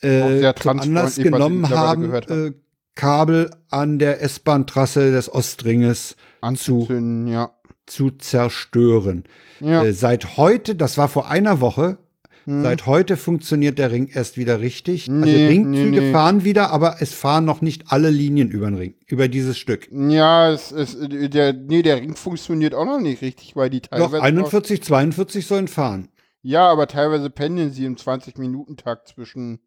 Äh, 0.00 0.52
zum 0.54 0.78
Anlass 0.78 1.16
genommen 1.16 1.68
haben, 1.70 2.12
äh, 2.12 2.52
Kabel 2.94 3.50
an 3.68 3.98
der 3.98 4.22
S-Bahn-Trasse 4.22 5.10
des 5.10 5.32
Ostringes 5.32 6.14
Anzuzünden, 6.40 7.26
ja. 7.26 7.50
Zu 7.88 8.10
zerstören. 8.10 9.24
Ja, 9.60 9.84
Äh, 9.84 9.92
seit 9.92 10.36
heute, 10.36 10.74
das 10.76 10.98
war 10.98 11.08
vor 11.08 11.28
einer 11.30 11.60
Woche, 11.60 11.98
Hm. 12.44 12.62
seit 12.62 12.86
heute 12.86 13.16
funktioniert 13.16 13.78
der 13.78 13.90
Ring 13.90 14.08
erst 14.12 14.36
wieder 14.38 14.60
richtig. 14.60 15.08
also 15.10 15.20
Nee, 15.26 15.48
Ringzüge 15.48 15.90
nee, 15.90 16.00
nee. 16.00 16.12
fahren 16.12 16.44
wieder, 16.44 16.70
aber 16.70 16.96
es 17.00 17.12
fahren 17.12 17.44
noch 17.44 17.60
nicht 17.60 17.90
alle 17.92 18.10
Linien 18.10 18.50
über 18.50 18.66
den 18.70 18.76
Ring, 18.76 18.94
über 19.06 19.28
dieses 19.28 19.58
Stück. 19.58 19.88
ja 19.92 20.50
es, 20.50 20.70
es, 20.72 20.96
der, 21.00 21.52
nee, 21.52 21.82
der 21.82 21.96
Ring 21.96 22.14
funktioniert 22.14 22.74
auch 22.74 22.84
noch 22.86 23.00
nicht 23.00 23.20
richtig, 23.22 23.56
weil 23.56 23.68
die 23.70 23.80
teilweise. 23.80 24.16
Doch, 24.16 24.22
41, 24.22 24.82
42 24.82 25.46
sollen 25.46 25.68
fahren. 25.68 26.08
Ja, 26.40 26.68
aber 26.70 26.86
teilweise 26.86 27.28
pendeln 27.30 27.72
sie 27.72 27.84
im 27.84 27.96
20-Minuten-Takt 27.96 29.08
zwischen, 29.08 29.58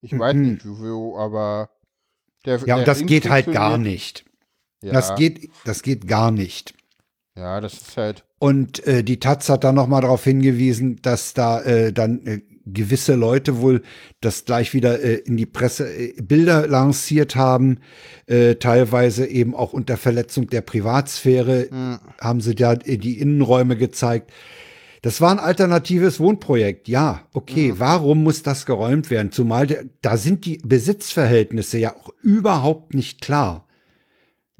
ich 0.00 0.16
weiß 0.18 0.34
Mhm. 0.36 0.42
nicht 0.52 0.62
wo, 0.64 1.18
aber 1.18 1.70
der, 2.46 2.58
Ja, 2.60 2.64
der 2.64 2.76
und 2.78 2.88
das 2.88 3.00
Ring 3.00 3.06
geht 3.08 3.28
halt 3.28 3.52
gar 3.52 3.76
nicht. 3.76 4.24
Ja, 4.82 4.92
Das 4.92 5.14
geht, 5.16 5.50
das 5.66 5.82
geht 5.82 6.06
gar 6.08 6.30
nicht. 6.30 6.72
Ja, 7.36 7.60
das 7.60 7.74
ist 7.74 7.96
halt. 7.96 8.24
Und 8.38 8.86
äh, 8.86 9.04
die 9.04 9.20
Taz 9.20 9.48
hat 9.48 9.64
dann 9.64 9.74
noch 9.74 9.86
mal 9.86 10.00
darauf 10.00 10.24
hingewiesen, 10.24 11.00
dass 11.02 11.34
da 11.34 11.60
äh, 11.60 11.92
dann 11.92 12.26
äh, 12.26 12.40
gewisse 12.66 13.14
Leute 13.14 13.60
wohl 13.60 13.82
das 14.20 14.44
gleich 14.44 14.74
wieder 14.74 15.02
äh, 15.02 15.16
in 15.16 15.36
die 15.36 15.46
Presse 15.46 15.88
äh, 15.88 16.14
Bilder 16.20 16.66
lanciert 16.66 17.36
haben, 17.36 17.78
äh, 18.26 18.56
teilweise 18.56 19.26
eben 19.26 19.54
auch 19.54 19.72
unter 19.72 19.96
Verletzung 19.96 20.48
der 20.48 20.60
Privatsphäre 20.60 22.00
haben 22.20 22.40
sie 22.40 22.54
da 22.54 22.74
äh, 22.74 22.98
die 22.98 23.18
Innenräume 23.18 23.76
gezeigt. 23.76 24.32
Das 25.02 25.22
war 25.22 25.30
ein 25.30 25.38
alternatives 25.38 26.20
Wohnprojekt. 26.20 26.86
Ja, 26.86 27.22
okay. 27.32 27.74
Warum 27.78 28.22
muss 28.22 28.42
das 28.42 28.66
geräumt 28.66 29.10
werden? 29.10 29.32
Zumal 29.32 29.88
da 30.02 30.16
sind 30.18 30.44
die 30.44 30.58
Besitzverhältnisse 30.58 31.78
ja 31.78 31.96
auch 31.96 32.10
überhaupt 32.22 32.92
nicht 32.94 33.22
klar. 33.22 33.66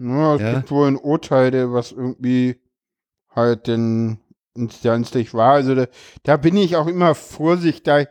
Ja, 0.01 0.35
es 0.37 0.43
Ja. 0.43 0.51
gibt 0.59 0.71
wohl 0.71 0.89
ein 0.89 0.97
Urteil, 0.97 1.51
der 1.51 1.73
was 1.73 1.93
irgendwie 1.93 2.57
halt 3.35 3.67
denn 3.67 4.19
instanzlich 4.55 5.35
war. 5.35 5.53
Also 5.53 5.75
da, 5.75 5.87
da 6.23 6.37
bin 6.37 6.57
ich 6.57 6.77
auch 6.77 6.87
immer 6.87 7.15
vorsichtig 7.15 8.09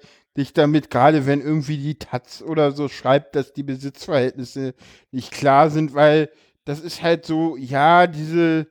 damit, 0.54 0.90
gerade 0.90 1.26
wenn 1.26 1.42
irgendwie 1.42 1.78
die 1.78 2.00
Taz 2.00 2.42
oder 2.42 2.72
so 2.72 2.88
schreibt, 2.88 3.36
dass 3.36 3.52
die 3.52 3.64
Besitzverhältnisse 3.64 4.74
nicht 5.12 5.32
klar 5.32 5.70
sind, 5.70 5.94
weil 5.94 6.30
das 6.64 6.80
ist 6.80 7.02
halt 7.02 7.26
so, 7.26 7.58
ja, 7.58 8.08
diese, 8.08 8.68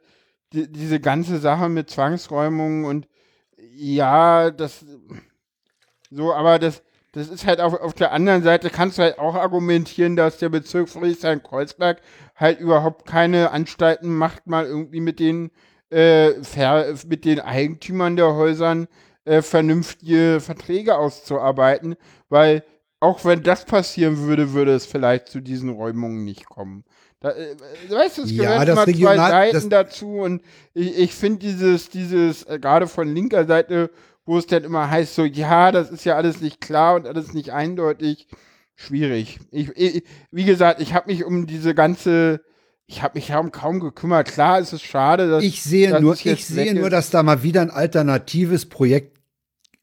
die, 0.52 0.70
diese 0.70 0.98
ganze 1.00 1.38
Sache 1.38 1.68
mit 1.68 1.90
Zwangsräumungen 1.90 2.86
und 2.86 3.06
ja, 3.58 4.50
das 4.50 4.84
so, 6.10 6.32
aber 6.32 6.58
das, 6.58 6.82
das 7.12 7.28
ist 7.28 7.46
halt 7.46 7.60
auf, 7.60 7.74
auf 7.74 7.92
der 7.94 8.12
anderen 8.12 8.42
Seite 8.42 8.70
kannst 8.70 8.98
du 8.98 9.02
halt 9.02 9.18
auch 9.18 9.34
argumentieren, 9.34 10.16
dass 10.16 10.38
der 10.38 10.48
Bezirk 10.48 10.88
Friedrichshain-Kreuzberg 10.88 12.00
halt 12.38 12.60
überhaupt 12.60 13.06
keine 13.06 13.50
Anstalten 13.50 14.14
macht, 14.14 14.46
mal 14.46 14.64
irgendwie 14.64 15.00
mit 15.00 15.18
den, 15.20 15.50
äh, 15.90 16.30
mit 17.08 17.24
den 17.24 17.40
Eigentümern 17.40 18.16
der 18.16 18.34
Häusern 18.34 18.86
äh, 19.24 19.42
vernünftige 19.42 20.40
Verträge 20.40 20.96
auszuarbeiten, 20.96 21.96
weil 22.28 22.64
auch 23.00 23.24
wenn 23.24 23.42
das 23.42 23.64
passieren 23.64 24.18
würde, 24.18 24.52
würde 24.52 24.72
es 24.74 24.86
vielleicht 24.86 25.28
zu 25.28 25.40
diesen 25.40 25.70
Räumungen 25.70 26.24
nicht 26.24 26.46
kommen. 26.46 26.84
Da, 27.20 27.30
äh, 27.30 27.56
weißt 27.88 28.18
du, 28.18 28.22
es 28.22 28.30
Ja, 28.30 28.44
gehört 28.44 28.68
das 28.68 28.86
immer 28.86 28.96
zwei 28.96 29.16
Seiten 29.16 29.70
dazu 29.70 30.20
und 30.20 30.42
ich, 30.72 30.96
ich 30.96 31.14
finde 31.14 31.40
dieses, 31.40 31.90
dieses, 31.90 32.44
äh, 32.44 32.58
gerade 32.60 32.86
von 32.86 33.12
linker 33.12 33.44
Seite, 33.46 33.90
wo 34.24 34.38
es 34.38 34.46
dann 34.46 34.62
immer 34.62 34.88
heißt, 34.90 35.14
so, 35.14 35.24
ja, 35.24 35.72
das 35.72 35.90
ist 35.90 36.04
ja 36.04 36.16
alles 36.16 36.40
nicht 36.40 36.60
klar 36.60 36.94
und 36.94 37.06
alles 37.06 37.32
nicht 37.32 37.52
eindeutig, 37.52 38.28
schwierig. 38.78 39.40
Ich, 39.50 39.70
ich, 39.76 40.04
wie 40.30 40.44
gesagt, 40.44 40.80
ich 40.80 40.94
habe 40.94 41.10
mich 41.10 41.24
um 41.24 41.46
diese 41.46 41.74
ganze, 41.74 42.40
ich 42.86 43.02
habe 43.02 43.18
mich 43.18 43.26
darum 43.26 43.50
kaum 43.50 43.80
gekümmert. 43.80 44.28
Klar, 44.28 44.60
es 44.60 44.72
ist 44.72 44.84
schade, 44.84 45.28
dass 45.28 45.44
Ich 45.44 45.62
sehe 45.62 45.90
dass 45.90 46.00
nur, 46.00 46.14
es 46.14 46.24
ich 46.24 46.46
sehe 46.46 46.74
nur, 46.74 46.88
dass 46.88 47.10
da 47.10 47.22
mal 47.22 47.42
wieder 47.42 47.60
ein 47.60 47.70
alternatives 47.70 48.66
Projekt 48.66 49.18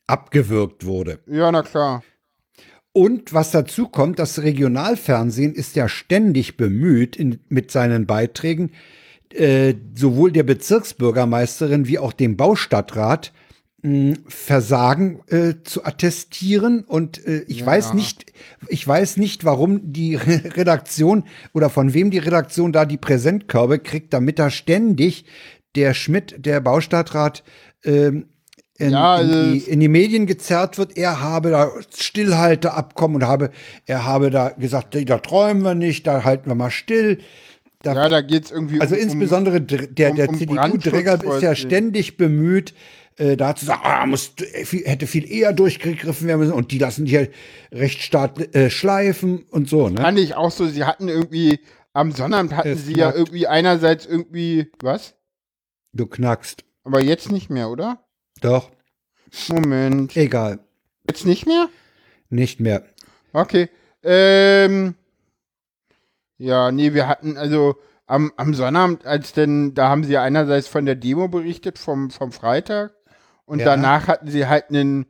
abgewürgt 0.07 0.85
wurde. 0.85 1.19
Ja, 1.27 1.51
na 1.51 1.61
klar. 1.61 2.03
Und 2.93 3.33
was 3.33 3.51
dazu 3.51 3.89
kommt, 3.89 4.19
das 4.19 4.41
Regionalfernsehen 4.41 5.53
ist 5.53 5.75
ja 5.75 5.89
ständig 5.89 6.55
bemüht 6.55 7.17
in, 7.17 7.39
mit 7.49 7.69
seinen 7.69 8.05
Beiträgen, 8.05 8.71
äh, 9.33 9.73
sowohl 9.93 10.31
der 10.31 10.43
Bezirksbürgermeisterin 10.43 11.87
wie 11.87 11.99
auch 11.99 12.13
dem 12.13 12.37
Baustadtrat 12.37 13.33
Versagen 14.27 15.21
äh, 15.27 15.55
zu 15.63 15.85
attestieren. 15.85 16.83
Und 16.83 17.25
äh, 17.25 17.43
ich 17.47 17.59
Ja. 17.59 17.65
weiß 17.67 17.93
nicht, 17.93 18.25
ich 18.67 18.87
weiß 18.87 19.17
nicht, 19.17 19.45
warum 19.45 19.91
die 19.93 20.15
Redaktion 20.15 21.23
oder 21.53 21.69
von 21.69 21.93
wem 21.93 22.11
die 22.11 22.17
Redaktion 22.19 22.71
da 22.71 22.85
die 22.85 22.97
Präsentkörbe 22.97 23.79
kriegt, 23.79 24.13
damit 24.13 24.39
da 24.39 24.49
ständig 24.49 25.25
der 25.75 25.93
Schmidt, 25.93 26.35
der 26.39 26.61
Baustadtrat, 26.61 27.43
ähm, 27.83 28.27
in, 28.77 28.91
Ja, 28.91 29.13
also 29.15 29.33
in, 29.33 29.53
die, 29.53 29.59
in 29.59 29.79
die 29.79 29.87
Medien 29.87 30.25
gezerrt 30.25 30.77
wird, 30.77 30.97
er 30.97 31.21
habe 31.21 31.51
da 31.51 31.71
Stillhalteabkommen 31.95 33.21
und 33.21 33.27
habe, 33.27 33.51
er 33.85 34.03
habe 34.05 34.29
da 34.31 34.49
gesagt, 34.49 34.97
da 35.09 35.17
träumen 35.19 35.63
wir 35.63 35.75
nicht, 35.75 36.05
da 36.07 36.23
halten 36.23 36.49
wir 36.49 36.55
mal 36.55 36.71
still. 36.71 37.19
Da, 37.85 37.93
Ja, 37.93 38.09
da 38.09 38.21
geht's 38.21 38.51
irgendwie 38.51 38.81
also 38.81 38.95
um, 38.95 39.01
insbesondere 39.01 39.61
dr- 39.61 39.87
der, 39.87 40.09
um- 40.11 40.15
der 40.17 40.29
um 40.29 40.37
CDU-Träger 40.37 41.23
ist 41.23 41.41
ja 41.43 41.53
ständig 41.55 42.17
bemüht, 42.17 42.73
äh, 43.17 43.37
da 43.37 43.55
zu 43.55 43.65
sagen, 43.65 43.81
ah, 43.83 44.05
muss, 44.05 44.33
hätte 44.83 45.07
viel 45.07 45.29
eher 45.31 45.53
durchgegriffen 45.53 46.27
werden 46.27 46.39
müssen 46.41 46.53
und 46.53 46.71
die 46.71 46.79
lassen 46.79 47.05
die 47.05 47.29
Rechtsstaat 47.71 48.55
äh, 48.55 48.69
schleifen 48.69 49.43
und 49.51 49.69
so. 49.69 49.87
Ne? 49.89 50.01
fand 50.01 50.19
ich 50.19 50.35
auch 50.35 50.51
so, 50.51 50.65
sie 50.67 50.83
hatten 50.83 51.07
irgendwie, 51.07 51.59
am 51.93 52.11
Sonnabend 52.11 52.55
hatten 52.55 52.69
Es 52.69 52.85
sie 52.85 52.93
ja 52.93 53.11
knackt. 53.11 53.17
irgendwie 53.19 53.47
einerseits 53.47 54.05
irgendwie, 54.05 54.67
was? 54.81 55.13
Du 55.93 56.07
knackst. 56.07 56.63
Aber 56.83 57.01
jetzt 57.01 57.31
nicht 57.31 57.49
mehr, 57.49 57.69
oder? 57.69 58.03
Doch, 58.41 58.69
Moment. 59.47 60.17
egal, 60.17 60.59
Jetzt 61.07 61.25
nicht 61.25 61.45
mehr? 61.45 61.69
nicht 62.29 62.59
mehr. 62.59 62.83
Okay. 63.31 63.69
Ähm. 64.03 64.95
Ja, 66.37 66.71
nee, 66.71 66.93
wir 66.93 67.07
hatten, 67.07 67.37
also 67.37 67.75
am, 68.07 68.31
am 68.37 68.53
Sonnabend, 68.53 69.05
als 69.05 69.33
denn, 69.33 69.73
da 69.73 69.89
haben 69.89 70.03
sie 70.03 70.13
ja 70.13 70.21
einerseits 70.21 70.67
von 70.67 70.85
der 70.85 70.95
Demo 70.95 71.27
berichtet, 71.27 71.79
vom, 71.79 72.09
vom 72.11 72.31
Freitag. 72.31 72.93
Und 73.45 73.59
Ja. 73.59 73.65
danach 73.65 74.07
hatten 74.07 74.29
sie 74.29 74.47
halt 74.47 74.65
einen 74.69 75.05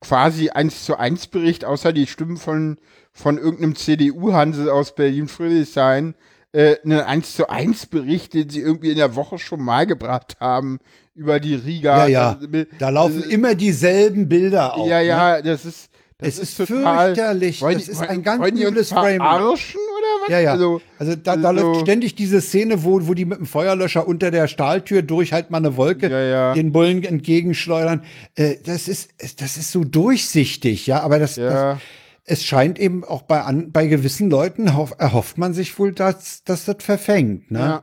quasi 0.00 0.50
eins 0.50 0.84
zu 0.84 0.96
eins 0.98 1.26
Bericht, 1.26 1.64
außer 1.64 1.92
die 1.92 2.06
Stimmen 2.06 2.38
von, 2.38 2.78
von 3.12 3.36
irgendeinem 3.36 3.76
CDU-Hansel 3.76 4.70
aus 4.70 4.94
Berlin-Friedrichshain, 4.94 6.14
äh, 6.52 6.76
einen 6.84 7.00
1 7.00 7.36
zu 7.36 7.48
1 7.48 7.86
Bericht, 7.86 8.34
den 8.34 8.48
sie 8.48 8.60
irgendwie 8.60 8.90
in 8.90 8.96
der 8.96 9.14
Woche 9.14 9.38
schon 9.38 9.60
mal 9.62 9.86
gebracht 9.86 10.36
haben 10.40 10.78
über 11.14 11.38
die 11.38 11.54
Riga. 11.54 12.06
Ja, 12.06 12.06
ja. 12.06 12.38
Also, 12.40 12.64
Da 12.78 12.88
laufen 12.88 13.22
immer 13.24 13.54
dieselben 13.54 14.28
Bilder 14.28 14.74
auf. 14.74 14.88
ja, 14.88 14.98
ne? 14.98 15.04
ja, 15.06 15.42
das 15.42 15.64
ist, 15.64 15.90
das 16.18 16.38
Es 16.38 16.38
ist 16.38 16.56
total, 16.56 17.06
fürchterlich. 17.14 17.60
Wollen 17.62 17.78
Das 17.78 17.88
ist 17.88 18.00
ein 18.00 18.22
ganz 18.22 18.46
übles 18.48 18.88
Framing. 18.88 19.18
verarschen 19.18 19.80
was? 20.22 20.28
Ja, 20.28 20.40
ja. 20.40 20.52
Also, 20.52 20.80
Also, 20.98 21.16
da, 21.16 21.36
da 21.36 21.54
so- 21.54 21.60
läuft 21.60 21.80
ständig 21.82 22.14
diese 22.14 22.40
Szene, 22.40 22.84
wo, 22.84 23.06
wo 23.06 23.14
die 23.14 23.24
mit 23.24 23.38
dem 23.38 23.46
Feuerlöscher 23.46 24.06
unter 24.06 24.30
der 24.30 24.48
Stahltür 24.48 25.02
durch 25.02 25.32
halt 25.32 25.50
mal 25.50 25.58
eine 25.58 25.76
Wolke 25.76 26.08
Ja, 26.10 26.20
ja. 26.22 26.54
den 26.54 26.72
Bullen 26.72 27.02
entgegenschleudern. 27.04 28.02
Äh, 28.34 28.56
das 28.64 28.88
ist, 28.88 29.10
das 29.40 29.56
ist 29.56 29.70
so 29.72 29.84
durchsichtig, 29.84 30.86
ja. 30.86 31.00
Aber 31.00 31.18
das, 31.18 31.36
Ja. 31.36 31.72
das 31.74 31.80
es 32.26 32.44
scheint 32.44 32.78
eben 32.78 33.02
auch 33.02 33.22
bei, 33.22 33.40
an, 33.40 33.72
bei 33.72 33.86
gewissen 33.88 34.30
Leuten 34.30 34.76
hoff, 34.76 34.94
erhofft 34.98 35.36
man 35.38 35.52
sich 35.52 35.76
wohl, 35.78 35.92
dass, 35.92 36.44
dass 36.44 36.64
das 36.64 36.76
verfängt, 36.78 37.50
ne? 37.50 37.58
ja, 37.58 37.82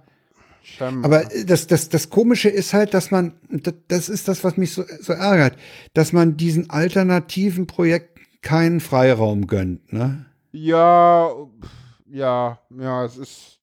scheinbar. 0.63 1.03
Aber 1.05 1.29
das, 1.45 1.67
das, 1.67 1.89
das 1.89 2.09
Komische 2.09 2.47
ist 2.47 2.73
halt, 2.73 2.93
dass 2.93 3.11
man, 3.11 3.33
das- 3.49 3.73
das 3.89 4.07
ist 4.09 4.27
das, 4.29 4.45
was 4.45 4.55
mich 4.55 4.71
so, 4.71 4.85
so 5.01 5.11
ärgert, 5.11 5.57
dass 5.93 6.13
man 6.13 6.37
diesen 6.37 6.69
alternativen 6.69 7.67
Projekten 7.67 8.21
keinen 8.41 8.79
Freiraum 8.79 9.47
gönnt. 9.47 9.91
Ne? 9.91 10.25
Ja, 10.53 11.27
pf, 11.61 11.69
ja, 12.11 12.59
ja, 12.69 13.05
es 13.05 13.17
ist, 13.17 13.59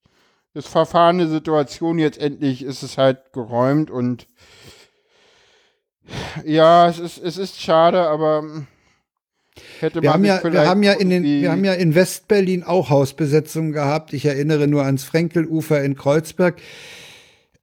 es 0.54 0.66
verfahrene 0.66 1.28
Situation. 1.28 1.98
Jetzt 1.98 2.18
endlich 2.18 2.62
ist 2.62 2.82
es 2.82 2.98
halt 2.98 3.32
geräumt 3.32 3.90
und 3.90 4.28
ja, 6.44 6.88
es 6.88 6.98
ist, 6.98 7.18
es 7.18 7.38
ist 7.38 7.60
schade, 7.60 8.06
aber 8.08 8.44
hätte 9.80 10.02
Wir 10.02 10.10
man 10.10 10.14
haben 10.14 10.24
ja, 10.24 10.52
wir 10.52 10.68
haben 10.68 10.82
ja 10.82 10.92
in 10.92 11.10
den, 11.10 11.24
wir 11.24 11.50
haben 11.50 11.64
ja 11.64 11.72
in 11.72 11.94
Westberlin 11.94 12.62
auch 12.62 12.90
Hausbesetzungen 12.90 13.72
gehabt. 13.72 14.12
Ich 14.12 14.26
erinnere 14.26 14.66
nur 14.66 14.84
ans 14.84 15.04
Frenkelufer 15.04 15.82
in 15.82 15.96
Kreuzberg. 15.96 16.60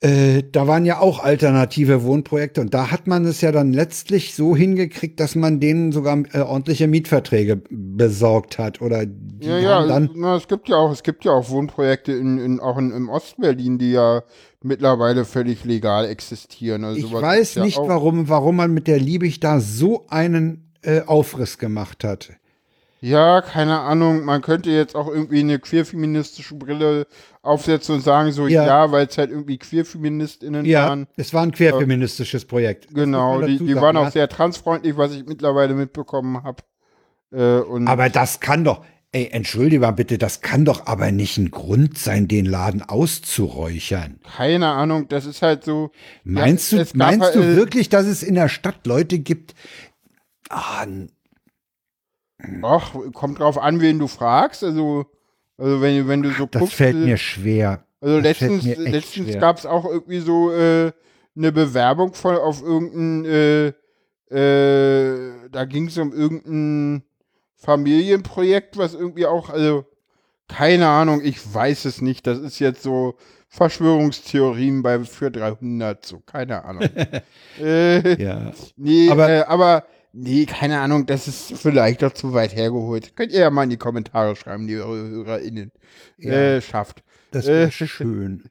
Äh, 0.03 0.41
da 0.51 0.67
waren 0.67 0.83
ja 0.83 0.99
auch 0.99 1.19
alternative 1.19 2.03
Wohnprojekte 2.03 2.59
und 2.59 2.73
da 2.73 2.89
hat 2.89 3.05
man 3.05 3.23
es 3.23 3.41
ja 3.41 3.51
dann 3.51 3.71
letztlich 3.71 4.33
so 4.33 4.55
hingekriegt, 4.55 5.19
dass 5.19 5.35
man 5.35 5.59
denen 5.59 5.91
sogar 5.91 6.23
äh, 6.33 6.39
ordentliche 6.39 6.87
Mietverträge 6.87 7.61
besorgt 7.69 8.57
hat 8.57 8.81
oder 8.81 9.05
die 9.05 9.45
Ja, 9.45 9.59
ja, 9.59 9.85
dann 9.85 10.09
na, 10.15 10.37
es 10.37 10.47
gibt 10.47 10.69
ja 10.69 10.77
auch, 10.77 10.91
es 10.91 11.03
gibt 11.03 11.23
ja 11.23 11.33
auch 11.33 11.51
Wohnprojekte 11.51 12.13
in, 12.13 12.39
in 12.39 12.59
auch 12.59 12.79
in, 12.79 12.89
im 12.89 13.09
Ostberlin, 13.09 13.77
die 13.77 13.91
ja 13.91 14.23
mittlerweile 14.63 15.23
völlig 15.23 15.65
legal 15.65 16.05
existieren. 16.07 16.83
Also 16.83 16.99
Ich 16.99 17.13
weiß 17.13 17.55
ja 17.55 17.63
nicht, 17.63 17.77
auch, 17.77 17.87
warum, 17.87 18.27
warum 18.27 18.55
man 18.55 18.73
mit 18.73 18.87
der 18.87 18.99
Liebig 18.99 19.39
da 19.39 19.59
so 19.59 20.07
einen 20.07 20.71
äh, 20.81 21.01
Aufriss 21.01 21.59
gemacht 21.59 22.03
hat. 22.03 22.31
Ja, 23.03 23.41
keine 23.41 23.79
Ahnung. 23.79 24.23
Man 24.25 24.41
könnte 24.43 24.69
jetzt 24.69 24.95
auch 24.95 25.07
irgendwie 25.07 25.39
eine 25.39 25.57
queerfeministische 25.57 26.53
Brille 26.53 27.07
aufsetzen 27.41 27.95
und 27.95 28.01
sagen 28.01 28.31
so, 28.31 28.47
Ja. 28.47 28.65
ja, 28.65 28.91
weil 28.91 29.07
es 29.07 29.17
halt 29.17 29.31
irgendwie 29.31 29.57
queerfeministinnen 29.57 30.65
Ja, 30.65 30.87
waren. 30.89 31.07
es 31.17 31.33
war 31.33 31.41
ein 31.41 31.51
querfeministisches 31.51 32.45
Projekt. 32.45 32.85
Das 32.85 32.93
Genau, 32.93 33.41
die, 33.41 33.57
die 33.57 33.75
waren 33.75 33.97
auch 33.97 34.11
sehr 34.11 34.29
transfreundlich, 34.29 34.97
was 34.97 35.13
ich 35.13 35.25
mittlerweile 35.25 35.73
mitbekommen 35.73 36.43
habe. 36.43 36.61
Äh, 37.33 37.85
Aber 37.87 38.09
das 38.09 38.39
kann 38.39 38.63
doch, 38.63 38.83
ey, 39.11 39.29
entschuldige 39.31 39.79
mal 39.81 39.91
bitte, 39.91 40.19
das 40.19 40.41
kann 40.41 40.63
doch 40.65 40.85
aber 40.85 41.11
nicht 41.11 41.39
ein 41.39 41.49
Grund 41.49 41.97
sein, 41.97 42.27
den 42.27 42.45
Laden 42.45 42.83
auszuräuchern. 42.83 44.19
keine 44.37 44.67
Ahnung, 44.67 45.07
das 45.07 45.25
ist 45.25 45.41
halt 45.41 45.63
so. 45.63 45.89
Meinst 46.23 46.71
ja, 46.71 46.79
du, 46.79 46.85
gab 46.85 46.95
meinst 46.95 47.21
halt, 47.21 47.35
du 47.35 47.39
äh, 47.41 47.55
wirklich, 47.55 47.89
dass 47.89 48.05
es 48.05 48.21
in 48.21 48.35
der 48.35 48.47
Stadt 48.47 48.85
Leute 48.85 49.17
gibt? 49.17 49.55
Ah, 50.49 50.85
Ach, 52.63 52.93
kommt 53.13 53.39
drauf 53.39 53.57
an, 53.57 53.81
wen 53.81 53.99
du 53.99 54.07
fragst. 54.07 54.63
Also, 54.63 55.05
also 55.57 55.81
wenn, 55.81 56.07
wenn 56.07 56.21
du 56.23 56.31
so 56.31 56.45
das 56.45 56.59
guckst. 56.61 56.75
fällt 56.75 56.95
äh, 56.95 56.99
mir 56.99 57.17
schwer. 57.17 57.83
Also 58.01 58.15
Das 58.21 58.23
letztens, 58.39 58.77
letztens 58.77 59.37
gab 59.39 59.57
es 59.57 59.65
auch 59.65 59.85
irgendwie 59.85 60.19
so 60.19 60.51
äh, 60.51 60.91
eine 61.35 61.51
Bewerbung 61.51 62.13
von, 62.13 62.35
auf 62.35 62.61
irgendein, 62.63 63.25
äh, 63.25 63.67
äh, 64.33 65.49
da 65.51 65.65
ging 65.65 65.87
es 65.87 65.97
um 65.97 66.11
irgendein 66.13 67.03
Familienprojekt, 67.55 68.77
was 68.77 68.93
irgendwie 68.93 69.25
auch, 69.25 69.49
also 69.49 69.85
keine 70.47 70.87
Ahnung, 70.87 71.21
ich 71.23 71.53
weiß 71.53 71.85
es 71.85 72.01
nicht. 72.01 72.25
Das 72.27 72.39
ist 72.39 72.59
jetzt 72.59 72.83
so 72.83 73.15
Verschwörungstheorien 73.49 74.81
bei 74.83 74.99
für 75.03 75.31
300, 75.31 76.05
so 76.05 76.19
keine 76.25 76.63
Ahnung. 76.65 76.83
äh, 77.61 78.21
Ja. 78.21 78.51
nee, 78.77 79.09
Aber- 79.09 79.23
aber, 79.25 79.29
äh, 79.33 79.41
aber 79.43 79.83
nee, 80.13 80.45
keine 80.45 80.79
Ahnung, 80.79 81.05
das 81.05 81.27
ist 81.27 81.53
vielleicht 81.57 82.01
doch 82.01 82.13
zu 82.13 82.33
weit 82.33 82.55
hergeholt. 82.55 83.15
Könnt 83.15 83.31
ihr 83.31 83.39
ja 83.41 83.49
mal 83.49 83.63
in 83.63 83.69
die 83.69 83.77
Kommentare 83.77 84.35
schreiben, 84.35 84.67
liebe 84.67 84.85
HörerInnen. 84.85 85.71
Ja. 86.17 86.31
Äh, 86.31 86.61
schafft. 86.61 87.03
Das 87.31 87.45
wäre 87.47 87.67
Äh, 87.67 87.71
schön. 87.87 88.43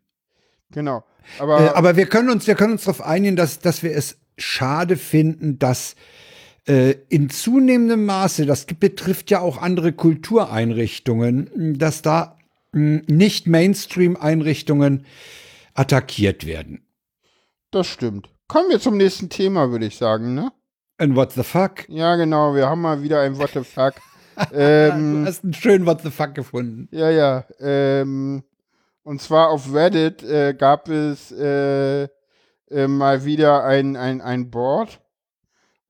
Genau. 0.72 1.04
Äh, 1.38 1.42
Aber, 1.42 1.76
aber 1.76 1.96
wir 1.96 2.06
können 2.06 2.30
uns, 2.30 2.46
wir 2.46 2.54
können 2.54 2.72
uns 2.72 2.84
darauf 2.84 3.02
einigen, 3.02 3.36
dass, 3.36 3.58
dass 3.58 3.82
wir 3.82 3.92
es 3.92 4.18
schade 4.38 4.96
finden, 4.96 5.58
dass 5.58 5.96
äh, 6.66 6.94
in 7.08 7.28
zunehmendem 7.30 8.04
Maße, 8.06 8.46
das 8.46 8.64
betrifft 8.66 9.30
ja 9.30 9.40
auch 9.40 9.58
andere 9.58 9.92
Kultureinrichtungen, 9.92 11.78
dass 11.78 12.02
da 12.02 12.38
mh, 12.72 13.02
nicht 13.06 13.46
Mainstream-Einrichtungen 13.46 15.04
attackiert 15.74 16.46
werden. 16.46 16.82
das 17.70 17.86
stimmt. 17.86 18.28
Kommen 18.48 18.68
wir 18.70 18.80
zum 18.80 18.96
nächsten 18.96 19.28
Thema, 19.28 19.70
würde 19.70 19.86
ich 19.86 19.96
sagen, 19.96 20.34
ne? 20.34 20.50
And 21.00 21.16
what 21.16 21.32
the 21.32 21.42
fuck? 21.42 21.88
Ja, 21.88 22.14
genau. 22.16 22.54
Wir 22.54 22.68
haben 22.68 22.82
mal 22.82 23.02
wieder 23.02 23.22
ein 23.22 23.38
What 23.38 23.52
the 23.54 23.64
fuck. 23.64 23.94
du 24.50 24.54
ähm, 24.54 25.24
hast 25.26 25.42
einen 25.42 25.54
schönen 25.54 25.86
What 25.86 26.02
the 26.02 26.10
fuck 26.10 26.34
gefunden. 26.34 26.88
ja, 26.92 27.08
ja. 27.08 27.44
Ähm, 27.58 28.42
und 29.02 29.22
zwar 29.22 29.48
auf 29.48 29.72
Reddit 29.72 30.22
äh, 30.22 30.52
gab 30.52 30.90
es 30.90 31.32
äh, 31.32 32.02
äh, 32.02 32.86
mal 32.86 33.24
wieder 33.24 33.64
ein, 33.64 33.96
ein, 33.96 34.20
ein 34.20 34.50
Board. 34.50 35.00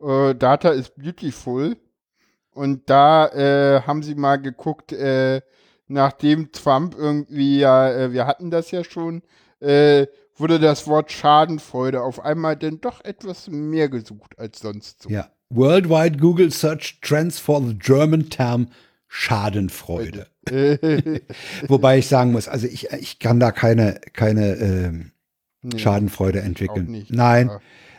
Äh, 0.00 0.36
Data 0.36 0.70
is 0.70 0.90
beautiful. 0.90 1.76
Und 2.52 2.88
da 2.88 3.26
äh, 3.30 3.82
haben 3.82 4.04
sie 4.04 4.14
mal 4.14 4.36
geguckt, 4.36 4.92
äh, 4.92 5.40
nachdem 5.88 6.52
Trump 6.52 6.94
irgendwie 6.96 7.58
ja, 7.58 8.12
wir 8.12 8.28
hatten 8.28 8.52
das 8.52 8.70
ja 8.70 8.84
schon, 8.84 9.22
wurde 10.40 10.58
das 10.58 10.86
Wort 10.86 11.12
Schadenfreude 11.12 12.02
auf 12.02 12.24
einmal 12.24 12.56
denn 12.56 12.80
doch 12.80 13.04
etwas 13.04 13.48
mehr 13.48 13.88
gesucht 13.88 14.38
als 14.38 14.60
sonst 14.60 15.02
so. 15.02 15.10
Ja. 15.10 15.30
Worldwide 15.50 16.18
Google 16.18 16.50
Search 16.52 17.00
Trends 17.02 17.38
for 17.38 17.62
the 17.62 17.76
German 17.76 18.30
Term 18.30 18.68
Schadenfreude. 19.08 20.28
Wobei 21.68 21.98
ich 21.98 22.06
sagen 22.06 22.32
muss, 22.32 22.46
also 22.46 22.66
ich, 22.66 22.90
ich 22.92 23.18
kann 23.18 23.40
da 23.40 23.50
keine, 23.50 24.00
keine 24.12 24.54
ähm, 24.54 25.12
Nee, 25.62 25.78
Schadenfreude 25.78 26.40
entwickeln. 26.40 26.90
nicht. 26.90 27.12
Nein. 27.12 27.50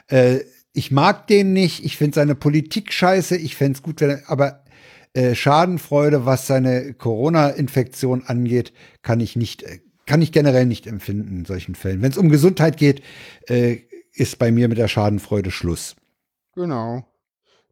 Ja. 0.10 0.18
Äh, 0.18 0.46
ich 0.74 0.92
mag 0.92 1.28
den 1.28 1.54
nicht, 1.54 1.84
ich 1.84 1.98
finde 1.98 2.16
seine 2.16 2.36
Politik 2.36 2.94
scheiße, 2.94 3.36
ich 3.36 3.56
fände 3.56 3.78
es 3.78 3.84
gut, 3.84 4.02
wenn 4.02 4.10
er, 4.12 4.30
aber 4.30 4.64
äh, 5.14 5.36
Schadenfreude, 5.36 6.26
was 6.26 6.48
seine 6.48 6.94
Corona-Infektion 6.94 8.24
angeht, 8.26 8.74
kann 9.02 9.20
ich 9.20 9.36
nicht, 9.36 9.64
äh, 9.64 9.80
kann 10.12 10.22
ich 10.22 10.34
generell 10.34 10.66
nicht 10.66 10.88
empfinden 10.88 11.38
in 11.38 11.46
solchen 11.46 11.74
Fällen. 11.74 12.02
Wenn 12.02 12.12
es 12.12 12.18
um 12.18 12.28
Gesundheit 12.28 12.76
geht, 12.76 13.02
äh, 13.48 13.78
ist 14.12 14.40
bei 14.40 14.52
mir 14.52 14.68
mit 14.68 14.78
der 14.78 14.90
Schadenfreude 14.90 15.52
Schluss. 15.52 15.96
Genau. 16.54 17.06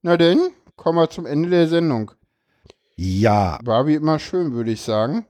Na 0.03 0.15
denn, 0.15 0.39
kommen 0.77 0.97
wir 0.97 1.09
zum 1.09 1.25
Ende 1.25 1.49
der 1.49 1.67
Sendung. 1.67 2.11
Ja, 2.95 3.59
War 3.65 3.87
wie 3.87 3.95
immer 3.95 4.19
schön, 4.19 4.53
würde 4.53 4.71
ich 4.71 4.79
sagen. 4.79 5.25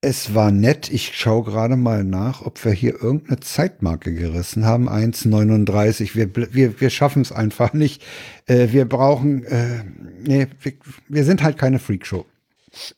es 0.00 0.34
war 0.34 0.50
nett. 0.50 0.90
Ich 0.90 1.14
schaue 1.14 1.44
gerade 1.44 1.76
mal 1.76 2.02
nach, 2.02 2.40
ob 2.46 2.64
wir 2.64 2.72
hier 2.72 2.94
irgendeine 3.02 3.40
Zeitmarke 3.40 4.14
gerissen 4.14 4.64
haben. 4.64 4.88
1,39. 4.88 6.14
Wir, 6.14 6.30
wir, 6.54 6.80
wir 6.80 6.88
schaffen 6.88 7.20
es 7.20 7.30
einfach 7.30 7.74
nicht. 7.74 8.02
Äh, 8.46 8.68
wir 8.72 8.86
brauchen, 8.88 9.44
äh, 9.44 9.84
nee, 10.22 10.46
wir, 10.62 10.72
wir 11.08 11.24
sind 11.24 11.42
halt 11.42 11.58
keine 11.58 11.78
Freakshow. 11.78 12.24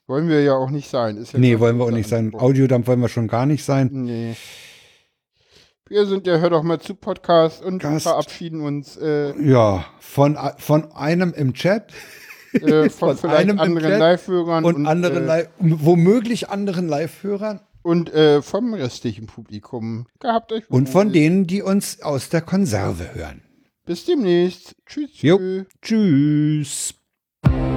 Wollen 0.06 0.28
wir 0.28 0.42
ja 0.42 0.54
auch 0.54 0.70
nicht 0.70 0.88
sein. 0.88 1.16
Ist 1.16 1.32
ja 1.32 1.38
Nee, 1.38 1.58
wollen 1.58 1.78
wir 1.78 1.84
auch 1.84 1.90
nicht 1.90 2.08
sein. 2.08 2.34
Audiodump 2.34 2.86
wollen 2.86 3.00
wir 3.00 3.08
schon 3.08 3.28
gar 3.28 3.46
nicht 3.46 3.64
sein. 3.64 3.90
Nee. 3.92 4.36
Wir 5.88 6.06
sind 6.06 6.26
der 6.26 6.40
Hör 6.40 6.50
doch 6.50 6.62
mal 6.62 6.80
zu 6.80 6.94
Podcast 6.94 7.62
und 7.62 7.80
Gast. 7.80 8.04
verabschieden 8.04 8.60
uns 8.60 8.96
äh, 8.96 9.34
Ja, 9.40 9.84
von, 10.00 10.36
von 10.58 10.90
einem 10.92 11.32
im 11.32 11.54
Chat 11.54 11.92
äh, 12.54 12.90
von, 12.90 13.16
Von 13.16 13.30
einem 13.30 13.60
anderen 13.60 13.98
Live-Hörern 13.98 14.64
und, 14.64 14.86
anderen 14.86 15.24
äh, 15.24 15.26
Live, 15.26 15.48
womöglich 15.58 16.48
anderen 16.48 16.88
Live-Hörern 16.88 17.60
und 17.82 18.12
äh, 18.12 18.42
vom 18.42 18.74
restlichen 18.74 19.26
Publikum. 19.26 20.06
Gehabt 20.18 20.52
euch 20.52 20.68
und 20.70 20.88
von 20.88 21.12
denen, 21.12 21.46
die 21.46 21.62
uns 21.62 22.02
aus 22.02 22.28
der 22.30 22.40
Konserve 22.40 23.14
hören. 23.14 23.42
Bis 23.84 24.04
demnächst. 24.04 24.74
Tschüss. 24.86 25.22
Jo. 25.22 25.38
tschüss. 25.80 26.94
Tschüss. 27.42 27.75